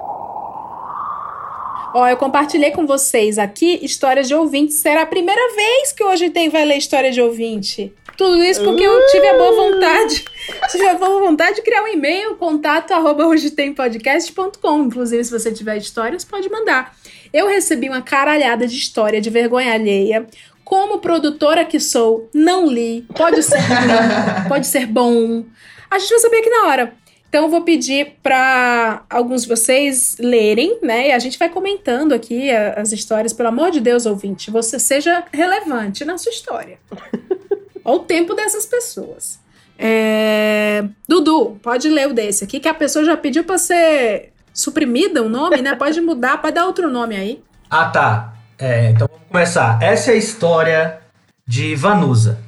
Ó, 1.94 2.06
eu 2.06 2.16
compartilhei 2.18 2.72
com 2.72 2.86
vocês 2.86 3.38
aqui 3.38 3.78
histórias 3.82 4.28
de 4.28 4.34
ouvintes. 4.34 4.76
Será 4.76 5.02
a 5.02 5.06
primeira 5.06 5.54
vez 5.54 5.92
que 5.92 6.04
hoje 6.04 6.28
tem 6.28 6.50
vai 6.50 6.66
ler 6.66 6.76
história 6.76 7.10
de 7.10 7.22
ouvinte. 7.22 7.94
Tudo 8.16 8.42
isso 8.42 8.64
porque 8.64 8.82
eu 8.82 9.06
tive 9.08 9.26
a 9.28 9.36
boa 9.36 9.52
vontade, 9.52 10.24
tive 10.70 10.88
a 10.88 10.94
boa 10.94 11.20
vontade 11.20 11.56
de 11.56 11.62
criar 11.62 11.82
um 11.82 11.88
e-mail, 11.88 12.36
contato 12.36 12.92
arroba 12.92 13.26
hoje 13.26 13.50
tem 13.50 13.74
podcast.com. 13.74 14.84
Inclusive, 14.84 15.22
se 15.24 15.30
você 15.30 15.52
tiver 15.52 15.76
histórias, 15.76 16.24
pode 16.24 16.48
mandar. 16.48 16.96
Eu 17.32 17.46
recebi 17.46 17.88
uma 17.88 18.00
caralhada 18.00 18.66
de 18.66 18.76
história 18.76 19.20
de 19.20 19.28
vergonha 19.28 19.74
alheia. 19.74 20.26
Como 20.64 20.98
produtora 20.98 21.64
que 21.64 21.78
sou, 21.78 22.28
não 22.34 22.66
li. 22.66 23.06
Pode 23.14 23.42
ser 23.42 23.58
ruim, 23.60 24.48
pode 24.48 24.66
ser 24.66 24.86
bom. 24.86 25.44
A 25.90 25.98
gente 25.98 26.10
vai 26.10 26.18
saber 26.18 26.38
aqui 26.38 26.50
na 26.50 26.66
hora. 26.66 26.94
Então 27.28 27.44
eu 27.44 27.50
vou 27.50 27.62
pedir 27.62 28.14
para 28.22 29.04
alguns 29.10 29.42
de 29.42 29.48
vocês 29.48 30.16
lerem, 30.18 30.78
né? 30.82 31.08
E 31.08 31.12
a 31.12 31.18
gente 31.18 31.38
vai 31.38 31.48
comentando 31.48 32.14
aqui 32.14 32.50
as 32.50 32.92
histórias. 32.92 33.32
Pelo 33.32 33.50
amor 33.50 33.70
de 33.70 33.80
Deus, 33.80 34.06
ouvinte, 34.06 34.50
você 34.50 34.78
seja 34.78 35.22
relevante 35.32 36.04
na 36.04 36.16
sua 36.16 36.30
história. 36.32 36.78
Olha 37.86 37.98
o 37.98 38.00
tempo 38.00 38.34
dessas 38.34 38.66
pessoas. 38.66 39.38
É, 39.78 40.84
Dudu, 41.08 41.56
pode 41.62 41.88
ler 41.88 42.08
o 42.08 42.12
desse 42.12 42.42
aqui, 42.42 42.58
que 42.58 42.66
a 42.68 42.74
pessoa 42.74 43.04
já 43.04 43.16
pediu 43.16 43.44
para 43.44 43.58
ser 43.58 44.32
suprimida 44.52 45.22
o 45.22 45.28
nome, 45.28 45.62
né? 45.62 45.76
Pode 45.76 46.00
mudar, 46.00 46.42
pode 46.42 46.56
dar 46.56 46.66
outro 46.66 46.90
nome 46.90 47.14
aí. 47.14 47.40
Ah, 47.70 47.84
tá. 47.84 48.34
É, 48.58 48.90
então 48.90 49.06
vamos 49.08 49.28
começar. 49.28 49.80
Essa 49.80 50.10
é 50.10 50.14
a 50.14 50.16
história 50.16 50.98
de 51.46 51.76
Vanusa. 51.76 52.40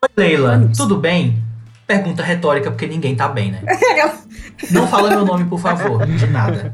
Oi, 0.00 0.10
Leila, 0.16 0.70
tudo 0.76 0.96
bem? 0.96 1.42
Pergunta 1.88 2.22
retórica, 2.22 2.70
porque 2.70 2.86
ninguém 2.86 3.16
tá 3.16 3.26
bem, 3.26 3.50
né? 3.50 3.62
Não 4.70 4.86
fala 4.86 5.10
meu 5.10 5.24
nome, 5.24 5.44
por 5.46 5.58
favor, 5.58 6.06
de 6.06 6.26
nada. 6.28 6.72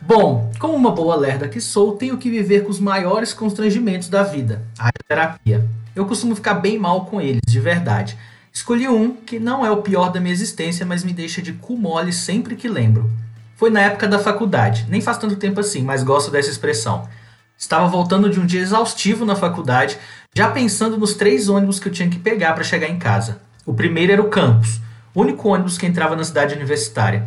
Bom, 0.00 0.50
como 0.58 0.74
uma 0.74 0.90
boa 0.90 1.16
lerda 1.16 1.48
que 1.48 1.60
sou, 1.60 1.96
tenho 1.96 2.16
que 2.16 2.30
viver 2.30 2.64
com 2.64 2.70
os 2.70 2.80
maiores 2.80 3.34
constrangimentos 3.34 4.08
da 4.08 4.22
vida, 4.22 4.62
a 4.78 4.90
terapia. 5.06 5.66
Eu 5.96 6.04
costumo 6.04 6.36
ficar 6.36 6.52
bem 6.52 6.78
mal 6.78 7.06
com 7.06 7.22
eles, 7.22 7.40
de 7.48 7.58
verdade. 7.58 8.18
Escolhi 8.52 8.86
um 8.86 9.16
que 9.16 9.38
não 9.38 9.64
é 9.64 9.70
o 9.70 9.78
pior 9.78 10.12
da 10.12 10.20
minha 10.20 10.32
existência, 10.32 10.84
mas 10.84 11.02
me 11.02 11.14
deixa 11.14 11.40
de 11.40 11.54
cu 11.54 11.74
mole 11.74 12.12
sempre 12.12 12.54
que 12.54 12.68
lembro. 12.68 13.10
Foi 13.54 13.70
na 13.70 13.80
época 13.80 14.06
da 14.06 14.18
faculdade, 14.18 14.84
nem 14.90 15.00
faz 15.00 15.16
tanto 15.16 15.36
tempo 15.36 15.58
assim, 15.58 15.82
mas 15.82 16.02
gosto 16.02 16.30
dessa 16.30 16.50
expressão. 16.50 17.08
Estava 17.56 17.88
voltando 17.88 18.28
de 18.28 18.38
um 18.38 18.44
dia 18.44 18.60
exaustivo 18.60 19.24
na 19.24 19.34
faculdade, 19.34 19.96
já 20.34 20.50
pensando 20.50 20.98
nos 20.98 21.14
três 21.14 21.48
ônibus 21.48 21.80
que 21.80 21.88
eu 21.88 21.92
tinha 21.92 22.10
que 22.10 22.18
pegar 22.18 22.52
para 22.52 22.62
chegar 22.62 22.88
em 22.88 22.98
casa. 22.98 23.40
O 23.64 23.72
primeiro 23.72 24.12
era 24.12 24.20
o 24.20 24.28
campus, 24.28 24.78
o 25.14 25.22
único 25.22 25.48
ônibus 25.48 25.78
que 25.78 25.86
entrava 25.86 26.14
na 26.14 26.24
cidade 26.24 26.54
universitária. 26.54 27.26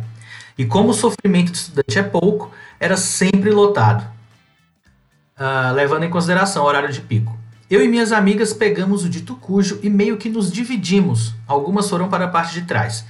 E 0.56 0.64
como 0.64 0.90
o 0.90 0.94
sofrimento 0.94 1.50
de 1.50 1.58
estudante 1.58 1.98
é 1.98 2.04
pouco, 2.04 2.52
era 2.78 2.96
sempre 2.96 3.50
lotado, 3.50 4.06
ah, 5.36 5.72
levando 5.74 6.04
em 6.04 6.10
consideração 6.10 6.62
o 6.62 6.66
horário 6.68 6.92
de 6.92 7.00
pico. 7.00 7.39
Eu 7.70 7.84
e 7.84 7.86
minhas 7.86 8.10
amigas 8.10 8.52
pegamos 8.52 9.04
o 9.04 9.08
dito 9.08 9.36
cujo 9.36 9.78
e 9.80 9.88
meio 9.88 10.16
que 10.16 10.28
nos 10.28 10.50
dividimos. 10.50 11.32
Algumas 11.46 11.88
foram 11.88 12.08
para 12.08 12.24
a 12.24 12.28
parte 12.28 12.52
de 12.52 12.62
trás. 12.62 13.04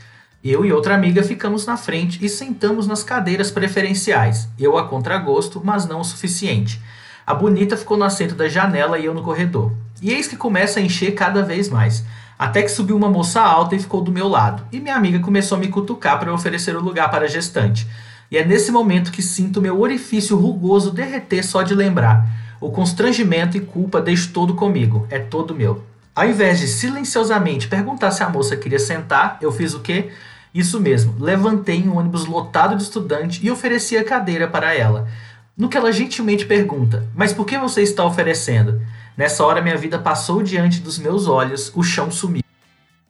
Eu 0.45 0.67
e 0.67 0.71
outra 0.71 0.95
amiga 0.95 1.23
ficamos 1.23 1.65
na 1.65 1.79
frente 1.79 2.23
e 2.23 2.29
sentamos 2.29 2.87
nas 2.87 3.03
cadeiras 3.03 3.51
preferenciais. 3.51 4.51
Eu 4.59 4.77
a 4.77 4.87
contragosto, 4.87 5.63
mas 5.65 5.87
não 5.87 6.01
o 6.01 6.05
suficiente. 6.05 6.79
A 7.27 7.33
bonita 7.33 7.75
ficou 7.75 7.97
no 7.97 8.05
assento 8.05 8.35
da 8.35 8.51
janela 8.51 8.99
e 8.99 9.07
eu 9.07 9.15
no 9.15 9.23
corredor. 9.23 9.73
E 10.03 10.13
eis 10.13 10.29
que 10.29 10.37
começa 10.37 10.79
a 10.79 10.83
encher 10.83 11.13
cada 11.13 11.43
vez 11.43 11.71
mais. 11.71 12.05
Até 12.39 12.61
que 12.61 12.69
subiu 12.69 12.99
uma 12.99 13.09
moça 13.09 13.41
alta 13.41 13.75
e 13.75 13.81
ficou 13.81 14.03
do 14.03 14.13
meu 14.13 14.29
lado. 14.29 14.63
E 14.71 14.79
minha 14.79 14.95
amiga 14.95 15.21
começou 15.21 15.57
a 15.57 15.59
me 15.59 15.69
cutucar 15.69 16.19
para 16.19 16.35
oferecer 16.35 16.77
o 16.77 16.83
lugar 16.83 17.11
para 17.11 17.25
a 17.25 17.29
gestante. 17.29 17.87
E 18.31 18.37
é 18.37 18.45
nesse 18.45 18.71
momento 18.71 19.11
que 19.11 19.23
sinto 19.23 19.63
meu 19.63 19.81
orifício 19.81 20.37
rugoso 20.37 20.91
derreter 20.91 21.43
só 21.43 21.63
de 21.63 21.75
lembrar. 21.75 22.50
O 22.61 22.71
constrangimento 22.71 23.57
e 23.57 23.61
culpa 23.61 24.03
deixo 24.03 24.33
todo 24.33 24.55
comigo. 24.55 25.07
É 25.09 25.19
todo 25.19 25.55
meu. 25.55 25.83
Ao 26.15 26.29
invés 26.29 26.59
de 26.59 26.69
silenciosamente 26.69 27.69
perguntar 27.69 28.11
se 28.11 28.23
a 28.23 28.29
moça 28.29 28.57
queria 28.57 28.79
sentar, 28.79 29.39
eu 29.41 29.51
fiz 29.51 29.73
o 29.73 29.81
quê? 29.81 30.11
Isso 30.53 30.81
mesmo, 30.81 31.15
levantei 31.19 31.89
um 31.89 31.97
ônibus 31.97 32.27
lotado 32.27 32.77
de 32.77 32.83
estudante 32.83 33.45
e 33.45 33.51
ofereci 33.51 33.97
a 33.97 34.05
cadeira 34.05 34.49
para 34.49 34.75
ela. 34.75 35.09
No 35.57 35.69
que 35.69 35.77
ela 35.77 35.93
gentilmente 35.93 36.45
pergunta: 36.45 37.07
Mas 37.15 37.33
por 37.33 37.47
que 37.47 37.57
você 37.57 37.83
está 37.83 38.05
oferecendo? 38.05 38.83
Nessa 39.17 39.45
hora 39.45 39.63
minha 39.63 39.77
vida 39.77 39.99
passou 39.99 40.43
diante 40.43 40.81
dos 40.81 40.99
meus 40.99 41.29
olhos, 41.29 41.73
o 41.75 41.83
chão 41.83 42.11
sumiu. 42.11 42.43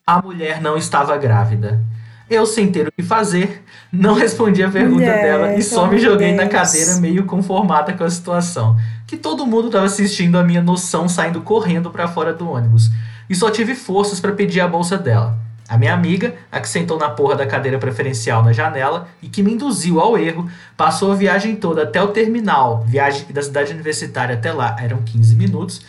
A 0.07 0.21
mulher 0.21 0.61
não 0.61 0.77
estava 0.77 1.17
grávida. 1.17 1.81
Eu, 2.31 2.47
sem 2.47 2.71
ter 2.71 2.87
o 2.87 2.93
que 2.93 3.03
fazer, 3.03 3.65
não 3.93 4.15
respondi 4.15 4.63
a 4.63 4.71
pergunta 4.71 5.01
Mulher, 5.01 5.23
dela 5.23 5.55
e 5.55 5.63
só 5.65 5.89
me 5.89 5.99
joguei 5.99 6.29
amor 6.29 6.37
na 6.37 6.45
de 6.45 6.51
Deus. 6.51 6.63
cadeira 6.63 6.97
meio 7.01 7.27
conformada 7.27 7.93
com 7.93 8.05
a 8.05 8.11
situação. 8.11 8.77
Que 9.05 9.17
todo 9.17 9.45
mundo 9.45 9.67
estava 9.67 9.85
assistindo 9.87 10.39
a 10.39 10.45
minha 10.45 10.63
noção 10.63 11.09
saindo 11.09 11.41
correndo 11.41 11.91
para 11.91 12.07
fora 12.07 12.33
do 12.33 12.49
ônibus. 12.49 12.89
E 13.29 13.35
só 13.35 13.51
tive 13.51 13.75
forças 13.75 14.21
para 14.21 14.31
pedir 14.31 14.61
a 14.61 14.69
bolsa 14.69 14.97
dela. 14.97 15.37
A 15.69 15.77
minha 15.77 15.93
amiga, 15.93 16.35
a 16.51 16.61
que 16.61 16.69
sentou 16.69 16.99
na 16.99 17.11
porra 17.11 17.35
da 17.35 17.47
cadeira 17.47 17.79
preferencial 17.79 18.45
na 18.45 18.53
janela 18.53 19.09
e 19.23 19.29
que 19.29 19.43
me 19.43 19.53
induziu 19.53 20.01
ao 20.01 20.17
erro, 20.17 20.49
passou 20.77 21.13
a 21.13 21.15
viagem 21.17 21.57
toda 21.57 21.83
até 21.83 22.01
o 22.03 22.09
terminal. 22.09 22.85
Viagem 22.87 23.27
da 23.33 23.43
cidade 23.43 23.73
universitária 23.73 24.37
até 24.37 24.53
lá 24.53 24.77
eram 24.81 24.99
15 25.03 25.35
minutos, 25.37 25.81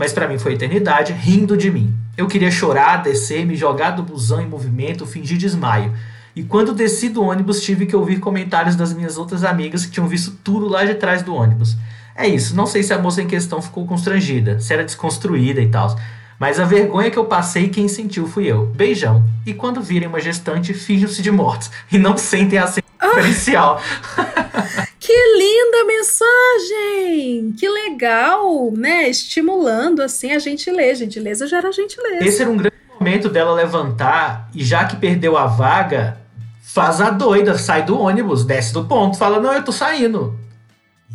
mas 0.00 0.14
para 0.14 0.26
mim 0.26 0.38
foi 0.38 0.54
eternidade, 0.54 1.12
rindo 1.12 1.58
de 1.58 1.70
mim. 1.70 1.94
Eu 2.16 2.26
queria 2.26 2.50
chorar, 2.50 3.02
descer, 3.02 3.44
me 3.44 3.54
jogar 3.54 3.90
do 3.90 4.02
busão 4.02 4.40
em 4.40 4.46
movimento, 4.46 5.04
fingir 5.04 5.36
desmaio. 5.36 5.92
E 6.34 6.42
quando 6.42 6.72
desci 6.72 7.10
do 7.10 7.22
ônibus, 7.22 7.60
tive 7.60 7.84
que 7.84 7.94
ouvir 7.94 8.18
comentários 8.18 8.74
das 8.74 8.94
minhas 8.94 9.18
outras 9.18 9.44
amigas 9.44 9.84
que 9.84 9.90
tinham 9.92 10.08
visto 10.08 10.30
tudo 10.42 10.66
lá 10.66 10.86
de 10.86 10.94
trás 10.94 11.22
do 11.22 11.34
ônibus. 11.34 11.76
É 12.16 12.26
isso, 12.26 12.56
não 12.56 12.64
sei 12.64 12.82
se 12.82 12.94
a 12.94 12.98
moça 12.98 13.20
em 13.20 13.26
questão 13.26 13.60
ficou 13.60 13.86
constrangida, 13.86 14.58
se 14.58 14.72
era 14.72 14.84
desconstruída 14.84 15.60
e 15.60 15.68
tal. 15.68 15.94
Mas 16.40 16.58
a 16.58 16.64
vergonha 16.64 17.10
que 17.10 17.18
eu 17.18 17.26
passei, 17.26 17.68
quem 17.68 17.86
sentiu 17.86 18.26
fui 18.26 18.46
eu. 18.46 18.64
Beijão. 18.64 19.22
E 19.44 19.52
quando 19.52 19.82
virem 19.82 20.08
uma 20.08 20.18
gestante, 20.18 20.72
finjam-se 20.72 21.20
de 21.20 21.30
mortos. 21.30 21.70
E 21.92 21.98
não 21.98 22.16
sentem 22.16 22.58
a 22.58 22.66
senha 22.66 22.84
preferencial. 22.98 23.78
Que 24.98 25.12
linda 25.12 25.84
mensagem! 25.86 27.52
Que 27.58 27.68
legal, 27.68 28.70
né? 28.70 29.08
Estimulando 29.08 30.02
assim 30.02 30.30
a 30.30 30.38
gentileza. 30.38 31.00
Gentileza 31.00 31.48
gera 31.48 31.72
gentileza. 31.72 32.24
Esse 32.24 32.42
era 32.42 32.50
um 32.50 32.56
grande 32.56 32.76
momento 32.96 33.28
dela 33.28 33.52
levantar 33.52 34.48
e 34.54 34.62
já 34.62 34.84
que 34.84 34.96
perdeu 34.96 35.36
a 35.36 35.46
vaga, 35.46 36.18
faz 36.62 37.00
a 37.00 37.10
doida, 37.10 37.58
sai 37.58 37.82
do 37.82 37.98
ônibus, 37.98 38.44
desce 38.44 38.72
do 38.72 38.84
ponto, 38.84 39.18
fala: 39.18 39.40
Não, 39.40 39.52
eu 39.52 39.64
tô 39.64 39.72
saindo. 39.72 40.38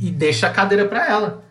E 0.02 0.12
deixa 0.12 0.48
a 0.48 0.52
cadeira 0.52 0.86
pra 0.86 1.08
ela. 1.08 1.45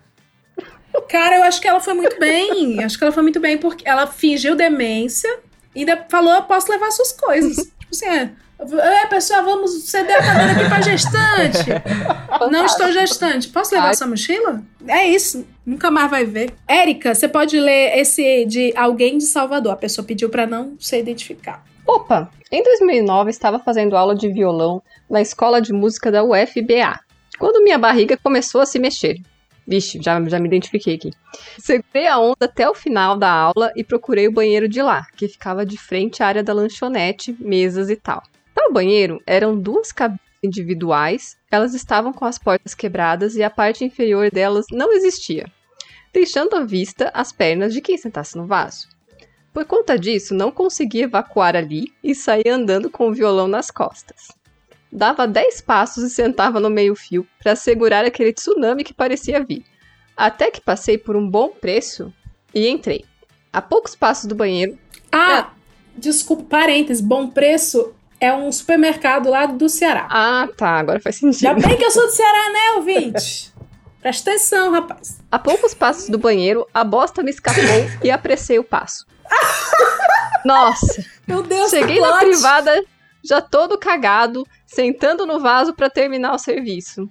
Cara, 1.03 1.37
eu 1.37 1.43
acho 1.43 1.61
que 1.61 1.69
ela 1.69 1.81
foi 1.81 1.95
muito 1.95 2.19
bem. 2.19 2.83
acho 2.83 2.97
que 2.97 3.05
ela 3.05 3.13
foi 3.13 3.23
muito 3.23 3.41
bem 3.41 3.59
porque 3.59 3.89
ela 3.89 4.07
fingiu 4.07 4.55
demência 4.55 5.39
e 5.75 5.81
ainda 5.81 6.07
falou: 6.09 6.43
posso 6.43 6.71
levar 6.71 6.91
suas 6.91 7.13
coisas. 7.13 7.57
tipo 7.79 7.93
assim, 7.93 8.07
é. 8.07 8.31
É, 8.57 9.07
pessoal, 9.07 9.45
vamos 9.45 9.73
ceder 9.83 10.17
a 10.17 10.23
cadeira 10.23 10.53
aqui 10.53 10.69
pra 10.69 10.81
gestante. 10.81 11.71
Não 12.51 12.65
estou 12.65 12.91
gestante. 12.93 13.49
Posso 13.49 13.75
levar 13.75 13.89
Ai. 13.89 13.95
sua 13.95 14.07
mochila? 14.07 14.63
É 14.87 15.09
isso. 15.09 15.45
Nunca 15.67 15.91
mais 15.91 16.09
vai 16.09 16.25
ver. 16.25 16.55
Érica, 16.67 17.15
você 17.15 17.29
pode 17.29 17.59
ler 17.59 17.99
esse 17.99 18.45
de 18.47 18.73
alguém 18.77 19.19
de 19.19 19.25
Salvador. 19.25 19.73
A 19.73 19.77
pessoa 19.77 20.07
pediu 20.07 20.31
pra 20.31 20.47
não 20.47 20.77
ser 20.79 21.01
identificada. 21.01 21.63
Opa! 21.87 22.31
Em 22.51 22.63
2009, 22.63 23.31
estava 23.31 23.59
fazendo 23.59 23.97
aula 23.97 24.15
de 24.15 24.33
violão 24.33 24.81
na 25.11 25.21
escola 25.21 25.61
de 25.61 25.73
música 25.73 26.11
da 26.11 26.23
UFBA, 26.23 27.01
quando 27.39 27.63
minha 27.63 27.77
barriga 27.77 28.17
começou 28.17 28.61
a 28.61 28.67
se 28.67 28.79
mexer. 28.79 29.17
Vixe, 29.67 29.99
já, 30.03 30.23
já 30.29 30.39
me 30.39 30.47
identifiquei 30.47 30.95
aqui. 30.97 31.11
Segurei 31.59 32.07
a 32.07 32.19
onda 32.19 32.45
até 32.45 32.69
o 32.69 32.75
final 32.75 33.17
da 33.17 33.31
aula 33.31 33.73
e 33.75 33.83
procurei 33.83 34.29
o 34.29 34.33
banheiro 34.33 34.69
de 34.69 34.83
lá, 34.83 35.07
que 35.17 35.29
ficava 35.29 35.65
de 35.65 35.79
frente 35.79 36.23
à 36.23 36.27
área 36.27 36.43
da 36.43 36.53
lanchonete, 36.53 37.35
mesas 37.41 37.89
e 37.89 37.97
tal. 37.97 38.23
O 38.57 38.73
banheiro, 38.73 39.21
eram 39.27 39.59
duas 39.59 39.93
cabines 39.93 40.21
individuais, 40.43 41.37
elas 41.51 41.75
estavam 41.75 42.13
com 42.13 42.25
as 42.25 42.39
portas 42.39 42.75
quebradas 42.75 43.37
e 43.37 43.43
a 43.43 43.51
parte 43.51 43.85
inferior 43.85 44.31
delas 44.31 44.67
não 44.71 44.93
existia. 44.93 45.47
deixando 46.15 46.55
à 46.55 46.65
vista 46.65 47.11
as 47.13 47.33
pernas 47.33 47.75
de 47.75 47.81
quem 47.81 47.99
sentasse 47.99 48.37
no 48.37 48.47
vaso. 48.47 48.89
Por 49.53 49.65
conta 49.67 49.99
disso, 49.99 50.33
não 50.33 50.51
conseguia 50.51 51.05
evacuar 51.05 51.57
ali 51.57 51.93
e 52.03 52.15
saía 52.15 52.55
andando 52.55 52.89
com 52.89 53.09
o 53.09 53.13
violão 53.13 53.49
nas 53.49 53.71
costas. 53.71 54.29
Dava 54.95 55.27
10 55.27 55.61
passos 55.63 56.05
e 56.05 56.11
sentava 56.11 56.61
no 56.61 56.71
meio-fio 56.71 57.27
para 57.43 57.57
segurar 57.57 58.05
aquele 58.05 58.33
tsunami 58.33 58.85
que 58.85 58.95
parecia 58.95 59.45
vir. 59.45 59.65
Até 60.17 60.53
que 60.53 60.61
passei 60.61 60.97
por 60.97 61.17
um 61.17 61.29
bom 61.29 61.49
preço 61.49 62.15
e 62.55 62.69
entrei. 62.69 63.05
A 63.53 63.61
poucos 63.61 63.97
passos 63.97 64.27
do 64.27 64.37
banheiro. 64.37 64.79
Ah, 65.11 65.51
desculpa, 65.97 66.45
parênteses, 66.45 67.03
bom 67.03 67.29
preço 67.29 67.93
é 68.21 68.33
um 68.33 68.53
supermercado 68.53 69.31
lá 69.31 69.47
do 69.47 69.69
Ceará. 69.69 70.07
Ah, 70.09 70.49
tá, 70.57 70.79
agora 70.79 71.01
faz 71.01 71.17
sentido. 71.17 71.49
Ainda 71.49 71.67
bem 71.67 71.77
que 71.77 71.85
eu 71.85 71.91
sou 71.91 72.07
do 72.07 72.13
Ceará, 72.13 72.53
né, 72.53 72.73
ouvinte? 72.77 73.53
Presta 74.01 74.31
atenção, 74.31 74.71
rapaz. 74.71 75.19
A 75.31 75.39
poucos 75.41 75.75
passos 75.75 76.09
do 76.09 76.19
banheiro, 76.19 76.67
a 76.73 76.85
bosta 76.85 77.21
me 77.21 77.31
escapou 77.31 77.63
e 78.03 78.13
apressei 78.13 78.61
o 78.61 78.65
passo. 78.65 79.05
Nossa! 80.45 81.05
Meu 81.27 81.43
Deus, 81.43 81.71
Cheguei 81.71 81.99
na 81.99 82.19
privada, 82.19 82.85
já 83.25 83.41
todo 83.41 83.79
cagado, 83.79 84.47
sentando 84.67 85.25
no 85.25 85.41
vaso 85.41 85.75
para 85.75 85.89
terminar 85.89 86.35
o 86.35 86.39
serviço. 86.39 87.09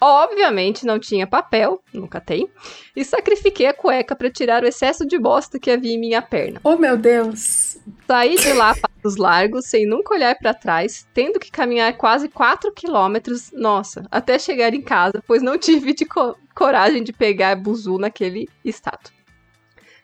Obviamente 0.00 0.86
não 0.86 0.96
tinha 0.96 1.26
papel, 1.26 1.82
nunca 1.92 2.20
tem, 2.20 2.48
e 2.94 3.04
sacrifiquei 3.04 3.66
a 3.66 3.74
cueca 3.74 4.14
para 4.14 4.30
tirar 4.30 4.62
o 4.62 4.66
excesso 4.66 5.04
de 5.04 5.18
bosta 5.18 5.58
que 5.58 5.72
havia 5.72 5.92
em 5.92 5.98
minha 5.98 6.22
perna. 6.22 6.60
Oh, 6.62 6.76
meu 6.76 6.96
Deus! 6.96 7.76
Saí 8.06 8.36
de 8.36 8.52
lá 8.52 8.76
passos 8.76 9.16
largos, 9.16 9.66
sem 9.66 9.84
nunca 9.86 10.14
olhar 10.14 10.36
para 10.38 10.54
trás, 10.54 11.04
tendo 11.12 11.40
que 11.40 11.50
caminhar 11.50 11.96
quase 11.96 12.28
4 12.28 12.72
quilômetros, 12.72 13.50
nossa, 13.52 14.06
até 14.08 14.38
chegar 14.38 14.72
em 14.72 14.80
casa, 14.82 15.20
pois 15.26 15.42
não 15.42 15.58
tive 15.58 15.92
de 15.92 16.04
co- 16.04 16.36
coragem 16.54 17.02
de 17.02 17.12
pegar 17.12 17.56
buzu 17.56 17.98
naquele 17.98 18.48
estado. 18.64 19.10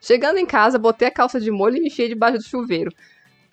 Chegando 0.01 0.39
em 0.39 0.45
casa, 0.45 0.77
botei 0.77 1.07
a 1.07 1.11
calça 1.13 1.41
de 1.41 1.53
molho 1.53 1.77
e 1.77 1.81
me 1.81 1.87
enfiei 1.87 2.09
debaixo 2.09 2.39
do 2.39 2.45
chuveiro. 2.45 2.91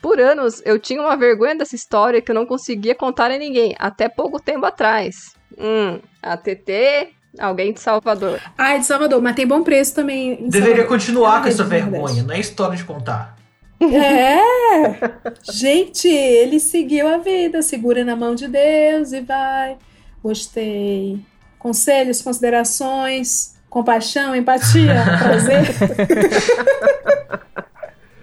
Por 0.01 0.19
anos, 0.19 0.61
eu 0.65 0.79
tinha 0.79 0.99
uma 1.01 1.15
vergonha 1.15 1.55
dessa 1.55 1.75
história 1.75 2.21
que 2.21 2.31
eu 2.31 2.35
não 2.35 2.45
conseguia 2.45 2.95
contar 2.95 3.29
a 3.29 3.37
ninguém, 3.37 3.75
até 3.77 4.09
pouco 4.09 4.41
tempo 4.41 4.65
atrás. 4.65 5.35
Hum, 5.57 5.99
a 6.21 6.35
TT, 6.35 7.09
alguém 7.37 7.71
de 7.71 7.79
Salvador. 7.79 8.41
Ah, 8.57 8.73
é 8.73 8.79
de 8.79 8.85
Salvador, 8.85 9.21
mas 9.21 9.35
tem 9.35 9.45
bom 9.45 9.61
preço 9.61 9.93
também. 9.93 10.35
Deveria 10.49 10.77
Salvador. 10.77 10.87
continuar 10.87 11.39
É 11.39 11.41
com 11.43 11.47
essa 11.49 11.63
vergonha, 11.63 12.23
não 12.23 12.33
é 12.33 12.39
história 12.39 12.75
de 12.75 12.83
contar. 12.83 13.37
É! 13.79 14.39
Gente, 15.51 16.07
ele 16.07 16.59
seguiu 16.59 17.07
a 17.07 17.17
vida, 17.17 17.61
segura 17.61 18.03
na 18.03 18.15
mão 18.15 18.35
de 18.35 18.47
Deus 18.47 19.11
e 19.11 19.21
vai. 19.21 19.77
Gostei. 20.23 21.19
Conselhos, 21.57 22.21
considerações, 22.21 23.55
compaixão, 23.69 24.35
empatia, 24.35 25.03
prazer. 25.19 25.61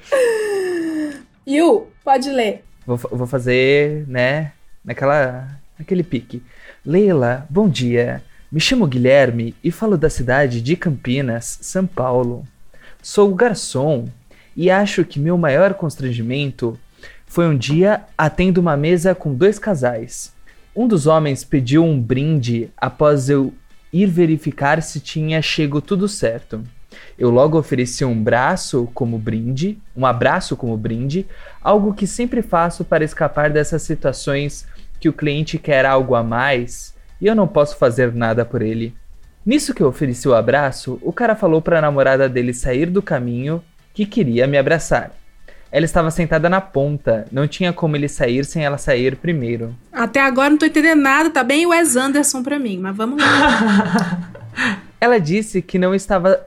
Yu, 1.48 1.86
pode 2.04 2.28
ler. 2.28 2.62
Vou, 2.86 2.98
vou 2.98 3.26
fazer, 3.26 4.06
né, 4.06 4.52
naquela, 4.84 5.48
naquele 5.78 6.02
pique. 6.02 6.42
Leila, 6.84 7.46
bom 7.48 7.66
dia. 7.66 8.22
Me 8.52 8.60
chamo 8.60 8.86
Guilherme 8.86 9.54
e 9.64 9.70
falo 9.70 9.96
da 9.96 10.10
cidade 10.10 10.60
de 10.60 10.76
Campinas, 10.76 11.58
São 11.62 11.86
Paulo. 11.86 12.46
Sou 13.02 13.34
garçom 13.34 14.10
e 14.54 14.70
acho 14.70 15.06
que 15.06 15.18
meu 15.18 15.38
maior 15.38 15.72
constrangimento 15.72 16.78
foi 17.24 17.48
um 17.48 17.56
dia 17.56 18.02
atendo 18.16 18.60
uma 18.60 18.76
mesa 18.76 19.14
com 19.14 19.34
dois 19.34 19.58
casais. 19.58 20.34
Um 20.76 20.86
dos 20.86 21.06
homens 21.06 21.44
pediu 21.44 21.82
um 21.82 21.98
brinde 21.98 22.68
após 22.76 23.30
eu 23.30 23.54
ir 23.90 24.06
verificar 24.06 24.82
se 24.82 25.00
tinha 25.00 25.40
chego 25.40 25.80
tudo 25.80 26.08
certo. 26.08 26.62
Eu 27.18 27.30
logo 27.30 27.58
ofereci 27.58 28.04
um 28.04 28.22
braço 28.22 28.88
como 28.94 29.18
brinde, 29.18 29.78
um 29.96 30.06
abraço 30.06 30.56
como 30.56 30.76
brinde, 30.76 31.26
algo 31.62 31.94
que 31.94 32.06
sempre 32.06 32.42
faço 32.42 32.84
para 32.84 33.04
escapar 33.04 33.50
dessas 33.50 33.82
situações 33.82 34.66
que 35.00 35.08
o 35.08 35.12
cliente 35.12 35.58
quer 35.58 35.84
algo 35.84 36.14
a 36.14 36.22
mais 36.22 36.94
e 37.20 37.26
eu 37.26 37.34
não 37.34 37.48
posso 37.48 37.76
fazer 37.76 38.14
nada 38.14 38.44
por 38.44 38.62
ele. 38.62 38.94
Nisso 39.44 39.74
que 39.74 39.82
eu 39.82 39.88
ofereci 39.88 40.28
o 40.28 40.34
abraço, 40.34 40.98
o 41.02 41.12
cara 41.12 41.34
falou 41.34 41.62
para 41.62 41.78
a 41.78 41.82
namorada 41.82 42.28
dele 42.28 42.52
sair 42.52 42.86
do 42.86 43.02
caminho 43.02 43.62
que 43.94 44.04
queria 44.04 44.46
me 44.46 44.58
abraçar. 44.58 45.12
Ela 45.70 45.84
estava 45.84 46.10
sentada 46.10 46.48
na 46.48 46.60
ponta, 46.60 47.26
não 47.30 47.46
tinha 47.46 47.72
como 47.72 47.94
ele 47.94 48.08
sair 48.08 48.44
sem 48.44 48.64
ela 48.64 48.78
sair 48.78 49.16
primeiro. 49.16 49.74
Até 49.92 50.20
agora 50.20 50.50
não 50.50 50.56
tô 50.56 50.64
entendendo 50.64 51.02
nada, 51.02 51.30
tá 51.30 51.44
bem 51.44 51.66
o 51.66 51.70
Wes 51.70 51.94
Anderson 51.94 52.42
pra 52.42 52.58
mim, 52.58 52.78
mas 52.78 52.96
vamos 52.96 53.22
lá. 53.22 54.30
Ela 55.00 55.18
disse 55.18 55.62
que 55.62 55.78
não 55.78 55.94
estava. 55.94 56.40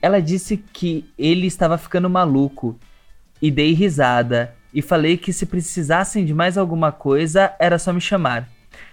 Ela 0.00 0.20
disse 0.20 0.56
que 0.56 1.08
ele 1.18 1.46
estava 1.46 1.76
ficando 1.78 2.08
maluco. 2.08 2.78
E 3.40 3.50
dei 3.50 3.72
risada. 3.72 4.54
E 4.72 4.82
falei 4.82 5.16
que 5.16 5.32
se 5.32 5.46
precisassem 5.46 6.24
de 6.24 6.34
mais 6.34 6.58
alguma 6.58 6.92
coisa, 6.92 7.52
era 7.58 7.78
só 7.78 7.92
me 7.92 8.00
chamar. 8.00 8.48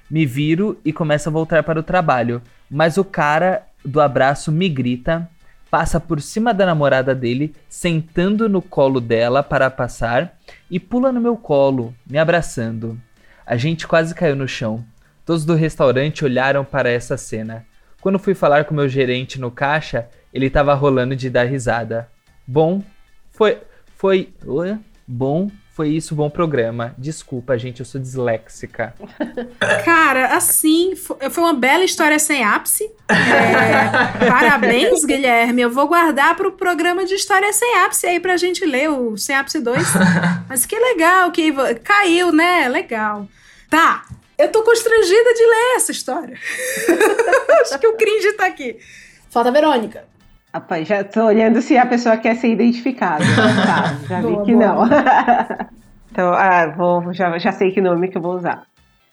Me 0.09 0.25
viro 0.25 0.79
e 0.85 0.93
começo 0.93 1.29
a 1.29 1.31
voltar 1.31 1.63
para 1.63 1.79
o 1.79 1.83
trabalho. 1.83 2.41
Mas 2.69 2.97
o 2.97 3.03
cara 3.03 3.65
do 3.83 4.01
abraço 4.01 4.51
me 4.51 4.67
grita, 4.67 5.29
passa 5.69 5.99
por 5.99 6.21
cima 6.21 6.53
da 6.53 6.65
namorada 6.65 7.13
dele, 7.13 7.53
sentando 7.67 8.47
no 8.47 8.61
colo 8.61 8.99
dela 8.99 9.43
para 9.43 9.69
passar, 9.69 10.37
e 10.71 10.79
pula 10.79 11.11
no 11.11 11.21
meu 11.21 11.37
colo, 11.37 11.93
me 12.09 12.17
abraçando. 12.17 12.99
A 13.45 13.55
gente 13.57 13.87
quase 13.87 14.15
caiu 14.15 14.35
no 14.35 14.47
chão. 14.47 14.83
Todos 15.25 15.45
do 15.45 15.53
restaurante 15.53 16.23
olharam 16.23 16.63
para 16.63 16.89
essa 16.89 17.17
cena. 17.17 17.65
Quando 18.01 18.19
fui 18.19 18.33
falar 18.33 18.65
com 18.65 18.73
meu 18.73 18.87
gerente 18.87 19.39
no 19.39 19.51
caixa, 19.51 20.07
ele 20.35 20.49
tava 20.49 20.73
rolando 20.73 21.15
de 21.15 21.29
dar 21.29 21.45
risada. 21.45 22.09
Bom, 22.45 22.83
foi. 23.31 23.57
Foi. 23.97 24.29
Ué? 24.45 24.77
Bom, 25.07 25.49
foi 25.73 25.89
isso, 25.89 26.13
bom 26.15 26.29
programa. 26.29 26.93
Desculpa, 26.97 27.57
gente, 27.57 27.79
eu 27.79 27.85
sou 27.85 27.99
disléxica. 28.01 28.93
Cara, 29.85 30.35
assim, 30.35 30.95
fo- 30.95 31.17
foi 31.29 31.43
uma 31.43 31.53
bela 31.53 31.83
história 31.83 32.19
sem 32.19 32.43
ápice. 32.43 32.83
É, 33.09 34.27
parabéns, 34.29 35.03
Guilherme. 35.05 35.61
Eu 35.61 35.69
vou 35.71 35.87
guardar 35.87 36.35
pro 36.35 36.51
programa 36.51 37.05
de 37.05 37.13
história 37.15 37.51
sem 37.53 37.77
ápice 37.79 38.05
aí 38.07 38.19
pra 38.19 38.35
gente 38.37 38.65
ler 38.65 38.89
o 38.89 39.17
Sem 39.17 39.35
Ápice 39.35 39.59
2. 39.59 39.83
Mas 40.49 40.65
que 40.65 40.77
legal 40.77 41.31
que 41.31 41.53
caiu, 41.83 42.31
né? 42.31 42.67
Legal. 42.67 43.27
Tá, 43.69 44.05
eu 44.37 44.49
tô 44.51 44.63
constrangida 44.63 45.33
de 45.33 45.43
ler 45.45 45.75
essa 45.77 45.91
história. 45.91 46.37
Acho 47.61 47.79
que 47.79 47.87
o 47.87 47.93
cringe 47.97 48.33
tá 48.33 48.45
aqui. 48.47 48.77
Falta 49.29 49.49
a 49.49 49.51
Verônica. 49.51 50.05
Rapaz, 50.55 50.87
já 50.87 51.03
tô 51.03 51.25
olhando 51.25 51.61
se 51.61 51.77
a 51.77 51.85
pessoa 51.85 52.15
quer 52.15 52.33
ser 52.37 52.47
identificada. 52.47 53.25
Tá, 53.67 53.93
já 54.07 54.21
vi 54.21 54.31
Boa, 54.31 54.45
que 54.45 54.53
boa. 54.53 54.65
não. 54.65 54.85
então, 56.09 56.33
ah, 56.33 56.67
vou, 56.67 57.11
já, 57.11 57.37
já 57.37 57.51
sei 57.51 57.73
que 57.73 57.81
nome 57.81 58.07
que 58.07 58.17
eu 58.17 58.21
vou 58.21 58.35
usar. 58.37 58.63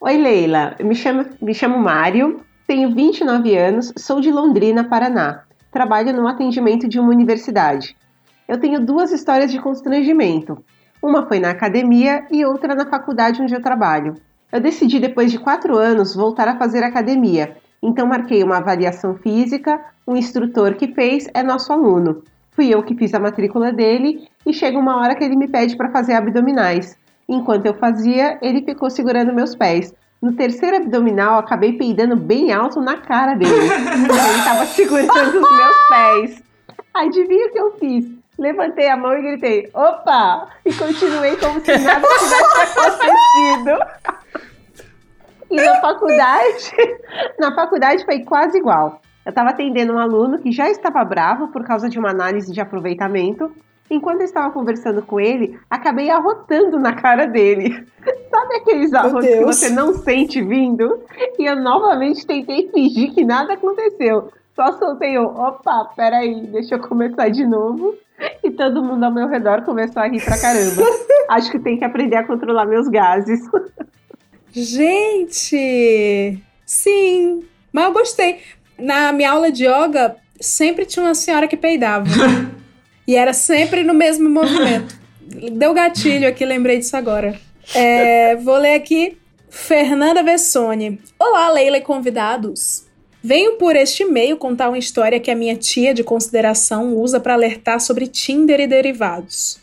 Oi, 0.00 0.18
Leila. 0.18 0.76
Me 0.78 0.94
chamo, 0.94 1.26
me 1.40 1.52
chamo 1.52 1.76
Mário, 1.80 2.42
tenho 2.64 2.94
29 2.94 3.58
anos, 3.58 3.92
sou 3.98 4.20
de 4.20 4.30
Londrina, 4.30 4.84
Paraná. 4.84 5.42
Trabalho 5.72 6.12
no 6.12 6.28
atendimento 6.28 6.86
de 6.86 7.00
uma 7.00 7.10
universidade. 7.10 7.96
Eu 8.46 8.60
tenho 8.60 8.78
duas 8.78 9.10
histórias 9.10 9.50
de 9.50 9.58
constrangimento. 9.58 10.64
Uma 11.02 11.26
foi 11.26 11.40
na 11.40 11.50
academia 11.50 12.24
e 12.30 12.44
outra 12.44 12.72
na 12.72 12.86
faculdade 12.86 13.42
onde 13.42 13.52
eu 13.52 13.60
trabalho. 13.60 14.14
Eu 14.52 14.60
decidi, 14.60 15.00
depois 15.00 15.32
de 15.32 15.40
quatro 15.40 15.76
anos, 15.76 16.14
voltar 16.14 16.46
a 16.46 16.56
fazer 16.56 16.84
academia. 16.84 17.56
Então, 17.82 18.06
marquei 18.06 18.44
uma 18.44 18.58
avaliação 18.58 19.16
física. 19.16 19.80
O 20.06 20.16
instrutor 20.16 20.74
que 20.74 20.88
fez 20.88 21.28
é 21.32 21.42
nosso 21.42 21.72
aluno. 21.72 22.22
Fui 22.50 22.68
eu 22.68 22.82
que 22.82 22.94
fiz 22.94 23.14
a 23.14 23.20
matrícula 23.20 23.72
dele 23.72 24.28
e 24.44 24.52
chega 24.52 24.78
uma 24.78 24.98
hora 25.00 25.14
que 25.14 25.24
ele 25.24 25.36
me 25.36 25.48
pede 25.48 25.76
para 25.76 25.90
fazer 25.90 26.14
abdominais. 26.14 26.98
Enquanto 27.28 27.66
eu 27.66 27.74
fazia, 27.74 28.38
ele 28.42 28.62
ficou 28.62 28.90
segurando 28.90 29.32
meus 29.32 29.54
pés. 29.54 29.94
No 30.20 30.32
terceiro 30.32 30.76
abdominal, 30.76 31.38
acabei 31.38 31.72
peidando 31.72 32.16
bem 32.16 32.52
alto 32.52 32.80
na 32.80 32.96
cara 32.96 33.34
dele. 33.34 33.52
ele 33.54 34.38
estava 34.38 34.66
segurando 34.66 35.40
os 35.40 35.56
meus 35.56 35.76
pés. 35.88 36.42
Adivinha 36.92 37.46
o 37.46 37.52
que 37.52 37.58
eu 37.58 37.72
fiz? 37.78 38.04
Levantei 38.38 38.88
a 38.88 38.96
mão 38.96 39.16
e 39.16 39.22
gritei, 39.22 39.70
opa! 39.72 40.48
E 40.64 40.72
continuei 40.74 41.36
como 41.36 41.60
se 41.60 41.76
nada 41.78 42.06
tivesse 42.06 42.78
acontecido. 42.78 43.78
E 45.50 45.56
na 45.56 45.80
faculdade, 45.80 46.72
na 47.38 47.54
faculdade 47.54 48.04
foi 48.04 48.20
quase 48.20 48.58
igual. 48.58 49.00
Eu 49.24 49.30
estava 49.30 49.50
atendendo 49.50 49.92
um 49.92 49.98
aluno 49.98 50.38
que 50.38 50.50
já 50.50 50.68
estava 50.68 51.04
bravo 51.04 51.48
por 51.48 51.64
causa 51.64 51.88
de 51.88 51.98
uma 51.98 52.10
análise 52.10 52.52
de 52.52 52.60
aproveitamento. 52.60 53.52
Enquanto 53.90 54.20
eu 54.20 54.24
estava 54.24 54.52
conversando 54.52 55.02
com 55.02 55.20
ele, 55.20 55.58
acabei 55.68 56.10
arrotando 56.10 56.78
na 56.78 56.94
cara 56.94 57.26
dele. 57.26 57.86
Sabe 58.30 58.56
aqueles 58.56 58.92
arrotos 58.94 59.28
que 59.28 59.44
você 59.44 59.70
não 59.70 59.94
sente 59.94 60.42
vindo? 60.42 61.00
E 61.38 61.44
eu 61.44 61.56
novamente 61.56 62.26
tentei 62.26 62.68
fingir 62.68 63.12
que 63.12 63.24
nada 63.24 63.52
aconteceu. 63.52 64.32
Só 64.56 64.72
soltei 64.78 65.18
o, 65.18 65.24
opa, 65.24 65.90
peraí, 65.96 66.46
deixa 66.46 66.74
eu 66.74 66.80
começar 66.80 67.28
de 67.28 67.46
novo. 67.46 67.94
E 68.42 68.50
todo 68.50 68.82
mundo 68.82 69.04
ao 69.04 69.12
meu 69.12 69.28
redor 69.28 69.62
começou 69.62 70.02
a 70.02 70.08
rir 70.08 70.24
pra 70.24 70.40
caramba. 70.40 70.82
Acho 71.28 71.50
que 71.50 71.58
tem 71.58 71.78
que 71.78 71.84
aprender 71.84 72.16
a 72.16 72.26
controlar 72.26 72.66
meus 72.66 72.88
gases. 72.88 73.40
Gente! 74.52 76.42
Sim, 76.66 77.44
mas 77.72 77.84
eu 77.84 77.92
gostei. 77.92 78.40
Na 78.82 79.12
minha 79.12 79.30
aula 79.30 79.52
de 79.52 79.64
yoga, 79.64 80.16
sempre 80.40 80.84
tinha 80.84 81.04
uma 81.04 81.14
senhora 81.14 81.46
que 81.46 81.56
peidava. 81.56 82.04
e 83.06 83.14
era 83.14 83.32
sempre 83.32 83.84
no 83.84 83.94
mesmo 83.94 84.28
movimento. 84.28 85.00
Deu 85.52 85.72
gatilho 85.72 86.26
aqui, 86.26 86.44
lembrei 86.44 86.78
disso 86.78 86.96
agora. 86.96 87.38
É, 87.76 88.34
vou 88.34 88.56
ler 88.56 88.74
aqui. 88.74 89.16
Fernanda 89.48 90.20
Vessone. 90.24 91.00
Olá, 91.16 91.48
Leila 91.52 91.76
e 91.76 91.80
convidados. 91.80 92.84
Venho 93.22 93.52
por 93.52 93.76
este 93.76 94.02
e-mail 94.02 94.36
contar 94.36 94.68
uma 94.68 94.78
história 94.78 95.20
que 95.20 95.30
a 95.30 95.36
minha 95.36 95.54
tia 95.54 95.94
de 95.94 96.02
consideração 96.02 96.96
usa 96.96 97.20
para 97.20 97.34
alertar 97.34 97.80
sobre 97.80 98.08
Tinder 98.08 98.58
e 98.58 98.66
derivados. 98.66 99.60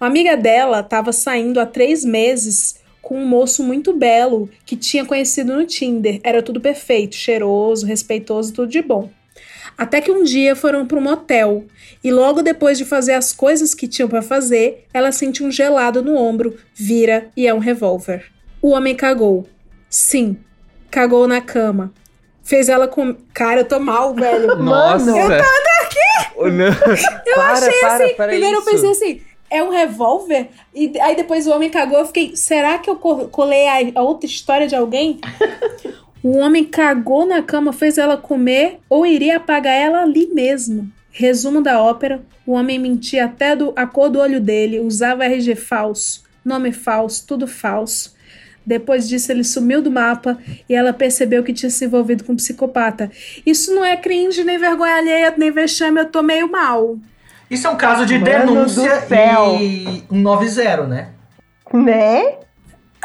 Uma 0.00 0.06
amiga 0.06 0.38
dela 0.38 0.80
estava 0.80 1.12
saindo 1.12 1.60
há 1.60 1.66
três 1.66 2.02
meses 2.02 2.76
com 3.04 3.18
um 3.18 3.26
moço 3.26 3.62
muito 3.62 3.92
belo 3.92 4.48
que 4.64 4.74
tinha 4.74 5.04
conhecido 5.04 5.54
no 5.54 5.66
Tinder. 5.66 6.18
Era 6.24 6.42
tudo 6.42 6.60
perfeito, 6.60 7.14
cheiroso, 7.14 7.86
respeitoso, 7.86 8.52
tudo 8.52 8.68
de 8.68 8.82
bom. 8.82 9.10
Até 9.76 10.00
que 10.00 10.10
um 10.10 10.24
dia 10.24 10.56
foram 10.56 10.86
para 10.86 10.98
um 10.98 11.02
motel 11.02 11.64
e 12.02 12.10
logo 12.10 12.42
depois 12.42 12.78
de 12.78 12.84
fazer 12.84 13.12
as 13.12 13.32
coisas 13.32 13.74
que 13.74 13.86
tinham 13.86 14.08
para 14.08 14.22
fazer, 14.22 14.86
ela 14.92 15.12
sente 15.12 15.42
um 15.44 15.50
gelado 15.50 16.02
no 16.02 16.16
ombro, 16.16 16.56
vira 16.74 17.28
e 17.36 17.46
é 17.46 17.52
um 17.52 17.58
revólver. 17.58 18.24
O 18.62 18.70
homem 18.70 18.94
cagou. 18.94 19.46
Sim, 19.88 20.38
cagou 20.90 21.28
na 21.28 21.40
cama. 21.40 21.92
Fez 22.42 22.68
ela 22.68 22.86
com. 22.86 23.16
Cara, 23.32 23.60
eu 23.60 23.64
tô 23.64 23.80
mal, 23.80 24.14
velho. 24.14 24.56
Nossa. 24.56 25.10
Eu 25.10 25.28
tô 25.28 25.84
aqui! 25.84 26.30
Oh, 26.36 26.48
não. 26.48 26.66
Eu 26.66 27.34
Para, 27.34 27.52
achei 27.52 27.80
para, 27.80 28.04
assim. 28.04 28.14
para 28.14 28.28
primeiro 28.28 28.58
isso. 28.58 28.68
eu 28.68 28.72
pensei 28.72 28.90
assim. 28.90 29.33
É 29.50 29.62
um 29.62 29.70
revólver? 29.70 30.48
E 30.74 30.92
aí 31.00 31.14
depois 31.16 31.46
o 31.46 31.52
homem 31.52 31.70
cagou. 31.70 31.98
Eu 31.98 32.06
fiquei. 32.06 32.34
Será 32.36 32.78
que 32.78 32.88
eu 32.90 32.96
co- 32.96 33.28
colei 33.28 33.68
a, 33.68 34.00
a 34.00 34.02
outra 34.02 34.26
história 34.26 34.66
de 34.66 34.74
alguém? 34.74 35.20
o 36.22 36.38
homem 36.38 36.64
cagou 36.64 37.26
na 37.26 37.42
cama, 37.42 37.72
fez 37.72 37.98
ela 37.98 38.16
comer 38.16 38.78
ou 38.88 39.06
iria 39.06 39.36
apagar 39.36 39.74
ela 39.74 40.02
ali 40.02 40.26
mesmo. 40.32 40.90
Resumo 41.10 41.62
da 41.62 41.80
ópera: 41.80 42.22
o 42.46 42.52
homem 42.52 42.78
mentia 42.78 43.26
até 43.26 43.54
do, 43.54 43.72
a 43.76 43.86
cor 43.86 44.10
do 44.10 44.18
olho 44.18 44.40
dele, 44.40 44.80
usava 44.80 45.24
RG 45.24 45.54
falso, 45.54 46.24
nome 46.44 46.72
falso, 46.72 47.24
tudo 47.26 47.46
falso. 47.46 48.14
Depois 48.66 49.06
disso, 49.06 49.30
ele 49.30 49.44
sumiu 49.44 49.82
do 49.82 49.90
mapa 49.90 50.38
e 50.68 50.74
ela 50.74 50.92
percebeu 50.92 51.44
que 51.44 51.52
tinha 51.52 51.68
se 51.68 51.84
envolvido 51.84 52.24
com 52.24 52.32
um 52.32 52.36
psicopata. 52.36 53.10
Isso 53.44 53.74
não 53.74 53.84
é 53.84 53.94
cringe, 53.96 54.42
nem 54.42 54.56
vergonha 54.56 54.96
alheia, 54.96 55.34
nem 55.36 55.50
vexame, 55.50 56.00
eu 56.00 56.06
tô 56.06 56.22
meio 56.22 56.50
mal. 56.50 56.98
Isso 57.50 57.66
é 57.66 57.70
um 57.70 57.76
caso 57.76 58.06
de 58.06 58.18
Mano 58.18 58.24
denúncia 58.24 59.06
e 59.60 60.04
um 60.10 60.20
90, 60.20 60.86
né? 60.86 61.08
Né? 61.72 62.38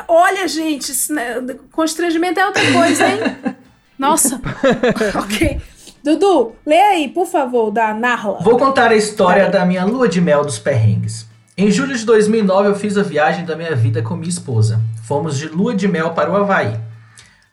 Olha, 0.07 0.48
gente, 0.48 0.94
né, 1.11 1.41
constrangimento 1.72 2.40
é 2.40 2.45
outra 2.45 2.72
coisa, 2.72 3.07
hein? 3.07 3.20
Nossa. 3.98 4.40
ok. 5.20 5.60
Dudu, 6.02 6.53
lê 6.66 6.80
aí, 6.80 7.07
por 7.10 7.28
favor, 7.28 7.70
da 7.70 7.94
Narla. 7.94 8.40
Vou 8.41 8.57
contar 8.57 8.91
a 8.91 8.95
história 8.95 9.49
da 9.49 9.66
minha 9.66 9.84
lua 9.84 10.07
de 10.07 10.22
mel 10.22 10.45
dos 10.45 10.57
perrengues. 10.57 11.28
Em 11.57 11.70
julho 11.70 11.95
de 11.98 12.06
2009 12.06 12.70
eu 12.70 12.76
fiz 12.76 12.98
a 12.98 13.03
viagem 13.03 13.44
da 13.44 13.53
minha 13.53 13.76
vida 13.76 14.02
com 14.02 14.16
minha 14.16 14.30
esposa. 14.30 14.80
Fomos 15.03 15.38
de 15.38 15.49
lua 15.49 15.76
de 15.76 15.90
mel 15.90 16.11
para 16.11 16.32
o 16.32 16.36
Havaí. 16.38 16.80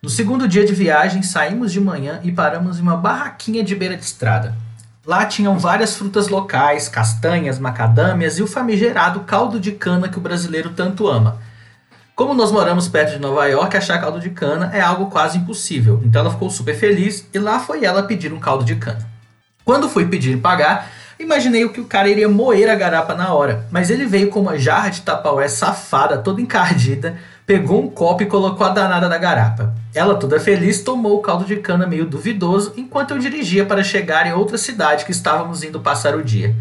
No 0.01 0.09
segundo 0.09 0.47
dia 0.47 0.65
de 0.65 0.73
viagem, 0.73 1.21
saímos 1.21 1.73
de 1.73 1.81
manhã 1.81 2.21
e 2.23 2.31
paramos 2.31 2.79
em 2.79 2.81
uma 2.81 2.95
barraquinha 2.95 3.63
de 3.63 3.75
beira 3.75 3.97
de 3.97 4.05
estrada. 4.05 4.55
Lá 5.07 5.25
tinham 5.25 5.57
várias 5.57 5.95
frutas 5.95 6.27
locais, 6.27 6.89
castanhas, 6.89 7.57
macadâmias 7.57 8.37
e 8.37 8.43
o 8.43 8.47
famigerado 8.47 9.21
caldo 9.21 9.57
de 9.57 9.71
cana 9.71 10.09
que 10.09 10.17
o 10.17 10.21
brasileiro 10.21 10.71
tanto 10.71 11.07
ama. 11.07 11.39
Como 12.13 12.33
nós 12.33 12.51
moramos 12.51 12.89
perto 12.89 13.13
de 13.13 13.19
Nova 13.19 13.45
York, 13.45 13.77
achar 13.77 14.01
caldo 14.01 14.19
de 14.19 14.31
cana 14.31 14.69
é 14.73 14.81
algo 14.81 15.05
quase 15.05 15.37
impossível. 15.37 16.01
Então 16.03 16.19
ela 16.19 16.31
ficou 16.31 16.49
super 16.49 16.75
feliz 16.75 17.25
e 17.33 17.39
lá 17.39 17.57
foi 17.57 17.85
ela 17.85 18.03
pedir 18.03 18.33
um 18.33 18.39
caldo 18.41 18.65
de 18.65 18.75
cana. 18.75 18.99
Quando 19.63 19.87
fui 19.87 20.05
pedir 20.07 20.33
e 20.33 20.41
pagar, 20.41 20.91
imaginei 21.17 21.65
que 21.69 21.79
o 21.79 21.85
cara 21.85 22.09
iria 22.09 22.27
moer 22.27 22.69
a 22.69 22.75
garapa 22.75 23.15
na 23.15 23.33
hora, 23.33 23.65
mas 23.71 23.89
ele 23.89 24.05
veio 24.05 24.29
com 24.29 24.41
uma 24.41 24.59
jarra 24.59 24.89
de 24.89 25.03
tapaué 25.03 25.47
safada, 25.47 26.17
toda 26.17 26.41
encardida, 26.41 27.17
pegou 27.47 27.81
um 27.81 27.89
copo 27.89 28.21
e 28.21 28.25
colocou 28.25 28.67
a 28.67 28.71
danada 28.71 29.07
na 29.07 29.17
garapa. 29.17 29.73
Ela, 29.95 30.15
toda 30.15 30.37
feliz, 30.37 30.81
tomou 30.81 31.17
o 31.17 31.21
caldo 31.21 31.45
de 31.45 31.55
cana 31.55 31.87
meio 31.87 32.05
duvidoso, 32.05 32.73
enquanto 32.75 33.11
eu 33.11 33.19
dirigia 33.19 33.65
para 33.65 33.81
chegar 33.85 34.27
em 34.27 34.33
outra 34.33 34.57
cidade 34.57 35.05
que 35.05 35.13
estávamos 35.13 35.63
indo 35.63 35.79
passar 35.79 36.13
o 36.13 36.21
dia. 36.21 36.53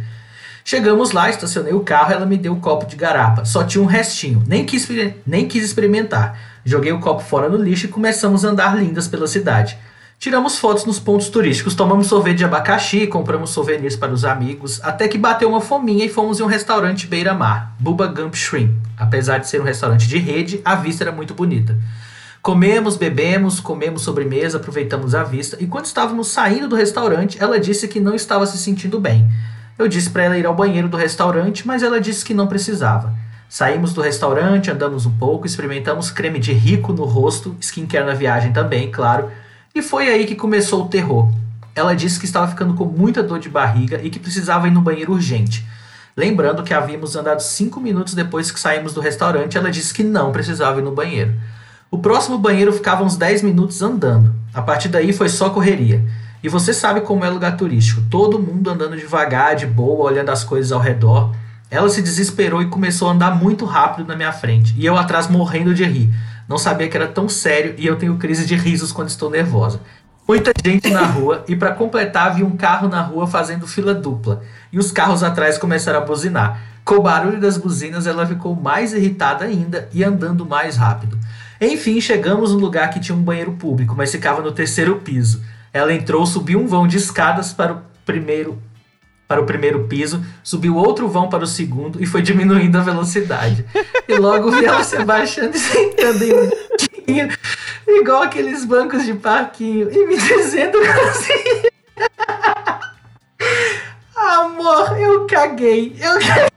Chegamos 0.65 1.11
lá, 1.11 1.29
estacionei 1.29 1.73
o 1.73 1.81
carro, 1.81 2.13
ela 2.13 2.25
me 2.25 2.37
deu 2.37 2.53
o 2.53 2.61
copo 2.61 2.87
de 2.87 2.95
garapa. 2.95 3.45
Só 3.45 3.65
tinha 3.65 3.83
um 3.83 3.87
restinho, 3.87 4.45
nem 4.47 4.65
quis, 4.65 4.89
nem 5.27 5.49
quis 5.49 5.65
experimentar. 5.65 6.39
Joguei 6.65 6.93
o 6.93 7.01
copo 7.01 7.21
fora 7.21 7.49
no 7.49 7.57
lixo 7.57 7.87
e 7.87 7.89
começamos 7.89 8.45
a 8.45 8.51
andar 8.51 8.79
lindas 8.79 9.09
pela 9.09 9.27
cidade. 9.27 9.77
Tiramos 10.19 10.59
fotos 10.59 10.87
nos 10.87 10.99
pontos 10.99 11.29
turísticos, 11.29 11.75
tomamos 11.75 12.07
sorvete 12.07 12.39
de 12.39 12.45
abacaxi, 12.45 13.07
compramos 13.07 13.51
souvenirs 13.51 13.97
para 13.97 14.13
os 14.13 14.25
amigos, 14.25 14.81
até 14.83 15.07
que 15.07 15.19
bateu 15.19 15.49
uma 15.49 15.61
fominha 15.61 16.07
e 16.07 16.09
fomos 16.09 16.41
em 16.41 16.43
um 16.43 16.47
restaurante 16.47 17.07
beira-mar, 17.07 17.77
Bubba 17.79 18.07
Gump 18.07 18.35
Shrimp. 18.35 18.73
Apesar 18.97 19.39
de 19.39 19.47
ser 19.47 19.61
um 19.61 19.65
restaurante 19.65 20.09
de 20.09 20.17
rede, 20.17 20.61
a 20.65 20.75
vista 20.75 21.05
era 21.05 21.13
muito 21.13 21.35
bonita. 21.35 21.79
Comemos, 22.41 22.97
bebemos, 22.97 23.61
comemos 23.61 24.03
sobremesa, 24.03 24.57
aproveitamos 24.57 25.15
a 25.15 25.23
vista 25.23 25.59
e 25.61 25.67
quando 25.67 25.85
estávamos 25.85 26.29
saindo 26.29 26.67
do 26.67 26.77
restaurante, 26.77 27.37
ela 27.39 27.61
disse 27.61 27.87
que 27.87 28.01
não 28.01 28.15
estava 28.15 28.47
se 28.47 28.57
sentindo 28.57 28.99
bem. 28.99 29.29
Eu 29.79 29.87
disse 29.87 30.09
para 30.09 30.25
ela 30.25 30.39
ir 30.39 30.47
ao 30.47 30.55
banheiro 30.55 30.89
do 30.89 30.97
restaurante, 30.97 31.67
mas 31.67 31.83
ela 31.83 32.01
disse 32.01 32.25
que 32.25 32.33
não 32.33 32.47
precisava. 32.47 33.13
Saímos 33.51 33.93
do 33.93 34.01
restaurante, 34.01 34.71
andamos 34.71 35.05
um 35.05 35.13
pouco, 35.13 35.47
experimentamos 35.47 36.11
creme 36.11 36.39
de 36.39 36.53
rico 36.55 36.93
no 36.93 37.05
rosto, 37.05 37.55
skincare 37.61 38.07
na 38.07 38.15
viagem 38.15 38.53
também, 38.53 38.91
claro, 38.91 39.31
e 39.77 39.83
foi 39.83 40.09
aí 40.09 40.25
que 40.25 40.35
começou 40.35 40.85
o 40.85 40.89
terror. 40.89 41.31
Ela 41.75 41.95
disse 41.95 42.19
que 42.19 42.25
estava 42.25 42.49
ficando 42.49 42.73
com 42.73 42.87
muita 42.87 43.23
dor 43.23 43.39
de 43.39 43.51
barriga 43.51 44.01
e 44.03 44.09
que 44.09 44.19
precisava 44.19 44.67
ir 44.67 44.71
no 44.71 44.81
banheiro 44.81 45.13
urgente. 45.13 45.67
Lembrando 46.17 46.63
que 46.63 46.73
havíamos 46.73 47.15
andado 47.15 47.41
5 47.41 47.79
minutos 47.79 48.15
depois 48.15 48.51
que 48.51 48.59
saímos 48.59 48.95
do 48.95 49.03
restaurante, 49.03 49.59
ela 49.59 49.71
disse 49.71 49.93
que 49.93 50.03
não 50.03 50.33
precisava 50.33 50.81
ir 50.81 50.83
no 50.83 50.93
banheiro. 50.93 51.35
O 51.91 51.99
próximo 51.99 52.39
banheiro 52.39 52.73
ficava 52.73 53.05
uns 53.05 53.19
10 53.19 53.43
minutos 53.43 53.83
andando. 53.83 54.35
A 54.55 54.63
partir 54.63 54.89
daí 54.89 55.13
foi 55.13 55.29
só 55.29 55.51
correria. 55.51 56.03
E 56.43 56.49
você 56.49 56.73
sabe 56.73 57.03
como 57.03 57.23
é 57.23 57.29
lugar 57.29 57.55
turístico, 57.59 58.01
todo 58.11 58.39
mundo 58.39 58.71
andando 58.71 58.97
devagar, 58.97 59.57
de 59.57 59.67
boa, 59.67 60.11
olhando 60.11 60.31
as 60.31 60.43
coisas 60.43 60.73
ao 60.73 60.81
redor. 60.81 61.35
Ela 61.71 61.91
se 61.91 62.01
desesperou 62.01 62.63
e 62.63 62.69
começou 62.69 63.09
a 63.09 63.13
andar 63.13 63.37
muito 63.37 63.67
rápido 63.67 64.07
na 64.07 64.17
minha 64.17 64.33
frente, 64.33 64.75
e 64.79 64.87
eu 64.87 64.97
atrás 64.97 65.29
morrendo 65.29 65.75
de 65.75 65.85
rir. 65.85 66.11
Não 66.49 66.59
sabia 66.59 66.89
que 66.89 66.97
era 66.97 67.09
tão 67.09 67.29
sério 67.29 67.75
e 67.77 67.87
eu 67.87 67.97
tenho 67.97 68.17
crise 68.17 68.47
de 68.47 68.55
risos 68.55 68.93
quando 68.93 69.09
estou 69.09 69.31
nervosa. 69.31 69.81
Muita 70.29 70.53
gente 70.65 70.91
na 70.91 71.03
rua 71.07 71.45
e 71.47 71.55
para 71.55 71.73
completar 71.73 72.35
vi 72.35 72.43
um 72.43 72.57
carro 72.57 72.89
na 72.89 73.01
rua 73.01 73.27
fazendo 73.27 73.67
fila 73.67 73.95
dupla 73.95 74.43
e 74.73 74.79
os 74.79 74.91
carros 74.91 75.23
atrás 75.23 75.57
começaram 75.57 76.01
a 76.01 76.05
buzinar. 76.05 76.61
Com 76.85 76.97
o 76.97 77.03
barulho 77.03 77.41
das 77.41 77.57
buzinas 77.57 78.07
ela 78.07 78.27
ficou 78.27 78.55
mais 78.55 78.93
irritada 78.93 79.45
ainda 79.45 79.89
e 79.93 80.03
andando 80.03 80.45
mais 80.45 80.77
rápido. 80.77 81.19
Enfim, 81.61 82.01
chegamos 82.01 82.53
no 82.53 82.59
lugar 82.59 82.91
que 82.91 83.01
tinha 83.01 83.17
um 83.17 83.23
banheiro 83.23 83.53
público, 83.53 83.95
mas 83.97 84.11
ficava 84.11 84.43
no 84.43 84.53
terceiro 84.53 84.97
piso. 84.97 85.43
Ela 85.73 85.93
entrou, 85.93 86.27
subiu 86.27 86.61
um 86.61 86.67
vão 86.67 86.87
de 86.87 86.97
escadas 86.97 87.53
para 87.53 87.73
o 87.73 87.83
primeiro 88.05 88.61
para 89.29 89.41
o 89.41 89.47
primeiro 89.47 89.85
piso, 89.85 90.25
subiu 90.43 90.77
outro 90.77 91.09
vão 91.09 91.29
para 91.29 91.45
o 91.45 91.47
segundo 91.47 92.03
e 92.03 92.07
foi 92.07 92.23
diminuindo 92.23 92.79
a 92.79 92.81
velocidade. 92.81 93.65
E 94.09 94.15
logo 94.15 94.51
vi 94.51 94.65
ela 94.65 94.85
se 94.85 94.97
abaixando 94.97 95.57
e 95.57 95.59
sentando 95.59 96.23
em 96.25 96.33
um 96.33 96.49
banquinho, 96.49 97.29
igual 97.89 98.23
aqueles 98.23 98.65
bancos 98.65 99.05
de 99.05 99.15
parquinho, 99.15 99.91
e 99.91 100.07
me 100.07 100.17
dizendo 100.17 100.79
assim: 100.79 101.63
Amor, 104.17 104.99
eu 104.99 105.27
caguei, 105.27 105.97
eu 106.01 106.19
caguei. 106.19 106.57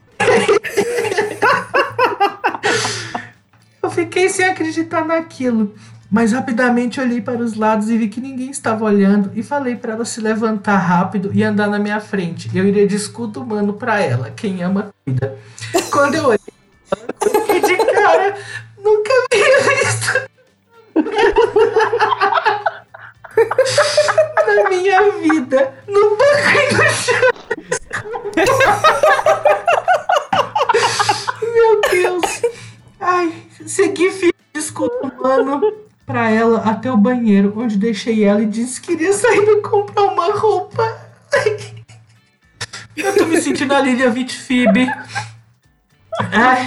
Eu 3.81 3.89
fiquei 3.89 4.29
sem 4.29 4.45
acreditar 4.45 5.05
naquilo. 5.05 5.73
Mas 6.11 6.31
rapidamente 6.31 6.99
olhei 6.99 7.21
para 7.21 7.37
os 7.37 7.53
lados 7.53 7.87
e 7.87 7.97
vi 7.97 8.09
que 8.09 8.19
ninguém 8.19 8.49
estava 8.49 8.83
olhando 8.83 9.31
e 9.35 9.43
falei 9.43 9.75
para 9.75 9.93
ela 9.93 10.03
se 10.03 10.19
levantar 10.19 10.77
rápido 10.77 11.29
e 11.31 11.43
andar 11.43 11.69
na 11.69 11.77
minha 11.77 11.99
frente. 12.01 12.49
Eu 12.57 12.65
iria 12.65 12.87
de 12.87 12.95
escudo 12.95 13.43
humano 13.43 13.73
para 13.73 14.01
ela. 14.01 14.31
Quem 14.31 14.63
ama, 14.63 14.91
cuida. 15.05 15.37
Quando 15.91 16.15
eu 16.15 16.25
olhei, 16.25 16.39
eu 16.91 17.31
fiquei 17.31 17.61
de 17.61 17.77
cara. 17.77 18.35
Nunca 18.83 19.11
havia 19.31 19.61
visto 19.61 20.29
na 24.47 24.69
minha 24.69 25.11
vida 25.11 25.73
no 25.87 26.17
banco 26.17 26.49
e 26.57 26.73
no 26.73 26.89
chão. 26.89 27.29
Meu 31.53 31.81
Deus. 31.91 32.41
Ai, 32.99 33.31
segui 33.67 34.09
firme 34.09 34.33
de 34.53 34.59
escudo 34.59 34.91
humano 35.03 35.88
pra 36.09 36.27
ela 36.31 36.61
até 36.61 36.91
o 36.91 36.97
banheiro, 36.97 37.53
onde 37.55 37.77
deixei 37.77 38.23
ela 38.23 38.41
e 38.41 38.47
disse 38.47 38.81
que 38.81 38.93
iria 38.93 39.13
sair 39.13 39.43
pra 39.43 39.69
comprar 39.69 40.05
uma 40.05 40.33
roupa. 40.33 40.83
Eu 42.97 43.15
tô 43.15 43.27
me 43.27 43.39
sentindo 43.39 43.75
a 43.75 43.79
Lilia 43.79 44.09
Vitfib. 44.09 44.87
Ai. 46.31 46.65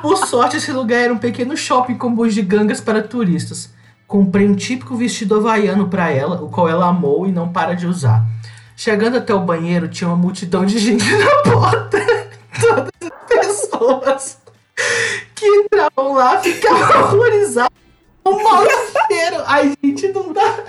Por 0.00 0.16
sorte, 0.26 0.56
esse 0.56 0.72
lugar 0.72 1.00
era 1.00 1.12
um 1.12 1.18
pequeno 1.18 1.54
shopping 1.54 1.98
com 1.98 2.14
bugigangas 2.14 2.80
para 2.80 3.02
turistas. 3.02 3.74
Comprei 4.06 4.48
um 4.48 4.56
típico 4.56 4.96
vestido 4.96 5.36
havaiano 5.36 5.88
para 5.88 6.10
ela, 6.10 6.42
o 6.42 6.48
qual 6.48 6.66
ela 6.66 6.86
amou 6.86 7.26
e 7.26 7.32
não 7.32 7.52
para 7.52 7.74
de 7.74 7.86
usar. 7.86 8.24
Chegando 8.74 9.18
até 9.18 9.34
o 9.34 9.40
banheiro, 9.40 9.86
tinha 9.86 10.08
uma 10.08 10.16
multidão 10.16 10.64
de 10.64 10.78
gente 10.78 11.04
na 11.04 11.42
porta. 11.42 11.98
Todas 12.58 12.90
as 13.02 13.28
pessoas 13.28 14.38
que 15.34 15.46
entravam 15.46 16.14
lá 16.14 16.38
ficavam 16.38 17.02
horrorizadas. 17.04 17.79
O 18.24 18.42
mau 18.42 18.64
cheiro. 19.08 19.42
Ai, 19.46 19.72
gente, 19.82 20.08
não 20.08 20.32
dá. 20.32 20.64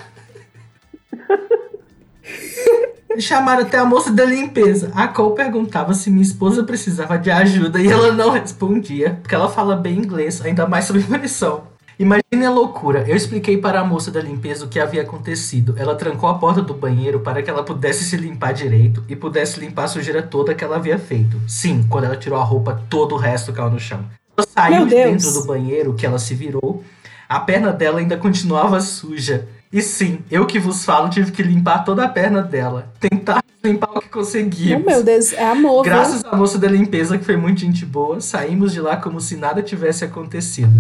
Chamaram 3.20 3.64
até 3.64 3.78
a 3.78 3.86
moça 3.86 4.12
da 4.12 4.24
limpeza. 4.24 4.92
A 4.96 5.08
Cole 5.08 5.36
perguntava 5.36 5.94
se 5.94 6.10
minha 6.10 6.22
esposa 6.22 6.64
precisava 6.64 7.18
de 7.18 7.30
ajuda 7.30 7.82
e 7.82 7.88
ela 7.88 8.12
não 8.14 8.32
respondia, 8.32 9.20
porque 9.22 9.36
ela 9.36 9.50
fala 9.50 9.76
bem 9.76 9.98
inglês, 9.98 10.42
ainda 10.44 10.66
mais 10.66 10.86
sobre 10.86 11.04
punição. 11.04 11.64
Imagine 12.00 12.46
a 12.46 12.50
loucura. 12.50 13.06
Eu 13.08 13.16
expliquei 13.16 13.58
para 13.58 13.80
a 13.80 13.84
moça 13.84 14.10
da 14.10 14.20
limpeza 14.20 14.66
o 14.66 14.68
que 14.68 14.80
havia 14.80 15.04
acontecido. 15.04 15.76
Ela 15.78 15.94
trancou 15.94 16.28
a 16.30 16.34
porta 16.34 16.60
do 16.60 16.74
banheiro 16.74 17.20
para 17.20 17.44
que 17.44 17.50
ela 17.50 17.64
pudesse 17.64 18.04
se 18.04 18.18
limpar 18.18 18.54
direito 18.54 19.04
e 19.08 19.16
pudesse 19.16 19.60
limpar 19.60 19.84
a 19.84 19.88
sujeira 19.88 20.24
toda 20.24 20.56
que 20.56 20.64
ela 20.64 20.78
havia 20.78 20.98
feito. 20.98 21.40
Sim, 21.48 21.86
quando 21.88 22.06
ela 22.06 22.16
tirou 22.16 22.40
a 22.40 22.44
roupa, 22.44 22.82
todo 22.90 23.14
o 23.14 23.18
resto 23.20 23.54
caiu 23.54 23.70
no 23.70 23.80
chão. 23.80 24.04
Ela 24.36 24.48
saiu 24.48 24.86
de 24.86 24.96
dentro 24.96 25.32
do 25.32 25.44
banheiro, 25.46 25.94
que 25.94 26.06
ela 26.06 26.18
se 26.18 26.34
virou. 26.34 26.84
A 27.32 27.40
perna 27.40 27.72
dela 27.72 28.00
ainda 28.00 28.18
continuava 28.18 28.82
suja. 28.82 29.48
E 29.72 29.82
sim, 29.82 30.20
eu 30.30 30.46
que 30.46 30.60
vos 30.60 30.84
falo, 30.84 31.08
tive 31.10 31.32
que 31.32 31.42
limpar 31.42 31.86
toda 31.86 32.04
a 32.04 32.10
perna 32.10 32.42
dela. 32.42 32.92
Tentar 33.00 33.42
limpar 33.64 33.90
o 33.92 34.02
que 34.02 34.08
Oh, 34.08 34.12
conseguimos. 34.12 34.86
meu 34.86 35.02
Deus, 35.02 35.32
é 35.32 35.46
amor. 35.50 35.84
viu? 35.84 35.94
Graças 35.94 36.26
à 36.26 36.36
moça 36.36 36.58
da 36.60 36.68
limpeza, 36.68 37.18
que 37.18 37.24
foi 37.24 37.38
muito 37.38 37.62
gente 37.62 37.86
boa, 37.86 38.20
saímos 38.20 38.74
de 38.74 38.82
lá 38.82 38.98
como 38.98 39.22
se 39.22 39.38
nada 39.38 39.64
tivesse 39.64 40.04
acontecido. 40.04 40.74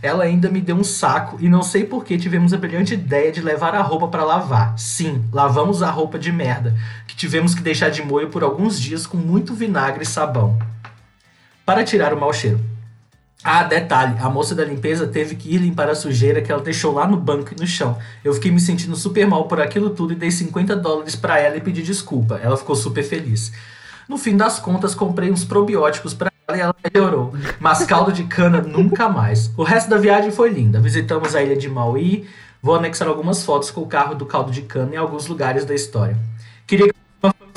Ela 0.00 0.22
ainda 0.22 0.48
me 0.48 0.60
deu 0.60 0.76
um 0.76 0.84
saco 0.84 1.38
e 1.40 1.48
não 1.48 1.60
sei 1.64 1.82
por 1.82 2.04
que 2.04 2.16
tivemos 2.16 2.52
a 2.52 2.56
brilhante 2.56 2.94
ideia 2.94 3.32
de 3.32 3.40
levar 3.40 3.74
a 3.74 3.82
roupa 3.82 4.06
para 4.06 4.22
lavar. 4.22 4.78
Sim, 4.78 5.24
lavamos 5.32 5.82
a 5.82 5.90
roupa 5.90 6.20
de 6.20 6.30
merda, 6.30 6.72
que 7.08 7.16
tivemos 7.16 7.52
que 7.52 7.62
deixar 7.62 7.88
de 7.90 8.00
molho 8.04 8.28
por 8.28 8.44
alguns 8.44 8.80
dias 8.80 9.08
com 9.08 9.16
muito 9.16 9.54
vinagre 9.54 10.04
e 10.04 10.06
sabão. 10.06 10.56
Para 11.64 11.82
tirar 11.82 12.14
o 12.14 12.20
mau 12.20 12.32
cheiro. 12.32 12.60
Ah, 13.48 13.62
detalhe, 13.62 14.16
a 14.18 14.28
moça 14.28 14.56
da 14.56 14.64
limpeza 14.64 15.06
teve 15.06 15.36
que 15.36 15.54
ir 15.54 15.58
limpar 15.58 15.88
a 15.88 15.94
sujeira 15.94 16.42
que 16.42 16.50
ela 16.50 16.60
deixou 16.60 16.92
lá 16.92 17.06
no 17.06 17.16
banco 17.16 17.54
e 17.54 17.60
no 17.60 17.64
chão. 17.64 17.96
Eu 18.24 18.34
fiquei 18.34 18.50
me 18.50 18.58
sentindo 18.58 18.96
super 18.96 19.24
mal 19.24 19.46
por 19.46 19.60
aquilo 19.60 19.90
tudo 19.90 20.12
e 20.12 20.16
dei 20.16 20.32
50 20.32 20.74
dólares 20.74 21.14
pra 21.14 21.38
ela 21.38 21.56
e 21.56 21.60
pedi 21.60 21.80
desculpa. 21.80 22.40
Ela 22.42 22.56
ficou 22.56 22.74
super 22.74 23.04
feliz. 23.04 23.52
No 24.08 24.18
fim 24.18 24.36
das 24.36 24.58
contas, 24.58 24.96
comprei 24.96 25.30
uns 25.30 25.44
probióticos 25.44 26.12
pra 26.12 26.28
ela 26.48 26.58
e 26.58 26.60
ela 26.60 26.74
melhorou. 26.92 27.34
Mas 27.60 27.84
caldo 27.84 28.12
de 28.12 28.24
cana 28.24 28.60
nunca 28.60 29.08
mais. 29.08 29.48
O 29.56 29.62
resto 29.62 29.90
da 29.90 29.96
viagem 29.96 30.32
foi 30.32 30.50
linda. 30.50 30.80
Visitamos 30.80 31.36
a 31.36 31.40
ilha 31.40 31.54
de 31.54 31.68
Maui. 31.68 32.26
Vou 32.60 32.74
anexar 32.74 33.06
algumas 33.06 33.44
fotos 33.44 33.70
com 33.70 33.82
o 33.82 33.86
carro 33.86 34.16
do 34.16 34.26
caldo 34.26 34.50
de 34.50 34.62
cana 34.62 34.94
em 34.94 34.96
alguns 34.96 35.28
lugares 35.28 35.64
da 35.64 35.72
história. 35.72 36.18
Queria 36.66 36.88
que 36.88 37.05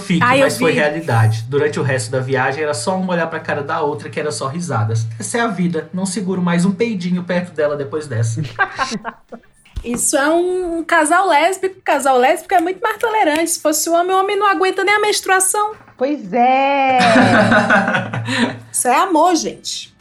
fanfic, 0.10 0.22
Ah, 0.23 0.38
eu 0.38 0.44
mas 0.44 0.57
foi 0.57 0.72
realidade. 0.72 1.45
Durante 1.48 1.80
o 1.80 1.84
resto 1.84 2.11
da 2.11 2.19
viagem 2.19 2.64
era 2.64 2.73
só 2.73 2.98
uma 2.98 3.14
olhar 3.14 3.27
pra 3.27 3.40
cara 3.40 3.61
da 3.61 3.81
outra 3.81 4.10
que 4.10 4.19
era 4.19 4.31
só 4.31 4.48
risadas. 4.48 5.06
Essa 5.19 5.38
é 5.38 5.41
a 5.41 5.48
vida. 5.48 5.90
Não 5.94 6.06
seguro 6.06 6.41
mais 6.41 6.65
um 6.65 6.72
peidinho 6.72 7.23
perto 7.23 7.53
dela 7.53 7.76
depois 7.76 8.07
dessa. 8.07 8.41
Isso 9.84 10.18
é 10.18 10.30
um, 10.30 10.80
um 10.80 10.84
casal 10.84 11.27
lésbico. 11.27 11.81
Casal 11.81 12.18
lésbico 12.18 12.53
é 12.53 12.60
muito 12.60 12.81
mais 12.81 12.98
tolerante. 12.98 13.52
Se 13.52 13.61
fosse 13.61 13.90
o 13.90 13.94
homem, 13.94 14.14
o 14.14 14.19
homem 14.19 14.38
não 14.38 14.48
aguenta 14.48 14.84
nem 14.84 14.95
a 14.95 14.99
menstruação. 14.99 15.73
Pois 15.98 16.34
é. 16.34 16.99
Isso 18.72 18.88
é 18.88 18.95
amor, 18.95 19.36
gente. 19.36 19.94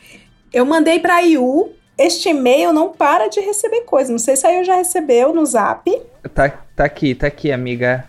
Eu 0.53 0.65
mandei 0.65 0.99
pra 0.99 1.21
Yu. 1.21 1.73
Este 1.97 2.29
e-mail 2.29 2.73
não 2.73 2.91
para 2.91 3.29
de 3.29 3.41
receber 3.41 3.81
coisa. 3.81 4.11
Não 4.11 4.19
sei 4.21 4.37
se 4.37 4.47
a 4.47 4.51
Yu 4.51 4.65
já 4.65 4.77
recebeu 4.77 5.35
no 5.35 5.45
zap. 5.45 5.91
Tá, 6.33 6.49
tá 6.75 6.85
aqui, 6.85 7.15
tá 7.15 7.27
aqui, 7.27 7.51
amiga. 7.51 8.09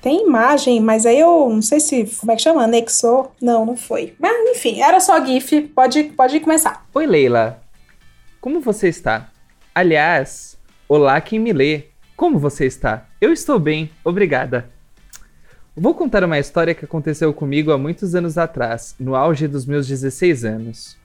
Tem 0.00 0.26
imagem, 0.26 0.80
mas 0.80 1.04
aí 1.04 1.20
eu 1.20 1.50
não 1.50 1.60
sei 1.60 1.78
se. 1.78 2.04
Como 2.18 2.32
é 2.32 2.36
que 2.36 2.42
chama? 2.42 2.64
Anexou? 2.64 3.34
Não, 3.40 3.66
não 3.66 3.76
foi. 3.76 4.14
Mas 4.18 4.32
enfim, 4.50 4.80
era 4.80 4.98
só 4.98 5.24
GIF. 5.24 5.62
Pode, 5.74 6.04
pode 6.04 6.40
começar. 6.40 6.86
Oi, 6.94 7.06
Leila. 7.06 7.60
Como 8.40 8.60
você 8.60 8.88
está? 8.88 9.28
Aliás, 9.74 10.56
olá 10.88 11.20
quem 11.20 11.38
me 11.38 11.52
lê. 11.52 11.84
Como 12.16 12.38
você 12.38 12.66
está? 12.66 13.06
Eu 13.20 13.32
estou 13.32 13.58
bem, 13.58 13.90
obrigada. 14.02 14.70
Vou 15.76 15.94
contar 15.94 16.24
uma 16.24 16.38
história 16.38 16.74
que 16.74 16.84
aconteceu 16.84 17.32
comigo 17.32 17.70
há 17.70 17.78
muitos 17.78 18.14
anos 18.14 18.36
atrás, 18.36 18.94
no 18.98 19.14
auge 19.14 19.46
dos 19.46 19.64
meus 19.64 19.86
16 19.86 20.44
anos. 20.44 20.98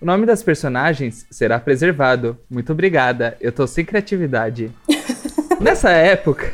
O 0.00 0.04
nome 0.04 0.26
das 0.26 0.42
personagens 0.42 1.26
será 1.30 1.58
preservado. 1.58 2.38
Muito 2.50 2.72
obrigada, 2.72 3.36
eu 3.40 3.52
tô 3.52 3.66
sem 3.66 3.84
criatividade. 3.84 4.70
Nessa 5.60 5.90
época, 5.90 6.52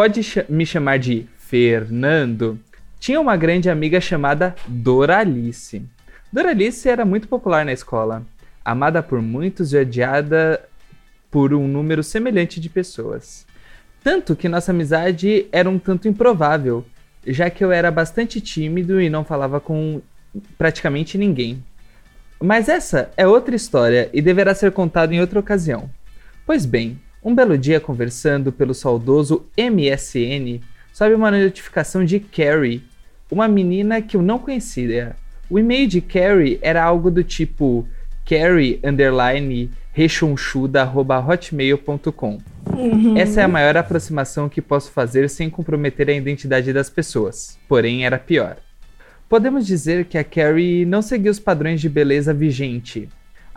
pode 0.00 0.22
me 0.48 0.64
chamar 0.64 0.98
de 0.98 1.26
Fernando. 1.36 2.58
Tinha 2.98 3.20
uma 3.20 3.36
grande 3.36 3.68
amiga 3.68 4.00
chamada 4.00 4.56
Doralice. 4.66 5.82
Doralice 6.32 6.88
era 6.88 7.04
muito 7.04 7.28
popular 7.28 7.66
na 7.66 7.72
escola, 7.74 8.24
amada 8.64 9.02
por 9.02 9.20
muitos 9.20 9.74
e 9.74 9.76
odiada 9.76 10.58
por 11.30 11.52
um 11.52 11.68
número 11.68 12.02
semelhante 12.02 12.58
de 12.58 12.70
pessoas. 12.70 13.46
Tanto 14.02 14.34
que 14.34 14.48
nossa 14.48 14.70
amizade 14.72 15.46
era 15.52 15.68
um 15.68 15.78
tanto 15.78 16.08
improvável, 16.08 16.82
já 17.26 17.50
que 17.50 17.62
eu 17.62 17.70
era 17.70 17.90
bastante 17.90 18.40
tímido 18.40 19.02
e 19.02 19.10
não 19.10 19.22
falava 19.22 19.60
com 19.60 20.00
praticamente 20.56 21.18
ninguém. 21.18 21.62
Mas 22.42 22.70
essa 22.70 23.10
é 23.18 23.26
outra 23.26 23.54
história 23.54 24.08
e 24.14 24.22
deverá 24.22 24.54
ser 24.54 24.72
contada 24.72 25.14
em 25.14 25.20
outra 25.20 25.38
ocasião. 25.38 25.90
Pois 26.46 26.64
bem, 26.64 26.98
um 27.22 27.34
belo 27.34 27.58
dia 27.58 27.80
conversando 27.80 28.50
pelo 28.50 28.72
saudoso 28.74 29.46
MSN, 29.56 30.60
sobe 30.92 31.14
uma 31.14 31.30
notificação 31.30 32.04
de 32.04 32.18
Carrie, 32.18 32.82
uma 33.30 33.46
menina 33.46 34.00
que 34.00 34.16
eu 34.16 34.22
não 34.22 34.38
conhecia. 34.38 35.14
O 35.48 35.56
e-mail 35.58 35.86
de 35.86 36.00
Carrie 36.00 36.58
era 36.62 36.82
algo 36.82 37.10
do 37.10 37.22
tipo 37.22 37.86
carrie 38.24 38.80
underline 38.84 39.70
rechonchuda@hotmail.com. 39.92 42.38
Uhum. 42.76 43.16
Essa 43.16 43.40
é 43.40 43.44
a 43.44 43.48
maior 43.48 43.76
aproximação 43.76 44.48
que 44.48 44.62
posso 44.62 44.92
fazer 44.92 45.28
sem 45.28 45.50
comprometer 45.50 46.08
a 46.08 46.12
identidade 46.12 46.72
das 46.72 46.88
pessoas. 46.88 47.58
Porém, 47.68 48.06
era 48.06 48.18
pior. 48.18 48.56
Podemos 49.28 49.66
dizer 49.66 50.06
que 50.06 50.16
a 50.16 50.24
Carrie 50.24 50.84
não 50.84 51.02
seguiu 51.02 51.30
os 51.30 51.38
padrões 51.38 51.80
de 51.80 51.88
beleza 51.88 52.34
vigente. 52.34 53.08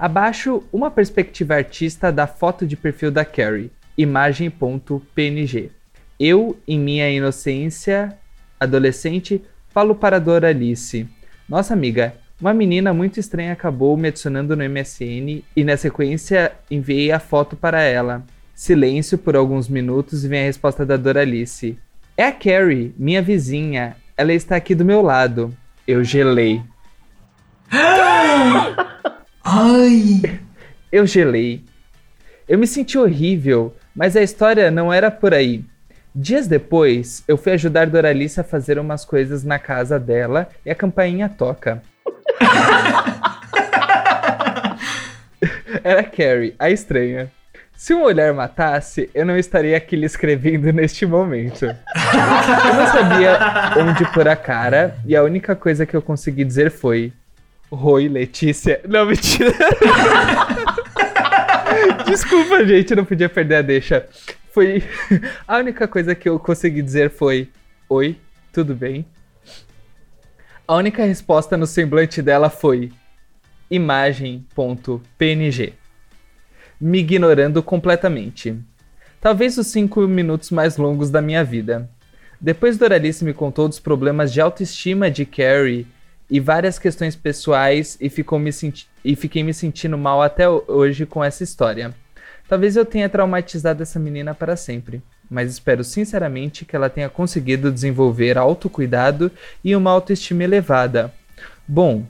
Abaixo, 0.03 0.61
uma 0.73 0.91
perspectiva 0.91 1.55
artista 1.55 2.11
da 2.11 2.27
foto 2.27 2.67
de 2.67 2.75
perfil 2.75 3.09
da 3.09 3.23
Carrie, 3.23 3.71
imagem.png. 3.97 5.71
Eu, 6.19 6.59
em 6.67 6.77
minha 6.77 7.09
inocência 7.09 8.17
adolescente, 8.59 9.41
falo 9.69 9.95
para 9.95 10.19
Doralice. 10.19 11.07
Nossa 11.47 11.73
amiga, 11.73 12.15
uma 12.41 12.53
menina 12.53 12.93
muito 12.93 13.17
estranha 13.17 13.53
acabou 13.53 13.95
me 13.95 14.09
adicionando 14.09 14.57
no 14.57 14.69
MSN 14.69 15.41
e 15.55 15.63
na 15.63 15.77
sequência 15.77 16.51
enviei 16.69 17.09
a 17.13 17.19
foto 17.19 17.55
para 17.55 17.81
ela. 17.81 18.25
Silêncio 18.53 19.17
por 19.17 19.37
alguns 19.37 19.69
minutos 19.69 20.25
e 20.25 20.27
vem 20.27 20.41
a 20.41 20.47
resposta 20.47 20.85
da 20.85 20.97
Doralice. 20.97 21.79
É 22.17 22.25
a 22.25 22.31
Carrie, 22.33 22.93
minha 22.97 23.21
vizinha. 23.21 23.95
Ela 24.17 24.33
está 24.33 24.57
aqui 24.57 24.75
do 24.75 24.83
meu 24.83 25.01
lado. 25.01 25.55
Eu 25.87 26.03
gelei. 26.03 26.61
Ai! 29.43 30.39
Eu 30.91 31.05
gelei. 31.05 31.63
Eu 32.47 32.57
me 32.57 32.65
senti 32.65 32.97
horrível, 32.97 33.75
mas 33.95 34.15
a 34.15 34.21
história 34.21 34.71
não 34.71 34.91
era 34.91 35.11
por 35.11 35.33
aí. 35.33 35.63
Dias 36.15 36.47
depois, 36.47 37.23
eu 37.27 37.37
fui 37.37 37.51
ajudar 37.53 37.87
Doralice 37.87 38.39
a 38.39 38.43
fazer 38.43 38.79
umas 38.79 39.03
coisas 39.03 39.43
na 39.43 39.59
casa 39.59 39.99
dela 39.99 40.47
e 40.65 40.71
a 40.71 40.75
campainha 40.75 41.27
toca. 41.27 41.81
Era 45.83 46.03
Carrie, 46.03 46.55
a 46.57 46.69
estranha. 46.69 47.29
Se 47.75 47.93
um 47.93 48.03
olhar 48.03 48.33
matasse, 48.33 49.09
eu 49.13 49.25
não 49.25 49.35
estaria 49.35 49.75
aqui 49.75 49.97
lhe 49.97 50.05
escrevendo 50.05 50.71
neste 50.71 51.05
momento. 51.05 51.65
Eu 51.65 52.73
não 52.75 52.87
sabia 52.87 53.37
onde 53.77 54.05
pôr 54.13 54.27
a 54.27 54.37
cara 54.37 54.95
e 55.05 55.15
a 55.15 55.23
única 55.23 55.55
coisa 55.55 55.85
que 55.85 55.93
eu 55.93 56.01
consegui 56.01 56.45
dizer 56.45 56.71
foi: 56.71 57.11
Oi, 57.81 58.07
Letícia. 58.07 58.79
Não, 58.87 59.07
mentira. 59.07 59.49
Desculpa, 62.05 62.63
gente, 62.63 62.93
não 62.93 63.03
podia 63.03 63.27
perder 63.27 63.55
a 63.55 63.61
deixa. 63.63 64.07
Foi. 64.51 64.83
A 65.47 65.57
única 65.57 65.87
coisa 65.87 66.13
que 66.13 66.29
eu 66.29 66.37
consegui 66.37 66.83
dizer 66.83 67.09
foi: 67.09 67.49
Oi, 67.89 68.15
tudo 68.51 68.75
bem? 68.75 69.03
A 70.67 70.75
única 70.75 71.03
resposta 71.03 71.57
no 71.57 71.65
semblante 71.65 72.21
dela 72.21 72.47
foi: 72.47 72.91
imagem.png. 73.71 75.73
Me 76.79 76.99
ignorando 76.99 77.63
completamente. 77.63 78.55
Talvez 79.19 79.57
os 79.57 79.65
cinco 79.65 80.01
minutos 80.01 80.51
mais 80.51 80.77
longos 80.77 81.09
da 81.09 81.23
minha 81.23 81.43
vida. 81.43 81.89
Depois 82.39 82.77
Doralice 82.77 83.25
me 83.25 83.33
contou 83.33 83.67
dos 83.67 83.79
problemas 83.79 84.31
de 84.31 84.39
autoestima 84.39 85.09
de 85.09 85.25
Carrie 85.25 85.87
e 86.33 86.39
várias 86.39 86.79
questões 86.79 87.15
pessoais 87.15 87.95
e, 88.01 88.09
ficou 88.09 88.39
me 88.39 88.51
senti- 88.51 88.87
e 89.05 89.15
fiquei 89.15 89.43
me 89.43 89.53
sentindo 89.53 89.97
mal 89.97 90.19
até 90.21 90.49
ho- 90.49 90.63
hoje 90.67 91.05
com 91.05 91.23
essa 91.23 91.43
história. 91.43 91.93
Talvez 92.49 92.75
eu 92.75 92.83
tenha 92.85 93.07
traumatizado 93.07 93.83
essa 93.83 93.99
menina 93.99 94.33
para 94.33 94.55
sempre. 94.57 95.01
mas 95.29 95.49
espero 95.51 95.83
sinceramente 95.83 96.63
que 96.65 96.75
ela 96.75 96.89
tenha 96.89 97.09
conseguido 97.09 97.71
desenvolver 97.71 98.37
autocuidado 98.37 99.31
e 99.63 99.75
uma 99.75 99.89
autoestima 99.89 100.43
elevada. 100.43 101.11
Bom, 101.67 102.03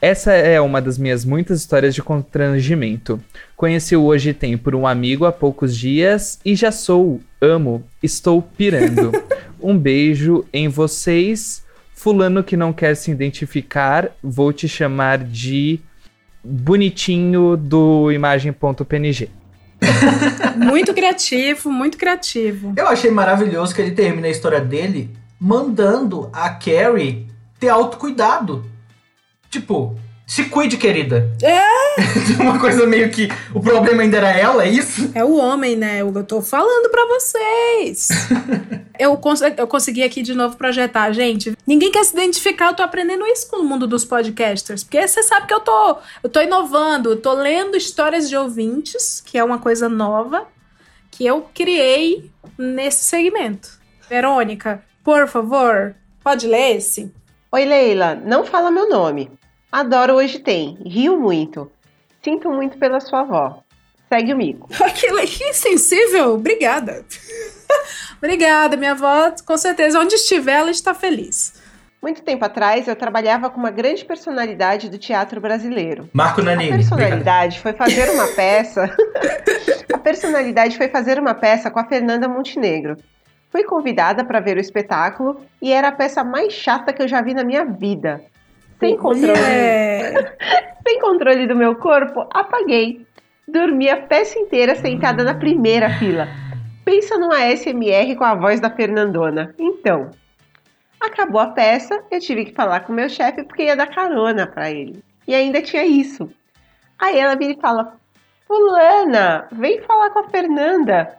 essa 0.00 0.32
é 0.32 0.60
uma 0.60 0.80
das 0.82 0.98
minhas 0.98 1.24
muitas 1.24 1.60
histórias 1.60 1.94
de 1.94 2.02
constrangimento. 2.02 3.20
Conheci 3.56 3.94
o 3.94 4.02
Hoje 4.04 4.34
Tem 4.34 4.56
por 4.58 4.74
um 4.74 4.86
amigo 4.88 5.24
há 5.24 5.30
poucos 5.30 5.76
dias 5.76 6.40
e 6.44 6.56
já 6.56 6.72
sou, 6.72 7.20
amo, 7.40 7.84
estou 8.02 8.42
pirando. 8.42 9.12
um 9.62 9.78
beijo 9.78 10.44
em 10.52 10.66
vocês. 10.68 11.61
Fulano 11.94 12.42
que 12.42 12.56
não 12.56 12.72
quer 12.72 12.96
se 12.96 13.10
identificar, 13.10 14.10
vou 14.22 14.52
te 14.52 14.68
chamar 14.68 15.18
de 15.18 15.80
bonitinho 16.42 17.56
do 17.56 18.10
imagem.png. 18.10 19.30
Muito 20.56 20.94
criativo, 20.94 21.70
muito 21.70 21.98
criativo. 21.98 22.72
Eu 22.76 22.86
achei 22.86 23.10
maravilhoso 23.10 23.74
que 23.74 23.80
ele 23.80 23.90
termina 23.92 24.28
a 24.28 24.30
história 24.30 24.60
dele 24.60 25.10
mandando 25.40 26.30
a 26.32 26.50
Carrie 26.50 27.26
ter 27.58 27.68
autocuidado. 27.68 28.64
Tipo, 29.50 29.98
se 30.26 30.44
cuide, 30.44 30.76
querida. 30.76 31.30
É! 31.42 32.40
Uma 32.40 32.58
coisa 32.58 32.86
meio 32.86 33.10
que 33.10 33.28
o 33.54 33.60
problema 33.60 34.02
ainda 34.02 34.16
era 34.16 34.30
ela, 34.30 34.64
é 34.64 34.68
isso? 34.68 35.10
É 35.14 35.24
o 35.24 35.36
homem, 35.36 35.76
né? 35.76 36.00
Eu 36.00 36.24
tô 36.24 36.40
falando 36.40 36.88
pra 36.90 37.04
vocês. 37.06 38.08
eu, 38.98 39.16
cons 39.16 39.42
eu 39.42 39.66
consegui 39.66 40.02
aqui 40.02 40.22
de 40.22 40.34
novo 40.34 40.56
projetar, 40.56 41.12
gente. 41.12 41.56
Ninguém 41.66 41.90
quer 41.90 42.04
se 42.04 42.12
identificar, 42.12 42.68
eu 42.68 42.74
tô 42.74 42.82
aprendendo 42.82 43.26
isso 43.26 43.48
com 43.50 43.56
o 43.56 43.64
mundo 43.64 43.86
dos 43.86 44.04
podcasters. 44.04 44.84
Porque 44.84 45.06
você 45.06 45.22
sabe 45.22 45.46
que 45.46 45.54
eu 45.54 45.60
tô, 45.60 45.98
eu 46.22 46.30
tô 46.30 46.40
inovando, 46.40 47.10
eu 47.10 47.20
tô 47.20 47.34
lendo 47.34 47.76
histórias 47.76 48.28
de 48.28 48.36
ouvintes, 48.36 49.20
que 49.20 49.36
é 49.36 49.44
uma 49.44 49.58
coisa 49.58 49.88
nova, 49.88 50.46
que 51.10 51.26
eu 51.26 51.46
criei 51.54 52.30
nesse 52.56 53.04
segmento. 53.04 53.68
Verônica, 54.08 54.82
por 55.04 55.28
favor, 55.28 55.94
pode 56.22 56.46
ler 56.46 56.76
esse? 56.76 57.12
Oi, 57.50 57.64
Leila. 57.66 58.14
Não 58.14 58.44
fala 58.44 58.70
meu 58.70 58.88
nome. 58.88 59.30
Adoro 59.72 60.16
Hoje 60.16 60.38
Tem. 60.38 60.76
Rio 60.84 61.18
muito. 61.18 61.72
Sinto 62.22 62.50
muito 62.50 62.76
pela 62.76 63.00
sua 63.00 63.20
avó. 63.20 63.62
Segue 64.06 64.34
o 64.34 64.36
mico. 64.36 64.68
que, 64.94 65.26
que 65.26 65.54
sensível. 65.54 66.34
Obrigada. 66.34 67.02
Obrigada, 68.22 68.76
minha 68.76 68.92
avó. 68.92 69.32
Com 69.46 69.56
certeza, 69.56 69.98
onde 69.98 70.14
estiver, 70.14 70.58
ela 70.58 70.70
está 70.70 70.92
feliz. 70.92 71.54
Muito 72.02 72.20
tempo 72.20 72.44
atrás, 72.44 72.86
eu 72.86 72.94
trabalhava 72.94 73.48
com 73.48 73.58
uma 73.58 73.70
grande 73.70 74.04
personalidade 74.04 74.90
do 74.90 74.98
teatro 74.98 75.40
brasileiro. 75.40 76.10
Marco 76.12 76.42
Nanini. 76.42 76.72
A 76.72 76.74
personalidade 76.74 77.58
foi 77.58 77.72
fazer 77.72 78.10
uma 78.10 78.26
peça. 78.28 78.94
a 79.90 79.98
personalidade 79.98 80.76
foi 80.76 80.88
fazer 80.88 81.18
uma 81.18 81.32
peça 81.32 81.70
com 81.70 81.80
a 81.80 81.84
Fernanda 81.84 82.28
Montenegro. 82.28 82.98
Fui 83.50 83.64
convidada 83.64 84.22
para 84.22 84.40
ver 84.40 84.58
o 84.58 84.60
espetáculo 84.60 85.40
e 85.62 85.72
era 85.72 85.88
a 85.88 85.92
peça 85.92 86.22
mais 86.22 86.52
chata 86.52 86.92
que 86.92 87.02
eu 87.02 87.08
já 87.08 87.22
vi 87.22 87.32
na 87.32 87.44
minha 87.44 87.64
vida. 87.64 88.20
Sem 88.82 88.96
controle. 88.96 89.38
Sem 90.84 91.00
controle 91.00 91.46
do 91.46 91.54
meu 91.54 91.76
corpo, 91.76 92.26
apaguei. 92.32 93.06
Dormi 93.46 93.88
a 93.88 93.96
peça 93.96 94.38
inteira 94.40 94.74
sentada 94.74 95.22
na 95.22 95.34
primeira 95.34 95.88
fila. 95.98 96.26
Pensa 96.84 97.16
numa 97.16 97.38
SMR 97.54 98.16
com 98.16 98.24
a 98.24 98.34
voz 98.34 98.58
da 98.58 98.70
Fernandona. 98.70 99.54
Então, 99.56 100.10
acabou 101.00 101.40
a 101.40 101.46
peça, 101.48 102.02
eu 102.10 102.18
tive 102.18 102.46
que 102.46 102.54
falar 102.54 102.80
com 102.80 102.92
o 102.92 102.96
meu 102.96 103.08
chefe 103.08 103.44
porque 103.44 103.62
ia 103.62 103.76
dar 103.76 103.86
carona 103.86 104.48
para 104.48 104.70
ele. 104.70 105.02
E 105.28 105.34
ainda 105.34 105.62
tinha 105.62 105.84
isso. 105.84 106.28
Aí 106.98 107.16
ela 107.16 107.36
vira 107.36 107.52
e 107.52 107.60
fala: 107.60 107.96
Fulana, 108.48 109.46
vem 109.52 109.80
falar 109.82 110.10
com 110.10 110.18
a 110.18 110.28
Fernanda. 110.28 111.18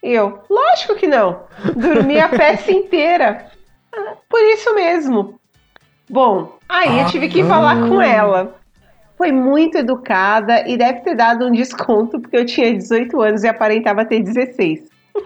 Eu, 0.00 0.44
lógico 0.48 0.94
que 0.94 1.08
não. 1.08 1.44
Dormi 1.74 2.20
a 2.20 2.28
peça 2.28 2.70
inteira. 2.70 3.50
Por 4.30 4.42
isso 4.52 4.72
mesmo. 4.74 5.39
Bom, 6.10 6.58
aí 6.68 7.00
eu 7.00 7.06
tive 7.06 7.28
que 7.28 7.44
falar 7.44 7.76
com 7.88 8.00
ela. 8.02 8.56
Foi 9.16 9.30
muito 9.30 9.76
educada 9.78 10.66
e 10.66 10.76
deve 10.76 11.00
ter 11.00 11.14
dado 11.14 11.46
um 11.46 11.52
desconto 11.52 12.18
porque 12.20 12.36
eu 12.36 12.44
tinha 12.46 12.72
18 12.74 13.20
anos 13.20 13.44
e 13.44 13.48
aparentava 13.48 14.04
ter 14.04 14.20
16. 14.22 14.80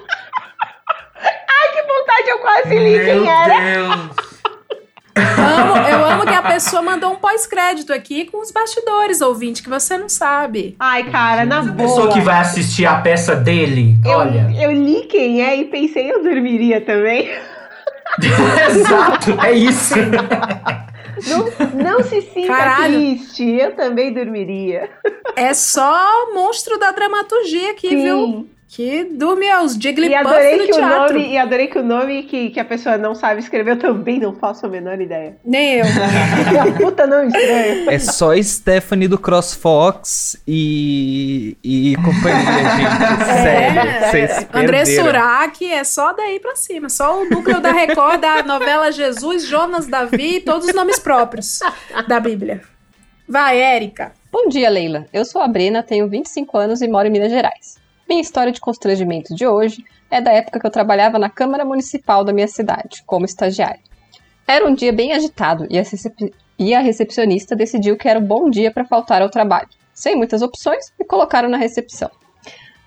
Ai, 1.21 1.73
que 1.73 1.83
vontade, 1.83 2.29
eu 2.29 2.39
quase 2.41 2.79
li 2.79 3.05
quem 3.05 3.29
era. 3.29 3.95
Amo, 5.17 5.77
eu 5.89 6.05
amo 6.05 6.27
que 6.27 6.35
a 6.35 6.43
pessoa 6.43 6.83
mandou 6.83 7.13
um 7.13 7.17
pós-crédito 7.17 7.93
aqui 7.93 8.25
com 8.25 8.41
os 8.43 8.51
bastidores, 8.51 9.21
ouvinte, 9.21 9.63
que 9.63 9.69
você 9.71 9.97
não 9.97 10.09
sabe. 10.09 10.75
Ai, 10.81 11.05
cara, 11.05 11.45
na 11.45 11.61
A 11.61 11.73
pessoa 11.73 12.03
boa. 12.07 12.13
que 12.13 12.21
vai 12.21 12.41
assistir 12.41 12.85
a 12.85 12.97
peça 13.01 13.37
dele, 13.37 13.97
Eu, 14.05 14.19
olha. 14.19 14.51
eu 14.61 14.73
li 14.73 15.03
quem 15.07 15.41
é 15.43 15.57
e 15.57 15.65
pensei, 15.67 16.11
eu 16.11 16.23
dormiria 16.23 16.81
também. 16.81 17.31
Exato, 18.71 19.41
é 19.41 19.53
isso. 19.53 19.95
Não, 21.27 21.83
não 21.83 22.03
se 22.03 22.21
sinta 22.23 22.49
Caralho. 22.49 22.95
triste, 22.95 23.45
eu 23.45 23.75
também 23.75 24.13
dormiria. 24.13 24.91
É 25.37 25.55
só 25.55 26.33
monstro 26.35 26.79
da 26.79 26.93
dramaturgia 26.93 27.71
aqui, 27.73 27.89
Sim. 27.89 28.03
viu? 28.03 28.49
Que 28.69 29.05
dorme 29.05 29.49
aos 29.51 29.77
E 29.77 29.81
Jigglypuff 29.81 30.27
adorei 30.27 30.57
no 30.57 30.65
que 30.65 30.73
o 30.73 30.75
teatro. 30.75 31.15
nome, 31.15 31.29
e 31.29 31.39
adorei 31.39 31.67
que 31.69 31.79
o 31.79 31.83
nome 31.85 32.23
que, 32.25 32.51
que 32.51 32.59
a 32.59 32.65
pessoa 32.65 32.99
não 32.99 33.15
sabe 33.15 33.41
escrever, 33.41 33.73
eu 33.73 33.79
também 33.79 34.19
não 34.19 34.35
faço 34.35 34.67
a 34.67 34.69
menor 34.69 35.01
ideia. 35.01 35.37
Nem 35.45 35.75
eu. 35.75 35.85
É 36.67 36.73
puta 36.73 37.07
nome 37.07 37.27
estranho. 37.29 37.91
É 37.91 37.99
só 37.99 38.31
Stephanie 38.43 39.07
do 39.07 39.19
CrossFox 39.19 40.37
e, 40.47 41.57
e 41.63 41.95
companhia, 41.97 42.45
gente. 42.77 43.25
Sério, 43.43 44.11
vocês 44.11 44.31
É, 44.31 44.49
André. 44.59 44.85
Surak 44.87 45.65
é 45.73 45.85
só 45.85 46.13
daí 46.13 46.41
pra 46.41 46.57
cima. 46.57 46.89
Só 46.89 47.23
o 47.23 47.29
núcleo 47.29 47.61
da 47.61 47.71
Record 47.73 48.21
da 48.21 48.43
novela 48.43 48.91
Jesus, 48.91 49.47
Jonas, 49.47 49.87
Davi 49.87 50.37
e 50.37 50.41
todos 50.41 50.67
os 50.67 50.75
nomes 50.75 50.99
próprios 50.99 51.61
da 52.09 52.19
Bíblia. 52.19 52.63
Vai, 53.29 53.61
Érica. 53.61 54.13
Bom 54.33 54.49
dia, 54.49 54.69
Leila. 54.69 55.07
Eu 55.13 55.25
sou 55.25 55.41
a 55.41 55.47
Brena, 55.49 55.83
tenho 55.83 56.09
25 56.09 56.59
anos 56.59 56.83
e 56.83 56.89
moro 56.89 57.07
em 57.07 57.11
Minas 57.11 57.31
Gerais. 57.31 57.77
Minha 58.09 58.21
história 58.21 58.53
de 58.53 58.61
constrangimento 58.61 59.35
de 59.35 59.47
hoje 59.47 59.83
é 60.11 60.21
da 60.21 60.31
época 60.31 60.61
que 60.61 60.67
eu 60.67 60.71
trabalhava 60.71 61.19
na 61.19 61.31
Câmara 61.31 61.65
Municipal 61.65 62.23
da 62.23 62.35
minha 62.35 62.47
cidade, 62.47 63.03
como 63.07 63.25
estagiária. 63.25 63.81
Era 64.47 64.67
um 64.67 64.75
dia 64.75 64.93
bem 64.93 65.13
agitado 65.13 65.67
e 65.71 65.79
a, 65.79 65.83
recep- 65.83 66.35
e 66.59 66.75
a 66.75 66.81
recepcionista 66.81 67.57
decidiu 67.57 67.97
que 67.97 68.07
era 68.07 68.21
um 68.21 68.25
bom 68.25 68.51
dia 68.51 68.71
para 68.71 68.85
faltar 68.85 69.23
ao 69.23 69.31
trabalho. 69.31 69.69
Sem 69.95 70.17
muitas 70.17 70.43
opções, 70.43 70.93
me 70.99 71.07
colocaram 71.07 71.49
na 71.49 71.57
recepção. 71.57 72.11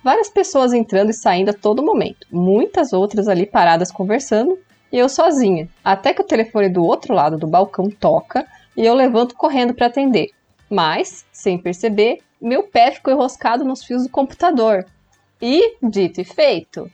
Várias 0.03 0.29
pessoas 0.29 0.71
entrando 0.71 1.09
e 1.09 1.15
saindo 1.15 1.49
a 1.49 1.53
todo 1.53 1.83
momento, 1.83 2.27
muitas 2.31 2.93
outras 2.93 3.27
ali 3.27 3.45
paradas 3.45 3.91
conversando 3.91 4.57
e 4.91 4.99
eu 4.99 5.09
sozinha, 5.09 5.67
até 5.83 6.13
que 6.13 6.21
o 6.21 6.27
telefone 6.27 6.69
do 6.69 6.83
outro 6.83 7.13
lado 7.13 7.37
do 7.37 7.47
balcão 7.47 7.89
toca 7.89 8.45
e 8.75 8.85
eu 8.85 8.93
levanto 8.93 9.35
correndo 9.35 9.73
para 9.73 9.87
atender. 9.87 10.29
Mas, 10.69 11.25
sem 11.31 11.57
perceber, 11.57 12.19
meu 12.39 12.63
pé 12.63 12.91
ficou 12.91 13.11
enroscado 13.11 13.65
nos 13.65 13.83
fios 13.83 14.03
do 14.03 14.09
computador. 14.09 14.85
E, 15.41 15.77
dito 15.83 16.19
e 16.21 16.23
feito, 16.23 16.91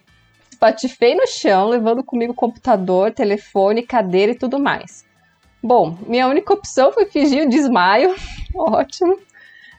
espatifei 0.49 1.15
no 1.15 1.27
chão, 1.27 1.69
levando 1.69 2.03
comigo 2.03 2.33
computador, 2.33 3.11
telefone, 3.11 3.83
cadeira 3.83 4.31
e 4.31 4.37
tudo 4.37 4.59
mais. 4.59 5.05
Bom, 5.61 5.97
minha 6.07 6.27
única 6.27 6.53
opção 6.53 6.91
foi 6.91 7.05
fingir 7.05 7.45
o 7.45 7.49
desmaio, 7.49 8.13
ótimo, 8.53 9.17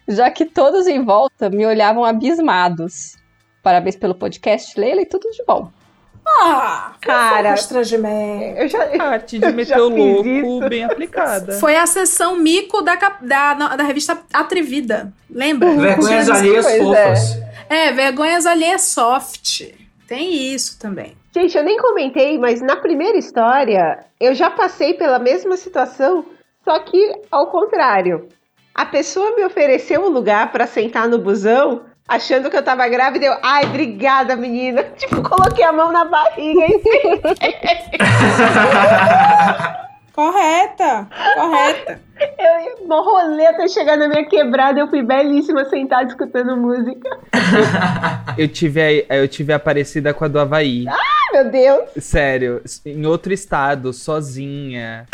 já 0.09 0.31
que 0.31 0.47
todos 0.47 0.86
em 0.86 1.03
volta 1.03 1.51
me 1.51 1.66
olhavam 1.66 2.05
abismados. 2.05 3.16
Parabéns 3.62 3.97
pelo 3.97 4.15
podcast, 4.15 4.78
Leila, 4.78 5.03
e 5.03 5.07
tudo 5.07 5.31
de 5.31 5.45
bom. 5.45 5.70
Ah, 6.26 6.94
Cara, 7.01 7.51
constrangimento. 7.51 8.59
Eu 8.59 8.68
já, 8.68 9.02
Arte 9.02 9.38
de 9.38 9.44
eu 9.44 9.52
meter 9.52 9.76
já 9.76 9.82
o 9.82 9.88
louco 9.88 10.28
isso. 10.28 10.68
bem 10.68 10.84
aplicada. 10.84 11.55
Foi 11.55 11.76
a 11.76 11.86
sessão 11.86 12.36
mico 12.36 12.80
da, 12.80 12.94
da, 13.20 13.55
da 13.76 13.84
revista 13.84 14.18
Atrevida. 14.32 15.12
Lembra? 15.28 15.74
Vergonhas 15.74 16.30
alheias 16.30 16.66
é. 16.66 16.78
fofas. 16.78 17.38
É, 17.68 17.92
vergonhas 17.92 18.46
alheias 18.46 18.82
soft. 18.82 19.62
Tem 20.06 20.55
isso 20.55 20.78
também. 20.78 21.16
Gente, 21.34 21.56
eu 21.56 21.64
nem 21.64 21.76
comentei, 21.78 22.38
mas 22.38 22.60
na 22.60 22.76
primeira 22.76 23.18
história 23.18 24.05
eu 24.20 24.34
já 24.34 24.51
passei 24.51 24.94
pela 24.94 25.18
mesma 25.18 25.56
situação, 25.56 26.24
só 26.64 26.78
que 26.78 27.12
ao 27.30 27.48
contrário. 27.48 28.28
A 28.74 28.84
pessoa 28.84 29.36
me 29.36 29.44
ofereceu 29.44 30.05
um 30.05 30.09
lugar 30.09 30.51
pra 30.51 30.66
sentar 30.66 31.09
no 31.09 31.16
busão, 31.18 31.82
achando 32.09 32.51
que 32.51 32.56
eu 32.56 32.62
tava 32.62 32.86
grávida, 32.89 33.26
eu, 33.26 33.36
ai, 33.43 33.64
obrigada, 33.64 34.36
menina. 34.36 34.85
Tipo, 34.97 35.22
coloquei 35.22 35.64
a 35.64 35.72
mão 35.72 35.93
na 35.93 36.05
barriga 36.05 36.66
e 36.66 36.78
Correta, 40.14 41.09
correta. 41.35 42.01
eu 42.39 43.02
rolê 43.02 43.47
até 43.47 43.66
chegar 43.66 43.97
na 43.97 44.06
minha 44.06 44.24
quebrada, 44.24 44.78
eu 44.78 44.86
fui 44.86 45.02
belíssima 45.02 45.64
sentada 45.64 46.06
escutando 46.06 46.56
música. 46.56 47.18
Eu 48.39 48.48
tive, 48.48 48.81
a, 48.81 49.16
eu 49.16 49.28
tive 49.28 49.52
a 49.52 49.60
parecida 49.60 50.12
com 50.12 50.24
a 50.24 50.28
do 50.28 50.40
Havaí. 50.40 50.86
Ai, 50.89 51.14
meu 51.35 51.51
Deus. 51.51 51.90
Sério, 51.98 52.62
em 52.86 53.05
outro 53.06 53.32
estado, 53.32 53.93
sozinha. 53.93 55.06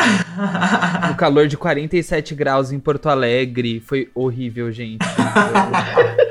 no 1.09 1.17
calor 1.17 1.49
de 1.49 1.57
47 1.57 2.35
graus 2.35 2.71
em 2.71 2.79
Porto 2.79 3.09
Alegre. 3.09 3.81
Foi 3.81 4.11
horrível, 4.15 4.71
gente. 4.71 5.05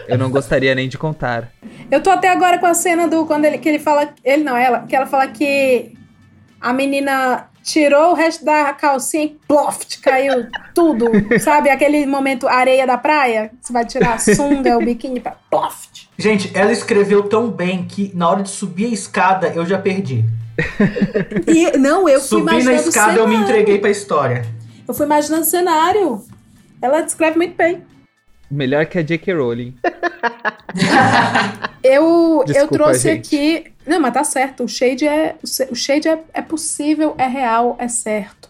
Eu, 0.08 0.14
eu 0.14 0.18
não 0.18 0.30
gostaria 0.30 0.76
nem 0.76 0.88
de 0.88 0.98
contar. 0.98 1.52
Eu 1.90 2.04
tô 2.04 2.12
até 2.12 2.30
agora 2.30 2.60
com 2.60 2.68
a 2.68 2.74
cena 2.76 3.08
do 3.08 3.26
quando 3.26 3.46
ele 3.46 3.58
que 3.58 3.68
ele 3.68 3.80
fala, 3.80 4.14
ele 4.24 4.44
não, 4.44 4.56
ela, 4.56 4.82
que 4.82 4.96
ela 4.96 5.08
fala 5.08 5.28
que 5.28 5.94
a 6.62 6.72
menina 6.72 7.49
tirou 7.64 8.12
o 8.12 8.14
resto 8.14 8.44
da 8.46 8.74
calcinha 8.74 9.26
e 9.26 9.38
ploft, 9.48 10.00
caiu 10.02 10.48
tudo, 10.74 11.06
sabe? 11.40 11.70
Aquele 11.70 12.06
momento 12.06 12.48
areia 12.48 12.86
da 12.88 12.98
praia, 12.98 13.52
você 13.62 13.72
vai 13.74 13.86
tirar 13.86 14.14
a 14.14 14.18
sunga, 14.20 14.78
o 14.78 14.84
biquíni 14.84 15.20
pra 15.20 15.36
ploft. 15.50 16.08
Gente, 16.18 16.52
ela 16.54 16.72
escreveu 16.72 17.24
tão 17.24 17.50
bem 17.50 17.86
que 17.86 18.12
na 18.16 18.30
hora 18.30 18.44
de 18.44 18.50
subir 18.50 18.86
a 18.86 18.90
escada 18.90 19.48
eu 19.56 19.66
já 19.66 19.78
perdi. 19.78 20.26
E 21.48 21.78
não, 21.78 22.08
eu 22.10 22.20
fui 22.20 22.40
Subi 22.40 22.46
na 22.46 22.52
imaginando 22.54 22.84
o 22.86 22.90
escada 22.90 23.18
eu 23.18 23.28
me 23.28 23.36
cenário. 23.36 23.52
entreguei 23.52 23.80
pra 23.80 23.90
história. 23.90 24.46
Eu 24.88 24.94
fui 24.94 25.06
imaginando 25.06 25.44
o 25.44 25.46
cenário. 25.46 26.22
Ela 26.82 27.02
descreve 27.02 27.38
muito 27.38 27.56
bem. 27.56 27.84
Melhor 28.50 28.86
que 28.86 28.98
a 28.98 29.02
J.K. 29.02 29.34
Rowling. 29.34 29.76
Eu, 31.82 32.40
eu 32.40 32.44
Desculpa, 32.46 32.74
trouxe 32.74 33.10
gente. 33.10 33.36
aqui. 33.36 33.72
Não, 33.86 34.00
mas 34.00 34.14
tá 34.14 34.24
certo. 34.24 34.66
O 34.66 34.68
shade 34.68 35.08
é. 35.08 35.36
O 35.72 35.76
shade 35.76 36.08
é, 36.08 36.20
é 36.34 36.42
possível, 36.42 37.16
é 37.18 37.26
real, 37.26 37.76
é 37.80 37.88
certo. 37.88 38.50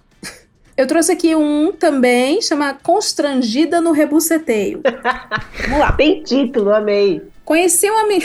Eu 0.76 0.88
trouxe 0.88 1.12
aqui 1.12 1.36
um 1.36 1.72
também, 1.72 2.42
chama 2.42 2.74
Constrangida 2.74 3.82
no 3.82 3.92
Rebuceteio. 3.92 4.82
Vamos 5.64 5.80
lá. 5.80 5.92
Tem 5.92 6.24
título, 6.24 6.74
amei. 6.74 7.22
Conheci 7.44 7.90
uma, 7.90 8.08
me... 8.08 8.24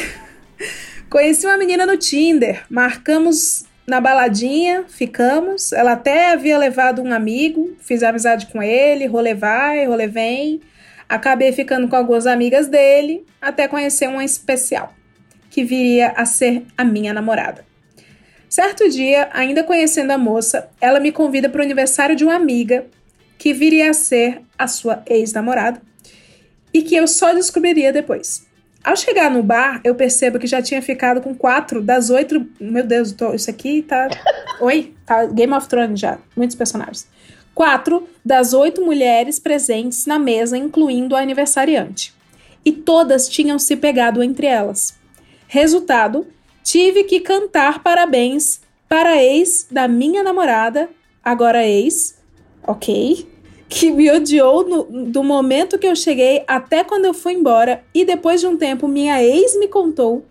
Conheci 1.11 1.47
uma 1.47 1.57
menina 1.57 1.85
no 1.85 1.97
Tinder. 1.97 2.65
Marcamos 2.71 3.65
na 3.87 4.01
baladinha, 4.01 4.85
ficamos. 4.87 5.73
Ela 5.73 5.93
até 5.93 6.33
havia 6.33 6.57
levado 6.57 7.03
um 7.03 7.13
amigo, 7.13 7.77
fiz 7.81 8.03
amizade 8.03 8.47
com 8.47 8.63
ele, 8.63 9.07
rolê 9.07 9.35
vai, 9.35 9.85
rolê 9.87 10.07
vem. 10.07 10.61
Acabei 11.15 11.53
ficando 11.53 11.87
com 11.87 11.95
algumas 11.95 12.27
amigas 12.27 12.67
dele, 12.67 13.25
até 13.41 13.69
conhecer 13.69 14.09
uma 14.09 14.25
especial, 14.25 14.93
que 15.49 15.63
viria 15.63 16.09
a 16.17 16.27
ser 16.27 16.65
a 16.77 16.85
minha 16.85 17.15
namorada. 17.15 17.65
Certo 18.49 18.89
dia, 18.89 19.29
ainda 19.33 19.63
conhecendo 19.63 20.11
a 20.11 20.19
moça, 20.19 20.69
ela 20.81 20.99
me 20.99 21.13
convida 21.13 21.49
para 21.49 21.61
o 21.61 21.65
aniversário 21.65 22.17
de 22.17 22.25
uma 22.25 22.35
amiga, 22.35 22.87
que 23.39 23.53
viria 23.53 23.91
a 23.91 23.95
ser 23.95 24.41
a 24.59 24.67
sua 24.67 25.05
ex-namorada, 25.07 25.81
e 26.73 26.83
que 26.83 26.97
eu 26.97 27.07
só 27.07 27.33
descobriria 27.33 27.93
depois. 27.93 28.45
Ao 28.83 28.97
chegar 28.97 29.31
no 29.31 29.41
bar, 29.41 29.81
eu 29.85 29.95
percebo 29.95 30.41
que 30.41 30.49
já 30.49 30.61
tinha 30.61 30.83
ficado 30.83 31.21
com 31.21 31.33
quatro 31.33 31.81
das 31.81 32.11
oito. 32.11 32.45
Meu 32.61 32.85
Deus, 32.85 33.13
tô- 33.13 33.33
isso 33.35 33.49
aqui 33.49 33.83
tá. 33.83 34.09
Oi? 34.61 34.93
Tá 35.07 35.27
Game 35.27 35.53
of 35.53 35.69
Thrones 35.69 36.01
já. 36.01 36.19
Muitos 36.37 36.57
personagens. 36.57 37.07
Quatro 37.55 38.09
das 38.25 38.53
oito 38.53 38.85
mulheres 38.85 39.39
presentes 39.39 40.07
na 40.07 40.19
mesa, 40.19 40.57
incluindo 40.59 41.15
a 41.15 41.21
aniversariante. 41.21 42.13
E 42.65 42.73
todas 42.73 43.29
tinham 43.29 43.59
se 43.59 43.77
pegado 43.77 44.23
entre 44.23 44.47
elas. 44.47 44.95
Resultado: 45.47 46.27
tive 46.63 47.05
que 47.05 47.21
cantar 47.21 47.83
parabéns 47.83 48.61
para 48.89 49.11
a 49.11 49.23
ex 49.23 49.67
da 49.71 49.87
minha 49.87 50.23
namorada, 50.23 50.89
agora 51.23 51.65
ex, 51.67 52.17
ok? 52.67 53.27
Que 53.69 53.91
me 53.91 54.11
odiou 54.11 54.67
no- 54.69 55.05
do 55.07 55.23
momento 55.23 55.79
que 55.79 55.87
eu 55.87 55.95
cheguei 55.97 56.43
até 56.47 56.83
quando 56.85 57.05
eu 57.05 57.15
fui 57.15 57.33
embora. 57.35 57.83
E 57.95 58.05
depois 58.05 58.41
de 58.41 58.47
um 58.47 58.57
tempo, 58.57 58.89
minha 58.89 59.23
ex 59.23 59.59
me 59.59 59.69
contou 59.69 60.25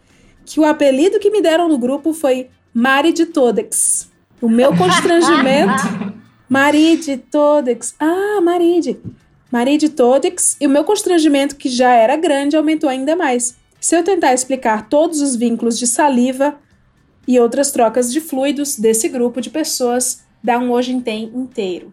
que 0.46 0.60
o 0.60 0.66
apelido 0.66 1.20
que 1.20 1.30
me 1.30 1.42
deram 1.42 1.68
no 1.70 1.78
grupo 1.78 2.14
foi 2.14 2.50
Mari 2.74 3.14
de 3.14 3.26
Todex. 3.28 4.10
O 4.42 4.50
meu 4.50 4.74
constrangimento. 4.78 6.23
Mari 6.54 6.98
de 6.98 7.18
Todex. 7.18 7.96
Ah, 8.00 8.40
Maride. 8.40 9.00
Mari 9.52 9.76
de 9.76 9.90
Todex. 9.90 10.56
E 10.62 10.68
o 10.68 10.70
meu 10.70 10.84
constrangimento, 10.84 11.56
que 11.56 11.68
já 11.68 11.92
era 11.96 12.16
grande, 12.16 12.56
aumentou 12.56 12.88
ainda 12.88 13.16
mais. 13.16 13.58
Se 13.82 13.98
eu 13.98 14.04
tentar 14.04 14.36
explicar 14.36 14.88
todos 14.88 15.20
os 15.20 15.36
vínculos 15.36 15.80
de 15.80 15.88
saliva 15.88 16.56
e 17.28 17.40
outras 17.40 17.72
trocas 17.72 18.14
de 18.14 18.22
fluidos 18.22 18.78
desse 18.78 19.10
grupo 19.10 19.42
de 19.42 19.50
pessoas, 19.50 20.24
dá 20.44 20.60
um 20.60 20.72
hoje 20.72 20.92
em 20.94 21.02
tem 21.02 21.24
inteiro. 21.34 21.92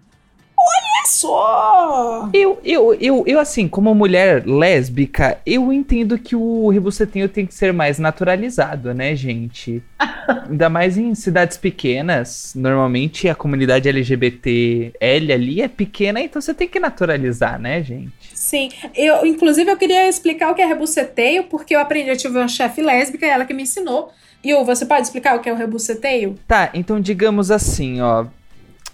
Olha 0.60 1.06
só! 1.06 2.30
Eu, 2.34 2.60
eu, 2.62 2.94
eu, 2.94 3.24
eu, 3.26 3.40
assim, 3.40 3.66
como 3.66 3.94
mulher 3.94 4.46
lésbica, 4.46 5.38
eu 5.46 5.72
entendo 5.72 6.18
que 6.18 6.36
o 6.36 6.68
rebucetinho 6.68 7.28
tem 7.28 7.46
que 7.46 7.54
ser 7.54 7.72
mais 7.72 7.98
naturalizado, 7.98 8.92
né, 8.92 9.16
gente? 9.16 9.82
Ainda 10.48 10.68
mais 10.68 10.98
em 10.98 11.14
cidades 11.14 11.56
pequenas. 11.56 12.52
Normalmente 12.54 13.28
a 13.28 13.34
comunidade 13.34 13.88
LGBTL 13.88 15.32
ali 15.32 15.62
é 15.62 15.68
pequena, 15.68 16.20
então 16.20 16.40
você 16.40 16.52
tem 16.52 16.68
que 16.68 16.78
naturalizar, 16.78 17.58
né, 17.58 17.82
gente? 17.82 18.12
Sim, 18.34 18.68
eu 18.94 19.24
inclusive 19.24 19.70
eu 19.70 19.76
queria 19.76 20.08
explicar 20.08 20.50
o 20.50 20.54
que 20.54 20.62
é 20.62 20.66
rebuceteio, 20.66 21.44
porque 21.44 21.74
eu 21.74 21.80
aprendi, 21.80 22.10
eu 22.10 22.16
tive 22.16 22.36
uma 22.36 22.48
chefe 22.48 22.82
lésbica, 22.82 23.26
ela 23.26 23.44
que 23.44 23.54
me 23.54 23.62
ensinou. 23.62 24.12
E 24.42 24.54
o, 24.54 24.64
você 24.64 24.86
pode 24.86 25.02
explicar 25.02 25.36
o 25.36 25.40
que 25.40 25.48
é 25.48 25.52
o 25.52 25.56
rebuceteio? 25.56 26.38
Tá, 26.46 26.70
então 26.74 27.00
digamos 27.00 27.50
assim, 27.50 28.00
ó. 28.00 28.26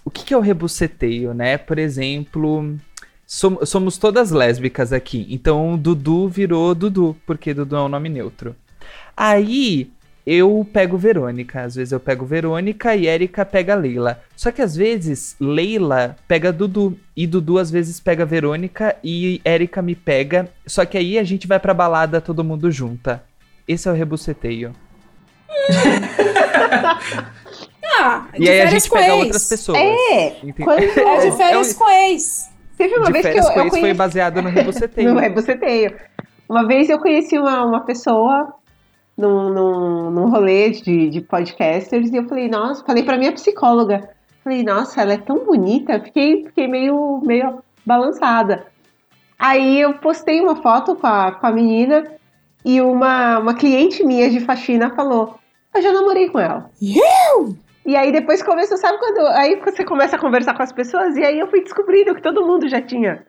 O 0.07 0.09
que, 0.09 0.23
que 0.23 0.33
é 0.33 0.37
o 0.37 0.41
rebuceteio, 0.41 1.33
né? 1.33 1.57
Por 1.57 1.77
exemplo, 1.77 2.77
som- 3.25 3.65
somos 3.65 3.97
todas 3.97 4.31
lésbicas 4.31 4.93
aqui. 4.93 5.27
Então 5.29 5.77
Dudu 5.77 6.29
virou 6.29 6.73
Dudu, 6.73 7.13
porque 7.25 7.53
Dudu 7.53 7.75
é 7.75 7.81
um 7.81 7.89
nome 7.89 8.07
neutro. 8.07 8.55
Aí 9.17 9.91
eu 10.25 10.65
pego 10.71 10.97
Verônica. 10.97 11.61
Às 11.61 11.75
vezes 11.75 11.91
eu 11.91 11.99
pego 11.99 12.25
Verônica 12.25 12.95
e 12.95 13.05
Érica 13.05 13.43
pega 13.43 13.75
Leila. 13.75 14.21
Só 14.33 14.49
que 14.49 14.61
às 14.61 14.77
vezes 14.77 15.35
Leila 15.41 16.15
pega 16.25 16.53
Dudu. 16.53 16.97
E 17.13 17.27
Dudu 17.27 17.57
às 17.57 17.69
vezes 17.69 17.99
pega 17.99 18.25
Verônica 18.25 18.95
e 19.03 19.41
Érica 19.43 19.81
me 19.81 19.93
pega. 19.93 20.47
Só 20.65 20.85
que 20.85 20.97
aí 20.97 21.19
a 21.19 21.23
gente 21.25 21.47
vai 21.47 21.59
pra 21.59 21.73
balada 21.73 22.21
todo 22.21 22.45
mundo 22.45 22.71
junta. 22.71 23.21
Esse 23.67 23.89
é 23.89 23.91
o 23.91 23.95
rebuceteio. 23.95 24.71
Ah, 27.99 28.25
E 28.37 28.49
aí 28.49 28.61
a 28.61 28.65
gente 28.67 28.89
com 28.89 28.97
pega 28.97 29.13
ex. 29.15 29.23
outras 29.23 29.49
pessoas. 29.49 29.77
É, 29.79 30.27
Entendi. 30.43 30.63
quando- 30.63 30.83
É 30.99 31.29
de 31.29 31.37
férias 31.37 31.71
É 31.71 31.73
com 31.73 31.89
ex. 31.89 32.49
Teve 32.77 32.95
uma 32.97 33.05
de 33.07 33.11
vez 33.13 33.25
que 33.25 33.39
eu, 33.39 33.43
com 33.43 33.51
eu 33.59 33.63
ex 33.63 33.69
foi 33.71 33.79
conheci... 33.79 33.97
baseado 33.97 34.41
no 34.41 34.49
rebuceteio. 34.49 35.09
No 35.13 35.19
rebuceteio. 35.19 35.95
Uma 36.49 36.65
vez 36.67 36.89
eu 36.89 36.99
conheci 36.99 37.37
uma, 37.37 37.65
uma 37.65 37.79
pessoa 37.81 38.53
num, 39.17 39.49
num, 39.49 40.11
num 40.11 40.29
rolê 40.29 40.69
de, 40.69 41.09
de 41.09 41.21
podcasters 41.21 42.09
e 42.11 42.15
eu 42.17 42.27
falei, 42.27 42.47
nossa, 42.47 42.83
falei 42.85 43.03
pra 43.03 43.17
minha 43.17 43.31
psicóloga. 43.33 44.09
Falei, 44.43 44.63
nossa, 44.63 45.01
ela 45.01 45.13
é 45.13 45.17
tão 45.17 45.43
bonita. 45.43 45.99
Fiquei, 45.99 46.45
fiquei 46.45 46.67
meio, 46.67 47.21
meio 47.25 47.61
balançada. 47.85 48.67
Aí 49.39 49.81
eu 49.81 49.93
postei 49.95 50.39
uma 50.39 50.55
foto 50.55 50.95
com 50.95 51.05
a, 51.07 51.31
com 51.31 51.47
a 51.47 51.51
menina 51.51 52.05
e 52.63 52.79
uma, 52.81 53.39
uma 53.39 53.53
cliente 53.53 54.03
minha 54.05 54.29
de 54.29 54.39
faxina 54.39 54.89
falou: 54.95 55.35
Eu 55.75 55.81
já 55.81 55.91
namorei 55.91 56.29
com 56.29 56.39
ela. 56.39 56.69
E 57.87 57.95
aí 57.95 58.11
depois 58.11 58.43
começou, 58.43 58.77
sabe 58.77 58.97
quando. 58.99 59.25
Aí 59.29 59.55
você 59.55 59.83
começa 59.85 60.17
a 60.17 60.19
conversar 60.19 60.53
com 60.53 60.61
as 60.61 60.73
pessoas 60.73 61.15
e 61.15 61.23
aí 61.23 61.39
eu 61.39 61.47
fui 61.47 61.63
descobrindo 61.63 62.13
que 62.13 62.21
todo 62.21 62.45
mundo 62.45 62.67
já 62.67 62.81
tinha 62.81 63.25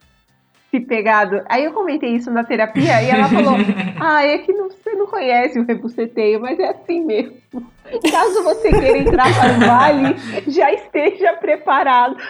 se 0.70 0.80
pegado. 0.80 1.42
Aí 1.48 1.64
eu 1.64 1.72
comentei 1.72 2.10
isso 2.10 2.28
na 2.30 2.42
terapia 2.42 3.00
e 3.02 3.08
ela 3.08 3.28
falou: 3.28 3.54
Ah, 4.00 4.26
é 4.26 4.38
que 4.38 4.52
não, 4.52 4.68
você 4.68 4.92
não 4.94 5.06
conhece 5.06 5.60
o 5.60 5.64
rebuceteio, 5.64 6.40
mas 6.40 6.58
é 6.58 6.70
assim 6.70 7.04
mesmo. 7.04 7.36
Caso 8.10 8.42
você 8.42 8.68
queira 8.70 8.98
entrar 8.98 9.32
para 9.32 9.52
o 9.52 9.60
vale, 9.60 10.16
já 10.48 10.72
esteja 10.72 11.34
preparado. 11.34 12.16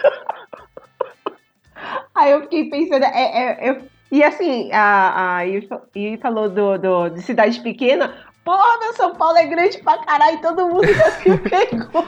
Aí 2.13 2.31
eu 2.31 2.41
fiquei 2.41 2.69
pensando, 2.69 3.03
é, 3.05 3.65
é, 3.67 3.69
eu- 3.71 3.81
e 4.11 4.23
assim, 4.23 4.71
a, 4.73 5.37
a 5.37 5.45
Ivi 5.45 6.17
falou 6.21 6.49
do, 6.49 6.77
do, 6.79 7.09
de 7.09 7.21
cidade 7.21 7.59
pequena. 7.61 8.11
Porra, 8.49 8.79
meu 8.79 8.93
São 8.95 9.13
Paulo 9.13 9.37
é 9.37 9.45
grande 9.45 9.77
pra 9.77 9.99
caralho, 9.99 10.41
todo 10.41 10.67
mundo 10.67 10.87
já 10.91 11.11
se 11.11 11.37
pegou. 11.37 12.03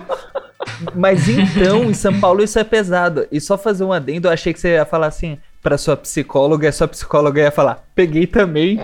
Mas 0.96 1.30
então, 1.30 1.84
em 1.84 1.94
São 1.94 2.20
Paulo 2.20 2.42
isso 2.42 2.58
é 2.58 2.64
pesado. 2.64 3.28
E 3.32 3.40
só 3.40 3.60
fazer 3.60 3.84
um 3.84 3.94
adendo, 3.94 4.28
eu 4.28 4.32
achei 4.32 4.52
que 4.52 4.60
você 4.60 4.70
ia 4.70 4.84
falar 4.84 5.06
assim 5.06 5.38
pra 5.62 5.78
sua 5.78 5.96
psicóloga, 5.96 6.66
e 6.66 6.70
a 6.70 6.72
sua 6.72 6.88
psicóloga 6.88 7.40
ia 7.40 7.52
falar, 7.52 7.86
peguei 7.94 8.26
também. 8.26 8.80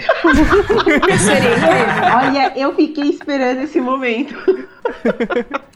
Olha, 2.16 2.54
eu 2.56 2.76
fiquei 2.76 3.06
esperando 3.06 3.62
esse 3.62 3.82
momento. 3.82 4.36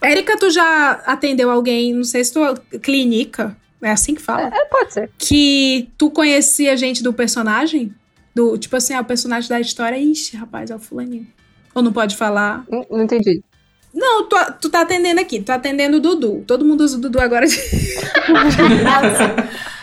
Érica, 0.03 0.37
tu 0.37 0.51
já 0.51 1.01
atendeu 1.07 1.49
alguém, 1.49 1.95
não 1.95 2.03
sei 2.03 2.23
se 2.23 2.31
tu. 2.31 2.61
Clínica? 2.79 3.57
É 3.81 3.89
assim 3.89 4.13
que 4.13 4.21
fala? 4.21 4.55
É, 4.55 4.65
pode 4.65 4.93
ser. 4.93 5.09
Que 5.17 5.89
tu 5.97 6.11
conhecia 6.11 6.77
gente 6.77 7.01
do 7.01 7.11
personagem? 7.11 7.91
Do, 8.35 8.55
tipo 8.55 8.75
assim, 8.75 8.93
ah, 8.93 9.01
o 9.01 9.05
personagem 9.05 9.49
da 9.49 9.59
história, 9.59 9.97
ixi, 9.97 10.37
rapaz, 10.37 10.69
é 10.69 10.75
o 10.75 10.79
fulaninho. 10.79 11.25
Ou 11.73 11.81
não 11.81 11.93
pode 11.93 12.15
falar? 12.15 12.63
Não, 12.69 12.85
não 12.89 13.03
entendi. 13.03 13.43
Não, 13.93 14.27
tu, 14.27 14.35
tu 14.61 14.69
tá 14.69 14.81
atendendo 14.81 15.19
aqui, 15.19 15.39
tu 15.39 15.45
tá 15.45 15.55
atendendo 15.55 15.97
o 15.97 15.99
Dudu. 15.99 16.43
Todo 16.47 16.65
mundo 16.65 16.81
usa 16.81 16.97
o 16.97 17.01
Dudu 17.01 17.19
agora 17.19 17.45
de. 17.45 17.57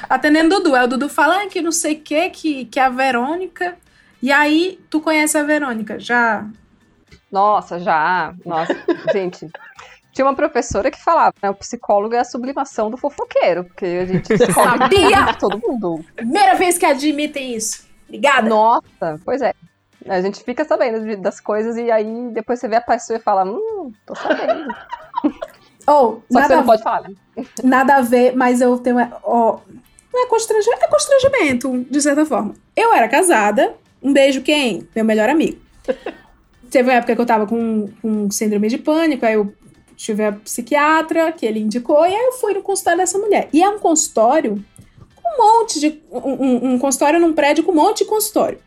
atendendo 0.09 0.55
o 0.55 0.59
Dudu. 0.59 0.75
Aí 0.75 0.85
o 0.85 0.89
Dudu 0.89 1.09
fala 1.09 1.43
ah, 1.43 1.47
que 1.47 1.61
não 1.61 1.73
sei 1.73 1.95
o 1.95 2.01
que, 2.01 2.31
que, 2.31 2.65
que 2.67 2.81
é 2.81 2.85
a 2.85 2.89
Verônica. 2.89 3.77
E 4.23 4.33
aí, 4.33 4.81
tu 4.91 5.01
conhece 5.01 5.37
a 5.37 5.43
Verônica? 5.43 6.01
Já. 6.01 6.47
Nossa, 7.31 7.79
já. 7.79 8.35
Nossa, 8.45 8.75
gente. 9.13 9.49
Tinha 10.13 10.27
uma 10.27 10.35
professora 10.35 10.91
que 10.91 11.01
falava, 11.01 11.35
né? 11.41 11.51
O 11.51 11.55
psicólogo 11.55 12.15
é 12.15 12.19
a 12.19 12.25
sublimação 12.25 12.91
do 12.91 12.97
fofoqueiro, 12.97 13.65
porque 13.65 13.85
a 13.85 14.07
gente 14.07 14.37
Sabia! 14.53 15.35
todo 15.39 15.61
mundo. 15.61 16.05
Primeira 16.17 16.57
vez 16.57 16.77
que 16.77 16.87
admitem 16.87 17.55
isso. 17.55 17.87
Obrigada. 18.09 18.49
Nossa, 18.49 19.21
pois 19.25 19.43
é. 19.43 19.55
A 20.07 20.21
gente 20.21 20.43
fica 20.45 20.65
sabendo 20.65 21.17
das 21.21 21.41
coisas 21.41 21.77
e 21.77 21.91
aí 21.91 22.29
depois 22.33 22.61
você 22.61 22.69
vê 22.69 22.77
a 22.77 22.81
pessoa 22.81 23.19
e 23.19 23.23
fala, 23.23 23.45
hum, 23.45 23.93
tô 24.07 24.15
sabendo. 24.15 24.75
Ou, 25.87 26.13
Só 26.13 26.19
que 26.21 26.23
você 26.29 26.39
nada, 26.41 26.57
não 26.57 26.67
pode 26.67 26.83
falar, 26.83 27.11
nada 27.65 27.97
a 27.97 28.01
ver, 28.03 28.37
mas 28.37 28.61
eu 28.61 28.79
tenho. 28.79 28.97
Ó, 29.23 29.59
não 30.13 30.25
é 30.25 30.27
constrangimento, 30.27 30.85
é 30.85 30.89
constrangimento, 30.89 31.87
de 31.91 32.01
certa 32.03 32.27
forma. 32.27 32.55
Eu 32.77 32.93
era 32.93 33.09
casada, 33.09 33.75
um 34.03 34.13
beijo 34.13 34.43
quem? 34.43 34.87
Meu 34.95 35.05
melhor 35.05 35.29
amigo. 35.29 35.59
Teve 36.71 36.91
uma 36.91 36.97
época 36.99 37.15
que 37.17 37.21
eu 37.21 37.27
tava 37.27 37.47
com, 37.47 37.89
com 38.03 38.31
síndrome 38.31 38.69
de 38.69 38.77
pânico, 38.77 39.25
aí 39.25 39.33
eu 39.35 39.53
tive 39.97 40.23
a 40.25 40.33
psiquiatra 40.33 41.33
que 41.33 41.47
ele 41.47 41.59
indicou, 41.61 42.05
e 42.07 42.15
aí 42.15 42.25
eu 42.27 42.33
fui 42.33 42.53
no 42.53 42.63
consultório 42.63 42.99
dessa 42.99 43.17
mulher. 43.19 43.49
E 43.53 43.63
é 43.63 43.69
um 43.71 43.79
consultório 43.79 44.63
com 45.17 45.29
um 45.29 45.61
monte 45.61 45.81
de. 45.81 46.03
Um, 46.13 46.19
um- 46.45 46.75
um 46.75 46.79
consultório 46.79 47.19
num 47.19 47.33
prédio 47.33 47.65
com 47.65 47.73
um 47.73 47.77
monte 47.77 48.05
de 48.05 48.11
consultório. 48.11 48.59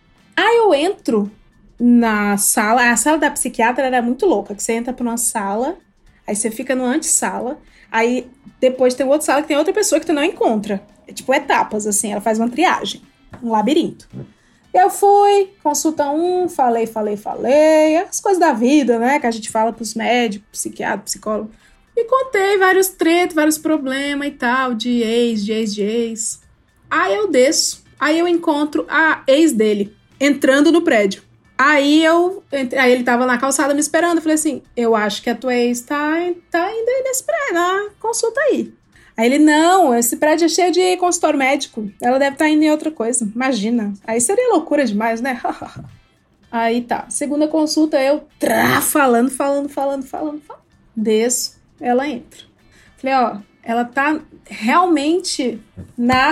Aí 0.42 0.58
eu 0.58 0.74
entro 0.74 1.32
na 1.80 2.36
sala, 2.36 2.90
a 2.90 2.98
sala 2.98 3.20
da 3.20 3.30
psiquiatra 3.30 3.86
era 3.86 4.02
muito 4.02 4.26
louca, 4.26 4.56
que 4.56 4.64
você 4.64 4.74
entra 4.74 4.92
pra 4.92 5.04
uma 5.04 5.16
sala, 5.16 5.78
aí 6.26 6.36
você 6.36 6.50
fica 6.50 6.74
no 6.74 6.84
antessala, 6.84 7.60
aí 7.92 8.28
depois 8.60 8.96
tem 8.96 9.06
outra 9.06 9.22
sala 9.22 9.44
que 9.44 9.48
tem 9.48 9.58
outra 9.58 9.72
pessoa 9.72 10.00
que 10.00 10.06
tu 10.08 10.14
não 10.14 10.24
encontra. 10.24 10.82
É 11.08 11.14
tipo 11.14 11.32
etapas, 11.32 11.86
assim, 11.86 12.12
ela 12.12 12.22
faz 12.22 12.40
uma 12.40 12.50
triagem, 12.50 13.04
um 13.44 13.52
labirinto. 13.52 14.10
Eu 14.74 14.90
fui, 14.90 15.54
consulta 15.62 16.10
um, 16.10 16.50
falei, 16.50 16.88
falei, 16.88 17.18
falei, 17.18 17.98
as 17.98 18.20
coisas 18.20 18.40
da 18.40 18.52
vida, 18.52 18.98
né, 18.98 19.20
que 19.20 19.28
a 19.28 19.32
gente 19.32 19.52
fala 19.52 19.72
pros 19.72 19.94
médicos, 19.94 20.48
psiquiatra, 20.52 21.04
psicólogo. 21.04 21.52
E 21.96 22.04
contei 22.06 22.58
vários 22.58 22.88
tretos, 22.88 23.36
vários 23.36 23.60
problemas 23.60 24.28
e 24.28 24.32
tal, 24.32 24.74
de 24.74 25.04
ex, 25.04 25.46
de 25.46 25.52
ex, 25.52 25.76
de 25.76 25.84
ex. 25.84 26.42
Aí 26.90 27.14
eu 27.14 27.30
desço, 27.30 27.84
aí 28.00 28.18
eu 28.18 28.28
encontro 28.28 28.88
a 28.90 29.22
ex 29.28 29.52
dele, 29.52 30.01
entrando 30.22 30.72
no 30.72 30.84
prédio. 30.84 31.24
Aí 31.58 32.04
eu, 32.04 32.44
aí 32.52 32.92
ele 32.92 33.04
tava 33.04 33.26
na 33.26 33.38
calçada 33.38 33.74
me 33.74 33.80
esperando, 33.80 34.18
eu 34.18 34.22
falei 34.22 34.36
assim, 34.36 34.62
eu 34.78 34.96
acho 34.96 35.22
que 35.22 35.30
a 35.30 35.36
tua 35.36 35.54
ex 35.54 35.82
tá, 35.82 36.14
tá 36.50 36.72
indo 36.72 36.90
aí 36.90 37.04
nesse 37.04 37.24
prédio, 37.24 37.54
na 37.54 37.90
consulta 38.00 38.40
aí. 38.42 38.74
Aí 39.18 39.26
ele, 39.26 39.40
não, 39.40 39.94
esse 39.94 40.18
prédio 40.18 40.46
é 40.46 40.50
cheio 40.50 40.72
de 40.72 40.98
consultório 40.98 41.38
médico, 41.38 41.92
ela 42.02 42.18
deve 42.18 42.34
estar 42.34 42.50
indo 42.50 42.64
em 42.64 42.72
outra 42.72 42.90
coisa, 42.90 43.30
imagina. 43.36 43.94
Aí 44.06 44.22
seria 44.22 44.54
loucura 44.54 44.86
demais, 44.86 45.22
né? 45.22 45.40
aí 46.52 46.82
tá, 46.82 47.06
segunda 47.10 47.48
consulta 47.48 48.02
eu, 48.02 48.26
trá, 48.40 48.80
falando, 48.82 49.30
falando, 49.30 49.70
falando, 49.70 50.04
falando, 50.04 50.42
falando. 50.42 50.64
Desço, 50.96 51.60
ela 51.80 52.08
entra. 52.08 52.42
Falei, 52.98 53.16
ó, 53.16 53.38
ela 53.64 53.86
tá 53.86 54.20
realmente 54.46 55.60
na 55.98 56.32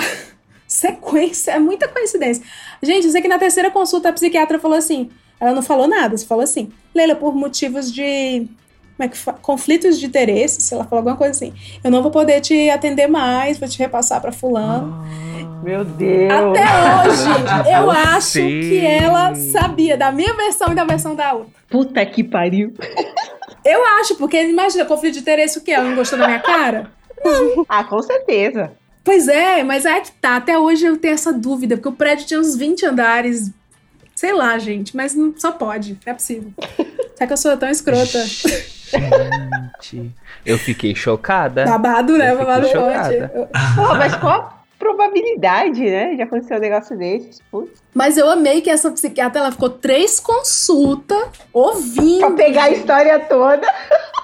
sequência, 0.70 1.52
é 1.58 1.60
muita 1.60 1.88
coincidência. 1.88 2.44
Gente, 2.82 3.06
eu 3.08 3.12
sei 3.12 3.22
que 3.22 3.28
na 3.28 3.40
terceira 3.40 3.70
consulta 3.72 4.08
a 4.10 4.14
psiquiatra 4.14 4.60
falou 4.60 4.78
assim, 4.78 5.10
ela 5.40 5.52
não 5.54 5.62
falou 5.62 5.88
nada, 5.88 6.16
só 6.18 6.26
falou 6.28 6.44
assim, 6.44 6.72
Leila, 6.96 7.16
por 7.16 7.36
motivos 7.36 7.92
de 7.92 8.48
como 8.96 9.08
é 9.08 9.08
que 9.08 9.18
fa- 9.18 9.32
conflitos 9.34 9.98
de 9.98 10.06
interesse, 10.06 10.62
se 10.62 10.74
ela 10.74 10.84
falou 10.84 10.98
alguma 11.00 11.16
coisa 11.16 11.32
assim, 11.32 11.54
eu 11.82 11.90
não 11.90 12.02
vou 12.02 12.12
poder 12.12 12.42
te 12.42 12.70
atender 12.70 13.08
mais, 13.08 13.58
vou 13.58 13.68
te 13.68 13.80
repassar 13.80 14.20
pra 14.22 14.32
fulano. 14.32 15.04
Meu 15.64 15.86
Deus. 15.86 16.32
Até 16.32 17.10
hoje, 17.10 17.30
eu 17.72 17.86
Você. 17.86 17.98
acho 17.98 18.40
que 18.42 18.86
ela 18.86 19.36
sabia 19.36 19.96
da 19.98 20.12
minha 20.12 20.34
versão 20.34 20.72
e 20.72 20.76
da 20.76 20.84
versão 20.84 21.16
da 21.16 21.32
outra. 21.34 21.54
Puta 21.70 22.06
que 22.06 22.24
pariu. 22.26 22.74
Eu 23.66 23.84
acho, 24.00 24.16
porque 24.16 24.42
imagina, 24.44 24.84
conflito 24.86 25.14
de 25.16 25.20
interesse 25.22 25.58
o 25.58 25.62
quê? 25.62 25.72
Ela 25.72 25.86
não 25.90 25.96
gostou 25.96 26.20
da 26.20 26.28
minha 26.28 26.40
cara? 26.40 26.92
Não. 27.24 27.66
Ah, 27.70 27.84
com 27.86 28.02
certeza. 28.02 28.72
Pois 29.04 29.28
é, 29.28 29.64
mas 29.64 29.86
é 29.86 30.00
que 30.02 30.12
tá. 30.12 30.36
Até 30.38 30.58
hoje 30.58 30.86
eu 30.86 30.98
tenho 30.98 31.14
essa 31.14 31.32
dúvida, 31.34 31.76
porque 31.78 31.90
o 31.90 31.94
prédio 31.94 32.26
tinha 32.28 32.40
uns 32.40 32.56
20 32.56 32.86
andares. 32.86 33.52
Sei 34.16 34.34
lá, 34.34 34.58
gente, 34.58 34.96
mas 34.96 35.16
não, 35.16 35.34
só 35.38 35.52
pode. 35.52 35.94
Não 36.06 36.12
é 36.12 36.14
possível. 36.14 36.52
Será 37.16 37.28
que 37.28 37.34
eu 37.34 37.38
sou 37.38 37.56
tão 37.58 37.70
escrota? 37.70 38.20
Gente, 38.26 40.12
eu 40.46 40.58
fiquei 40.58 40.96
chocada. 40.96 41.66
Babado, 41.66 42.18
né? 42.18 42.32
Eu 42.32 42.38
Babado 42.38 42.68
forte. 42.68 42.74
chocada. 42.74 43.32
Eu- 43.34 43.48
Pô, 43.76 43.96
mas 43.96 44.16
qual 44.16 44.34
a 44.42 44.60
probabilidade, 44.78 45.82
né, 45.82 46.16
de 46.16 46.22
acontecer 46.22 46.56
um 46.56 46.60
negócio 46.60 46.98
desse? 46.98 47.42
Putz. 47.52 47.82
Mas 47.94 48.18
eu 48.18 48.30
amei 48.30 48.62
que 48.62 48.70
essa 48.70 48.90
psiquiatra 48.92 49.40
ela 49.42 49.52
ficou 49.52 49.70
três 49.70 50.20
consultas 50.20 51.24
ouvindo. 51.54 52.20
Pra 52.20 52.32
pegar 52.32 52.64
a 52.66 52.72
história 52.72 53.20
toda. 53.20 53.68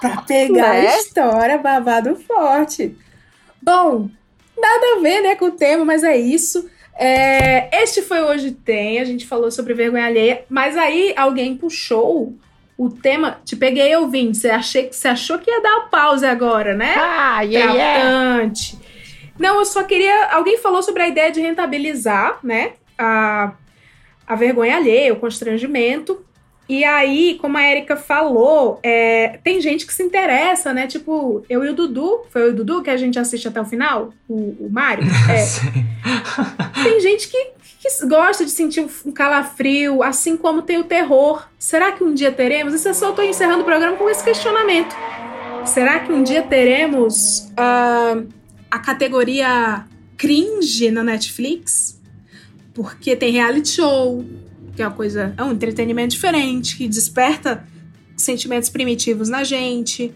Pra 0.02 0.22
pegar 0.24 0.74
Né? 0.74 0.88
a 0.88 0.98
história, 0.98 1.58
babado 1.58 2.16
forte. 2.18 2.98
Bom, 3.62 4.10
nada 4.58 4.98
a 4.98 5.00
ver, 5.02 5.22
né, 5.22 5.36
com 5.36 5.46
o 5.46 5.52
tema, 5.52 5.86
mas 5.86 6.04
é 6.04 6.18
isso. 6.18 6.70
É, 6.98 7.82
este 7.84 8.02
foi 8.02 8.22
o 8.22 8.28
Hoje 8.28 8.52
Tem, 8.52 9.00
a 9.00 9.06
gente 9.06 9.26
falou 9.26 9.52
sobre 9.52 9.74
vergonha 9.74 10.06
alheia, 10.06 10.46
mas 10.50 10.78
aí 10.78 11.14
alguém 11.18 11.56
puxou 11.56 12.34
o 12.78 12.90
tema. 12.90 13.40
Te 13.44 13.56
peguei 13.56 13.96
ouvindo, 13.96 14.34
você, 14.34 14.50
achei, 14.50 14.90
você 14.92 15.08
achou 15.08 15.40
que 15.40 15.50
ia 15.50 15.62
dar 15.62 15.78
o 15.78 15.90
pause 15.90 16.26
agora, 16.26 16.74
né? 16.74 16.96
Ah, 16.98 17.42
yeah, 17.42 17.74
yeah. 17.74 18.02
Tratante. 18.02 18.80
Não, 19.38 19.60
eu 19.60 19.66
só 19.66 19.84
queria. 19.84 20.28
Alguém 20.32 20.58
falou 20.58 20.82
sobre 20.82 21.04
a 21.04 21.08
ideia 21.08 21.32
de 21.32 21.42
rentabilizar, 21.42 22.40
né? 22.42 22.74
A, 22.98 23.54
a 24.26 24.36
vergonha 24.36 24.78
alheia, 24.78 25.14
o 25.14 25.18
constrangimento. 25.18 26.26
E 26.68 26.84
aí, 26.84 27.38
como 27.40 27.58
a 27.58 27.64
Erika 27.64 27.96
falou, 27.96 28.80
é, 28.82 29.40
tem 29.44 29.62
gente 29.62 29.86
que 29.86 29.94
se 29.94 30.02
interessa, 30.02 30.74
né? 30.74 30.88
Tipo, 30.88 31.46
eu 31.48 31.64
e 31.64 31.70
o 31.70 31.76
Dudu, 31.76 32.22
foi 32.32 32.42
eu 32.42 32.48
e 32.48 32.50
o 32.52 32.56
Dudu 32.56 32.82
que 32.82 32.90
a 32.90 32.98
gente 32.98 33.20
assiste 33.20 33.48
até 33.48 33.62
o 33.62 33.66
final, 33.66 34.12
o, 34.28 34.66
o 34.66 34.70
Mário. 34.72 35.06
É, 35.30 36.84
tem 36.84 37.00
gente 37.00 37.28
que, 37.28 37.48
que 37.82 38.08
gosta 38.08 38.46
de 38.46 38.52
sentir 38.52 38.82
um- 38.82 39.12
calafrio, 39.12 40.02
assim 40.04 40.38
como 40.38 40.62
tem 40.62 40.78
o 40.78 40.84
terror. 40.84 41.48
Será 41.58 41.92
que 41.92 42.04
um 42.04 42.14
dia 42.14 42.32
teremos? 42.32 42.74
Isso 42.74 42.88
eu 42.88 42.94
só 42.94 43.10
estou 43.10 43.24
encerrando 43.24 43.62
o 43.62 43.66
programa 43.66 43.98
com 43.98 44.10
esse 44.10 44.24
questionamento. 44.24 44.96
Será 45.66 46.00
que 46.00 46.12
um 46.12 46.22
dia 46.24 46.44
teremos 46.44 47.52
ah, 47.58 48.22
a 48.70 48.80
categoria 48.80 49.86
cringe 50.18 50.92
na 50.92 51.04
Netflix? 51.04 52.00
Porque 52.74 53.16
tem 53.16 53.32
reality 53.32 53.70
show, 53.70 54.24
que 54.76 54.82
é 54.82 54.88
uma 54.88 54.96
coisa, 54.96 55.34
é 55.38 55.44
um 55.44 55.52
entretenimento 55.52 56.10
diferente, 56.10 56.76
que 56.76 56.88
desperta 56.88 57.66
sentimentos 58.18 58.70
primitivos 58.70 59.30
na 59.30 59.44
gente. 59.44 60.14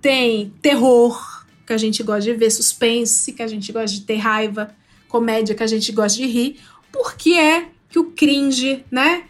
Tem 0.00 0.52
terror, 0.62 1.44
que 1.66 1.72
a 1.72 1.78
gente 1.78 2.02
gosta 2.02 2.22
de 2.22 2.34
ver, 2.34 2.50
suspense, 2.50 3.32
que 3.32 3.42
a 3.42 3.46
gente 3.46 3.70
gosta 3.70 3.94
de 3.94 4.02
ter 4.02 4.16
raiva, 4.16 4.74
comédia, 5.08 5.54
que 5.54 5.62
a 5.62 5.66
gente 5.66 5.92
gosta 5.92 6.18
de 6.18 6.26
rir. 6.26 6.58
Por 6.90 7.14
que 7.14 7.38
é 7.38 7.68
que 7.88 7.98
o 7.98 8.04
cringe, 8.04 8.84
né? 8.90 9.24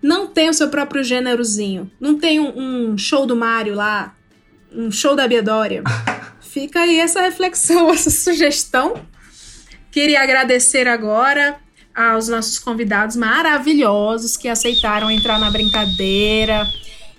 Não 0.00 0.28
tem 0.28 0.48
o 0.48 0.54
seu 0.54 0.68
próprio 0.68 1.02
gênerozinho. 1.02 1.90
Não 1.98 2.16
tem 2.16 2.38
um, 2.38 2.92
um 2.92 2.98
show 2.98 3.26
do 3.26 3.34
Mario 3.34 3.74
lá, 3.74 4.16
um 4.72 4.90
show 4.90 5.16
da 5.16 5.26
Biedória. 5.26 5.82
Fica 6.40 6.80
aí 6.80 7.00
essa 7.00 7.20
reflexão, 7.20 7.90
essa 7.92 8.10
sugestão. 8.10 8.94
Queria 9.90 10.22
agradecer 10.22 10.86
agora 10.86 11.58
aos 11.98 12.28
nossos 12.28 12.60
convidados 12.60 13.16
maravilhosos 13.16 14.36
que 14.36 14.46
aceitaram 14.46 15.10
entrar 15.10 15.36
na 15.40 15.50
brincadeira. 15.50 16.64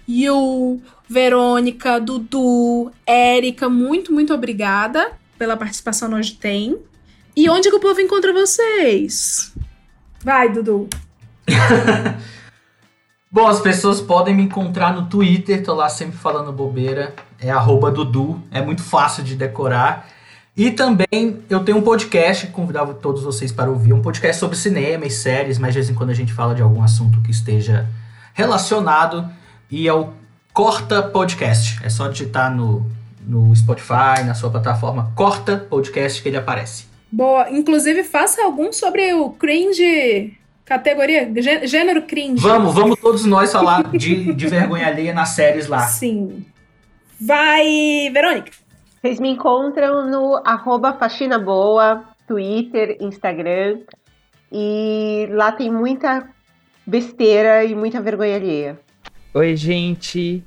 Yu, 0.08 0.82
Verônica, 1.10 2.00
Dudu, 2.00 2.90
Érica, 3.06 3.68
muito, 3.68 4.14
muito 4.14 4.34
obrigada 4.34 5.12
pela 5.38 5.58
participação 5.58 6.08
no 6.08 6.16
Hoje 6.16 6.36
Tem. 6.36 6.78
E 7.36 7.50
onde 7.50 7.70
que 7.70 7.76
o 7.76 7.80
povo 7.80 8.00
encontra 8.00 8.32
vocês? 8.32 9.54
Vai, 10.24 10.50
Dudu. 10.50 10.88
Bom, 13.30 13.48
as 13.48 13.60
pessoas 13.60 14.00
podem 14.00 14.34
me 14.34 14.44
encontrar 14.44 14.94
no 14.94 15.10
Twitter, 15.10 15.62
tô 15.62 15.74
lá 15.74 15.90
sempre 15.90 16.18
falando 16.18 16.54
bobeira. 16.54 17.14
É 17.38 17.52
arroba 17.52 17.92
Dudu, 17.92 18.42
é 18.50 18.62
muito 18.62 18.82
fácil 18.82 19.26
de 19.26 19.36
decorar. 19.36 20.08
E 20.58 20.72
também 20.72 21.40
eu 21.50 21.62
tenho 21.64 21.78
um 21.78 21.82
podcast, 21.82 22.48
convidava 22.48 22.94
todos 22.94 23.24
vocês 23.24 23.52
para 23.52 23.70
ouvir, 23.70 23.94
um 23.94 24.02
podcast 24.02 24.40
sobre 24.40 24.58
cinema 24.58 25.06
e 25.06 25.12
séries, 25.12 25.58
mas 25.58 25.74
de 25.74 25.80
vez 25.80 25.90
em 25.90 25.94
quando 25.94 26.10
a 26.10 26.14
gente 26.14 26.34
fala 26.34 26.54
de 26.54 26.62
algum 26.62 26.84
assunto 26.84 27.22
que 27.22 27.32
esteja 27.32 27.88
relacionado. 28.34 29.30
E 29.72 29.88
é 29.88 29.94
o 29.94 30.10
Corta 30.54 31.02
Podcast. 31.02 31.80
É 31.84 31.90
só 31.90 32.08
digitar 32.08 32.54
no, 32.54 32.86
no 33.26 33.56
Spotify, 33.56 34.24
na 34.26 34.34
sua 34.34 34.50
plataforma 34.50 35.12
Corta 35.16 35.56
Podcast 35.58 36.22
que 36.22 36.28
ele 36.28 36.38
aparece. 36.38 36.86
Boa. 37.12 37.50
Inclusive, 37.50 38.04
faça 38.04 38.44
algum 38.44 38.74
sobre 38.74 39.14
o 39.14 39.30
cringe 39.32 40.34
categoria, 40.66 41.32
gê- 41.42 41.66
gênero 41.66 42.02
cringe. 42.04 42.42
Vamos, 42.42 42.76
vamos 42.76 43.00
todos 43.00 43.26
nós 43.26 43.52
falar 43.52 43.84
de, 43.92 44.34
de 44.34 44.48
vergonha 44.48 44.88
alheia 44.88 45.14
nas 45.14 45.30
séries 45.30 45.68
lá. 45.68 45.88
Sim. 45.88 46.46
Vai, 47.20 48.10
Verônica. 48.14 48.52
Vocês 49.02 49.18
me 49.18 49.30
encontram 49.30 50.10
no 50.10 50.42
arroba 50.46 50.92
Faxina 50.92 51.40
Boa, 51.40 52.04
Twitter, 52.28 52.98
Instagram. 53.00 53.80
E 54.52 55.26
lá 55.32 55.54
tem 55.54 55.72
muita 55.72 56.28
besteira 56.86 57.64
e 57.64 57.74
muita 57.74 58.02
vergonha 58.02 58.36
alheia. 58.36 58.80
Oi, 59.34 59.56
gente. 59.56 60.44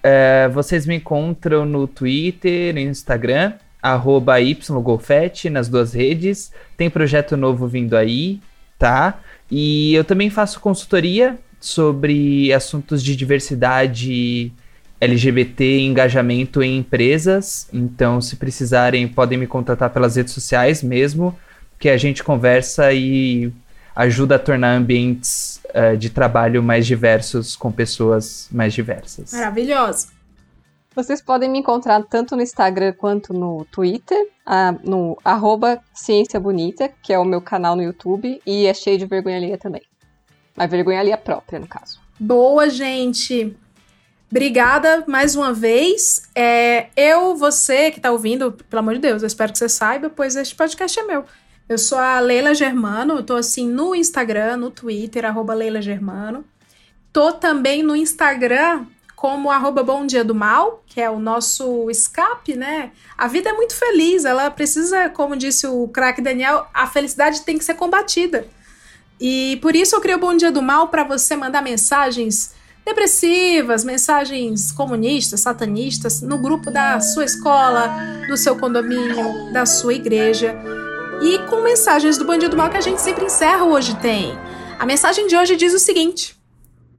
É, 0.00 0.48
vocês 0.48 0.86
me 0.86 0.94
encontram 0.94 1.64
no 1.64 1.88
Twitter, 1.88 2.72
no 2.72 2.78
Instagram, 2.78 3.54
arroba 3.82 4.40
ygolfete, 4.40 5.50
nas 5.50 5.68
duas 5.68 5.92
redes. 5.92 6.52
Tem 6.76 6.88
projeto 6.88 7.36
novo 7.36 7.66
vindo 7.66 7.96
aí, 7.96 8.40
tá? 8.78 9.18
E 9.50 9.92
eu 9.92 10.04
também 10.04 10.30
faço 10.30 10.60
consultoria 10.60 11.36
sobre 11.58 12.52
assuntos 12.52 13.02
de 13.02 13.16
diversidade 13.16 14.52
LGBT 15.02 15.64
e 15.64 15.86
engajamento 15.86 16.62
em 16.62 16.78
empresas. 16.78 17.68
Então, 17.72 18.20
se 18.20 18.36
precisarem, 18.36 19.08
podem 19.08 19.36
me 19.36 19.48
contatar 19.48 19.90
pelas 19.90 20.14
redes 20.14 20.32
sociais 20.32 20.80
mesmo, 20.80 21.36
que 21.76 21.88
a 21.88 21.96
gente 21.96 22.22
conversa 22.22 22.92
e 22.92 23.52
ajuda 23.96 24.36
a 24.36 24.38
tornar 24.38 24.76
ambientes 24.76 25.60
uh, 25.74 25.96
de 25.96 26.08
trabalho 26.08 26.62
mais 26.62 26.86
diversos 26.86 27.56
com 27.56 27.72
pessoas 27.72 28.48
mais 28.52 28.72
diversas. 28.72 29.32
Maravilhoso. 29.32 30.06
Vocês 30.94 31.20
podem 31.20 31.50
me 31.50 31.58
encontrar 31.58 32.00
tanto 32.04 32.36
no 32.36 32.42
Instagram 32.42 32.92
quanto 32.92 33.32
no 33.32 33.64
Twitter, 33.72 34.28
ah, 34.44 34.72
no 34.84 35.16
arroba 35.24 35.80
Ciência 35.92 36.38
Bonita, 36.38 36.88
que 37.02 37.12
é 37.12 37.18
o 37.18 37.24
meu 37.24 37.40
canal 37.40 37.74
no 37.74 37.82
YouTube, 37.82 38.40
e 38.46 38.66
é 38.66 38.74
cheio 38.74 38.98
de 38.98 39.06
vergonha 39.06 39.38
alheia 39.38 39.56
também. 39.56 39.82
Mas 40.54 40.70
vergonha 40.70 41.00
alheia 41.00 41.16
própria, 41.16 41.58
no 41.58 41.66
caso. 41.66 41.98
Boa, 42.20 42.68
gente! 42.68 43.56
Obrigada 44.32 45.04
mais 45.06 45.36
uma 45.36 45.52
vez. 45.52 46.22
É, 46.34 46.86
eu, 46.96 47.36
você 47.36 47.90
que 47.90 48.00
tá 48.00 48.10
ouvindo, 48.10 48.50
pelo 48.50 48.80
amor 48.80 48.94
de 48.94 49.00
Deus, 49.00 49.22
eu 49.22 49.26
espero 49.26 49.52
que 49.52 49.58
você 49.58 49.68
saiba, 49.68 50.08
pois 50.08 50.36
este 50.36 50.54
podcast 50.54 50.98
é 50.98 51.02
meu. 51.02 51.26
Eu 51.68 51.76
sou 51.76 51.98
a 51.98 52.18
Leila 52.18 52.54
Germano, 52.54 53.16
eu 53.16 53.22
tô 53.22 53.36
assim 53.36 53.68
no 53.68 53.94
Instagram, 53.94 54.56
no 54.56 54.70
Twitter, 54.70 55.26
arroba 55.26 55.52
Leila 55.52 55.82
Germano. 55.82 56.46
Tô 57.12 57.32
também 57.32 57.82
no 57.82 57.94
Instagram 57.94 58.86
como 59.14 59.50
arroba 59.50 59.82
Bom 59.82 60.06
Dia 60.06 60.24
do 60.24 60.34
Mal, 60.34 60.82
que 60.86 60.98
é 60.98 61.10
o 61.10 61.18
nosso 61.18 61.90
escape, 61.90 62.56
né? 62.56 62.90
A 63.18 63.28
vida 63.28 63.50
é 63.50 63.52
muito 63.52 63.76
feliz, 63.76 64.24
ela 64.24 64.50
precisa, 64.50 65.10
como 65.10 65.36
disse 65.36 65.66
o 65.66 65.88
craque 65.88 66.22
Daniel, 66.22 66.66
a 66.72 66.86
felicidade 66.86 67.42
tem 67.42 67.58
que 67.58 67.64
ser 67.64 67.74
combatida. 67.74 68.46
E 69.20 69.58
por 69.60 69.76
isso 69.76 69.94
eu 69.94 70.00
criei 70.00 70.16
o 70.16 70.20
Bom 70.20 70.34
Dia 70.34 70.50
do 70.50 70.62
Mal 70.62 70.88
para 70.88 71.04
você 71.04 71.36
mandar 71.36 71.60
mensagens 71.60 72.61
depressivas, 72.84 73.84
mensagens 73.84 74.72
comunistas, 74.72 75.40
satanistas, 75.40 76.20
no 76.20 76.38
grupo 76.38 76.70
da 76.70 77.00
sua 77.00 77.24
escola, 77.24 77.94
do 78.28 78.36
seu 78.36 78.56
condomínio, 78.56 79.52
da 79.52 79.64
sua 79.66 79.94
igreja. 79.94 80.54
E 81.22 81.38
com 81.48 81.62
mensagens 81.62 82.18
do 82.18 82.24
Bandido 82.24 82.56
Mal 82.56 82.70
que 82.70 82.76
a 82.76 82.80
gente 82.80 83.00
sempre 83.00 83.26
encerra 83.26 83.64
hoje 83.64 83.96
tem. 83.96 84.36
A 84.78 84.84
mensagem 84.84 85.26
de 85.26 85.36
hoje 85.36 85.56
diz 85.56 85.72
o 85.72 85.78
seguinte: 85.78 86.36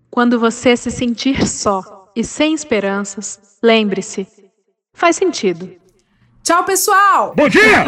Quando 0.10 0.40
você 0.40 0.78
se 0.78 0.90
sentir 0.90 1.46
só, 1.48 2.10
e 2.16 2.24
sem 2.24 2.54
esperanças, 2.54 3.40
lembre-se, 3.62 4.28
faz 4.94 5.16
sentido. 5.16 5.72
Tchau, 6.44 6.64
pessoal! 6.64 7.34
Bom 7.36 7.50
dia! 7.50 7.86